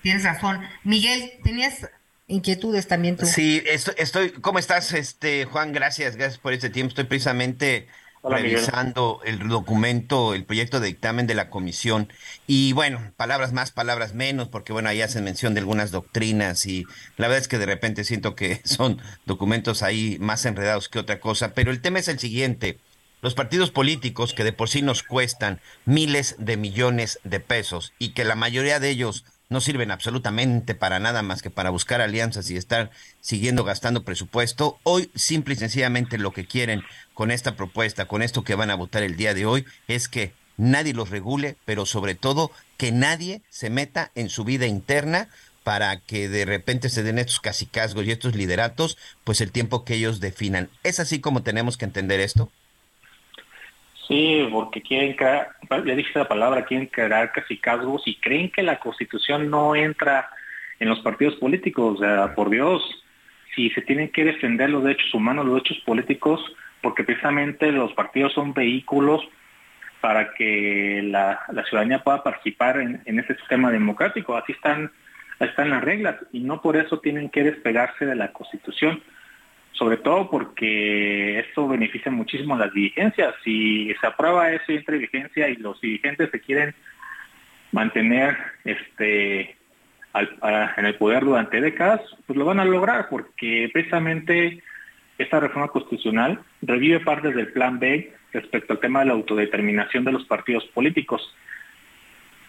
Tienes 0.02 0.24
razón. 0.24 0.62
Miguel, 0.84 1.34
tenías 1.44 1.88
inquietudes 2.26 2.88
también 2.88 3.18
tú. 3.18 3.28
Sí, 3.28 3.62
estoy, 3.68 4.32
¿cómo 4.32 4.58
estás, 4.58 4.94
este 4.94 5.46
Juan? 5.46 5.74
Gracias, 5.74 6.16
gracias 6.16 6.40
por 6.40 6.54
este 6.54 6.72
tiempo. 6.72 6.90
Estoy 6.90 7.04
precisamente 7.04 7.88
revisando 8.24 9.22
el 9.26 9.48
documento, 9.48 10.34
el 10.34 10.44
proyecto 10.44 10.80
de 10.80 10.88
dictamen 10.88 11.28
de 11.28 11.36
la 11.36 11.52
comisión. 11.52 12.12
Y 12.48 12.74
bueno, 12.74 13.14
palabras 13.16 13.54
más, 13.54 13.70
palabras 13.70 14.16
menos, 14.16 14.48
porque 14.48 14.74
bueno, 14.74 14.90
ahí 14.90 15.04
hacen 15.04 15.24
mención 15.24 15.54
de 15.54 15.60
algunas 15.60 15.92
doctrinas 15.92 16.66
y 16.66 16.86
la 17.18 17.28
verdad 17.28 17.44
es 17.44 17.48
que 17.48 17.60
de 17.60 17.68
repente 17.68 18.06
siento 18.06 18.34
que 18.34 18.60
son 18.64 19.00
documentos 19.28 19.84
ahí 19.84 20.18
más 20.20 20.48
enredados 20.48 20.90
que 20.90 20.98
otra 20.98 21.20
cosa. 21.20 21.54
Pero 21.54 21.70
el 21.70 21.80
tema 21.80 22.00
es 22.00 22.08
el 22.08 22.18
siguiente 22.18 22.80
los 23.22 23.36
partidos 23.36 23.72
políticos 23.72 24.34
que 24.34 24.44
de 24.44 24.54
por 24.54 24.70
sí 24.70 24.82
nos 24.82 25.04
cuestan 25.04 25.62
miles 25.86 26.36
de 26.40 26.58
millones 26.58 27.20
de 27.24 27.40
pesos 27.40 27.94
y 28.00 28.10
que 28.10 28.26
la 28.26 28.36
mayoría 28.36 28.80
de 28.80 28.90
ellos 28.90 29.26
no 29.50 29.62
sirven 29.62 29.92
absolutamente 29.92 30.76
para 30.76 31.00
nada 31.00 31.22
más 31.22 31.42
que 31.42 31.50
para 31.50 31.70
buscar 31.70 32.02
alianzas 32.02 32.50
y 32.50 32.56
estar 32.56 32.90
siguiendo 33.20 33.64
gastando 33.64 34.04
presupuesto, 34.04 34.80
hoy 34.84 35.12
simple 35.14 35.54
y 35.54 35.58
sencillamente 35.58 36.18
lo 36.18 36.32
que 36.32 36.48
quieren 36.48 36.84
con 37.14 37.32
esta 37.32 37.56
propuesta, 37.56 38.08
con 38.08 38.22
esto 38.22 38.44
que 38.44 38.56
van 38.56 38.72
a 38.72 38.76
votar 38.76 39.04
el 39.04 39.18
día 39.18 39.34
de 39.34 39.46
hoy, 39.46 39.66
es 39.90 40.08
que 40.08 40.34
nadie 40.56 40.94
los 40.94 41.10
regule, 41.10 41.58
pero 41.66 41.86
sobre 41.86 42.16
todo 42.16 42.50
que 42.78 42.94
nadie 42.94 43.42
se 43.50 43.70
meta 43.70 44.12
en 44.16 44.30
su 44.30 44.46
vida 44.46 44.68
interna 44.68 45.28
para 45.64 46.00
que 46.00 46.30
de 46.30 46.46
repente 46.46 46.90
se 46.90 47.04
den 47.04 47.20
estos 47.20 47.42
casicazgos 47.42 48.06
y 48.06 48.12
estos 48.12 48.36
lideratos, 48.36 48.98
pues 49.26 49.42
el 49.42 49.52
tiempo 49.52 49.84
que 49.84 49.96
ellos 49.96 50.22
definan. 50.22 50.70
¿Es 50.84 51.00
así 51.00 51.20
como 51.20 51.44
tenemos 51.44 51.78
que 51.78 51.86
entender 51.86 52.22
esto? 52.22 52.50
Sí, 54.12 54.46
porque 54.52 54.82
quieren 54.82 55.14
crear, 55.14 55.56
ya 55.70 55.96
dije 55.96 56.20
la 56.20 56.28
palabra, 56.28 56.66
quieren 56.66 56.88
crear 56.88 57.32
casicazgos 57.32 58.06
y 58.06 58.16
creen 58.16 58.52
que 58.52 58.62
la 58.62 58.78
constitución 58.78 59.50
no 59.50 59.74
entra 59.74 60.30
en 60.80 60.90
los 60.90 61.00
partidos 61.00 61.36
políticos. 61.36 61.96
O 61.96 62.04
sea, 62.04 62.36
por 62.36 62.50
Dios, 62.50 62.84
si 63.56 63.70
se 63.70 63.82
tienen 63.82 64.10
que 64.10 64.26
defender 64.26 64.70
los 64.70 64.84
derechos 64.84 65.14
humanos, 65.14 65.46
los 65.46 65.56
derechos 65.56 65.82
políticos, 65.86 66.42
porque 66.82 67.06
precisamente 67.06 67.72
los 67.72 67.94
partidos 67.94 68.34
son 68.34 68.54
vehículos 68.54 69.22
para 70.02 70.34
que 70.34 71.02
la, 71.06 71.46
ciudadanía 71.70 72.04
pueda 72.04 72.22
participar 72.22 72.82
en, 72.82 73.02
en 73.06 73.20
este 73.20 73.36
sistema 73.38 73.72
democrático. 73.72 74.36
Así 74.36 74.52
están 74.52 74.92
están 75.46 75.70
las 75.70 75.84
reglas 75.84 76.18
y 76.32 76.42
no 76.42 76.62
por 76.62 76.76
eso 76.76 77.00
tienen 77.00 77.30
que 77.30 77.44
despegarse 77.44 78.06
de 78.06 78.16
la 78.16 78.32
Constitución, 78.34 79.02
sobre 79.74 79.98
todo 79.98 80.30
porque 80.30 81.40
esto 81.40 81.68
beneficia 81.68 82.12
muchísimo 82.12 82.56
a 82.56 82.60
las 82.60 82.74
dirigencias. 82.74 83.34
Si 83.44 83.94
se 84.00 84.08
aprueba 84.08 84.52
eso 84.52 84.72
y 84.72 84.78
entra 84.78 84.98
vigencia 84.98 85.50
y 85.50 85.56
los 85.56 85.80
dirigentes 85.82 86.30
se 86.32 86.40
quieren 86.40 86.76
mantener 87.72 88.38
este 88.64 89.56
en 90.76 90.86
el 90.86 90.96
poder 90.96 91.24
durante 91.24 91.62
décadas, 91.62 92.02
pues 92.28 92.38
lo 92.38 92.44
van 92.44 92.60
a 92.60 92.66
lograr 92.66 93.08
porque 93.10 93.70
precisamente 93.72 94.62
esta 95.18 95.40
reforma 95.40 95.70
constitucional 95.70 96.42
revive 96.62 97.00
partes 97.00 97.34
del 97.34 97.54
plan 97.54 97.80
B 97.80 98.14
respecto 98.34 98.74
al 98.74 98.80
tema 98.80 99.00
de 99.00 99.06
la 99.06 99.14
autodeterminación 99.14 100.04
de 100.04 100.12
los 100.12 100.26
partidos 100.26 100.66
políticos 100.74 101.34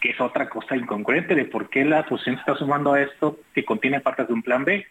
que 0.03 0.11
es 0.11 0.20
otra 0.20 0.49
cosa 0.49 0.77
incongruente 0.77 1.35
de 1.35 1.44
por 1.44 1.70
qué 1.70 1.85
la 1.85 2.01
oposición 2.01 2.35
está 2.35 2.57
sumando 2.57 2.93
a 2.93 3.01
esto 3.01 3.39
que 3.55 3.65
contiene 3.65 4.01
partes 4.01 4.27
de 4.27 4.35
un 4.35 4.43
plan 4.43 4.65
B. 4.65 4.85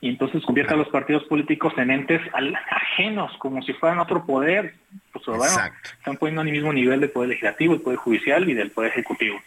Y 0.00 0.10
entonces 0.10 0.44
convierte 0.44 0.74
a 0.74 0.76
los 0.76 0.88
partidos 0.88 1.24
políticos 1.24 1.72
en 1.76 1.90
entes 1.90 2.20
ajenos, 2.32 3.32
como 3.38 3.62
si 3.62 3.72
fueran 3.72 3.98
otro 3.98 4.24
poder. 4.24 4.74
Pues 5.12 5.26
bueno, 5.26 5.56
están 5.98 6.16
poniendo 6.16 6.42
al 6.42 6.50
mismo 6.50 6.72
nivel 6.72 7.00
del 7.00 7.10
poder 7.10 7.30
legislativo, 7.30 7.74
el 7.74 7.80
poder 7.80 7.98
judicial 7.98 8.48
y 8.48 8.54
del 8.54 8.70
poder 8.70 8.92
ejecutivo. 8.92 9.40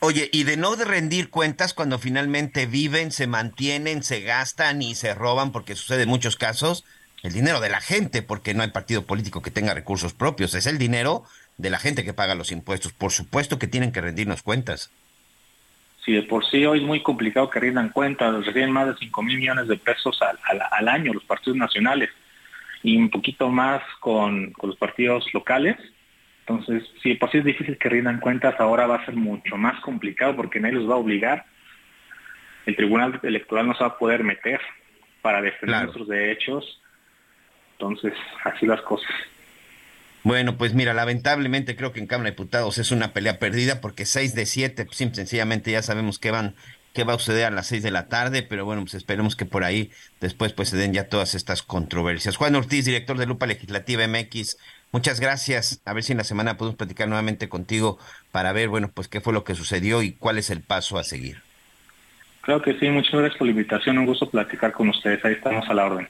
Oye, 0.00 0.28
y 0.32 0.44
de 0.44 0.58
no 0.58 0.76
de 0.76 0.84
rendir 0.84 1.30
cuentas 1.30 1.72
cuando 1.72 1.98
finalmente 1.98 2.66
viven, 2.66 3.10
se 3.10 3.26
mantienen, 3.26 4.02
se 4.02 4.20
gastan 4.20 4.82
y 4.82 4.94
se 4.94 5.14
roban, 5.14 5.50
porque 5.50 5.74
sucede 5.74 6.02
en 6.02 6.10
muchos 6.10 6.36
casos, 6.36 6.84
el 7.22 7.32
dinero 7.32 7.58
de 7.60 7.70
la 7.70 7.80
gente, 7.80 8.20
porque 8.20 8.52
no 8.52 8.62
hay 8.62 8.70
partido 8.70 9.06
político 9.06 9.40
que 9.40 9.50
tenga 9.50 9.72
recursos 9.72 10.12
propios, 10.12 10.54
es 10.54 10.66
el 10.66 10.76
dinero 10.76 11.24
de 11.56 11.70
la 11.70 11.78
gente 11.78 12.04
que 12.04 12.12
paga 12.12 12.34
los 12.34 12.52
impuestos. 12.52 12.92
Por 12.92 13.12
supuesto 13.12 13.58
que 13.58 13.66
tienen 13.66 13.92
que 13.92 14.02
rendirnos 14.02 14.42
cuentas. 14.42 14.90
Sí, 16.04 16.12
de 16.12 16.22
por 16.22 16.44
sí 16.44 16.66
hoy 16.66 16.80
es 16.80 16.84
muy 16.84 17.02
complicado 17.02 17.48
que 17.48 17.60
rindan 17.60 17.88
cuentas, 17.88 18.44
reciben 18.44 18.70
más 18.70 18.88
de 18.88 18.96
5 18.96 19.22
mil 19.22 19.38
millones 19.38 19.68
de 19.68 19.78
pesos 19.78 20.20
al, 20.20 20.88
año 20.88 21.14
los 21.14 21.24
partidos 21.24 21.56
nacionales 21.56 22.10
y 22.82 22.96
un 22.96 23.08
poquito 23.08 23.48
más 23.48 23.82
con, 24.00 24.52
los 24.62 24.76
partidos 24.76 25.24
locales. 25.32 25.76
Entonces, 26.40 26.84
si 27.02 27.14
por 27.14 27.30
sí 27.30 27.38
es 27.38 27.44
difícil 27.44 27.78
que 27.78 27.88
rindan 27.88 28.20
cuentas, 28.20 28.54
ahora 28.60 28.86
va 28.86 28.96
a 28.96 29.04
ser 29.06 29.16
mucho 29.16 29.56
más 29.56 29.80
complicado 29.80 30.36
porque 30.36 30.60
nadie 30.60 30.74
los 30.74 30.90
va 30.90 30.94
a 30.94 30.98
obligar. 30.98 31.46
El 32.66 32.76
Tribunal 32.76 33.18
Electoral 33.22 33.66
no 33.66 33.74
se 33.74 33.80
va 33.80 33.90
a 33.90 33.98
poder 33.98 34.24
meter 34.24 34.60
para 35.22 35.40
defender 35.40 35.84
nuestros 35.84 36.06
derechos. 36.06 36.82
Entonces, 37.72 38.12
así 38.44 38.66
las 38.66 38.82
cosas. 38.82 39.10
Bueno, 40.24 40.56
pues 40.56 40.72
mira, 40.72 40.94
lamentablemente 40.94 41.76
creo 41.76 41.92
que 41.92 42.00
en 42.00 42.06
Cámara 42.06 42.30
de 42.30 42.32
Diputados 42.32 42.78
es 42.78 42.90
una 42.90 43.12
pelea 43.12 43.38
perdida 43.38 43.82
porque 43.82 44.06
seis 44.06 44.34
de 44.34 44.46
siete, 44.46 44.86
pues, 44.86 44.96
sencillamente 44.96 45.70
ya 45.70 45.82
sabemos 45.82 46.18
que 46.18 46.30
van 46.30 46.54
qué 46.94 47.04
va 47.04 47.12
a 47.12 47.18
suceder 47.18 47.44
a 47.44 47.50
las 47.50 47.66
seis 47.66 47.82
de 47.82 47.90
la 47.90 48.08
tarde, 48.08 48.42
pero 48.42 48.64
bueno, 48.64 48.80
pues 48.82 48.94
esperemos 48.94 49.36
que 49.36 49.44
por 49.44 49.64
ahí 49.64 49.90
después 50.22 50.54
pues 50.54 50.70
se 50.70 50.78
den 50.78 50.94
ya 50.94 51.10
todas 51.10 51.34
estas 51.34 51.62
controversias. 51.62 52.36
Juan 52.36 52.54
Ortiz, 52.54 52.86
director 52.86 53.18
de 53.18 53.26
Lupa 53.26 53.46
Legislativa 53.46 54.06
MX, 54.08 54.56
muchas 54.92 55.20
gracias. 55.20 55.82
A 55.84 55.92
ver 55.92 56.04
si 56.04 56.12
en 56.12 56.18
la 56.18 56.24
semana 56.24 56.56
podemos 56.56 56.78
platicar 56.78 57.06
nuevamente 57.06 57.50
contigo 57.50 57.98
para 58.32 58.52
ver, 58.52 58.68
bueno, 58.68 58.90
pues 58.94 59.08
qué 59.08 59.20
fue 59.20 59.34
lo 59.34 59.44
que 59.44 59.54
sucedió 59.54 60.02
y 60.02 60.12
cuál 60.12 60.38
es 60.38 60.48
el 60.48 60.62
paso 60.62 60.96
a 60.96 61.04
seguir. 61.04 61.42
Creo 62.40 62.62
que 62.62 62.78
sí, 62.78 62.88
muchas 62.88 63.12
gracias 63.12 63.36
por 63.36 63.46
la 63.46 63.50
invitación, 63.50 63.98
un 63.98 64.06
gusto 64.06 64.30
platicar 64.30 64.72
con 64.72 64.88
ustedes, 64.88 65.22
ahí 65.24 65.34
estamos 65.34 65.68
a 65.68 65.74
la 65.74 65.84
orden. 65.84 66.08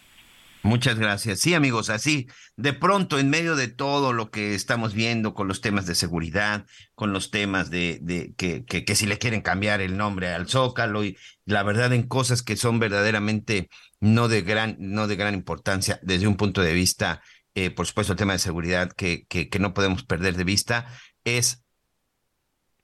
Muchas 0.65 0.99
gracias. 0.99 1.41
Sí, 1.41 1.53
amigos, 1.53 1.91
así, 1.91 2.27
de 2.57 2.73
pronto, 2.73 3.19
en 3.19 3.28
medio 3.28 3.55
de 3.55 3.69
todo 3.69 4.15
lo 4.15 4.31
que 4.31 4.55
estamos 4.55 4.95
viendo 4.95 5.35
con 5.35 5.47
los 5.47 5.61
temas 5.61 5.85
de 5.85 5.95
seguridad, 5.95 6.65
con 6.95 7.12
los 7.12 7.31
temas 7.31 7.69
de, 7.69 7.99
de 8.01 8.32
que, 8.39 8.65
que, 8.65 8.82
que, 8.82 8.97
si 8.97 9.05
le 9.05 9.19
quieren 9.19 9.43
cambiar 9.43 9.82
el 9.82 9.99
nombre 9.99 10.32
al 10.32 10.49
Zócalo, 10.49 11.05
y 11.05 11.19
la 11.45 11.62
verdad 11.65 11.93
en 11.93 12.09
cosas 12.09 12.43
que 12.43 12.57
son 12.57 12.78
verdaderamente 12.78 13.69
no 14.01 14.27
de 14.28 14.41
gran, 14.41 14.77
no 14.78 15.07
de 15.07 15.16
gran 15.16 15.35
importancia 15.35 16.01
desde 16.03 16.28
un 16.28 16.39
punto 16.39 16.62
de 16.62 16.73
vista, 16.73 17.20
eh, 17.55 17.69
por 17.69 17.86
supuesto, 17.86 18.15
el 18.15 18.19
tema 18.19 18.32
de 18.32 18.39
seguridad 18.39 18.91
que, 18.91 19.27
que, 19.27 19.51
que 19.51 19.59
no 19.59 19.74
podemos 19.74 20.03
perder 20.03 20.35
de 20.35 20.45
vista, 20.45 20.86
es 21.24 21.62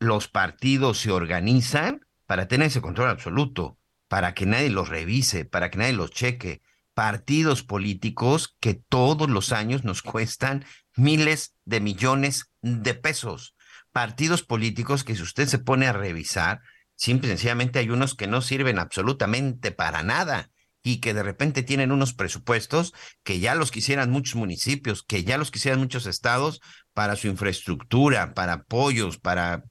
los 0.01 0.29
partidos 0.29 0.99
se 0.99 1.13
organizan 1.13 2.07
para 2.27 2.47
tener 2.47 2.67
ese 2.67 2.83
control 2.83 3.09
absoluto, 3.09 3.79
para 4.07 4.35
que 4.35 4.45
nadie 4.45 4.69
los 4.69 4.91
revise, 4.91 5.47
para 5.47 5.71
que 5.71 5.79
nadie 5.79 5.95
los 5.95 6.11
cheque 6.11 6.61
partidos 7.01 7.63
políticos 7.63 8.59
que 8.61 8.75
todos 8.75 9.31
los 9.31 9.53
años 9.53 9.85
nos 9.85 10.03
cuestan 10.03 10.67
miles 10.97 11.55
de 11.65 11.81
millones 11.81 12.53
de 12.61 12.93
pesos. 12.93 13.55
Partidos 13.91 14.43
políticos 14.43 15.03
que 15.03 15.17
si 15.17 15.23
usted 15.23 15.49
se 15.49 15.59
pone 15.59 15.87
a 15.87 15.95
revisar, 15.95 16.61
simple 16.97 17.29
y 17.29 17.31
sencillamente 17.31 17.79
hay 17.79 17.89
unos 17.89 18.15
que 18.15 18.27
no 18.27 18.43
sirven 18.43 18.79
absolutamente 18.79 19.71
para 19.71 20.03
nada 20.03 20.51
y 20.83 21.01
que 21.01 21.15
de 21.15 21.23
repente 21.23 21.63
tienen 21.63 21.91
unos 21.91 22.13
presupuestos 22.13 22.93
que 23.23 23.41
ya 23.41 23.55
los 23.55 23.71
quisieran 23.71 24.11
muchos 24.11 24.35
municipios, 24.35 25.03
que 25.03 25.25
ya 25.25 25.39
los 25.39 25.51
quisieran 25.51 25.81
muchos 25.81 26.05
estados 26.05 26.61
para 26.93 27.17
su 27.17 27.29
infraestructura, 27.29 28.35
para 28.35 28.53
apoyos, 28.53 29.19
para 29.19 29.65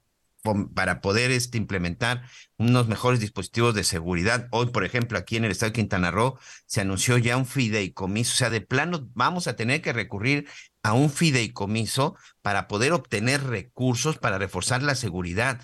para 0.74 1.00
poder 1.00 1.30
este, 1.30 1.58
implementar 1.58 2.22
unos 2.56 2.88
mejores 2.88 3.20
dispositivos 3.20 3.74
de 3.74 3.84
seguridad. 3.84 4.48
Hoy, 4.50 4.66
por 4.66 4.84
ejemplo, 4.84 5.18
aquí 5.18 5.36
en 5.36 5.44
el 5.44 5.50
estado 5.50 5.70
de 5.70 5.74
Quintana 5.74 6.10
Roo 6.10 6.38
se 6.66 6.80
anunció 6.80 7.18
ya 7.18 7.36
un 7.36 7.46
fideicomiso, 7.46 8.32
o 8.32 8.36
sea, 8.36 8.50
de 8.50 8.60
plano 8.60 9.08
vamos 9.14 9.46
a 9.46 9.56
tener 9.56 9.82
que 9.82 9.92
recurrir 9.92 10.48
a 10.82 10.94
un 10.94 11.10
fideicomiso 11.10 12.16
para 12.42 12.68
poder 12.68 12.92
obtener 12.92 13.44
recursos 13.44 14.18
para 14.18 14.38
reforzar 14.38 14.82
la 14.82 14.94
seguridad. 14.94 15.60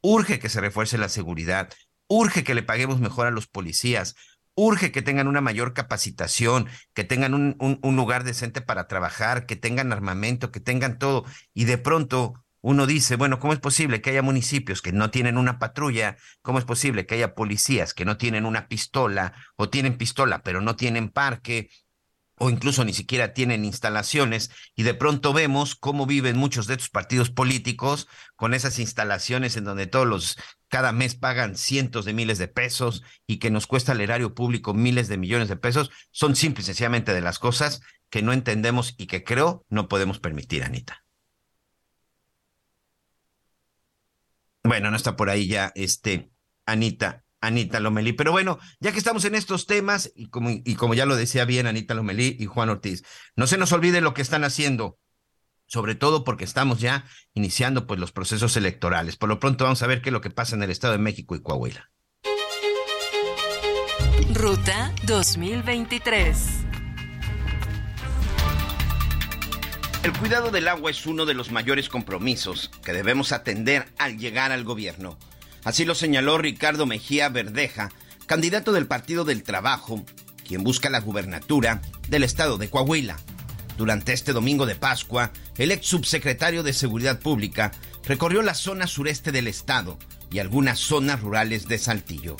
Urge 0.00 0.38
que 0.38 0.48
se 0.48 0.60
refuerce 0.60 0.96
la 0.96 1.08
seguridad, 1.08 1.70
urge 2.08 2.44
que 2.44 2.54
le 2.54 2.62
paguemos 2.62 3.00
mejor 3.00 3.26
a 3.26 3.30
los 3.32 3.48
policías, 3.48 4.14
urge 4.54 4.92
que 4.92 5.02
tengan 5.02 5.28
una 5.28 5.40
mayor 5.40 5.74
capacitación, 5.74 6.68
que 6.94 7.04
tengan 7.04 7.34
un, 7.34 7.56
un 7.58 7.96
lugar 7.96 8.24
decente 8.24 8.60
para 8.60 8.86
trabajar, 8.86 9.46
que 9.46 9.56
tengan 9.56 9.92
armamento, 9.92 10.52
que 10.52 10.60
tengan 10.60 10.98
todo. 10.98 11.24
Y 11.52 11.64
de 11.64 11.78
pronto 11.78 12.34
uno 12.62 12.86
dice, 12.86 13.16
bueno, 13.16 13.38
¿cómo 13.38 13.52
es 13.52 13.60
posible 13.60 14.00
que 14.00 14.10
haya 14.10 14.22
municipios 14.22 14.82
que 14.82 14.92
no 14.92 15.10
tienen 15.10 15.38
una 15.38 15.58
patrulla? 15.58 16.16
¿Cómo 16.42 16.58
es 16.58 16.64
posible 16.64 17.06
que 17.06 17.14
haya 17.14 17.34
policías 17.34 17.94
que 17.94 18.04
no 18.04 18.16
tienen 18.16 18.44
una 18.44 18.68
pistola 18.68 19.32
o 19.56 19.70
tienen 19.70 19.96
pistola 19.96 20.42
pero 20.42 20.60
no 20.60 20.76
tienen 20.76 21.08
parque? 21.08 21.70
o 22.42 22.48
incluso 22.48 22.86
ni 22.86 22.94
siquiera 22.94 23.34
tienen 23.34 23.66
instalaciones, 23.66 24.50
y 24.74 24.82
de 24.82 24.94
pronto 24.94 25.34
vemos 25.34 25.74
cómo 25.74 26.06
viven 26.06 26.38
muchos 26.38 26.66
de 26.66 26.72
estos 26.72 26.88
partidos 26.88 27.28
políticos 27.28 28.08
con 28.34 28.54
esas 28.54 28.78
instalaciones 28.78 29.58
en 29.58 29.64
donde 29.64 29.86
todos 29.86 30.06
los 30.06 30.38
cada 30.68 30.92
mes 30.92 31.16
pagan 31.16 31.54
cientos 31.54 32.06
de 32.06 32.14
miles 32.14 32.38
de 32.38 32.48
pesos 32.48 33.02
y 33.26 33.40
que 33.40 33.50
nos 33.50 33.66
cuesta 33.66 33.92
al 33.92 34.00
erario 34.00 34.34
público 34.34 34.72
miles 34.72 35.08
de 35.08 35.18
millones 35.18 35.48
de 35.48 35.56
pesos, 35.56 35.90
son 36.12 36.34
simple 36.34 36.62
y 36.62 36.64
sencillamente 36.64 37.12
de 37.12 37.20
las 37.20 37.38
cosas 37.38 37.82
que 38.08 38.22
no 38.22 38.32
entendemos 38.32 38.94
y 38.96 39.06
que 39.06 39.22
creo 39.22 39.66
no 39.68 39.88
podemos 39.88 40.18
permitir, 40.18 40.64
Anita. 40.64 41.04
Bueno, 44.70 44.88
no 44.92 44.96
está 44.96 45.16
por 45.16 45.30
ahí 45.30 45.48
ya 45.48 45.72
este 45.74 46.30
Anita, 46.64 47.24
Anita 47.40 47.80
Lomelí. 47.80 48.12
Pero 48.12 48.30
bueno, 48.30 48.60
ya 48.78 48.92
que 48.92 48.98
estamos 48.98 49.24
en 49.24 49.34
estos 49.34 49.66
temas, 49.66 50.12
y 50.14 50.28
como, 50.28 50.48
y 50.50 50.76
como 50.76 50.94
ya 50.94 51.06
lo 51.06 51.16
decía 51.16 51.44
bien 51.44 51.66
Anita 51.66 51.92
Lomelí 51.92 52.36
y 52.38 52.46
Juan 52.46 52.68
Ortiz, 52.68 53.02
no 53.34 53.48
se 53.48 53.58
nos 53.58 53.72
olvide 53.72 54.00
lo 54.00 54.14
que 54.14 54.22
están 54.22 54.44
haciendo, 54.44 55.00
sobre 55.66 55.96
todo 55.96 56.22
porque 56.22 56.44
estamos 56.44 56.78
ya 56.78 57.04
iniciando 57.34 57.88
pues 57.88 57.98
los 57.98 58.12
procesos 58.12 58.56
electorales. 58.56 59.16
Por 59.16 59.28
lo 59.28 59.40
pronto 59.40 59.64
vamos 59.64 59.82
a 59.82 59.88
ver 59.88 60.02
qué 60.02 60.10
es 60.10 60.12
lo 60.12 60.20
que 60.20 60.30
pasa 60.30 60.54
en 60.54 60.62
el 60.62 60.70
Estado 60.70 60.92
de 60.92 61.00
México 61.00 61.34
y 61.34 61.42
Coahuila. 61.42 61.90
Ruta 64.32 64.94
2023. 65.02 66.69
El 70.02 70.14
cuidado 70.14 70.50
del 70.50 70.66
agua 70.66 70.90
es 70.90 71.04
uno 71.04 71.26
de 71.26 71.34
los 71.34 71.50
mayores 71.50 71.90
compromisos 71.90 72.70
que 72.82 72.94
debemos 72.94 73.32
atender 73.32 73.86
al 73.98 74.16
llegar 74.16 74.50
al 74.50 74.64
gobierno. 74.64 75.18
Así 75.62 75.84
lo 75.84 75.94
señaló 75.94 76.38
Ricardo 76.38 76.86
Mejía 76.86 77.28
Verdeja, 77.28 77.90
candidato 78.24 78.72
del 78.72 78.86
Partido 78.86 79.26
del 79.26 79.42
Trabajo, 79.42 80.02
quien 80.48 80.64
busca 80.64 80.88
la 80.88 81.00
gubernatura 81.00 81.82
del 82.08 82.24
estado 82.24 82.56
de 82.56 82.70
Coahuila. 82.70 83.18
Durante 83.76 84.14
este 84.14 84.32
domingo 84.32 84.64
de 84.64 84.74
Pascua, 84.74 85.32
el 85.58 85.70
ex 85.70 85.88
subsecretario 85.88 86.62
de 86.62 86.72
Seguridad 86.72 87.20
Pública 87.20 87.70
recorrió 88.04 88.40
la 88.40 88.54
zona 88.54 88.86
sureste 88.86 89.32
del 89.32 89.48
estado 89.48 89.98
y 90.32 90.38
algunas 90.38 90.78
zonas 90.78 91.20
rurales 91.20 91.68
de 91.68 91.76
Saltillo. 91.76 92.38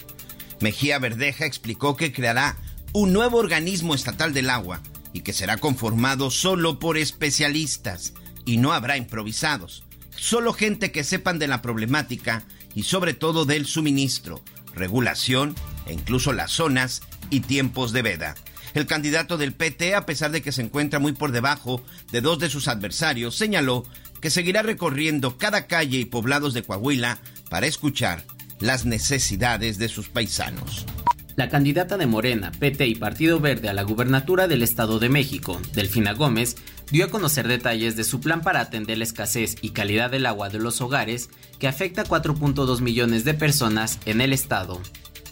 Mejía 0.60 0.98
Verdeja 0.98 1.44
explicó 1.44 1.94
que 1.94 2.10
creará 2.10 2.56
un 2.94 3.12
nuevo 3.12 3.36
organismo 3.36 3.94
estatal 3.94 4.32
del 4.32 4.48
agua 4.48 4.80
y 5.12 5.20
que 5.20 5.32
será 5.32 5.56
conformado 5.56 6.30
solo 6.30 6.78
por 6.78 6.96
especialistas 6.96 8.12
y 8.44 8.56
no 8.56 8.72
habrá 8.72 8.96
improvisados, 8.96 9.84
solo 10.16 10.52
gente 10.52 10.92
que 10.92 11.04
sepan 11.04 11.38
de 11.38 11.48
la 11.48 11.62
problemática 11.62 12.44
y 12.74 12.84
sobre 12.84 13.14
todo 13.14 13.44
del 13.44 13.66
suministro, 13.66 14.42
regulación 14.74 15.54
e 15.86 15.92
incluso 15.92 16.32
las 16.32 16.52
zonas 16.52 17.02
y 17.30 17.40
tiempos 17.40 17.92
de 17.92 18.02
veda. 18.02 18.34
El 18.74 18.86
candidato 18.86 19.36
del 19.36 19.52
PT, 19.52 19.94
a 19.94 20.06
pesar 20.06 20.30
de 20.30 20.42
que 20.42 20.52
se 20.52 20.62
encuentra 20.62 21.00
muy 21.00 21.12
por 21.12 21.32
debajo 21.32 21.82
de 22.12 22.20
dos 22.20 22.38
de 22.38 22.50
sus 22.50 22.68
adversarios, 22.68 23.36
señaló 23.36 23.84
que 24.20 24.30
seguirá 24.30 24.62
recorriendo 24.62 25.38
cada 25.38 25.66
calle 25.66 25.98
y 25.98 26.04
poblados 26.04 26.54
de 26.54 26.62
Coahuila 26.62 27.18
para 27.48 27.66
escuchar 27.66 28.24
las 28.60 28.84
necesidades 28.84 29.78
de 29.78 29.88
sus 29.88 30.08
paisanos. 30.08 30.86
La 31.36 31.48
candidata 31.48 31.96
de 31.96 32.06
Morena, 32.06 32.52
PT 32.58 32.86
y 32.86 32.94
Partido 32.94 33.40
Verde 33.40 33.68
a 33.68 33.72
la 33.72 33.82
gubernatura 33.82 34.48
del 34.48 34.62
Estado 34.62 34.98
de 34.98 35.08
México, 35.08 35.60
Delfina 35.72 36.12
Gómez, 36.12 36.56
dio 36.90 37.04
a 37.04 37.08
conocer 37.08 37.46
detalles 37.46 37.96
de 37.96 38.04
su 38.04 38.20
plan 38.20 38.42
para 38.42 38.60
atender 38.60 38.98
la 38.98 39.04
escasez 39.04 39.56
y 39.62 39.70
calidad 39.70 40.10
del 40.10 40.26
agua 40.26 40.48
de 40.48 40.58
los 40.58 40.80
hogares 40.80 41.30
que 41.58 41.68
afecta 41.68 42.02
a 42.02 42.04
4.2 42.04 42.80
millones 42.80 43.24
de 43.24 43.34
personas 43.34 43.98
en 44.06 44.20
el 44.20 44.32
estado. 44.32 44.80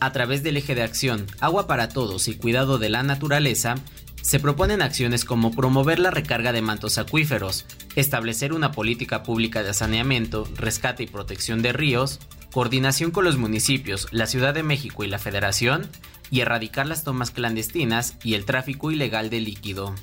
A 0.00 0.12
través 0.12 0.42
del 0.42 0.56
eje 0.56 0.74
de 0.74 0.82
acción 0.82 1.26
Agua 1.40 1.66
para 1.66 1.88
Todos 1.88 2.28
y 2.28 2.36
Cuidado 2.36 2.78
de 2.78 2.88
la 2.88 3.02
Naturaleza, 3.02 3.74
se 4.22 4.40
proponen 4.40 4.82
acciones 4.82 5.24
como 5.24 5.50
promover 5.50 5.98
la 5.98 6.10
recarga 6.10 6.52
de 6.52 6.62
mantos 6.62 6.98
acuíferos, 6.98 7.66
establecer 7.96 8.52
una 8.52 8.72
política 8.72 9.22
pública 9.22 9.62
de 9.62 9.74
saneamiento, 9.74 10.46
rescate 10.54 11.02
y 11.02 11.06
protección 11.06 11.62
de 11.62 11.72
ríos, 11.72 12.20
coordinación 12.52 13.10
con 13.10 13.24
los 13.24 13.36
municipios, 13.36 14.08
la 14.10 14.26
Ciudad 14.26 14.54
de 14.54 14.62
México 14.62 15.04
y 15.04 15.08
la 15.08 15.18
Federación, 15.18 15.86
y 16.30 16.40
erradicar 16.40 16.86
las 16.86 17.04
tomas 17.04 17.30
clandestinas 17.30 18.16
y 18.22 18.34
el 18.34 18.44
tráfico 18.44 18.90
ilegal 18.90 19.30
de 19.30 19.40
líquido. 19.40 19.94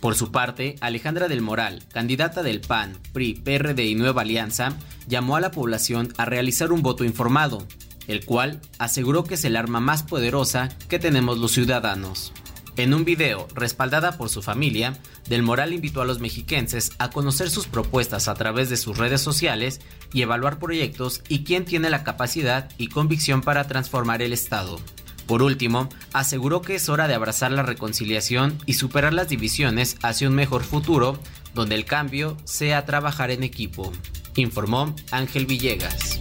Por 0.00 0.14
su 0.14 0.30
parte, 0.30 0.76
Alejandra 0.80 1.28
del 1.28 1.40
Moral, 1.40 1.82
candidata 1.92 2.42
del 2.42 2.60
PAN, 2.60 2.98
PRI, 3.12 3.34
PRD 3.34 3.84
y 3.86 3.94
Nueva 3.94 4.22
Alianza, 4.22 4.76
llamó 5.06 5.36
a 5.36 5.40
la 5.40 5.50
población 5.50 6.12
a 6.18 6.24
realizar 6.24 6.72
un 6.72 6.82
voto 6.82 7.04
informado, 7.04 7.66
el 8.06 8.24
cual 8.24 8.60
aseguró 8.78 9.24
que 9.24 9.34
es 9.34 9.44
el 9.44 9.56
arma 9.56 9.80
más 9.80 10.02
poderosa 10.02 10.68
que 10.88 10.98
tenemos 10.98 11.38
los 11.38 11.52
ciudadanos. 11.52 12.32
En 12.76 12.92
un 12.92 13.04
video, 13.04 13.46
respaldada 13.54 14.18
por 14.18 14.28
su 14.28 14.42
familia, 14.42 14.98
Del 15.28 15.42
Moral 15.42 15.72
invitó 15.72 16.02
a 16.02 16.04
los 16.04 16.18
mexiquenses 16.18 16.90
a 16.98 17.10
conocer 17.10 17.48
sus 17.48 17.68
propuestas 17.68 18.26
a 18.26 18.34
través 18.34 18.68
de 18.68 18.76
sus 18.76 18.98
redes 18.98 19.20
sociales 19.20 19.80
y 20.12 20.22
evaluar 20.22 20.58
proyectos 20.58 21.22
y 21.28 21.44
quién 21.44 21.64
tiene 21.64 21.88
la 21.88 22.02
capacidad 22.02 22.68
y 22.76 22.88
convicción 22.88 23.42
para 23.42 23.68
transformar 23.68 24.22
el 24.22 24.32
Estado. 24.32 24.80
Por 25.26 25.42
último, 25.42 25.88
aseguró 26.12 26.62
que 26.62 26.74
es 26.74 26.88
hora 26.88 27.06
de 27.06 27.14
abrazar 27.14 27.52
la 27.52 27.62
reconciliación 27.62 28.58
y 28.66 28.74
superar 28.74 29.14
las 29.14 29.28
divisiones 29.28 29.96
hacia 30.02 30.28
un 30.28 30.34
mejor 30.34 30.64
futuro, 30.64 31.18
donde 31.54 31.76
el 31.76 31.84
cambio 31.84 32.36
sea 32.44 32.84
trabajar 32.84 33.30
en 33.30 33.44
equipo, 33.44 33.92
informó 34.34 34.94
Ángel 35.12 35.46
Villegas. 35.46 36.18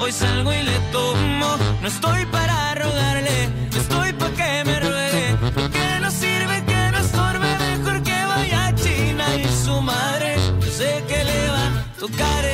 Hoy 0.00 0.12
salgo 0.12 0.50
y 0.52 0.62
le 0.62 0.78
tomo. 0.92 1.56
No 1.82 1.88
estoy 1.88 2.24
para 2.26 2.74
rogarle, 2.74 3.50
estoy 3.76 4.12
para 4.14 4.34
que 4.34 4.64
me 4.64 4.80
ruegue. 4.80 5.36
Que 5.70 6.00
no 6.00 6.10
sirve, 6.10 6.64
que 6.64 6.90
no 6.92 6.98
estorbe, 6.98 7.58
mejor 7.58 8.02
que 8.02 8.24
vaya 8.24 8.68
a 8.68 8.74
China 8.74 9.26
y 9.36 9.44
su 9.64 9.80
madre. 9.82 10.36
Yo 10.60 10.70
sé 10.70 11.04
que 11.06 11.22
le 11.22 11.48
va 11.50 11.66
a 11.66 11.98
tocar 11.98 12.44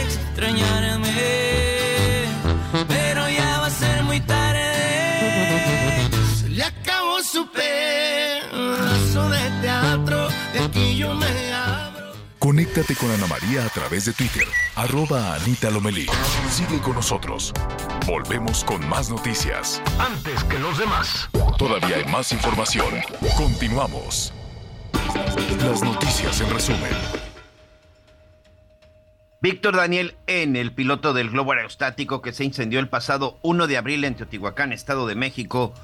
Conéctate 12.46 12.94
con 12.94 13.10
Ana 13.10 13.26
María 13.26 13.66
a 13.66 13.68
través 13.70 14.04
de 14.04 14.12
Twitter, 14.12 14.44
arroba 14.76 15.34
Anita 15.34 15.68
Lomelí. 15.68 16.06
Sigue 16.48 16.78
con 16.80 16.94
nosotros. 16.94 17.52
Volvemos 18.06 18.62
con 18.62 18.88
más 18.88 19.10
noticias. 19.10 19.82
Antes 19.98 20.44
que 20.44 20.56
los 20.60 20.78
demás. 20.78 21.28
Todavía 21.58 21.96
hay 21.96 22.04
más 22.04 22.30
información. 22.30 22.86
Continuamos. 23.36 24.32
Las 25.58 25.82
noticias 25.82 26.40
en 26.40 26.50
resumen. 26.50 26.92
Víctor 29.40 29.74
Daniel 29.74 30.14
N., 30.28 30.60
el 30.60 30.72
piloto 30.72 31.14
del 31.14 31.30
globo 31.30 31.50
aerostático 31.50 32.22
que 32.22 32.32
se 32.32 32.44
incendió 32.44 32.78
el 32.78 32.88
pasado 32.88 33.40
1 33.42 33.66
de 33.66 33.76
abril 33.76 34.04
en 34.04 34.14
Teotihuacán, 34.14 34.72
Estado 34.72 35.08
de 35.08 35.16
México, 35.16 35.74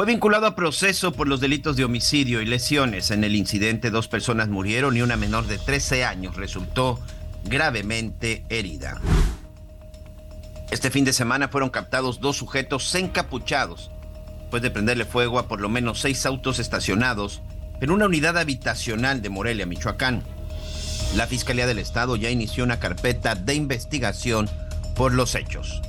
fue 0.00 0.06
vinculado 0.06 0.46
a 0.46 0.54
proceso 0.54 1.12
por 1.12 1.28
los 1.28 1.40
delitos 1.40 1.76
de 1.76 1.84
homicidio 1.84 2.40
y 2.40 2.46
lesiones. 2.46 3.10
En 3.10 3.22
el 3.22 3.36
incidente, 3.36 3.90
dos 3.90 4.08
personas 4.08 4.48
murieron 4.48 4.96
y 4.96 5.02
una 5.02 5.18
menor 5.18 5.46
de 5.46 5.58
13 5.58 6.06
años 6.06 6.36
resultó 6.36 6.98
gravemente 7.44 8.42
herida. 8.48 8.98
Este 10.70 10.90
fin 10.90 11.04
de 11.04 11.12
semana 11.12 11.48
fueron 11.48 11.68
captados 11.68 12.18
dos 12.18 12.38
sujetos 12.38 12.94
encapuchados, 12.94 13.90
después 14.40 14.62
de 14.62 14.70
prenderle 14.70 15.04
fuego 15.04 15.38
a 15.38 15.48
por 15.48 15.60
lo 15.60 15.68
menos 15.68 16.00
seis 16.00 16.24
autos 16.24 16.60
estacionados 16.60 17.42
en 17.82 17.90
una 17.90 18.06
unidad 18.06 18.38
habitacional 18.38 19.20
de 19.20 19.28
Morelia, 19.28 19.66
Michoacán. 19.66 20.22
La 21.14 21.26
Fiscalía 21.26 21.66
del 21.66 21.78
Estado 21.78 22.16
ya 22.16 22.30
inició 22.30 22.64
una 22.64 22.80
carpeta 22.80 23.34
de 23.34 23.52
investigación 23.54 24.48
por 24.94 25.12
los 25.12 25.34
hechos. 25.34 25.82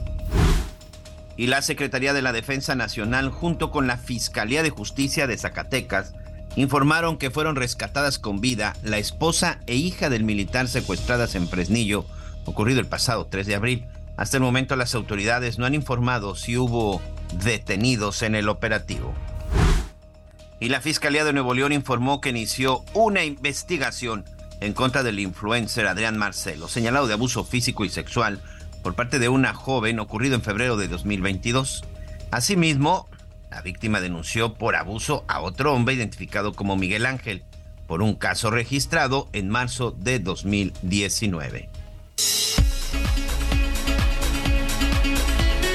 Y 1.41 1.47
la 1.47 1.63
Secretaría 1.63 2.13
de 2.13 2.21
la 2.21 2.33
Defensa 2.33 2.75
Nacional, 2.75 3.31
junto 3.31 3.71
con 3.71 3.87
la 3.87 3.97
Fiscalía 3.97 4.61
de 4.61 4.69
Justicia 4.69 5.25
de 5.25 5.39
Zacatecas, 5.39 6.13
informaron 6.55 7.17
que 7.17 7.31
fueron 7.31 7.55
rescatadas 7.55 8.19
con 8.19 8.41
vida 8.41 8.75
la 8.83 8.99
esposa 8.99 9.59
e 9.65 9.73
hija 9.73 10.11
del 10.11 10.23
militar 10.23 10.67
secuestradas 10.67 11.33
en 11.33 11.47
Fresnillo, 11.47 12.05
ocurrido 12.45 12.79
el 12.79 12.85
pasado 12.85 13.25
3 13.25 13.47
de 13.47 13.55
abril. 13.55 13.85
Hasta 14.17 14.37
el 14.37 14.43
momento 14.43 14.75
las 14.75 14.93
autoridades 14.93 15.57
no 15.57 15.65
han 15.65 15.73
informado 15.73 16.35
si 16.35 16.57
hubo 16.57 17.01
detenidos 17.43 18.21
en 18.21 18.35
el 18.35 18.47
operativo. 18.47 19.11
Y 20.59 20.69
la 20.69 20.79
Fiscalía 20.79 21.23
de 21.23 21.33
Nuevo 21.33 21.55
León 21.55 21.71
informó 21.71 22.21
que 22.21 22.29
inició 22.29 22.83
una 22.93 23.23
investigación 23.23 24.25
en 24.59 24.73
contra 24.73 25.01
del 25.01 25.19
influencer 25.19 25.87
Adrián 25.87 26.19
Marcelo, 26.19 26.67
señalado 26.67 27.07
de 27.07 27.15
abuso 27.15 27.43
físico 27.43 27.83
y 27.83 27.89
sexual 27.89 28.43
por 28.81 28.95
parte 28.95 29.19
de 29.19 29.29
una 29.29 29.53
joven 29.53 29.99
ocurrido 29.99 30.35
en 30.35 30.41
febrero 30.41 30.77
de 30.77 30.87
2022. 30.87 31.83
Asimismo, 32.31 33.09
la 33.49 33.61
víctima 33.61 34.01
denunció 34.01 34.53
por 34.53 34.75
abuso 34.75 35.25
a 35.27 35.41
otro 35.41 35.73
hombre 35.73 35.95
identificado 35.95 36.53
como 36.53 36.77
Miguel 36.77 37.05
Ángel 37.05 37.43
por 37.87 38.01
un 38.01 38.15
caso 38.15 38.49
registrado 38.49 39.29
en 39.33 39.49
marzo 39.49 39.91
de 39.91 40.19
2019. 40.19 41.69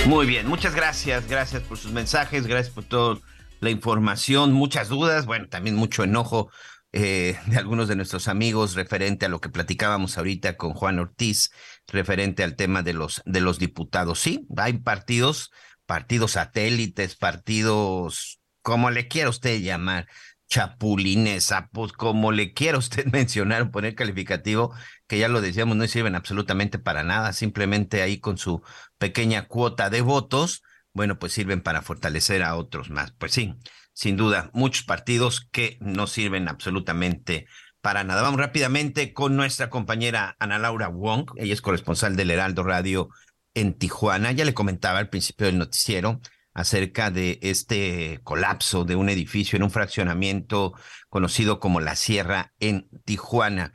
Muy 0.06 0.24
bien, 0.24 0.46
muchas 0.46 0.74
gracias, 0.74 1.26
gracias 1.28 1.62
por 1.62 1.76
sus 1.76 1.92
mensajes, 1.92 2.46
gracias 2.46 2.72
por 2.72 2.84
toda 2.84 3.18
la 3.60 3.70
información, 3.70 4.52
muchas 4.52 4.88
dudas, 4.88 5.26
bueno, 5.26 5.48
también 5.48 5.76
mucho 5.76 6.04
enojo 6.04 6.48
eh, 6.92 7.36
de 7.46 7.58
algunos 7.58 7.88
de 7.88 7.96
nuestros 7.96 8.28
amigos 8.28 8.74
referente 8.74 9.26
a 9.26 9.28
lo 9.28 9.40
que 9.40 9.50
platicábamos 9.50 10.16
ahorita 10.16 10.56
con 10.56 10.72
Juan 10.72 10.98
Ortiz, 10.98 11.50
referente 11.88 12.42
al 12.44 12.56
tema 12.56 12.82
de 12.82 12.92
los, 12.92 13.22
de 13.24 13.40
los 13.40 13.58
diputados. 13.58 14.20
Sí, 14.20 14.46
hay 14.56 14.74
partidos, 14.78 15.50
partidos 15.86 16.32
satélites, 16.32 17.16
partidos, 17.16 18.40
como 18.62 18.90
le 18.90 19.08
quiera 19.08 19.30
usted 19.30 19.60
llamar, 19.60 20.08
chapulines, 20.48 21.44
sapos, 21.44 21.92
como 21.92 22.32
le 22.32 22.52
quiera 22.52 22.78
usted 22.78 23.06
mencionar 23.12 23.62
o 23.62 23.70
poner 23.70 23.94
calificativo, 23.94 24.74
que 25.06 25.18
ya 25.18 25.28
lo 25.28 25.40
decíamos, 25.40 25.76
no 25.76 25.86
sirven 25.86 26.14
absolutamente 26.14 26.78
para 26.78 27.02
nada, 27.02 27.32
simplemente 27.32 28.02
ahí 28.02 28.18
con 28.18 28.38
su 28.38 28.62
pequeña 28.98 29.46
cuota 29.46 29.90
de 29.90 30.00
votos, 30.00 30.62
bueno, 30.92 31.18
pues 31.18 31.32
sirven 31.32 31.60
para 31.60 31.82
fortalecer 31.82 32.42
a 32.42 32.56
otros 32.56 32.90
más. 32.90 33.12
Pues 33.12 33.32
sí, 33.32 33.54
sin 33.92 34.16
duda, 34.16 34.50
muchos 34.52 34.84
partidos 34.84 35.46
que 35.52 35.78
no 35.80 36.06
sirven 36.06 36.48
absolutamente 36.48 37.46
para 37.86 38.02
nada. 38.02 38.20
Vamos 38.22 38.40
rápidamente 38.40 39.12
con 39.12 39.36
nuestra 39.36 39.70
compañera 39.70 40.34
Ana 40.40 40.58
Laura 40.58 40.88
Wong, 40.88 41.30
ella 41.36 41.52
es 41.52 41.62
corresponsal 41.62 42.16
del 42.16 42.32
Heraldo 42.32 42.64
Radio 42.64 43.10
en 43.54 43.74
Tijuana. 43.74 44.32
Ya 44.32 44.44
le 44.44 44.54
comentaba 44.54 44.98
al 44.98 45.08
principio 45.08 45.46
del 45.46 45.56
noticiero 45.56 46.20
acerca 46.52 47.12
de 47.12 47.38
este 47.42 48.18
colapso 48.24 48.84
de 48.84 48.96
un 48.96 49.08
edificio 49.08 49.56
en 49.56 49.62
un 49.62 49.70
fraccionamiento 49.70 50.74
conocido 51.08 51.60
como 51.60 51.78
La 51.78 51.94
Sierra 51.94 52.54
en 52.58 52.88
Tijuana. 53.04 53.72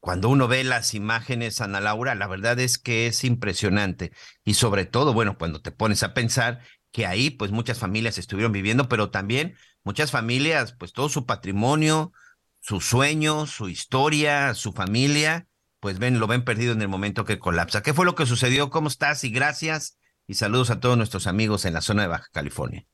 Cuando 0.00 0.28
uno 0.28 0.48
ve 0.48 0.62
las 0.62 0.92
imágenes, 0.92 1.62
Ana 1.62 1.80
Laura, 1.80 2.14
la 2.14 2.26
verdad 2.26 2.60
es 2.60 2.76
que 2.76 3.06
es 3.06 3.24
impresionante. 3.24 4.12
Y 4.44 4.52
sobre 4.52 4.84
todo, 4.84 5.14
bueno, 5.14 5.38
cuando 5.38 5.62
te 5.62 5.72
pones 5.72 6.02
a 6.02 6.12
pensar 6.12 6.60
que 6.92 7.06
ahí 7.06 7.30
pues 7.30 7.52
muchas 7.52 7.78
familias 7.78 8.18
estuvieron 8.18 8.52
viviendo, 8.52 8.90
pero 8.90 9.08
también 9.08 9.56
muchas 9.82 10.10
familias, 10.10 10.74
pues 10.78 10.92
todo 10.92 11.08
su 11.08 11.24
patrimonio, 11.24 12.12
sus 12.66 12.84
sueños, 12.84 13.50
su 13.50 13.68
historia, 13.68 14.52
su 14.54 14.72
familia, 14.72 15.46
pues 15.78 16.00
ven, 16.00 16.18
lo 16.18 16.26
ven 16.26 16.42
perdido 16.42 16.72
en 16.72 16.82
el 16.82 16.88
momento 16.88 17.24
que 17.24 17.38
colapsa. 17.38 17.80
¿Qué 17.80 17.94
fue 17.94 18.04
lo 18.04 18.16
que 18.16 18.26
sucedió? 18.26 18.70
¿Cómo 18.70 18.88
estás? 18.88 19.22
Y 19.22 19.30
gracias. 19.30 20.00
Y 20.26 20.34
saludos 20.34 20.70
a 20.70 20.80
todos 20.80 20.96
nuestros 20.96 21.28
amigos 21.28 21.64
en 21.64 21.74
la 21.74 21.80
zona 21.80 22.02
de 22.02 22.08
Baja 22.08 22.26
California. 22.32 22.84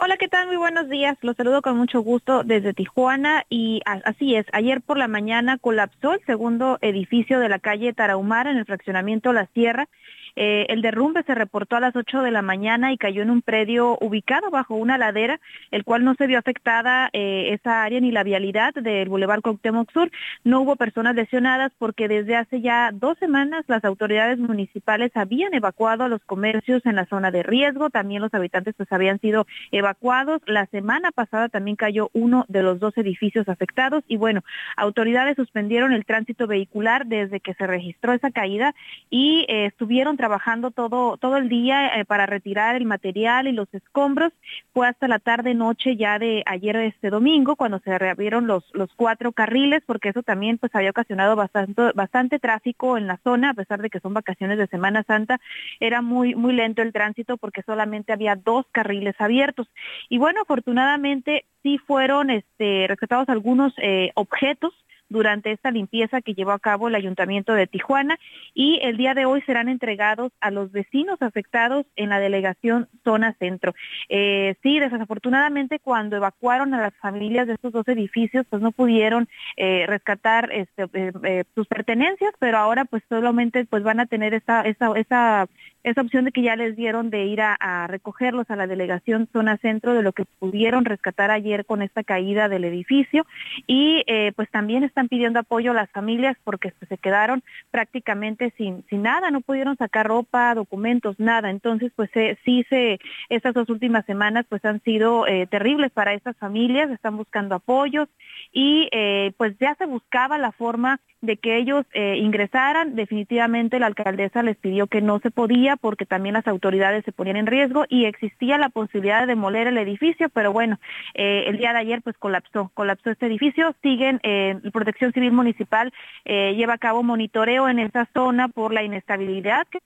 Hola, 0.00 0.16
¿qué 0.16 0.26
tal? 0.26 0.48
Muy 0.48 0.56
buenos 0.56 0.88
días. 0.88 1.16
Los 1.22 1.36
saludo 1.36 1.62
con 1.62 1.76
mucho 1.76 2.00
gusto 2.00 2.42
desde 2.42 2.74
Tijuana 2.74 3.44
y 3.48 3.82
así 3.84 4.34
es. 4.34 4.46
Ayer 4.52 4.80
por 4.80 4.98
la 4.98 5.06
mañana 5.06 5.58
colapsó 5.58 6.14
el 6.14 6.24
segundo 6.26 6.78
edificio 6.80 7.38
de 7.38 7.48
la 7.48 7.60
calle 7.60 7.92
Tarahumara 7.92 8.50
en 8.50 8.56
el 8.56 8.66
fraccionamiento 8.66 9.32
La 9.32 9.46
Sierra 9.54 9.88
eh, 10.36 10.66
el 10.68 10.82
derrumbe 10.82 11.22
se 11.24 11.34
reportó 11.34 11.76
a 11.76 11.80
las 11.80 11.94
8 11.94 12.22
de 12.22 12.30
la 12.30 12.42
mañana 12.42 12.92
y 12.92 12.98
cayó 12.98 13.22
en 13.22 13.30
un 13.30 13.42
predio 13.42 13.98
ubicado 14.00 14.50
bajo 14.50 14.74
una 14.74 14.98
ladera, 14.98 15.40
el 15.70 15.84
cual 15.84 16.04
no 16.04 16.14
se 16.14 16.26
vio 16.26 16.38
afectada 16.38 17.10
eh, 17.12 17.50
esa 17.52 17.82
área 17.82 18.00
ni 18.00 18.10
la 18.10 18.22
vialidad 18.22 18.74
del 18.74 19.08
Boulevard 19.08 19.42
Cuauhtémoc 19.42 19.92
Sur. 19.92 20.10
No 20.44 20.60
hubo 20.60 20.76
personas 20.76 21.14
lesionadas 21.14 21.72
porque 21.78 22.08
desde 22.08 22.36
hace 22.36 22.60
ya 22.60 22.90
dos 22.92 23.18
semanas 23.18 23.64
las 23.68 23.84
autoridades 23.84 24.38
municipales 24.38 25.10
habían 25.14 25.54
evacuado 25.54 26.04
a 26.04 26.08
los 26.08 26.22
comercios 26.24 26.84
en 26.86 26.96
la 26.96 27.06
zona 27.06 27.30
de 27.30 27.42
riesgo. 27.42 27.90
También 27.90 28.22
los 28.22 28.34
habitantes 28.34 28.74
pues 28.76 28.90
habían 28.92 29.20
sido 29.20 29.46
evacuados. 29.70 30.40
La 30.46 30.66
semana 30.66 31.12
pasada 31.12 31.48
también 31.48 31.76
cayó 31.76 32.10
uno 32.12 32.44
de 32.48 32.62
los 32.62 32.80
dos 32.80 32.96
edificios 32.96 33.48
afectados 33.48 34.04
y 34.08 34.16
bueno, 34.16 34.42
autoridades 34.76 35.36
suspendieron 35.36 35.92
el 35.92 36.04
tránsito 36.04 36.46
vehicular 36.46 37.06
desde 37.06 37.40
que 37.40 37.54
se 37.54 37.66
registró 37.66 38.12
esa 38.12 38.30
caída 38.30 38.74
y 39.10 39.44
eh, 39.48 39.66
estuvieron 39.66 40.16
trabajando 40.22 40.70
todo, 40.70 41.16
todo 41.16 41.36
el 41.36 41.48
día 41.48 41.98
eh, 41.98 42.04
para 42.04 42.26
retirar 42.26 42.76
el 42.76 42.84
material 42.84 43.48
y 43.48 43.52
los 43.52 43.66
escombros. 43.74 44.32
Fue 44.72 44.86
hasta 44.86 45.08
la 45.08 45.18
tarde 45.18 45.52
noche 45.52 45.96
ya 45.96 46.20
de 46.20 46.44
ayer 46.46 46.76
este 46.76 47.10
domingo 47.10 47.56
cuando 47.56 47.80
se 47.80 47.98
reabrieron 47.98 48.46
los, 48.46 48.62
los 48.72 48.88
cuatro 48.94 49.32
carriles 49.32 49.82
porque 49.84 50.10
eso 50.10 50.22
también 50.22 50.58
pues 50.58 50.72
había 50.76 50.90
ocasionado 50.90 51.34
bastante, 51.34 51.90
bastante 51.96 52.38
tráfico 52.38 52.96
en 52.96 53.08
la 53.08 53.16
zona 53.24 53.50
a 53.50 53.54
pesar 53.54 53.82
de 53.82 53.90
que 53.90 53.98
son 53.98 54.14
vacaciones 54.14 54.58
de 54.58 54.68
Semana 54.68 55.02
Santa. 55.02 55.40
Era 55.80 56.02
muy, 56.02 56.36
muy 56.36 56.52
lento 56.52 56.82
el 56.82 56.92
tránsito 56.92 57.36
porque 57.36 57.62
solamente 57.62 58.12
había 58.12 58.36
dos 58.36 58.64
carriles 58.70 59.16
abiertos. 59.18 59.66
Y 60.08 60.18
bueno, 60.18 60.42
afortunadamente 60.42 61.46
sí 61.64 61.78
fueron 61.78 62.30
este, 62.30 62.86
rescatados 62.86 63.28
algunos 63.28 63.74
eh, 63.78 64.12
objetos 64.14 64.72
durante 65.12 65.52
esta 65.52 65.70
limpieza 65.70 66.22
que 66.22 66.34
llevó 66.34 66.52
a 66.52 66.58
cabo 66.58 66.88
el 66.88 66.94
Ayuntamiento 66.94 67.52
de 67.52 67.66
Tijuana 67.66 68.18
y 68.54 68.80
el 68.82 68.96
día 68.96 69.14
de 69.14 69.26
hoy 69.26 69.42
serán 69.42 69.68
entregados 69.68 70.32
a 70.40 70.50
los 70.50 70.72
vecinos 70.72 71.20
afectados 71.20 71.86
en 71.96 72.08
la 72.08 72.18
delegación 72.18 72.88
Zona 73.04 73.34
Centro. 73.38 73.74
Eh, 74.08 74.56
sí, 74.62 74.78
desafortunadamente 74.78 75.78
cuando 75.78 76.16
evacuaron 76.16 76.74
a 76.74 76.80
las 76.80 76.94
familias 76.94 77.46
de 77.46 77.54
estos 77.54 77.72
dos 77.72 77.86
edificios, 77.88 78.46
pues 78.48 78.62
no 78.62 78.72
pudieron 78.72 79.28
eh, 79.56 79.84
rescatar 79.86 80.50
este, 80.52 80.88
eh, 80.94 81.44
sus 81.54 81.66
pertenencias, 81.66 82.32
pero 82.38 82.58
ahora 82.58 82.84
pues 82.84 83.02
solamente 83.08 83.64
pues 83.66 83.82
van 83.82 84.00
a 84.00 84.06
tener 84.06 84.34
esa, 84.34 84.62
esa, 84.62 84.92
esa, 84.96 85.46
esa 85.84 86.00
opción 86.00 86.24
de 86.24 86.32
que 86.32 86.42
ya 86.42 86.56
les 86.56 86.76
dieron 86.76 87.10
de 87.10 87.24
ir 87.24 87.40
a, 87.42 87.86
recogerlos 87.86 88.50
a 88.50 88.56
la 88.56 88.66
delegación 88.66 89.28
Zona 89.32 89.56
Centro 89.58 89.94
de 89.94 90.02
lo 90.02 90.12
que 90.12 90.24
pudieron 90.24 90.84
rescatar 90.84 91.30
ayer 91.30 91.64
con 91.64 91.82
esta 91.82 92.02
caída 92.02 92.48
del 92.48 92.64
edificio 92.64 93.26
y 93.66 94.04
pues 94.36 94.50
también 94.50 94.84
están 94.84 95.08
pidiendo 95.08 95.40
apoyo 95.40 95.72
a 95.72 95.74
las 95.74 95.90
familias 95.90 96.36
porque 96.44 96.72
se 96.88 96.98
quedaron 96.98 97.42
prácticamente 97.70 98.52
sin, 98.56 98.84
sin 98.88 99.02
nada, 99.02 99.30
no 99.30 99.40
pudieron 99.40 99.76
sacar 99.76 100.06
ropa, 100.06 100.54
documentos, 100.54 101.18
nada. 101.18 101.50
Entonces, 101.50 101.92
pues 101.94 102.10
eh, 102.14 102.38
sí, 102.44 102.64
se, 102.68 102.98
estas 103.28 103.54
dos 103.54 103.68
últimas 103.68 104.04
semanas 104.06 104.46
pues 104.48 104.64
han 104.64 104.82
sido 104.82 105.26
eh, 105.26 105.46
terribles 105.46 105.90
para 105.90 106.14
estas 106.14 106.36
familias, 106.36 106.90
están 106.90 107.16
buscando 107.16 107.54
apoyos 107.54 108.08
y 108.52 108.88
eh, 108.92 109.32
pues 109.36 109.56
ya 109.58 109.74
se 109.76 109.86
buscaba 109.86 110.38
la 110.38 110.52
forma 110.52 111.00
de 111.22 111.36
que 111.36 111.56
ellos 111.56 111.86
eh, 111.94 112.16
ingresaran. 112.18 112.94
Definitivamente 112.96 113.78
la 113.78 113.86
alcaldesa 113.86 114.42
les 114.42 114.56
pidió 114.56 114.88
que 114.88 115.00
no 115.00 115.20
se 115.20 115.30
podía 115.30 115.76
porque 115.76 116.04
también 116.04 116.34
las 116.34 116.46
autoridades 116.46 117.04
se 117.04 117.12
ponían 117.12 117.36
en 117.36 117.46
riesgo 117.46 117.84
y 117.88 118.04
existía 118.04 118.58
la 118.58 118.68
posibilidad 118.68 119.20
de 119.20 119.28
demoler 119.28 119.68
el 119.68 119.78
edificio, 119.78 120.28
pero 120.28 120.52
bueno, 120.52 120.78
eh, 121.14 121.44
el 121.46 121.58
día 121.58 121.72
de 121.72 121.78
ayer 121.78 122.02
pues 122.02 122.18
colapsó, 122.18 122.70
colapsó 122.74 123.10
este 123.10 123.26
edificio. 123.26 123.74
Siguen, 123.82 124.20
eh, 124.24 124.58
Protección 124.72 125.12
Civil 125.12 125.32
Municipal 125.32 125.92
eh, 126.24 126.54
lleva 126.56 126.74
a 126.74 126.78
cabo 126.78 127.02
monitoreo 127.02 127.68
en 127.68 127.78
esa 127.78 128.08
zona 128.12 128.48
por 128.48 128.74
la 128.74 128.82
inestabilidad 128.82 129.66
que 129.68 129.78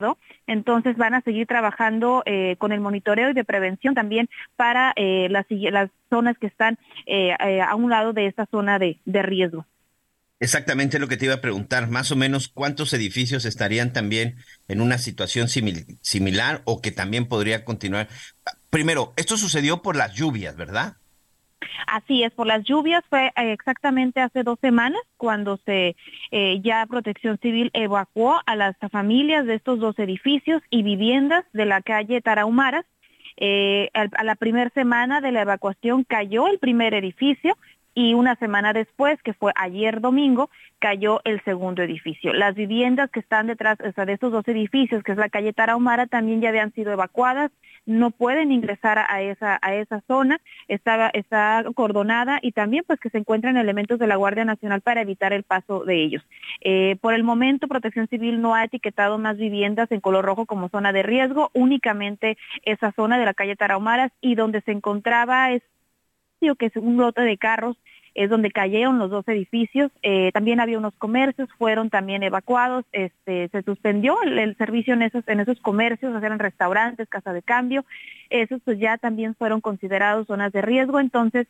entonces 0.46 0.96
van 0.96 1.14
a 1.14 1.20
seguir 1.20 1.46
trabajando 1.46 2.22
con 2.58 2.72
el 2.72 2.80
monitoreo 2.80 3.30
y 3.30 3.34
de 3.34 3.44
prevención 3.44 3.94
también 3.94 4.28
para 4.56 4.94
las 4.96 5.46
zonas 6.08 6.38
que 6.38 6.46
están 6.46 6.78
a 7.68 7.74
un 7.74 7.90
lado 7.90 8.12
de 8.12 8.26
esta 8.26 8.46
zona 8.46 8.78
de 8.78 9.22
riesgo. 9.22 9.66
Exactamente 10.38 10.98
lo 10.98 11.08
que 11.08 11.16
te 11.16 11.24
iba 11.24 11.34
a 11.34 11.40
preguntar, 11.40 11.88
más 11.88 12.12
o 12.12 12.16
menos 12.16 12.48
cuántos 12.48 12.92
edificios 12.92 13.46
estarían 13.46 13.94
también 13.94 14.36
en 14.68 14.82
una 14.82 14.98
situación 14.98 15.48
similar 15.48 16.60
o 16.64 16.82
que 16.82 16.90
también 16.90 17.26
podría 17.26 17.64
continuar. 17.64 18.08
Primero, 18.68 19.14
esto 19.16 19.38
sucedió 19.38 19.80
por 19.80 19.96
las 19.96 20.12
lluvias, 20.14 20.54
¿verdad? 20.56 20.98
Así 21.86 22.22
es, 22.22 22.32
por 22.32 22.46
las 22.46 22.64
lluvias 22.64 23.02
fue 23.08 23.28
eh, 23.28 23.52
exactamente 23.52 24.20
hace 24.20 24.42
dos 24.42 24.58
semanas 24.60 25.00
cuando 25.16 25.58
se 25.64 25.96
eh, 26.30 26.60
ya 26.62 26.84
Protección 26.86 27.38
Civil 27.38 27.70
evacuó 27.72 28.40
a 28.44 28.56
las 28.56 28.76
familias 28.90 29.46
de 29.46 29.54
estos 29.54 29.78
dos 29.78 29.98
edificios 29.98 30.62
y 30.68 30.82
viviendas 30.82 31.44
de 31.52 31.64
la 31.64 31.80
calle 31.80 32.20
Tarahumaras. 32.20 32.84
Eh, 33.38 33.90
a 33.92 34.24
la 34.24 34.34
primera 34.34 34.70
semana 34.70 35.20
de 35.20 35.30
la 35.30 35.42
evacuación 35.42 36.04
cayó 36.04 36.48
el 36.48 36.58
primer 36.58 36.94
edificio, 36.94 37.56
y 37.96 38.12
una 38.12 38.36
semana 38.36 38.74
después, 38.74 39.20
que 39.22 39.32
fue 39.32 39.52
ayer 39.56 40.02
domingo, 40.02 40.50
cayó 40.78 41.22
el 41.24 41.42
segundo 41.44 41.82
edificio. 41.82 42.34
Las 42.34 42.54
viviendas 42.54 43.10
que 43.10 43.20
están 43.20 43.46
detrás 43.46 43.78
de 43.78 44.12
estos 44.12 44.30
dos 44.30 44.46
edificios, 44.46 45.02
que 45.02 45.12
es 45.12 45.18
la 45.18 45.30
calle 45.30 45.54
Tarahumara, 45.54 46.06
también 46.06 46.42
ya 46.42 46.50
habían 46.50 46.74
sido 46.74 46.92
evacuadas, 46.92 47.50
no 47.86 48.10
pueden 48.10 48.52
ingresar 48.52 48.98
a 48.98 49.22
esa, 49.22 49.58
a 49.62 49.74
esa 49.74 50.02
zona, 50.06 50.42
está, 50.68 51.08
está 51.14 51.64
cordonada 51.74 52.38
y 52.42 52.52
también 52.52 52.84
pues 52.86 53.00
que 53.00 53.08
se 53.08 53.16
encuentran 53.16 53.56
elementos 53.56 53.98
de 53.98 54.06
la 54.06 54.16
Guardia 54.16 54.44
Nacional 54.44 54.82
para 54.82 55.00
evitar 55.00 55.32
el 55.32 55.44
paso 55.44 55.84
de 55.86 56.02
ellos. 56.04 56.22
Eh, 56.60 56.96
por 57.00 57.14
el 57.14 57.24
momento, 57.24 57.66
Protección 57.66 58.08
Civil 58.08 58.42
no 58.42 58.54
ha 58.54 58.64
etiquetado 58.64 59.16
más 59.16 59.38
viviendas 59.38 59.90
en 59.90 60.02
color 60.02 60.26
rojo 60.26 60.44
como 60.44 60.68
zona 60.68 60.92
de 60.92 61.02
riesgo, 61.02 61.50
únicamente 61.54 62.36
esa 62.62 62.92
zona 62.92 63.18
de 63.18 63.24
la 63.24 63.32
calle 63.32 63.56
Tarahumaras 63.56 64.12
y 64.20 64.34
donde 64.34 64.60
se 64.60 64.72
encontraba 64.72 65.52
es 65.52 65.62
que 66.56 66.66
es 66.66 66.76
un 66.76 66.96
lote 66.96 67.22
de 67.22 67.38
carros 67.38 67.76
es 68.16 68.30
donde 68.30 68.50
cayeron 68.50 68.98
los 68.98 69.10
dos 69.10 69.28
edificios. 69.28 69.92
Eh, 70.02 70.30
también 70.32 70.58
había 70.58 70.78
unos 70.78 70.94
comercios, 70.94 71.50
fueron 71.58 71.90
también 71.90 72.22
evacuados, 72.22 72.86
este, 72.92 73.48
se 73.48 73.62
suspendió 73.62 74.22
el, 74.22 74.56
servicio 74.56 74.94
en 74.94 75.02
esos, 75.02 75.22
en 75.28 75.40
esos 75.40 75.60
comercios, 75.60 76.22
eran 76.22 76.38
restaurantes, 76.38 77.08
casa 77.10 77.34
de 77.34 77.42
cambio, 77.42 77.84
esos 78.30 78.62
pues 78.64 78.78
ya 78.78 78.96
también 78.96 79.34
fueron 79.34 79.60
considerados 79.60 80.28
zonas 80.28 80.50
de 80.52 80.62
riesgo, 80.62 80.98
entonces 80.98 81.46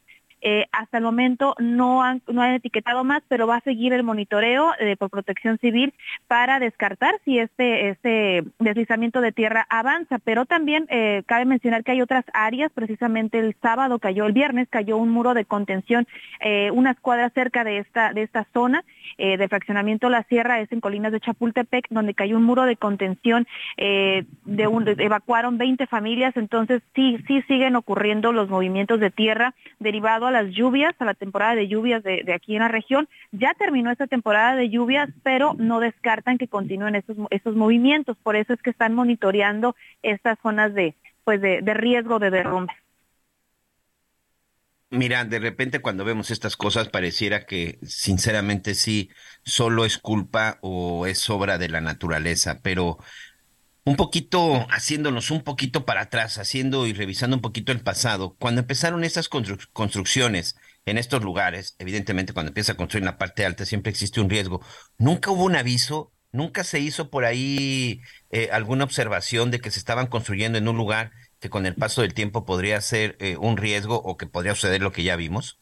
eh, 0.49 0.69
hasta 0.71 0.99
el 0.99 1.03
momento 1.03 1.57
no 1.59 2.05
han, 2.05 2.23
no 2.29 2.41
han 2.41 2.53
etiquetado 2.53 3.03
más, 3.03 3.21
pero 3.27 3.49
va 3.49 3.57
a 3.57 3.61
seguir 3.63 3.93
el 3.93 4.05
monitoreo 4.05 4.75
eh, 4.79 4.95
por 4.97 5.11
protección 5.11 5.59
civil 5.59 5.93
para 6.29 6.61
descartar 6.61 7.17
si 7.25 7.41
este, 7.41 7.89
este 7.89 8.45
deslizamiento 8.61 9.21
de 9.21 9.33
tierra 9.33 9.67
avanza. 9.69 10.21
Pero 10.21 10.45
también 10.45 10.87
eh, 10.89 11.25
cabe 11.27 11.47
mencionar 11.47 11.83
que 11.83 11.91
hay 11.91 12.01
otras 12.01 12.25
áreas, 12.33 12.71
precisamente 12.73 13.41
el 13.41 13.57
sábado 13.61 13.99
cayó, 13.99 14.25
el 14.27 14.35
viernes 14.35 14.69
cayó 14.71 14.99
un 14.99 15.11
muro 15.11 15.35
de 15.35 15.45
contención, 15.45 16.07
unas 16.73 17.01
cuadras 17.01 17.33
cerca 17.33 17.65
de 17.65 17.79
esta, 17.79 18.13
de 18.13 18.23
esta 18.23 18.47
zona 18.53 18.85
de 19.19 19.49
fraccionamiento 19.49 20.09
La 20.09 20.23
Sierra, 20.25 20.61
es 20.61 20.71
en 20.73 20.81
Colinas 20.81 21.13
de 21.13 21.21
Chapultepec, 21.21 21.87
donde 21.91 22.15
cayó 22.15 22.37
un 22.37 22.45
muro 22.45 22.65
de 22.65 22.77
contención, 22.77 23.47
de 23.77 24.67
un, 24.67 24.89
evacuaron 24.89 25.59
20 25.59 25.87
familias, 25.87 26.37
entonces 26.37 26.83
sí, 26.95 27.19
sí 27.27 27.43
siguen 27.43 27.77
ocurriendo 27.77 28.33
los 28.33 28.49
movimientos 28.49 29.01
de 29.01 29.11
tierra 29.11 29.55
derivados 29.79 30.29
a 30.29 30.31
las 30.31 30.51
lluvias, 30.51 30.95
a 30.99 31.05
la 31.05 31.15
temporada 31.15 31.55
de 31.55 31.69
lluvias 31.69 32.03
de, 32.03 32.33
aquí 32.33 32.55
en 32.55 32.61
la 32.61 32.69
región. 32.69 33.09
Ya 33.33 33.55
terminó 33.55 33.91
esta 33.91 34.07
temporada 34.07 34.57
de 34.57 34.69
lluvias, 34.69 35.09
pero 35.23 35.55
no 35.59 35.81
descartan 35.81 36.39
que 36.39 36.49
continúen 36.49 36.95
estos, 36.95 37.17
estos 37.31 37.57
movimientos. 37.57 38.17
Por 38.23 38.37
eso 38.37 38.53
es 38.53 38.63
que 38.63 38.71
están 38.71 38.95
monitoreando 38.95 39.77
estas 40.03 40.39
zonas 40.41 40.75
de, 40.75 40.95
pues 41.25 41.41
de, 41.41 41.63
de 41.63 41.75
riesgo 41.75 42.19
de 42.19 42.31
derrumbe. 42.31 42.73
Mira, 44.91 45.25
de 45.25 45.41
repente 45.41 45.81
cuando 45.81 46.05
vemos 46.05 46.31
estas 46.31 46.57
cosas 46.57 46.89
pareciera 46.89 47.45
que 47.45 47.79
sinceramente 47.83 48.75
sí, 48.77 49.11
solo 49.45 49.85
es 49.85 49.99
culpa 49.99 50.59
o 50.63 51.07
es 51.07 51.29
obra 51.29 51.59
de 51.59 51.69
la 51.69 51.81
naturaleza, 51.81 52.61
pero 52.63 52.99
un 53.85 53.97
poquito 53.97 54.67
haciéndonos 54.71 55.31
un 55.31 55.43
poquito 55.43 55.85
para 55.85 56.03
atrás, 56.03 56.39
haciendo 56.39 56.87
y 56.87 56.93
revisando 56.93 57.37
un 57.37 57.43
poquito 57.43 57.73
el 57.73 57.81
pasado. 57.81 58.37
Cuando 58.39 58.61
empezaron 58.61 59.05
estas 59.05 59.29
construcciones 59.29 60.57
en 60.87 60.99
estos 60.99 61.23
lugares, 61.23 61.75
evidentemente 61.79 62.33
cuando 62.33 62.51
empieza 62.51 62.73
a 62.73 62.77
construir 62.77 63.03
en 63.03 63.07
la 63.07 63.19
parte 63.19 63.45
alta 63.45 63.65
siempre 63.67 63.91
existe 63.91 64.21
un 64.21 64.31
riesgo. 64.31 64.61
Nunca 64.99 65.31
hubo 65.33 65.45
un 65.45 65.57
aviso, 65.57 66.13
nunca 66.33 66.65
se 66.65 66.81
hizo 66.81 67.11
por 67.11 67.25
ahí 67.25 68.01
eh, 68.31 68.51
alguna 68.53 68.85
observación 68.85 69.51
de 69.51 69.61
que 69.61 69.71
se 69.73 69.81
estaban 69.81 70.07
construyendo 70.07 70.59
en 70.59 70.69
un 70.69 70.77
lugar 70.77 71.13
que 71.41 71.51
con 71.51 71.67
el 71.67 71.75
paso 71.75 72.03
del 72.03 72.15
tiempo 72.15 72.45
podría 72.45 72.81
ser 72.81 73.17
eh, 73.21 73.37
un 73.37 73.57
riesgo 73.57 73.97
o 73.97 74.17
que 74.17 74.27
podría 74.27 74.55
suceder 74.55 74.83
lo 74.83 74.93
que 74.93 75.03
ya 75.03 75.17
vimos. 75.17 75.59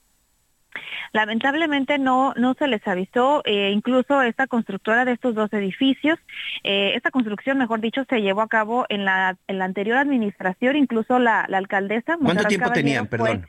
Lamentablemente 1.13 1.99
no, 1.99 2.35
no 2.37 2.55
se 2.55 2.67
les 2.67 2.87
avisó, 2.89 3.43
eh, 3.45 3.71
incluso 3.71 4.23
esta 4.23 4.49
constructora 4.49 5.05
de 5.05 5.13
estos 5.13 5.35
dos 5.37 5.53
edificios, 5.53 6.19
eh, 6.65 6.93
esta 6.97 7.13
construcción, 7.13 7.57
mejor 7.59 7.81
dicho, 7.81 8.05
se 8.09 8.21
llevó 8.21 8.41
a 8.41 8.49
cabo 8.49 8.85
en 8.89 9.05
la, 9.05 9.37
en 9.47 9.59
la 9.59 9.65
anterior 9.65 9.97
administración, 9.97 10.77
incluso 10.77 11.21
la, 11.21 11.47
la 11.49 11.59
alcaldesa. 11.59 12.17
¿Cuánto 12.21 12.45
tiempo 12.45 12.71
tenían, 12.71 13.07
perdón? 13.07 13.47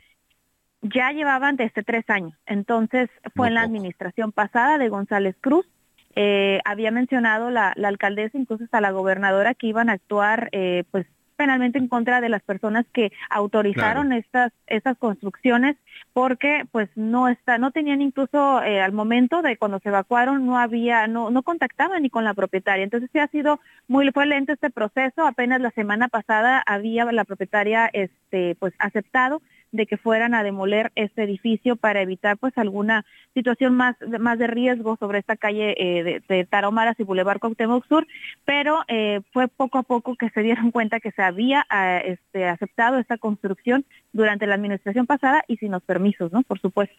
ya 0.82 1.10
llevaban 1.12 1.56
desde 1.56 1.82
tres 1.82 2.08
años, 2.08 2.34
entonces 2.46 3.10
fue 3.34 3.48
en 3.48 3.54
la 3.54 3.62
administración 3.62 4.32
pasada 4.32 4.78
de 4.78 4.88
González 4.88 5.36
Cruz. 5.40 5.66
Eh, 6.14 6.60
había 6.64 6.90
mencionado 6.90 7.50
la, 7.50 7.72
la, 7.76 7.88
alcaldesa, 7.88 8.38
incluso 8.38 8.64
hasta 8.64 8.80
la 8.80 8.90
gobernadora, 8.90 9.54
que 9.54 9.66
iban 9.66 9.90
a 9.90 9.94
actuar 9.94 10.48
eh, 10.52 10.84
pues 10.90 11.06
penalmente 11.36 11.78
en 11.78 11.88
contra 11.88 12.20
de 12.20 12.28
las 12.28 12.42
personas 12.42 12.86
que 12.92 13.12
autorizaron 13.30 14.12
estas 14.12 14.52
estas 14.66 14.96
construcciones 14.98 15.76
porque 16.12 16.64
pues 16.72 16.88
no 16.96 17.28
está 17.28 17.58
no 17.58 17.70
tenían 17.70 18.02
incluso 18.02 18.62
eh, 18.62 18.80
al 18.80 18.92
momento 18.92 19.42
de 19.42 19.56
cuando 19.56 19.78
se 19.80 19.90
evacuaron 19.90 20.46
no 20.46 20.58
había 20.58 21.06
no 21.06 21.30
no 21.30 21.42
contactaban 21.42 22.02
ni 22.02 22.10
con 22.10 22.24
la 22.24 22.34
propietaria. 22.34 22.84
Entonces 22.84 23.10
sí 23.12 23.18
ha 23.18 23.28
sido 23.28 23.60
muy 23.86 24.10
fue 24.10 24.26
lento 24.26 24.52
este 24.52 24.70
proceso. 24.70 25.26
Apenas 25.26 25.60
la 25.60 25.70
semana 25.70 26.08
pasada 26.08 26.62
había 26.66 27.04
la 27.12 27.24
propietaria 27.24 27.88
este 27.92 28.56
pues 28.58 28.72
aceptado 28.78 29.42
de 29.76 29.86
que 29.86 29.96
fueran 29.96 30.34
a 30.34 30.42
demoler 30.42 30.90
este 30.94 31.22
edificio 31.22 31.76
para 31.76 32.02
evitar 32.02 32.36
pues 32.38 32.56
alguna 32.56 33.04
situación 33.34 33.74
más, 33.74 33.96
más 34.18 34.38
de 34.38 34.46
riesgo 34.46 34.96
sobre 34.96 35.18
esta 35.18 35.36
calle 35.36 35.74
eh, 35.78 36.02
de, 36.02 36.22
de, 36.26 36.44
Tarahumaras 36.44 36.98
y 36.98 37.04
Boulevard 37.04 37.38
Cuauhtémoc 37.38 37.86
Sur, 37.86 38.06
pero 38.44 38.80
eh, 38.88 39.20
fue 39.32 39.48
poco 39.48 39.78
a 39.78 39.82
poco 39.82 40.16
que 40.16 40.30
se 40.30 40.42
dieron 40.42 40.70
cuenta 40.70 41.00
que 41.00 41.12
se 41.12 41.22
había 41.22 41.66
eh, 41.72 42.18
este, 42.18 42.46
aceptado 42.46 42.98
esta 42.98 43.18
construcción 43.18 43.84
durante 44.12 44.46
la 44.46 44.54
administración 44.54 45.06
pasada 45.06 45.44
y 45.46 45.58
sin 45.58 45.72
los 45.72 45.82
permisos, 45.82 46.32
¿no? 46.32 46.42
Por 46.42 46.60
supuesto. 46.60 46.96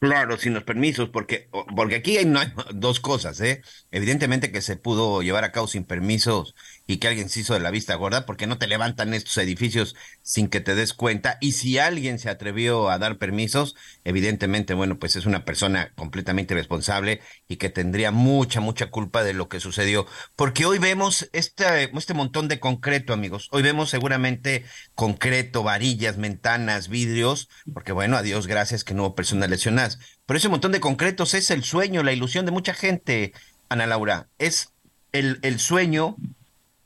Claro, 0.00 0.38
sin 0.38 0.54
los 0.54 0.62
permisos, 0.64 1.10
porque, 1.10 1.50
porque 1.76 1.96
aquí 1.96 2.16
hay, 2.16 2.24
no 2.24 2.40
hay 2.40 2.48
dos 2.74 3.00
cosas, 3.00 3.38
¿eh? 3.42 3.60
Evidentemente 3.90 4.50
que 4.50 4.62
se 4.62 4.76
pudo 4.76 5.20
llevar 5.20 5.44
a 5.44 5.52
cabo 5.52 5.66
sin 5.68 5.84
permisos 5.84 6.54
y 6.86 6.96
que 6.96 7.08
alguien 7.08 7.28
se 7.28 7.40
hizo 7.40 7.52
de 7.52 7.60
la 7.60 7.70
vista 7.70 7.94
gorda, 7.96 8.24
porque 8.24 8.46
no 8.46 8.56
te 8.56 8.66
levantan 8.66 9.12
estos 9.12 9.36
edificios 9.36 9.94
sin 10.22 10.48
que 10.48 10.60
te 10.62 10.74
des 10.74 10.94
cuenta. 10.94 11.36
Y 11.42 11.52
si 11.52 11.78
alguien 11.78 12.18
se 12.18 12.30
atrevió 12.30 12.88
a 12.88 12.98
dar 12.98 13.18
permisos, 13.18 13.76
evidentemente, 14.02 14.72
bueno, 14.72 14.98
pues 14.98 15.16
es 15.16 15.26
una 15.26 15.44
persona 15.44 15.92
completamente 15.96 16.54
responsable 16.54 17.20
y 17.46 17.56
que 17.58 17.68
tendría 17.68 18.10
mucha, 18.10 18.60
mucha 18.60 18.86
culpa 18.90 19.22
de 19.22 19.34
lo 19.34 19.50
que 19.50 19.60
sucedió. 19.60 20.06
Porque 20.34 20.64
hoy 20.64 20.78
vemos 20.78 21.28
este, 21.34 21.90
este 21.94 22.14
montón 22.14 22.48
de 22.48 22.58
concreto, 22.58 23.12
amigos. 23.12 23.48
Hoy 23.50 23.60
vemos 23.62 23.90
seguramente 23.90 24.64
concreto, 24.94 25.62
varillas, 25.62 26.16
ventanas, 26.16 26.88
vidrios, 26.88 27.50
porque 27.74 27.92
bueno, 27.92 28.16
a 28.16 28.22
Dios 28.22 28.46
gracias 28.46 28.82
que 28.82 28.94
no 28.94 29.02
hubo 29.02 29.14
personas 29.14 29.50
lesionadas. 29.50 29.89
Pero 30.26 30.38
ese 30.38 30.48
montón 30.48 30.72
de 30.72 30.80
concretos 30.80 31.34
es 31.34 31.50
el 31.50 31.64
sueño, 31.64 32.02
la 32.02 32.12
ilusión 32.12 32.46
de 32.46 32.52
mucha 32.52 32.74
gente, 32.74 33.32
Ana 33.68 33.86
Laura. 33.86 34.28
Es 34.38 34.72
el, 35.12 35.38
el 35.42 35.58
sueño 35.58 36.16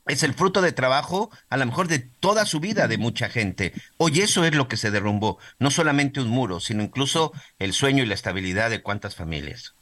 es 0.07 0.23
el 0.23 0.33
fruto 0.33 0.61
de 0.61 0.71
trabajo, 0.71 1.31
a 1.49 1.57
lo 1.57 1.65
mejor 1.65 1.87
de 1.87 1.99
toda 1.99 2.45
su 2.45 2.59
vida 2.59 2.87
de 2.87 2.97
mucha 2.97 3.29
gente. 3.29 3.73
Hoy 3.97 4.19
eso 4.21 4.45
es 4.45 4.53
lo 4.53 4.67
que 4.67 4.77
se 4.77 4.91
derrumbó, 4.91 5.39
no 5.57 5.71
solamente 5.71 6.21
un 6.21 6.29
muro, 6.29 6.59
sino 6.59 6.83
incluso 6.83 7.31
el 7.57 7.73
sueño 7.73 8.03
y 8.03 8.05
la 8.05 8.13
estabilidad 8.13 8.69
de 8.69 8.81
cuántas 8.81 9.15
familias. 9.15 9.73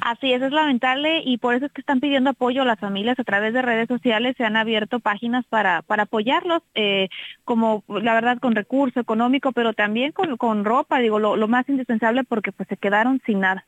Así 0.00 0.32
es, 0.32 0.42
es 0.42 0.52
lamentable 0.52 1.22
y 1.24 1.38
por 1.38 1.54
eso 1.54 1.66
es 1.66 1.72
que 1.72 1.80
están 1.80 2.00
pidiendo 2.00 2.30
apoyo 2.30 2.62
a 2.62 2.64
las 2.64 2.78
familias 2.78 3.18
a 3.18 3.24
través 3.24 3.52
de 3.52 3.62
redes 3.62 3.88
sociales. 3.88 4.34
Se 4.36 4.44
han 4.44 4.56
abierto 4.56 5.00
páginas 5.00 5.44
para, 5.48 5.82
para 5.82 6.04
apoyarlos, 6.04 6.62
eh, 6.74 7.08
como 7.44 7.84
la 7.88 8.14
verdad 8.14 8.38
con 8.38 8.54
recurso 8.54 9.00
económico, 9.00 9.52
pero 9.52 9.72
también 9.72 10.12
con, 10.12 10.36
con 10.36 10.64
ropa, 10.64 10.98
digo, 10.98 11.18
lo, 11.18 11.36
lo 11.36 11.48
más 11.48 11.68
indispensable 11.68 12.24
porque 12.24 12.52
pues 12.52 12.68
se 12.68 12.76
quedaron 12.76 13.20
sin 13.26 13.40
nada. 13.40 13.66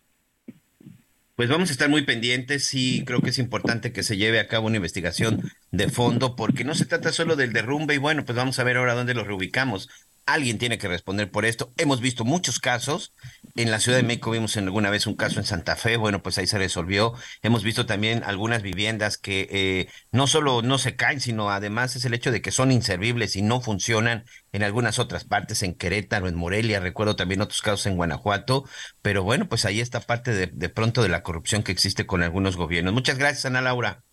Pues 1.41 1.49
vamos 1.49 1.70
a 1.70 1.73
estar 1.73 1.89
muy 1.89 2.03
pendientes 2.03 2.74
y 2.74 3.03
creo 3.07 3.23
que 3.23 3.31
es 3.31 3.39
importante 3.39 3.93
que 3.93 4.03
se 4.03 4.19
lleve 4.19 4.41
a 4.41 4.47
cabo 4.47 4.66
una 4.66 4.77
investigación 4.77 5.51
de 5.70 5.89
fondo 5.89 6.37
porque 6.37 6.65
no 6.65 6.74
se 6.74 6.85
trata 6.85 7.12
solo 7.12 7.35
del 7.35 7.55
derrumbe 7.55 7.95
y 7.95 7.99
bueno, 7.99 8.27
pues 8.27 8.37
vamos 8.37 8.59
a 8.59 8.65
ver 8.65 8.77
ahora 8.77 8.93
dónde 8.93 9.15
los 9.15 9.27
reubicamos. 9.27 9.89
Alguien 10.32 10.59
tiene 10.59 10.78
que 10.78 10.86
responder 10.86 11.28
por 11.28 11.44
esto. 11.44 11.73
Hemos 11.77 12.01
visto 12.01 12.24
muchos 12.24 12.61
casos. 12.61 13.12
En 13.57 13.73
la 13.73 13.81
Ciudad 13.81 13.98
de 13.98 14.05
México 14.05 14.31
vimos 14.31 14.57
en 14.57 14.66
alguna 14.66 14.89
vez 14.89 15.09
un 15.09 15.16
caso 15.16 15.40
en 15.40 15.44
Santa 15.44 15.74
Fe. 15.74 15.97
Bueno, 15.97 16.23
pues 16.23 16.39
ahí 16.39 16.47
se 16.47 16.57
resolvió. 16.57 17.15
Hemos 17.43 17.65
visto 17.65 17.85
también 17.85 18.23
algunas 18.23 18.62
viviendas 18.62 19.19
que 19.19 19.48
eh, 19.51 19.89
no 20.12 20.28
solo 20.28 20.62
no 20.62 20.78
se 20.78 20.94
caen, 20.94 21.20
sino 21.20 21.51
además 21.51 21.97
es 21.97 22.05
el 22.05 22.15
hecho 22.15 22.31
de 22.31 22.43
que 22.43 22.52
son 22.52 22.70
inservibles 22.70 23.35
y 23.35 23.43
no 23.43 23.61
funcionan 23.61 24.24
en 24.52 24.62
algunas 24.62 25.01
otras 25.01 25.24
partes, 25.24 25.65
en 25.65 25.74
Querétaro, 25.74 26.28
en 26.28 26.36
Morelia. 26.36 26.78
Recuerdo 26.78 27.16
también 27.16 27.40
otros 27.40 27.61
casos 27.61 27.86
en 27.86 27.97
Guanajuato. 27.97 28.65
Pero 29.02 29.24
bueno, 29.24 29.48
pues 29.48 29.65
ahí 29.65 29.81
está 29.81 29.98
parte 29.98 30.32
de, 30.32 30.47
de 30.47 30.69
pronto 30.69 31.02
de 31.02 31.09
la 31.09 31.24
corrupción 31.24 31.65
que 31.65 31.73
existe 31.73 32.07
con 32.07 32.23
algunos 32.23 32.57
gobiernos. 32.57 32.94
Muchas 32.94 33.19
gracias, 33.19 33.47
Ana 33.47 33.62
Laura. 33.62 34.05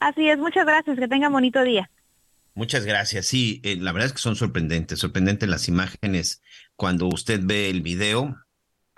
Así 0.00 0.28
es, 0.28 0.36
muchas 0.36 0.66
gracias. 0.66 0.98
Que 0.98 1.08
tenga 1.08 1.30
bonito 1.30 1.62
día. 1.64 1.90
Muchas 2.54 2.84
gracias. 2.84 3.26
Sí, 3.26 3.60
eh, 3.64 3.76
la 3.76 3.92
verdad 3.92 4.08
es 4.08 4.12
que 4.12 4.18
son 4.18 4.36
sorprendentes, 4.36 4.98
sorprendentes 4.98 5.48
las 5.48 5.68
imágenes 5.68 6.42
cuando 6.76 7.06
usted 7.06 7.40
ve 7.42 7.70
el 7.70 7.80
video, 7.82 8.36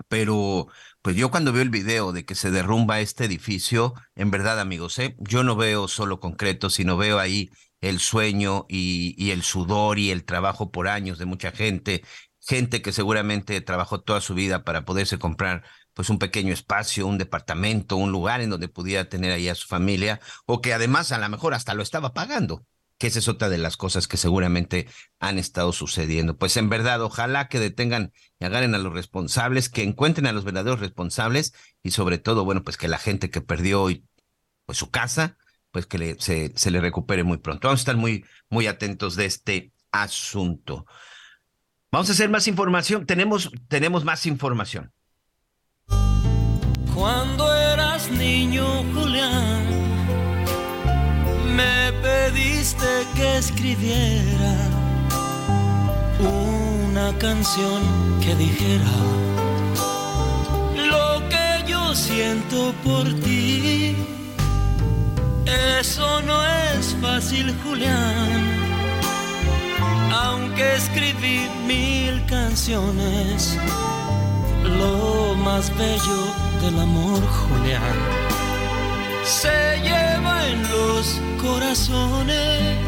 pero 0.08 0.68
pues 1.02 1.16
yo 1.16 1.30
cuando 1.30 1.52
veo 1.52 1.62
el 1.62 1.70
video 1.70 2.12
de 2.12 2.24
que 2.24 2.34
se 2.34 2.50
derrumba 2.50 3.00
este 3.00 3.24
edificio, 3.26 3.94
en 4.14 4.30
verdad 4.30 4.60
amigos, 4.60 4.98
¿eh? 4.98 5.16
yo 5.18 5.44
no 5.44 5.56
veo 5.56 5.88
solo 5.88 6.20
concreto, 6.20 6.70
sino 6.70 6.96
veo 6.96 7.18
ahí 7.18 7.50
el 7.80 8.00
sueño 8.00 8.66
y, 8.68 9.14
y 9.18 9.32
el 9.32 9.42
sudor 9.42 9.98
y 9.98 10.10
el 10.10 10.24
trabajo 10.24 10.70
por 10.70 10.88
años 10.88 11.18
de 11.18 11.26
mucha 11.26 11.52
gente, 11.52 12.04
gente 12.40 12.82
que 12.82 12.92
seguramente 12.92 13.60
trabajó 13.60 14.00
toda 14.00 14.20
su 14.20 14.34
vida 14.34 14.64
para 14.64 14.84
poderse 14.84 15.18
comprar 15.18 15.62
pues 15.94 16.10
un 16.10 16.18
pequeño 16.18 16.52
espacio, 16.54 17.06
un 17.06 17.18
departamento, 17.18 17.96
un 17.96 18.12
lugar 18.12 18.40
en 18.40 18.50
donde 18.50 18.68
pudiera 18.68 19.08
tener 19.08 19.32
ahí 19.32 19.48
a 19.48 19.54
su 19.54 19.66
familia, 19.68 20.20
o 20.46 20.60
que 20.62 20.72
además 20.72 21.12
a 21.12 21.18
lo 21.18 21.28
mejor 21.28 21.54
hasta 21.54 21.74
lo 21.74 21.82
estaba 21.82 22.14
pagando 22.14 22.64
que 23.02 23.08
esa 23.08 23.18
es 23.18 23.26
otra 23.26 23.48
de 23.48 23.58
las 23.58 23.76
cosas 23.76 24.06
que 24.06 24.16
seguramente 24.16 24.86
han 25.18 25.36
estado 25.36 25.72
sucediendo. 25.72 26.36
Pues 26.36 26.56
en 26.56 26.68
verdad, 26.68 27.02
ojalá 27.02 27.48
que 27.48 27.58
detengan 27.58 28.12
y 28.38 28.44
agarren 28.44 28.76
a 28.76 28.78
los 28.78 28.92
responsables, 28.92 29.68
que 29.68 29.82
encuentren 29.82 30.28
a 30.28 30.32
los 30.32 30.44
verdaderos 30.44 30.78
responsables 30.78 31.52
y 31.82 31.90
sobre 31.90 32.18
todo, 32.18 32.44
bueno, 32.44 32.62
pues 32.62 32.76
que 32.76 32.86
la 32.86 32.98
gente 32.98 33.28
que 33.28 33.40
perdió 33.40 33.82
hoy 33.82 34.06
pues 34.66 34.78
su 34.78 34.90
casa, 34.90 35.36
pues 35.72 35.86
que 35.86 36.14
se, 36.20 36.52
se 36.54 36.70
le 36.70 36.80
recupere 36.80 37.24
muy 37.24 37.38
pronto. 37.38 37.66
Vamos 37.66 37.80
a 37.80 37.82
estar 37.82 37.96
muy, 37.96 38.24
muy 38.48 38.68
atentos 38.68 39.16
de 39.16 39.24
este 39.24 39.72
asunto. 39.90 40.86
Vamos 41.90 42.08
a 42.08 42.12
hacer 42.12 42.30
más 42.30 42.46
información. 42.46 43.04
Tenemos, 43.04 43.50
tenemos 43.66 44.04
más 44.04 44.26
información. 44.26 44.92
Cuando 46.94 47.52
eras 47.52 48.08
niño, 48.12 48.64
Julián 48.94 49.71
pediste 52.32 53.06
que 53.14 53.38
escribiera 53.38 54.54
una 56.20 57.16
canción 57.18 57.82
que 58.20 58.34
dijera 58.34 58.94
lo 60.90 61.28
que 61.28 61.70
yo 61.70 61.94
siento 61.94 62.72
por 62.84 63.04
ti. 63.20 63.96
Eso 65.80 66.22
no 66.22 66.38
es 66.44 66.96
fácil, 67.00 67.54
Julián. 67.64 68.30
Aunque 70.12 70.76
escribí 70.76 71.48
mil 71.66 72.24
canciones, 72.26 73.58
lo 74.64 75.34
más 75.36 75.70
bello 75.76 76.20
del 76.62 76.78
amor, 76.80 77.20
Julián, 77.26 77.96
se 79.24 79.80
lleva 79.82 80.48
en 80.48 80.62
los 80.62 81.20
corazones. 81.40 82.82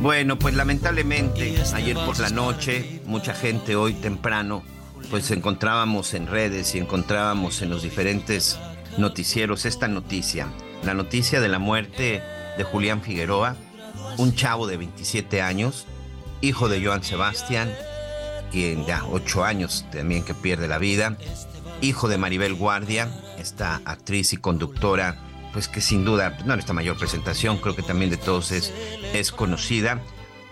Bueno, 0.00 0.38
pues 0.38 0.54
lamentablemente 0.54 1.62
ayer 1.74 1.94
por 1.94 2.18
la 2.18 2.30
noche, 2.30 3.02
mucha 3.04 3.34
gente 3.34 3.76
hoy 3.76 3.92
temprano, 3.94 4.62
pues 5.10 5.30
encontrábamos 5.30 6.14
en 6.14 6.26
redes 6.26 6.74
y 6.74 6.78
encontrábamos 6.78 7.60
en 7.62 7.70
los 7.70 7.82
diferentes 7.82 8.58
noticieros 8.96 9.66
esta 9.66 9.88
noticia, 9.88 10.48
la 10.84 10.94
noticia 10.94 11.40
de 11.40 11.48
la 11.48 11.58
muerte 11.58 12.22
de 12.56 12.64
Julián 12.64 13.02
Figueroa, 13.02 13.56
un 14.16 14.34
chavo 14.34 14.66
de 14.66 14.78
27 14.78 15.42
años, 15.42 15.86
hijo 16.40 16.68
de 16.68 16.84
Joan 16.84 17.02
Sebastián, 17.02 17.70
quien 18.50 18.86
ya 18.86 19.04
ocho 19.04 19.44
años 19.44 19.84
también 19.92 20.24
que 20.24 20.34
pierde 20.34 20.66
la 20.66 20.78
vida, 20.78 21.16
hijo 21.82 22.08
de 22.08 22.18
Maribel 22.18 22.54
Guardia, 22.54 23.08
esta 23.38 23.82
actriz 23.84 24.32
y 24.32 24.38
conductora 24.38 25.29
pues 25.52 25.68
que 25.68 25.80
sin 25.80 26.04
duda, 26.04 26.38
no 26.44 26.54
en 26.54 26.60
esta 26.60 26.72
mayor 26.72 26.96
presentación, 26.96 27.58
creo 27.58 27.76
que 27.76 27.82
también 27.82 28.10
de 28.10 28.16
todos 28.16 28.52
es, 28.52 28.72
es 29.12 29.32
conocida. 29.32 30.02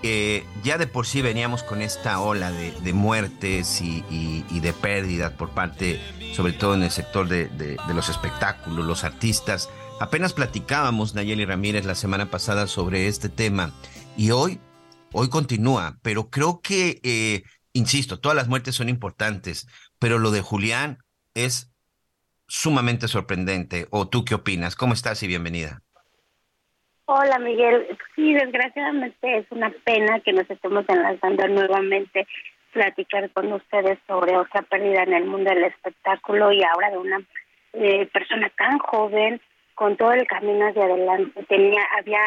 Eh, 0.04 0.46
ya 0.62 0.78
de 0.78 0.86
por 0.86 1.06
sí 1.06 1.22
veníamos 1.22 1.64
con 1.64 1.82
esta 1.82 2.20
ola 2.20 2.52
de, 2.52 2.92
muertes 2.92 3.80
y, 3.80 4.60
de 4.60 4.72
pérdidas 4.72 5.32
por 5.32 5.50
parte, 5.50 6.00
sobre 6.34 6.52
todo 6.52 6.74
en 6.74 6.84
el 6.84 6.90
sector 6.90 7.28
de, 7.28 7.76
los 7.92 8.08
espectáculos, 8.08 8.86
los 8.86 9.02
artistas. 9.02 9.68
Apenas 10.00 10.34
platicábamos, 10.34 11.14
Nayeli 11.14 11.44
Ramírez, 11.44 11.84
la 11.84 11.96
semana 11.96 12.30
pasada 12.30 12.68
sobre 12.68 13.08
este 13.08 13.28
tema 13.28 13.72
y 14.16 14.30
hoy, 14.30 14.60
hoy 15.12 15.28
continúa, 15.28 15.98
pero 16.02 16.30
creo 16.30 16.60
que, 16.60 17.00
eh, 17.02 17.42
insisto, 17.72 18.20
todas 18.20 18.36
las 18.36 18.46
muertes 18.46 18.76
son 18.76 18.88
importantes, 18.88 19.66
pero 19.98 20.20
lo 20.20 20.30
de 20.30 20.42
Julián 20.42 20.98
es 21.34 21.72
sumamente 22.48 23.06
sorprendente. 23.06 23.86
¿O 23.90 24.08
tú 24.08 24.24
qué 24.24 24.34
opinas? 24.34 24.74
¿Cómo 24.74 24.94
estás 24.94 25.22
y 25.22 25.28
bienvenida? 25.28 25.82
Hola 27.04 27.38
Miguel, 27.38 27.86
sí, 28.14 28.34
desgraciadamente 28.34 29.38
es 29.38 29.46
una 29.50 29.70
pena 29.84 30.20
que 30.20 30.32
nos 30.34 30.50
estemos 30.50 30.84
enlazando 30.88 31.48
nuevamente 31.48 32.26
platicar 32.72 33.30
con 33.30 33.50
ustedes 33.50 33.98
sobre 34.06 34.36
otra 34.36 34.60
pérdida 34.62 35.04
en 35.04 35.14
el 35.14 35.24
mundo 35.24 35.48
del 35.48 35.64
espectáculo 35.64 36.52
y 36.52 36.62
ahora 36.62 36.90
de 36.90 36.98
una 36.98 37.22
eh, 37.72 38.06
persona 38.12 38.50
tan 38.58 38.78
joven 38.78 39.40
con 39.74 39.96
todo 39.96 40.12
el 40.12 40.26
camino 40.26 40.66
hacia 40.66 40.84
adelante. 40.84 41.44
Tenía, 41.44 41.80
había 41.96 42.20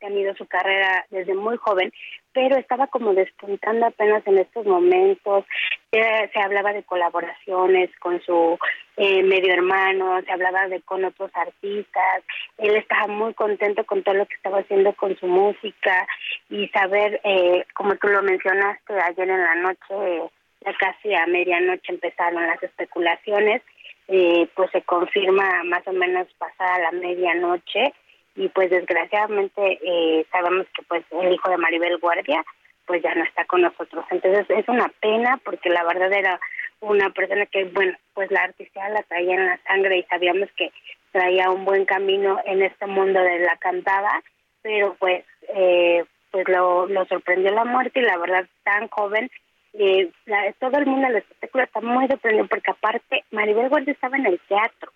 tenido 0.00 0.34
su 0.34 0.44
carrera 0.46 1.06
desde 1.10 1.34
muy 1.34 1.56
joven, 1.56 1.92
pero 2.32 2.56
estaba 2.56 2.88
como 2.88 3.14
despuntando 3.14 3.86
apenas 3.86 4.26
en 4.26 4.38
estos 4.38 4.66
momentos. 4.66 5.44
Se 5.90 6.40
hablaba 6.40 6.72
de 6.72 6.82
colaboraciones 6.82 7.90
con 8.00 8.20
su 8.22 8.58
eh, 8.96 9.22
medio 9.22 9.52
hermano, 9.52 10.20
se 10.22 10.32
hablaba 10.32 10.68
de 10.68 10.82
con 10.82 11.04
otros 11.04 11.30
artistas. 11.34 12.22
Él 12.58 12.76
estaba 12.76 13.06
muy 13.06 13.32
contento 13.34 13.84
con 13.84 14.02
todo 14.02 14.14
lo 14.14 14.26
que 14.26 14.34
estaba 14.34 14.58
haciendo 14.58 14.92
con 14.94 15.16
su 15.16 15.26
música 15.26 16.06
y 16.50 16.68
saber, 16.68 17.20
eh, 17.24 17.64
como 17.74 17.94
tú 17.96 18.08
lo 18.08 18.22
mencionaste 18.22 18.92
ayer 19.00 19.30
en 19.30 19.42
la 19.42 19.54
noche, 19.54 20.30
ya 20.60 20.72
casi 20.74 21.14
a 21.14 21.26
medianoche 21.26 21.92
empezaron 21.92 22.46
las 22.46 22.62
especulaciones 22.62 23.62
eh, 24.08 24.48
pues 24.54 24.70
se 24.70 24.82
confirma 24.82 25.64
más 25.64 25.82
o 25.86 25.92
menos 25.92 26.28
pasada 26.38 26.78
la 26.78 26.92
medianoche 26.92 27.92
y 28.36 28.48
pues 28.50 28.70
desgraciadamente 28.70 29.80
eh, 29.82 30.24
sabemos 30.30 30.66
que 30.76 30.82
pues 30.84 31.04
el 31.10 31.32
hijo 31.32 31.50
de 31.50 31.56
Maribel 31.56 31.98
Guardia 31.98 32.44
pues 32.86 33.02
ya 33.02 33.14
no 33.14 33.24
está 33.24 33.44
con 33.44 33.62
nosotros. 33.62 34.04
Entonces 34.10 34.46
es 34.48 34.68
una 34.68 34.88
pena 35.00 35.38
porque 35.44 35.68
la 35.68 35.84
verdad 35.84 36.12
era 36.12 36.40
una 36.80 37.10
persona 37.10 37.46
que, 37.46 37.64
bueno, 37.64 37.96
pues 38.14 38.30
la 38.30 38.42
artista 38.42 38.88
la 38.90 39.02
traía 39.02 39.34
en 39.34 39.46
la 39.46 39.58
sangre 39.66 39.98
y 39.98 40.02
sabíamos 40.04 40.48
que 40.56 40.72
traía 41.12 41.50
un 41.50 41.64
buen 41.64 41.84
camino 41.84 42.38
en 42.44 42.62
este 42.62 42.86
mundo 42.86 43.20
de 43.20 43.38
la 43.40 43.56
cantada, 43.56 44.22
pero 44.62 44.94
pues 44.98 45.24
eh, 45.54 46.04
pues 46.30 46.46
lo, 46.48 46.86
sorprendió 47.08 47.50
la 47.52 47.64
muerte 47.64 48.00
y 48.00 48.02
la 48.02 48.18
verdad 48.18 48.46
tan 48.64 48.88
joven 48.88 49.30
eh, 49.72 50.10
todo 50.58 50.78
el 50.78 50.86
mundo 50.86 51.08
del 51.08 51.16
espectáculo 51.18 51.64
está 51.64 51.80
muy 51.80 52.06
sorprendido 52.08 52.46
porque 52.46 52.70
aparte 52.70 53.24
Maribel 53.30 53.68
Guardia 53.68 53.92
estaba 53.92 54.16
en 54.16 54.26
el 54.26 54.40
teatro, 54.48 54.92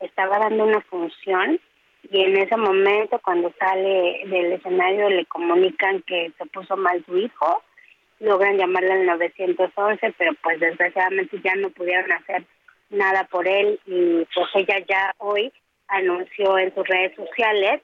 estaba 0.00 0.38
dando 0.38 0.64
una 0.64 0.80
función 0.82 1.58
y 2.10 2.22
en 2.22 2.36
ese 2.36 2.56
momento 2.56 3.20
cuando 3.22 3.52
sale 3.58 4.22
del 4.26 4.52
escenario 4.52 5.10
le 5.10 5.26
comunican 5.26 6.02
que 6.02 6.32
se 6.38 6.46
puso 6.46 6.76
mal 6.76 7.04
su 7.04 7.16
hijo, 7.16 7.62
logran 8.20 8.56
llamarle 8.56 8.92
al 8.92 9.06
911, 9.06 10.14
pero 10.16 10.32
pues 10.42 10.60
desgraciadamente 10.60 11.40
ya 11.42 11.54
no 11.56 11.70
pudieron 11.70 12.10
hacer 12.12 12.44
nada 12.90 13.24
por 13.24 13.46
él 13.46 13.78
y 13.86 14.26
pues 14.34 14.48
ella 14.54 14.78
ya 14.88 15.14
hoy 15.18 15.52
anunció 15.88 16.58
en 16.58 16.74
sus 16.74 16.86
redes 16.86 17.14
sociales 17.16 17.82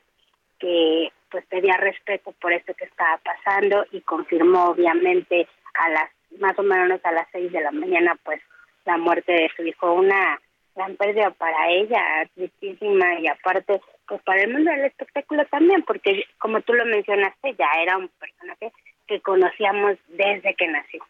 que 0.59 1.13
pues 1.31 1.45
pedía 1.47 1.77
respeto 1.77 2.33
por 2.41 2.53
esto 2.53 2.75
que 2.75 2.85
estaba 2.85 3.19
pasando 3.19 3.85
y 3.93 4.01
confirmó 4.03 4.67
obviamente 4.67 5.47
a 5.75 5.89
las 5.91 6.11
más 6.39 6.59
o 6.59 6.63
menos 6.63 7.01
a 7.05 7.13
las 7.13 7.29
seis 7.33 7.53
de 7.53 7.61
la 7.61 7.71
mañana, 7.71 8.17
pues 8.25 8.41
la 8.85 8.97
muerte 8.97 9.33
de 9.33 9.51
su 9.57 9.63
hijo, 9.63 9.93
una 9.93 10.41
gran 10.75 10.97
pérdida 10.97 11.31
para 11.31 11.71
ella, 11.71 12.29
tristísima 12.35 13.21
y 13.21 13.29
aparte, 13.29 13.81
pues 14.07 14.23
para 14.23 14.43
el 14.43 14.53
mundo 14.53 14.71
del 14.71 14.85
espectáculo 14.85 15.45
también, 15.47 15.83
porque 15.83 16.25
como 16.39 16.61
tú 16.63 16.73
lo 16.73 16.85
mencionaste, 16.87 17.55
ya 17.59 17.67
era 17.83 17.97
un 17.99 18.09
personaje 18.09 18.73
que 19.07 19.21
conocíamos 19.21 19.97
desde 20.09 20.55
que 20.55 20.69
nació. 20.69 21.05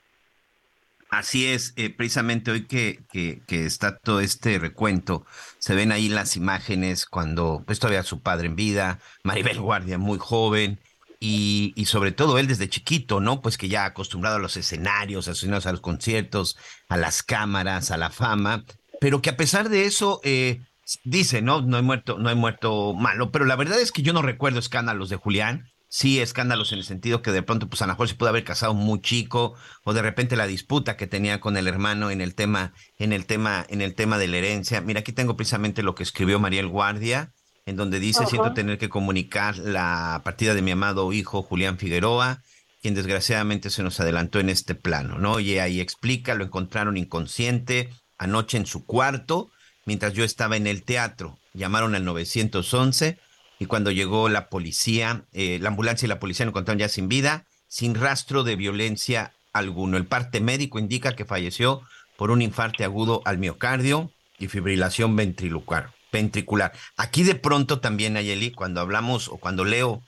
Así 1.11 1.47
es, 1.47 1.75
eh, 1.77 1.91
precisamente 1.91 2.51
hoy 2.51 2.67
que, 2.67 2.99
que, 3.13 3.41
que, 3.47 3.67
está 3.67 3.99
todo 3.99 4.21
este 4.21 4.59
recuento, 4.59 5.25
se 5.59 5.75
ven 5.75 5.93
ahí 5.93 6.09
las 6.09 6.37
imágenes 6.37 7.07
cuando 7.07 7.63
pues 7.65 7.79
todavía 7.79 8.03
su 8.03 8.21
padre 8.21 8.49
en 8.49 8.57
vida, 8.57 8.99
Maribel 9.23 9.61
Guardia 9.61 9.99
muy 9.99 10.19
joven, 10.19 10.81
y, 11.27 11.85
sobre 11.87 12.13
todo 12.13 12.39
él 12.39 12.47
desde 12.47 12.69
chiquito, 12.69 13.21
¿no? 13.21 13.41
Pues 13.41 13.57
que 13.57 13.69
ya 13.69 13.87
acostumbrado 13.87 14.37
a 14.37 14.41
los 14.41 14.57
escenarios, 14.59 15.27
asociados 15.27 15.67
a 15.67 15.73
los 15.73 15.81
conciertos, 15.81 16.59
a 16.89 16.99
las 16.99 17.23
cámaras, 17.23 17.91
a 17.91 17.97
la 17.97 18.11
fama, 18.11 18.65
pero 19.01 19.23
que 19.23 19.31
a 19.31 19.37
pesar 19.37 19.71
de 19.71 19.87
eso, 19.87 20.21
eh, 20.23 20.61
dice, 21.05 21.43
¿no? 21.43 21.63
No 21.63 21.79
he 21.79 21.83
muerto, 21.83 22.19
no 22.19 22.31
he 22.31 22.35
muerto 22.35 22.95
malo, 22.95 23.31
pero 23.31 23.45
la 23.45 23.57
verdad 23.57 23.81
es 23.81 23.93
que 23.93 24.03
yo 24.03 24.13
no 24.13 24.23
recuerdo 24.23 24.59
escándalos 24.59 25.09
de 25.09 25.17
Julián. 25.17 25.71
Sí, 25.89 26.21
escándalos 26.21 26.73
en 26.73 26.79
el 26.79 26.85
sentido 26.85 27.23
que 27.23 27.31
de 27.31 27.43
pronto, 27.43 27.69
pues 27.69 27.81
a 27.83 27.87
lo 27.87 27.93
mejor 27.93 28.09
se 28.09 28.17
pudo 28.17 28.29
haber 28.29 28.43
casado 28.43 28.75
muy 28.75 29.01
chico, 29.01 29.55
o 29.85 29.93
de 29.93 30.03
repente 30.03 30.35
la 30.35 30.49
disputa 30.49 30.97
que 30.97 31.07
tenía 31.07 31.41
con 31.41 31.57
el 31.57 31.69
hermano 31.69 32.11
en 32.11 32.21
el 32.21 32.35
tema, 32.35 32.73
en 32.99 33.13
el 33.13 33.27
tema, 33.27 33.65
en 33.69 33.81
el 33.81 33.95
tema 33.95 34.19
de 34.19 34.27
la 34.27 34.39
herencia. 34.39 34.81
Mira, 34.81 35.01
aquí 35.01 35.13
tengo 35.13 35.37
precisamente 35.37 35.85
lo 35.85 35.95
que 35.95 36.03
escribió 36.03 36.41
Mariel 36.41 36.67
Guardia 36.67 37.33
en 37.67 37.77
donde 37.77 37.99
dice, 37.99 38.27
siento 38.27 38.53
tener 38.53 38.79
que 38.79 38.89
comunicar 38.89 39.57
la 39.59 40.21
partida 40.25 40.55
de 40.55 40.63
mi 40.63 40.73
amado 40.73 41.13
hijo 41.13 41.43
Julián 41.43 41.79
Figueroa, 41.79 42.43
quien 42.83 42.95
desgraciadamente 42.95 43.71
se 43.71 43.83
nos 43.83 43.99
adelantó 44.01 44.39
en 44.39 44.51
este 44.51 44.75
plano, 44.75 45.19
¿no? 45.19 45.41
Y 45.41 45.59
ahí 45.59 45.81
explica, 45.81 46.35
lo 46.35 46.45
encontraron 46.45 46.97
inconsciente 46.97 47.91
anoche 48.19 48.59
en 48.59 48.67
su 48.67 48.85
cuarto, 48.85 49.51
mientras 49.87 50.13
yo 50.13 50.25
estaba 50.25 50.57
en 50.57 50.67
el 50.67 50.85
teatro. 50.85 51.39
Llamaron 51.53 51.95
al 51.95 52.05
911 52.05 53.19
y 53.59 53.67
cuando 53.67 53.91
llegó 53.91 54.29
la 54.29 54.49
policía, 54.49 55.25
eh, 55.33 55.59
la 55.61 55.69
ambulancia 55.69 56.07
y 56.07 56.09
la 56.09 56.21
policía 56.21 56.47
lo 56.47 56.51
encontraron 56.51 56.79
ya 56.79 56.89
sin 56.89 57.09
vida, 57.09 57.47
sin 57.69 57.95
rastro 57.95 58.45
de 58.45 58.57
violencia 58.57 59.35
alguno. 59.53 59.97
El 59.97 60.07
parte 60.07 60.41
médico 60.41 60.79
indica 60.79 61.15
que 61.15 61.25
falleció 61.25 61.83
por 62.17 62.31
un 62.31 62.43
infarte 62.43 62.85
agudo 62.85 63.23
al 63.25 63.39
miocardio 63.39 64.11
y 64.39 64.49
fibrilación 64.49 65.17
ventrilocular 65.17 65.93
ventricular. 66.15 66.73
Aquí 66.97 67.25
de 67.25 67.35
pronto 67.35 67.81
también, 67.81 68.17
Ayeli, 68.17 68.53
cuando 68.53 68.81
hablamos 68.81 69.29
o 69.29 69.37
cuando 69.37 69.65
leo 69.65 70.01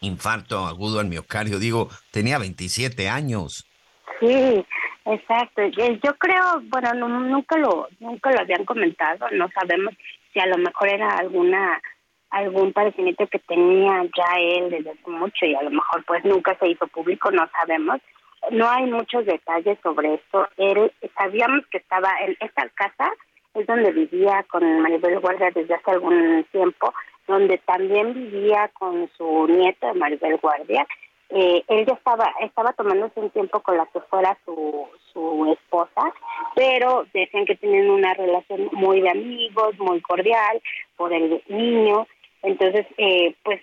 infarto 0.00 0.66
agudo 0.66 1.00
al 1.00 1.06
miocardio, 1.06 1.58
digo, 1.58 1.90
tenía 2.10 2.38
27 2.38 3.08
años. 3.08 3.66
Sí, 4.20 4.64
exacto. 5.04 5.62
Yo 5.66 6.14
creo, 6.18 6.60
bueno, 6.64 7.08
nunca 7.08 7.56
lo 7.58 7.88
nunca 8.00 8.30
lo 8.32 8.40
habían 8.40 8.64
comentado, 8.64 9.26
no 9.32 9.48
sabemos 9.48 9.94
si 10.32 10.40
a 10.40 10.46
lo 10.46 10.58
mejor 10.58 10.88
era 10.88 11.08
alguna 11.16 11.80
algún 12.30 12.72
padecimiento 12.72 13.26
que 13.28 13.38
tenía 13.38 14.02
ya 14.16 14.36
él 14.38 14.68
desde 14.70 14.90
hace 14.90 15.10
mucho 15.10 15.46
y 15.46 15.54
a 15.54 15.62
lo 15.62 15.70
mejor 15.70 16.04
pues 16.04 16.24
nunca 16.24 16.56
se 16.58 16.68
hizo 16.68 16.86
público, 16.88 17.30
no 17.30 17.48
sabemos. 17.60 18.00
No 18.50 18.68
hay 18.68 18.84
muchos 18.86 19.24
detalles 19.24 19.78
sobre 19.82 20.14
esto. 20.14 20.46
Él 20.56 20.92
sabíamos 21.16 21.64
que 21.70 21.78
estaba 21.78 22.10
en 22.26 22.36
esta 22.40 22.68
casa 22.70 23.10
es 23.54 23.66
donde 23.66 23.92
vivía 23.92 24.44
con 24.50 24.80
Maribel 24.80 25.20
Guardia 25.20 25.50
desde 25.54 25.74
hace 25.74 25.92
algún 25.92 26.44
tiempo, 26.50 26.92
donde 27.28 27.58
también 27.58 28.12
vivía 28.12 28.68
con 28.74 29.08
su 29.16 29.46
nieto 29.46 29.94
Maribel 29.94 30.36
Guardia. 30.38 30.86
Eh, 31.30 31.64
él 31.68 31.86
ya 31.86 31.94
estaba 31.94 32.32
estaba 32.40 32.72
tomándose 32.74 33.18
un 33.18 33.30
tiempo 33.30 33.60
con 33.60 33.76
la 33.76 33.86
que 33.86 34.00
fuera 34.00 34.36
su, 34.44 34.86
su 35.12 35.46
esposa, 35.52 36.12
pero 36.54 37.06
decían 37.12 37.46
que 37.46 37.56
tienen 37.56 37.90
una 37.90 38.14
relación 38.14 38.68
muy 38.72 39.00
de 39.00 39.10
amigos, 39.10 39.78
muy 39.78 40.00
cordial 40.02 40.60
por 40.96 41.12
el 41.12 41.42
niño. 41.48 42.06
Entonces, 42.42 42.86
eh, 42.98 43.34
pues 43.42 43.60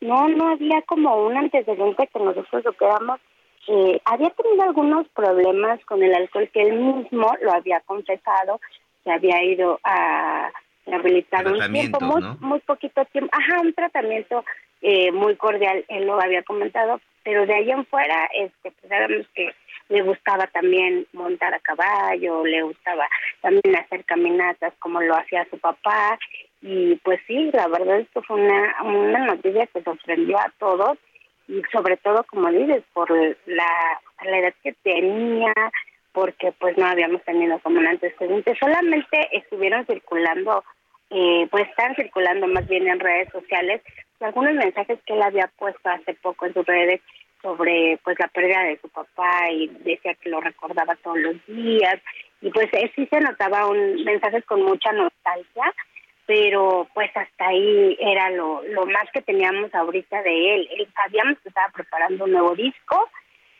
no 0.00 0.28
no 0.28 0.48
había 0.48 0.82
como 0.82 1.26
un 1.26 1.36
antecedente 1.36 2.08
que 2.08 2.18
nosotros 2.18 2.64
lo 2.64 2.72
quedamos. 2.72 3.20
Eh, 3.68 4.00
había 4.04 4.30
tenido 4.30 4.62
algunos 4.64 5.06
problemas 5.08 5.84
con 5.84 6.02
el 6.02 6.14
alcohol 6.14 6.50
que 6.52 6.62
él 6.62 6.80
mismo 6.80 7.32
lo 7.42 7.52
había 7.52 7.80
confesado, 7.80 8.60
se 9.04 9.12
había 9.12 9.44
ido 9.44 9.78
a 9.84 10.50
rehabilitar 10.86 11.46
un 11.46 11.72
tiempo, 11.72 12.00
muy, 12.00 12.22
muy 12.40 12.58
poquito 12.60 13.04
tiempo, 13.06 13.30
ajá, 13.32 13.60
un 13.60 13.72
tratamiento 13.72 14.44
eh, 14.82 15.12
muy 15.12 15.36
cordial, 15.36 15.84
él 15.88 16.06
lo 16.06 16.20
había 16.20 16.42
comentado, 16.42 17.00
pero 17.24 17.46
de 17.46 17.54
ahí 17.54 17.70
en 17.70 17.86
fuera, 17.86 18.28
este, 18.34 18.72
pues 18.72 18.88
sabemos 18.88 19.26
que 19.34 19.54
le 19.88 20.02
gustaba 20.02 20.46
también 20.48 21.06
montar 21.12 21.54
a 21.54 21.60
caballo, 21.60 22.44
le 22.44 22.62
gustaba 22.62 23.08
también 23.40 23.76
hacer 23.76 24.04
caminatas 24.04 24.72
como 24.78 25.00
lo 25.00 25.14
hacía 25.16 25.46
su 25.50 25.58
papá, 25.58 26.18
y 26.60 26.96
pues 26.96 27.20
sí, 27.26 27.50
la 27.52 27.68
verdad 27.68 28.00
esto 28.00 28.22
fue 28.22 28.40
una, 28.40 28.82
una 28.82 29.26
noticia 29.26 29.66
que 29.68 29.82
sorprendió 29.82 30.38
a 30.38 30.52
todos, 30.58 30.98
y 31.48 31.62
sobre 31.72 31.96
todo, 31.98 32.24
como 32.24 32.50
dices, 32.50 32.82
por 32.92 33.10
la, 33.46 34.00
la 34.24 34.38
edad 34.38 34.54
que 34.62 34.72
tenía, 34.82 35.52
porque 36.12 36.52
pues 36.52 36.76
no 36.76 36.86
habíamos 36.86 37.22
tenido 37.22 37.58
como 37.60 37.78
un 37.78 37.86
antecedente, 37.86 38.56
solamente 38.58 39.28
estuvieron 39.32 39.86
circulando, 39.86 40.64
eh, 41.10 41.46
pues 41.50 41.68
están 41.68 41.94
circulando 41.94 42.46
más 42.46 42.66
bien 42.68 42.88
en 42.88 43.00
redes 43.00 43.28
sociales 43.32 43.82
algunos 44.22 44.54
mensajes 44.54 44.98
que 45.06 45.14
él 45.14 45.22
había 45.22 45.48
puesto 45.58 45.88
hace 45.88 46.14
poco 46.14 46.46
en 46.46 46.54
sus 46.54 46.66
redes 46.66 47.00
sobre 47.42 47.98
pues 48.04 48.16
la 48.18 48.28
pérdida 48.28 48.62
de 48.62 48.78
su 48.80 48.88
papá 48.88 49.50
y 49.50 49.68
decía 49.68 50.14
que 50.14 50.30
lo 50.30 50.40
recordaba 50.40 50.94
todos 50.96 51.18
los 51.18 51.46
días 51.46 52.00
y 52.40 52.50
pues 52.50 52.68
sí 52.94 53.06
se 53.06 53.20
notaba 53.20 53.66
un 53.66 54.04
mensajes 54.04 54.44
con 54.44 54.62
mucha 54.62 54.92
nostalgia 54.92 55.74
pero 56.24 56.86
pues 56.94 57.10
hasta 57.16 57.48
ahí 57.48 57.96
era 58.00 58.30
lo, 58.30 58.62
lo 58.62 58.86
más 58.86 59.10
que 59.12 59.22
teníamos 59.22 59.74
ahorita 59.74 60.22
de 60.22 60.54
él. 60.54 60.68
él 60.78 60.88
sabíamos 60.94 61.38
que 61.40 61.48
estaba 61.48 61.68
preparando 61.74 62.24
un 62.24 62.32
nuevo 62.32 62.54
disco 62.54 63.10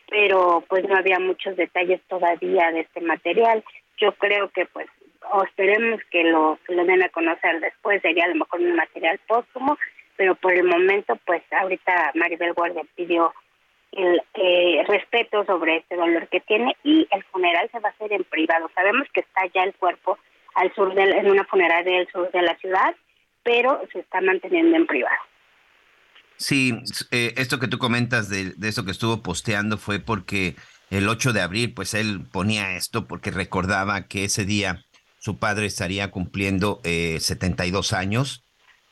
pero 0.09 0.63
pues 0.69 0.87
no 0.89 0.97
había 0.97 1.19
muchos 1.19 1.57
detalles 1.57 2.01
todavía 2.09 2.71
de 2.71 2.81
este 2.81 3.01
material. 3.01 3.65
yo 3.99 4.13
creo 4.13 4.51
que 4.51 4.67
pues 4.67 4.87
o 5.31 5.43
esperemos 5.45 6.01
que 6.11 6.25
lo, 6.25 6.59
lo 6.69 6.85
den 6.85 7.03
a 7.03 7.09
conocer 7.09 7.61
después, 7.61 8.03
sería 8.03 8.25
a 8.25 8.29
lo 8.29 8.37
mejor 8.37 8.61
un 8.61 8.75
material 8.77 9.19
póstumo, 9.27 9.79
pero 10.17 10.35
por 10.35 10.53
el 10.53 10.65
momento 10.65 11.19
pues 11.27 11.43
ahorita 11.53 12.13
Maribel 12.15 12.53
Guardia 12.53 12.83
pidió 12.95 13.33
el 13.93 14.23
eh, 14.35 14.85
respeto 14.89 15.45
sobre 15.45 15.79
este 15.79 15.97
dolor 15.97 16.29
que 16.29 16.41
tiene 16.41 16.77
y 16.83 17.07
el 17.11 17.23
funeral 17.25 17.69
se 17.71 17.81
va 17.81 17.91
a 17.91 17.93
hacer 17.93 18.13
en 18.13 18.25
privado. 18.25 18.71
Sabemos 18.75 19.07
que 19.13 19.21
está 19.21 19.43
ya 19.55 19.65
el 19.65 19.75
cuerpo 19.75 20.19
al 20.55 20.75
sur 20.75 20.95
del, 20.95 21.13
en 21.13 21.31
una 21.31 21.45
funeraria 21.45 21.99
del 21.99 22.09
sur 22.11 22.31
de 22.31 22.43
la 22.43 22.57
ciudad, 22.57 22.95
pero 23.43 23.83
se 23.93 24.01
está 24.01 24.21
manteniendo 24.21 24.77
en 24.77 24.87
privado. 24.87 25.17
Sí, 26.37 26.73
eh, 27.11 27.35
esto 27.37 27.59
que 27.59 27.69
tú 27.69 27.79
comentas 27.79 28.29
de, 28.29 28.53
de 28.57 28.69
esto 28.69 28.85
que 28.85 28.91
estuvo 28.91 29.23
posteando 29.23 29.77
fue 29.77 30.01
porque 30.01 30.57
el 30.91 31.09
8 31.09 31.33
de 31.33 31.41
abril, 31.41 31.73
pues 31.73 31.95
él 31.95 32.27
ponía 32.31 32.77
esto 32.77 33.07
porque 33.07 33.31
recordaba 33.31 34.09
que 34.09 34.25
ese 34.25 34.45
día 34.45 34.85
su 35.19 35.39
padre 35.39 35.67
estaría 35.67 36.11
cumpliendo 36.11 36.81
eh, 36.85 37.19
72 37.21 37.93
años. 37.93 38.45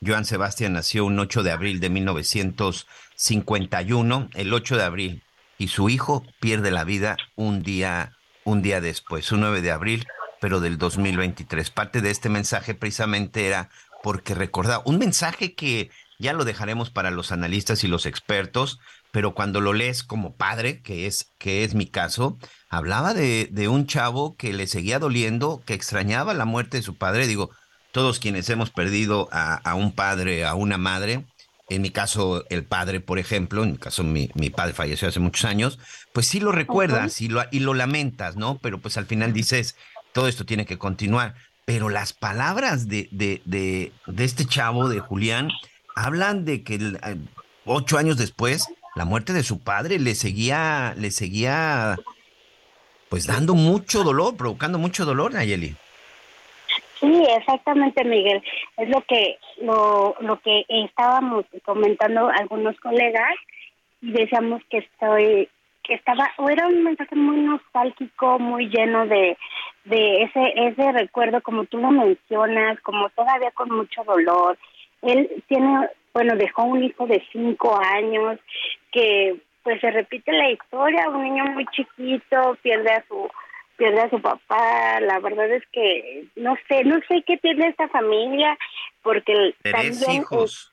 Joan 0.02 0.24
Sebastián 0.24 0.72
nació 0.72 1.04
un 1.04 1.18
8 1.18 1.42
de 1.42 1.50
abril 1.50 1.78
de 1.78 1.90
1951, 1.90 4.30
el 4.32 4.54
8 4.54 4.78
de 4.78 4.82
abril, 4.82 5.22
y 5.58 5.68
su 5.68 5.90
hijo 5.90 6.24
pierde 6.40 6.70
la 6.70 6.84
vida 6.84 7.18
un 7.36 7.62
día, 7.62 8.16
un 8.44 8.62
día 8.62 8.80
después, 8.80 9.30
un 9.30 9.40
9 9.40 9.60
de 9.60 9.72
abril, 9.72 10.06
pero 10.40 10.60
del 10.60 10.78
2023. 10.78 11.70
Parte 11.70 12.00
de 12.00 12.10
este 12.10 12.30
mensaje 12.30 12.74
precisamente 12.74 13.46
era 13.46 13.68
porque 14.02 14.34
recordaba 14.34 14.82
un 14.86 14.96
mensaje 14.96 15.54
que 15.54 15.90
ya 16.18 16.32
lo 16.32 16.46
dejaremos 16.46 16.88
para 16.88 17.10
los 17.10 17.30
analistas 17.30 17.84
y 17.84 17.88
los 17.88 18.06
expertos, 18.06 18.80
pero 19.10 19.34
cuando 19.34 19.60
lo 19.60 19.74
lees 19.74 20.02
como 20.02 20.34
padre, 20.34 20.80
que 20.80 21.06
es, 21.06 21.34
que 21.36 21.62
es 21.62 21.74
mi 21.74 21.84
caso, 21.84 22.38
hablaba 22.70 23.12
de, 23.12 23.50
de 23.52 23.68
un 23.68 23.86
chavo 23.86 24.34
que 24.36 24.54
le 24.54 24.66
seguía 24.66 24.98
doliendo, 24.98 25.62
que 25.66 25.74
extrañaba 25.74 26.32
la 26.32 26.46
muerte 26.46 26.78
de 26.78 26.82
su 26.82 26.96
padre. 26.96 27.26
Digo, 27.26 27.50
todos 27.92 28.18
quienes 28.18 28.48
hemos 28.50 28.70
perdido 28.70 29.28
a, 29.32 29.54
a, 29.54 29.74
un 29.74 29.92
padre, 29.92 30.44
a 30.44 30.54
una 30.54 30.78
madre, 30.78 31.24
en 31.68 31.82
mi 31.82 31.90
caso 31.90 32.44
el 32.50 32.64
padre, 32.64 33.00
por 33.00 33.18
ejemplo, 33.18 33.62
en 33.62 33.72
mi 33.72 33.78
caso 33.78 34.02
mi, 34.02 34.30
mi 34.34 34.50
padre 34.50 34.72
falleció 34.72 35.08
hace 35.08 35.20
muchos 35.20 35.44
años, 35.44 35.78
pues 36.12 36.26
sí 36.26 36.40
lo 36.40 36.52
recuerdas 36.52 37.20
y, 37.20 37.28
lo, 37.28 37.42
y 37.50 37.60
lo 37.60 37.74
lamentas, 37.74 38.36
¿no? 38.36 38.58
Pero 38.58 38.78
pues 38.78 38.96
al 38.96 39.06
final 39.06 39.32
dices, 39.32 39.76
todo 40.12 40.28
esto 40.28 40.44
tiene 40.44 40.66
que 40.66 40.78
continuar. 40.78 41.34
Pero 41.64 41.88
las 41.88 42.12
palabras 42.12 42.88
de, 42.88 43.08
de, 43.12 43.40
de, 43.44 43.92
de 44.06 44.24
este 44.24 44.44
chavo, 44.44 44.88
de 44.88 44.98
Julián, 44.98 45.50
hablan 45.94 46.44
de 46.44 46.64
que 46.64 46.74
el, 46.74 46.98
ocho 47.64 47.98
años 47.98 48.16
después 48.16 48.66
la 48.96 49.04
muerte 49.04 49.32
de 49.32 49.44
su 49.44 49.60
padre 49.60 50.00
le 50.00 50.16
seguía, 50.16 50.94
le 50.98 51.12
seguía 51.12 51.96
pues 53.08 53.26
dando 53.26 53.54
mucho 53.54 54.02
dolor, 54.02 54.36
provocando 54.36 54.78
mucho 54.78 55.04
dolor, 55.04 55.32
Nayeli. 55.34 55.76
Exactamente, 57.36 58.04
Miguel. 58.04 58.42
Es 58.76 58.88
lo 58.88 59.02
que 59.02 59.38
lo, 59.60 60.16
lo 60.20 60.40
que 60.40 60.64
estábamos 60.68 61.44
comentando 61.64 62.28
algunos 62.28 62.78
colegas 62.80 63.34
y 64.00 64.12
decíamos 64.12 64.62
que 64.70 64.78
estoy 64.78 65.48
que 65.82 65.94
estaba 65.94 66.30
o 66.36 66.48
era 66.48 66.66
un 66.66 66.82
mensaje 66.84 67.16
muy 67.16 67.38
nostálgico, 67.40 68.38
muy 68.38 68.68
lleno 68.68 69.06
de 69.06 69.36
de 69.84 70.22
ese 70.22 70.52
ese 70.56 70.92
recuerdo 70.92 71.40
como 71.42 71.64
tú 71.64 71.78
lo 71.78 71.90
mencionas, 71.90 72.80
como 72.80 73.08
todavía 73.10 73.50
con 73.52 73.70
mucho 73.70 74.04
dolor. 74.04 74.58
Él 75.02 75.42
tiene, 75.48 75.88
bueno, 76.12 76.36
dejó 76.36 76.64
un 76.64 76.84
hijo 76.84 77.06
de 77.06 77.22
cinco 77.32 77.78
años 77.82 78.38
que 78.92 79.36
pues 79.62 79.80
se 79.80 79.90
repite 79.90 80.32
la 80.32 80.50
historia, 80.50 81.08
un 81.08 81.22
niño 81.22 81.44
muy 81.46 81.66
chiquito 81.66 82.56
pierde 82.62 82.90
a 82.92 83.04
su 83.08 83.28
pierde 83.80 84.02
a 84.02 84.10
su 84.10 84.20
papá, 84.20 85.00
la 85.00 85.20
verdad 85.20 85.50
es 85.50 85.66
que 85.72 86.26
no 86.36 86.54
sé, 86.68 86.84
no 86.84 87.00
sé 87.08 87.22
qué 87.26 87.38
tiene 87.38 87.68
esta 87.68 87.88
familia, 87.88 88.58
porque 89.02 89.54
tres 89.62 89.98
también 90.00 90.20
hijos. 90.20 90.70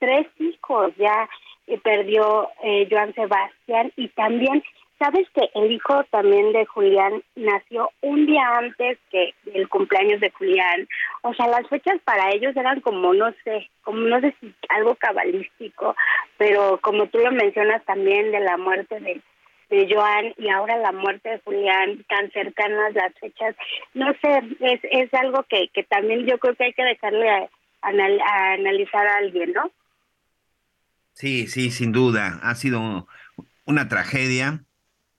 tres 0.00 0.26
hijos 0.40 0.92
ya 0.96 1.28
eh, 1.68 1.78
perdió 1.78 2.50
eh, 2.64 2.88
Joan 2.90 3.14
Sebastián. 3.14 3.92
Y 3.96 4.08
también 4.08 4.60
sabes 4.98 5.28
que 5.36 5.48
el 5.54 5.70
hijo 5.70 6.02
también 6.10 6.52
de 6.52 6.66
Julián 6.66 7.22
nació 7.36 7.90
un 8.00 8.26
día 8.26 8.58
antes 8.58 8.98
que 9.12 9.32
el 9.54 9.68
cumpleaños 9.68 10.20
de 10.20 10.30
Julián, 10.30 10.88
o 11.22 11.32
sea 11.34 11.46
las 11.46 11.68
fechas 11.68 12.00
para 12.04 12.30
ellos 12.30 12.56
eran 12.56 12.80
como 12.80 13.14
no 13.14 13.32
sé, 13.44 13.70
como 13.84 13.98
no 13.98 14.20
sé 14.20 14.34
si 14.40 14.52
algo 14.68 14.96
cabalístico, 14.96 15.94
pero 16.38 16.80
como 16.82 17.06
tú 17.06 17.18
lo 17.18 17.30
mencionas 17.30 17.84
también 17.84 18.32
de 18.32 18.40
la 18.40 18.56
muerte 18.56 18.98
de 18.98 19.20
de 19.68 19.88
Joan 19.92 20.32
y 20.38 20.48
ahora 20.48 20.76
la 20.78 20.92
muerte 20.92 21.28
de 21.28 21.40
Julián, 21.40 22.04
tan 22.08 22.30
cercanas 22.30 22.94
las 22.94 23.12
fechas, 23.20 23.56
no 23.94 24.12
sé, 24.22 24.42
es, 24.60 24.80
es 24.90 25.14
algo 25.14 25.44
que, 25.44 25.68
que 25.74 25.82
también 25.84 26.26
yo 26.26 26.38
creo 26.38 26.54
que 26.54 26.64
hay 26.64 26.72
que 26.72 26.84
dejarle 26.84 27.30
a, 27.30 27.50
analizar 27.82 29.06
a 29.06 29.18
alguien, 29.18 29.52
¿no? 29.52 29.70
Sí, 31.12 31.46
sí, 31.46 31.70
sin 31.70 31.92
duda, 31.92 32.40
ha 32.42 32.54
sido 32.54 33.06
una 33.64 33.88
tragedia. 33.88 34.64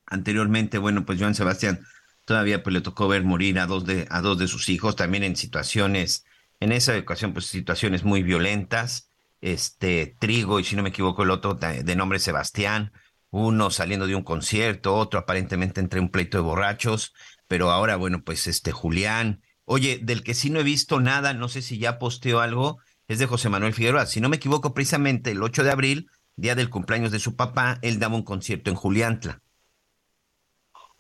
Anteriormente, 0.06 0.78
bueno, 0.78 1.06
pues 1.06 1.20
Joan 1.20 1.36
Sebastián 1.36 1.80
todavía 2.26 2.64
pues 2.64 2.74
le 2.74 2.82
tocó 2.82 3.08
ver 3.08 3.24
morir 3.24 3.60
a 3.60 3.66
dos 3.66 3.86
de, 3.86 4.06
a 4.10 4.22
dos 4.22 4.38
de 4.38 4.48
sus 4.48 4.70
hijos, 4.70 4.96
también 4.96 5.24
en 5.24 5.36
situaciones, 5.36 6.26
en 6.60 6.72
esa 6.72 6.98
ocasión, 6.98 7.34
pues 7.34 7.48
situaciones 7.48 8.04
muy 8.04 8.24
violentas. 8.24 9.12
Este, 9.42 10.16
Trigo, 10.20 10.60
y 10.60 10.64
si 10.64 10.76
no 10.76 10.84
me 10.84 10.90
equivoco, 10.90 11.24
el 11.24 11.32
otro 11.32 11.54
de 11.56 11.96
nombre 11.96 12.20
Sebastián, 12.20 12.92
uno 13.30 13.70
saliendo 13.70 14.08
de 14.08 14.16
un 14.16 14.24
concierto, 14.24 14.96
otro 14.96 15.20
aparentemente 15.20 15.80
entre 15.80 16.00
un 16.00 16.10
pleito 16.10 16.38
de 16.38 16.44
borrachos, 16.44 17.14
pero 17.48 17.72
ahora, 17.72 17.96
bueno, 17.96 18.24
pues 18.24 18.48
este 18.48 18.72
Julián. 18.72 19.42
Oye, 19.66 20.00
del 20.02 20.24
que 20.24 20.34
sí 20.34 20.50
no 20.50 20.60
he 20.60 20.64
visto 20.64 21.00
nada, 21.00 21.34
no 21.34 21.50
sé 21.50 21.62
si 21.62 21.78
ya 21.78 22.00
posteó 22.00 22.40
algo, 22.40 22.80
es 23.08 23.20
de 23.20 23.26
José 23.26 23.50
Manuel 23.50 23.74
Figueroa. 23.74 24.06
Si 24.06 24.22
no 24.22 24.30
me 24.30 24.38
equivoco, 24.38 24.74
precisamente 24.74 25.32
el 25.32 25.44
8 25.44 25.64
de 25.64 25.72
abril, 25.72 26.10
día 26.36 26.56
del 26.56 26.70
cumpleaños 26.70 27.12
de 27.12 27.20
su 27.20 27.36
papá, 27.36 27.80
él 27.82 28.00
daba 28.00 28.16
un 28.16 28.24
concierto 28.24 28.70
en 28.70 28.76
Juliantla. 28.76 29.42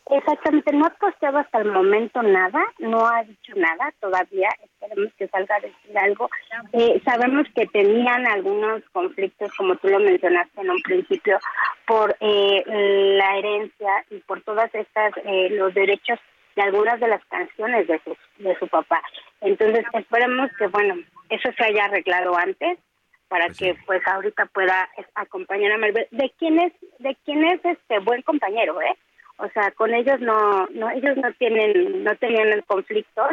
Exactamente, 0.09 0.71
no 0.73 0.85
ha 0.85 0.89
posteado 0.91 1.39
hasta 1.39 1.59
el 1.59 1.71
momento 1.71 2.21
nada, 2.23 2.63
no 2.79 3.05
ha 3.05 3.23
dicho 3.23 3.53
nada 3.55 3.93
todavía, 3.99 4.47
esperemos 4.63 5.13
que 5.17 5.27
salga 5.27 5.55
a 5.55 5.59
decir 5.59 5.97
algo. 5.97 6.29
Eh, 6.71 7.01
sabemos 7.03 7.45
que 7.53 7.65
tenían 7.67 8.25
algunos 8.25 8.83
conflictos, 8.93 9.51
como 9.57 9.75
tú 9.75 9.89
lo 9.89 9.99
mencionaste 9.99 10.61
en 10.61 10.69
un 10.69 10.81
principio, 10.81 11.39
por 11.85 12.15
eh, 12.21 12.63
la 12.65 13.37
herencia 13.37 14.05
y 14.09 14.19
por 14.19 14.41
todas 14.43 14.73
estas, 14.73 15.11
eh, 15.25 15.49
los 15.51 15.73
derechos 15.73 16.19
de 16.55 16.61
algunas 16.61 16.99
de 17.01 17.07
las 17.09 17.23
canciones 17.25 17.87
de 17.87 17.99
su, 17.99 18.15
de 18.37 18.57
su 18.59 18.67
papá. 18.69 19.01
Entonces, 19.41 19.83
esperemos 19.91 20.49
que, 20.57 20.67
bueno, 20.67 20.95
eso 21.29 21.49
se 21.57 21.65
haya 21.65 21.83
arreglado 21.83 22.37
antes 22.37 22.79
para 23.27 23.49
que 23.49 23.75
pues 23.85 24.01
ahorita 24.07 24.45
pueda 24.45 24.89
acompañar 25.15 25.73
a 25.73 25.77
Maribel. 25.77 26.07
¿De 26.11 26.31
quién 26.39 26.59
es, 26.59 26.71
de 26.99 27.15
quién 27.25 27.43
es 27.45 27.63
este 27.65 27.99
buen 27.99 28.21
compañero, 28.21 28.81
eh? 28.81 28.95
O 29.37 29.47
sea 29.49 29.71
con 29.71 29.93
ellos 29.93 30.19
no 30.19 30.67
no 30.67 30.89
ellos 30.89 31.17
no 31.17 31.31
tienen 31.33 32.03
no 32.03 32.15
tenían 32.15 32.49
el 32.49 32.63
conflicto 32.65 33.23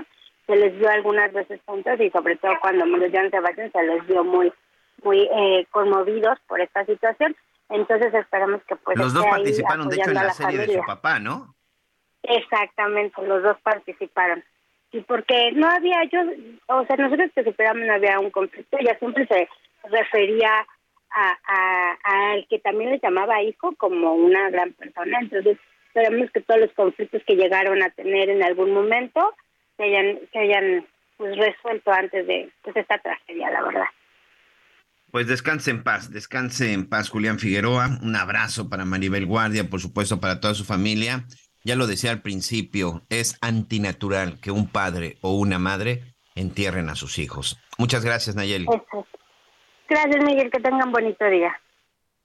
se 0.47 0.57
les 0.57 0.79
dio 0.79 0.89
algunas 0.91 1.33
veces 1.33 1.61
juntos 1.65 1.99
y 2.01 2.11
sobre 2.11 2.37
todo 2.37 2.53
cuando 2.61 2.85
John 2.85 3.31
Sebastián 3.31 3.73
se 3.73 3.83
les 3.83 4.07
dio 4.07 4.25
muy 4.25 4.53
muy 5.03 5.29
eh, 5.33 5.67
conmovidos 5.71 6.39
por 6.47 6.61
esta 6.61 6.85
situación. 6.87 7.37
Entonces 7.69 8.13
esperamos 8.15 8.63
que 8.65 8.77
pues 8.77 8.99
los 8.99 9.13
dos 9.13 9.25
participaron 9.25 9.89
de 9.89 9.97
hecho 9.97 10.11
en 10.11 10.15
la, 10.15 10.25
la 10.25 10.35
serie 10.35 10.59
familia. 10.59 10.77
de 10.77 10.81
su 10.83 10.87
papá 10.87 11.19
no 11.19 11.55
exactamente 12.23 13.23
los 13.27 13.43
dos 13.43 13.57
participaron. 13.63 14.45
Y 14.93 15.01
porque 15.01 15.51
no 15.53 15.69
había 15.69 16.05
yo 16.05 16.21
o 16.69 16.87
sea 16.87 16.97
nosotros 16.97 17.31
que 17.35 17.45
superamos 17.45 17.87
no 17.87 17.95
había 17.95 18.21
un 18.21 18.31
conflicto 18.31 18.77
ella 18.79 18.99
siempre 18.99 19.27
se 19.27 19.49
refería 19.85 20.51
a, 21.11 21.39
a, 21.47 21.99
al 22.03 22.47
que 22.49 22.59
también 22.59 22.91
le 22.91 22.99
llamaba 22.99 23.43
hijo 23.43 23.75
como 23.77 24.15
una 24.15 24.51
gran 24.51 24.73
persona. 24.73 25.19
Entonces 25.21 25.59
esperemos 25.95 26.31
que 26.33 26.41
todos 26.41 26.61
los 26.61 26.73
conflictos 26.73 27.23
que 27.27 27.37
llegaron 27.37 27.83
a 27.83 27.91
tener 27.91 28.29
en 28.29 28.43
algún 28.43 28.73
momento 28.73 29.35
se 29.77 29.85
hayan, 29.85 30.19
se 30.33 30.39
hayan 30.39 30.87
pues, 31.17 31.37
resuelto 31.37 31.93
antes 31.93 32.27
de 32.27 32.51
pues, 32.63 32.77
esta 32.77 32.99
tragedia, 32.99 33.51
la 33.51 33.63
verdad. 33.63 33.87
Pues 35.13 35.29
descanse 35.29 35.71
en 35.71 35.85
paz, 35.85 36.11
descanse 36.11 36.73
en 36.73 36.89
paz 36.89 37.09
Julián 37.09 37.39
Figueroa. 37.39 37.99
Un 38.03 38.17
abrazo 38.17 38.69
para 38.69 38.85
Maribel 38.85 39.27
Guardia, 39.27 39.71
por 39.71 39.81
supuesto, 39.81 40.21
para 40.21 40.41
toda 40.41 40.55
su 40.55 40.65
familia. 40.65 41.25
Ya 41.63 41.77
lo 41.77 41.87
decía 41.87 42.11
al 42.11 42.21
principio, 42.21 43.03
es 43.09 43.39
antinatural 43.41 44.41
que 44.41 44.51
un 44.51 44.69
padre 44.69 45.17
o 45.21 45.39
una 45.39 45.61
madre 45.61 46.03
entierren 46.35 46.89
a 46.89 46.97
sus 46.97 47.21
hijos. 47.21 47.61
Muchas 47.79 48.05
gracias, 48.05 48.35
Nayeli. 48.35 48.67
Gracias, 49.89 50.25
Miguel, 50.25 50.51
que 50.51 50.61
tengan 50.61 50.91
bonito 50.91 51.25
día. 51.31 51.57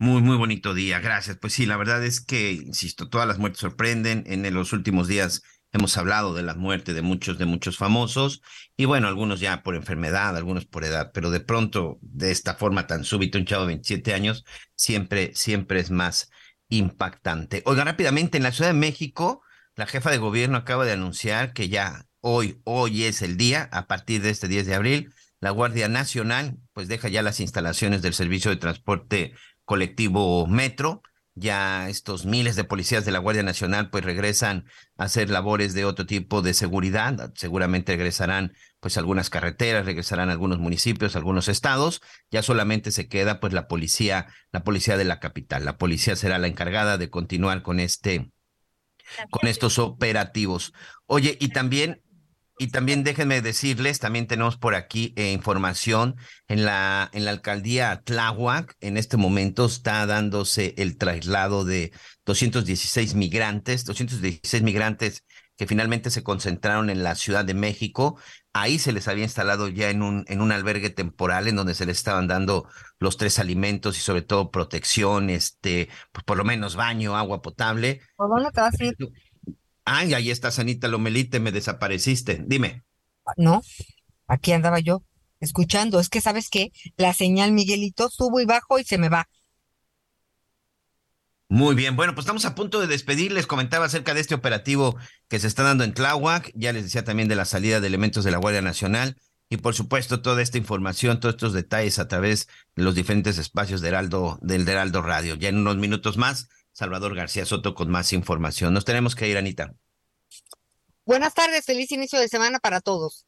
Muy, 0.01 0.21
muy 0.21 0.37
bonito 0.37 0.73
día, 0.73 0.99
gracias. 1.01 1.37
Pues 1.37 1.51
sí, 1.51 1.65
la 1.65 1.75
verdad 1.75 2.01
es 2.05 2.21
que, 2.21 2.53
insisto, 2.53 3.09
todas 3.09 3.27
las 3.27 3.37
muertes 3.37 3.59
sorprenden. 3.59 4.23
En 4.27 4.53
los 4.53 4.71
últimos 4.71 5.09
días 5.09 5.41
hemos 5.73 5.97
hablado 5.97 6.33
de 6.33 6.41
la 6.41 6.55
muerte 6.55 6.93
de 6.93 7.01
muchos, 7.01 7.37
de 7.37 7.45
muchos 7.45 7.77
famosos, 7.77 8.41
y 8.77 8.85
bueno, 8.85 9.09
algunos 9.09 9.41
ya 9.41 9.61
por 9.61 9.75
enfermedad, 9.75 10.37
algunos 10.37 10.65
por 10.65 10.85
edad, 10.85 11.11
pero 11.13 11.31
de 11.31 11.41
pronto, 11.41 11.99
de 12.01 12.31
esta 12.31 12.55
forma 12.55 12.87
tan 12.87 13.03
súbita, 13.03 13.37
un 13.37 13.45
chavo 13.45 13.63
de 13.63 13.67
27 13.67 14.13
años, 14.13 14.45
siempre, 14.73 15.31
siempre 15.35 15.81
es 15.81 15.91
más 15.91 16.31
impactante. 16.69 17.61
Oiga, 17.65 17.83
rápidamente, 17.83 18.37
en 18.37 18.43
la 18.43 18.53
Ciudad 18.53 18.71
de 18.71 18.79
México, 18.79 19.43
la 19.75 19.85
jefa 19.85 20.11
de 20.11 20.17
gobierno 20.17 20.57
acaba 20.57 20.85
de 20.85 20.93
anunciar 20.93 21.51
que 21.51 21.67
ya 21.67 22.05
hoy, 22.21 22.61
hoy 22.63 23.03
es 23.03 23.21
el 23.21 23.35
día, 23.35 23.67
a 23.73 23.87
partir 23.87 24.21
de 24.21 24.29
este 24.29 24.47
10 24.47 24.65
de 24.65 24.75
abril, 24.75 25.13
la 25.41 25.51
Guardia 25.51 25.87
Nacional 25.87 26.57
pues 26.73 26.87
deja 26.87 27.07
ya 27.09 27.21
las 27.21 27.39
instalaciones 27.39 28.01
del 28.01 28.13
servicio 28.13 28.51
de 28.51 28.57
transporte 28.57 29.33
colectivo 29.69 30.47
Metro. 30.47 31.03
Ya 31.35 31.89
estos 31.89 32.25
miles 32.25 32.55
de 32.55 32.63
policías 32.63 33.05
de 33.05 33.11
la 33.11 33.19
Guardia 33.19 33.43
Nacional 33.43 33.91
pues 33.91 34.03
regresan 34.03 34.65
a 34.97 35.03
hacer 35.03 35.29
labores 35.29 35.75
de 35.75 35.85
otro 35.85 36.07
tipo 36.07 36.41
de 36.41 36.55
seguridad. 36.55 37.31
Seguramente 37.35 37.91
regresarán 37.91 38.53
pues 38.79 38.97
algunas 38.97 39.29
carreteras, 39.29 39.85
regresarán 39.85 40.31
algunos 40.31 40.57
municipios, 40.57 41.15
algunos 41.15 41.47
estados. 41.49 42.01
Ya 42.31 42.41
solamente 42.41 42.89
se 42.89 43.07
queda 43.07 43.39
pues 43.39 43.53
la 43.53 43.67
policía, 43.67 44.25
la 44.51 44.63
policía 44.63 44.97
de 44.97 45.05
la 45.05 45.19
capital. 45.19 45.65
La 45.65 45.77
policía 45.77 46.15
será 46.15 46.39
la 46.39 46.47
encargada 46.47 46.97
de 46.97 47.11
continuar 47.11 47.61
con 47.61 47.79
este 47.79 48.31
con 49.29 49.47
estos 49.47 49.77
operativos. 49.77 50.73
Oye, 51.05 51.37
y 51.39 51.49
también 51.49 52.01
y 52.59 52.67
también 52.67 53.05
déjenme 53.05 53.41
decirles, 53.41 53.99
también 53.99 54.27
tenemos 54.27 54.57
por 54.57 54.75
aquí 54.75 55.13
eh, 55.15 55.31
información 55.31 56.17
en 56.49 56.65
la, 56.65 57.09
en 57.13 57.23
la 57.23 57.31
alcaldía 57.31 58.01
Tláhuac. 58.03 58.75
En 58.81 58.97
este 58.97 59.15
momento 59.15 59.65
está 59.65 60.05
dándose 60.05 60.75
el 60.77 60.97
traslado 60.97 61.63
de 61.63 61.93
216 62.25 63.15
migrantes, 63.15 63.85
216 63.85 64.61
migrantes 64.61 65.23
que 65.55 65.67
finalmente 65.67 66.09
se 66.09 66.21
concentraron 66.21 66.89
en 66.89 67.01
la 67.01 67.15
Ciudad 67.15 67.45
de 67.45 67.53
México. 67.53 68.17
Ahí 68.51 68.77
se 68.77 68.91
les 68.91 69.07
había 69.07 69.23
instalado 69.23 69.69
ya 69.69 69.89
en 69.89 70.01
un, 70.01 70.25
en 70.27 70.41
un 70.41 70.51
albergue 70.51 70.89
temporal 70.89 71.47
en 71.47 71.55
donde 71.55 71.75
se 71.75 71.85
les 71.85 71.97
estaban 71.97 72.27
dando 72.27 72.67
los 72.99 73.15
tres 73.15 73.39
alimentos 73.39 73.97
y 73.97 74.01
sobre 74.01 74.21
todo 74.21 74.51
protección, 74.51 75.29
este, 75.29 75.87
pues 76.11 76.25
por 76.25 76.37
lo 76.37 76.43
menos 76.43 76.75
baño, 76.75 77.15
agua 77.15 77.41
potable. 77.41 78.01
¿Por 78.17 78.29
dónde 78.29 78.51
te 78.51 78.59
vas 78.59 78.79
a 78.79 78.83
ir? 78.83 78.97
Ay, 79.91 80.13
ahí 80.13 80.29
está 80.29 80.51
Sanita 80.51 80.87
Lomelite, 80.87 81.39
me 81.39 81.51
desapareciste. 81.51 82.43
Dime. 82.45 82.83
No, 83.37 83.63
aquí 84.27 84.51
andaba 84.51 84.79
yo 84.79 85.01
escuchando. 85.39 85.99
Es 85.99 86.09
que, 86.09 86.21
¿sabes 86.21 86.49
qué? 86.49 86.71
La 86.95 87.11
señal, 87.13 87.53
Miguelito, 87.53 88.07
subo 88.09 88.39
y 88.39 88.45
bajo 88.45 88.77
y 88.77 88.83
se 88.83 88.99
me 88.99 89.09
va. 89.09 89.27
Muy 91.47 91.73
bien, 91.73 91.95
bueno, 91.95 92.13
pues 92.13 92.25
estamos 92.25 92.45
a 92.45 92.53
punto 92.53 92.79
de 92.79 92.85
despedir. 92.85 93.31
Les 93.31 93.47
comentaba 93.47 93.85
acerca 93.85 94.13
de 94.13 94.21
este 94.21 94.35
operativo 94.35 94.95
que 95.27 95.39
se 95.39 95.47
está 95.47 95.63
dando 95.63 95.83
en 95.83 95.95
Tláhuac. 95.95 96.51
Ya 96.53 96.71
les 96.71 96.83
decía 96.83 97.03
también 97.03 97.27
de 97.27 97.35
la 97.35 97.45
salida 97.45 97.79
de 97.79 97.87
elementos 97.87 98.23
de 98.23 98.29
la 98.29 98.37
Guardia 98.37 98.61
Nacional. 98.61 99.17
Y 99.49 99.57
por 99.57 99.73
supuesto, 99.73 100.21
toda 100.21 100.43
esta 100.43 100.59
información, 100.59 101.19
todos 101.19 101.33
estos 101.33 101.53
detalles 101.53 101.97
a 101.97 102.07
través 102.07 102.47
de 102.75 102.83
los 102.83 102.93
diferentes 102.93 103.39
espacios 103.39 103.81
de 103.81 103.87
Heraldo, 103.87 104.37
del 104.43 104.69
Heraldo 104.69 105.01
Radio. 105.01 105.33
Ya 105.33 105.49
en 105.49 105.57
unos 105.57 105.77
minutos 105.77 106.17
más 106.17 106.47
Salvador 106.79 107.13
García 107.13 107.45
Soto 107.45 107.75
con 107.75 107.89
más 107.89 108.13
información. 108.13 108.73
Nos 108.73 108.85
tenemos 108.85 109.13
que 109.13 109.27
ir, 109.27 109.37
Anita. 109.37 109.73
Buenas 111.05 111.33
tardes, 111.33 111.65
feliz 111.65 111.91
inicio 111.91 112.21
de 112.21 112.29
semana 112.29 112.59
para 112.59 112.79
todos. 112.79 113.25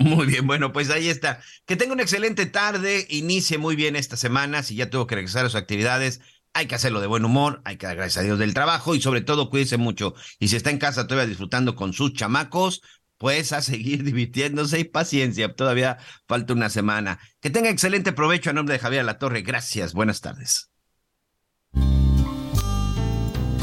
Muy 0.00 0.26
bien, 0.26 0.44
bueno, 0.44 0.72
pues 0.72 0.90
ahí 0.90 1.08
está. 1.08 1.40
Que 1.64 1.76
tenga 1.76 1.92
una 1.92 2.02
excelente 2.02 2.46
tarde, 2.46 3.06
inicie 3.08 3.56
muy 3.56 3.76
bien 3.76 3.94
esta 3.94 4.16
semana. 4.16 4.64
Si 4.64 4.74
ya 4.74 4.90
tuvo 4.90 5.06
que 5.06 5.14
regresar 5.14 5.46
a 5.46 5.48
sus 5.48 5.54
actividades, 5.54 6.22
hay 6.54 6.66
que 6.66 6.74
hacerlo 6.74 7.00
de 7.00 7.06
buen 7.06 7.24
humor, 7.24 7.62
hay 7.64 7.76
que 7.76 7.86
dar 7.86 7.94
gracias 7.94 8.16
a 8.16 8.26
Dios 8.26 8.40
del 8.40 8.52
trabajo 8.52 8.96
y 8.96 9.00
sobre 9.00 9.20
todo 9.20 9.48
cuídese 9.48 9.76
mucho. 9.76 10.14
Y 10.40 10.48
si 10.48 10.56
está 10.56 10.70
en 10.70 10.78
casa 10.78 11.06
todavía 11.06 11.28
disfrutando 11.28 11.76
con 11.76 11.92
sus 11.92 12.14
chamacos, 12.14 12.82
pues 13.16 13.52
a 13.52 13.62
seguir 13.62 14.02
divirtiéndose 14.02 14.80
y 14.80 14.84
paciencia. 14.84 15.54
Todavía 15.54 15.98
falta 16.26 16.52
una 16.52 16.68
semana. 16.68 17.20
Que 17.40 17.50
tenga 17.50 17.70
excelente 17.70 18.12
provecho 18.12 18.50
a 18.50 18.54
nombre 18.54 18.72
de 18.72 18.80
Javier 18.80 19.04
La 19.04 19.20
Torre. 19.20 19.42
Gracias, 19.42 19.92
buenas 19.92 20.20
tardes. 20.20 20.73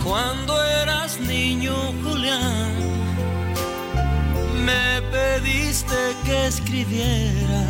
Cuando 0.04 0.64
eras 0.64 1.20
niño, 1.20 1.76
Julián, 2.04 2.74
me 4.66 5.02
pediste 5.12 5.96
que 6.26 6.48
escribiera 6.48 7.64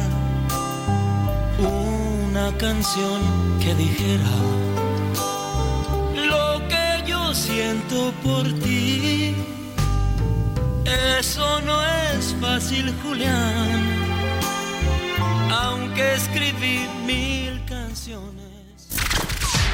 una 1.59 2.55
canción 2.57 3.21
que 3.59 3.75
dijera 3.75 4.35
lo 6.15 6.67
que 6.69 7.03
yo 7.05 7.33
siento 7.33 8.13
por 8.23 8.43
ti. 8.59 9.35
Eso 11.19 11.61
no 11.61 11.77
es 12.13 12.33
fácil, 12.39 12.93
Julián, 13.03 13.81
aunque 15.51 16.13
escribí 16.15 16.87
mil 17.05 17.63
canciones. 17.65 18.30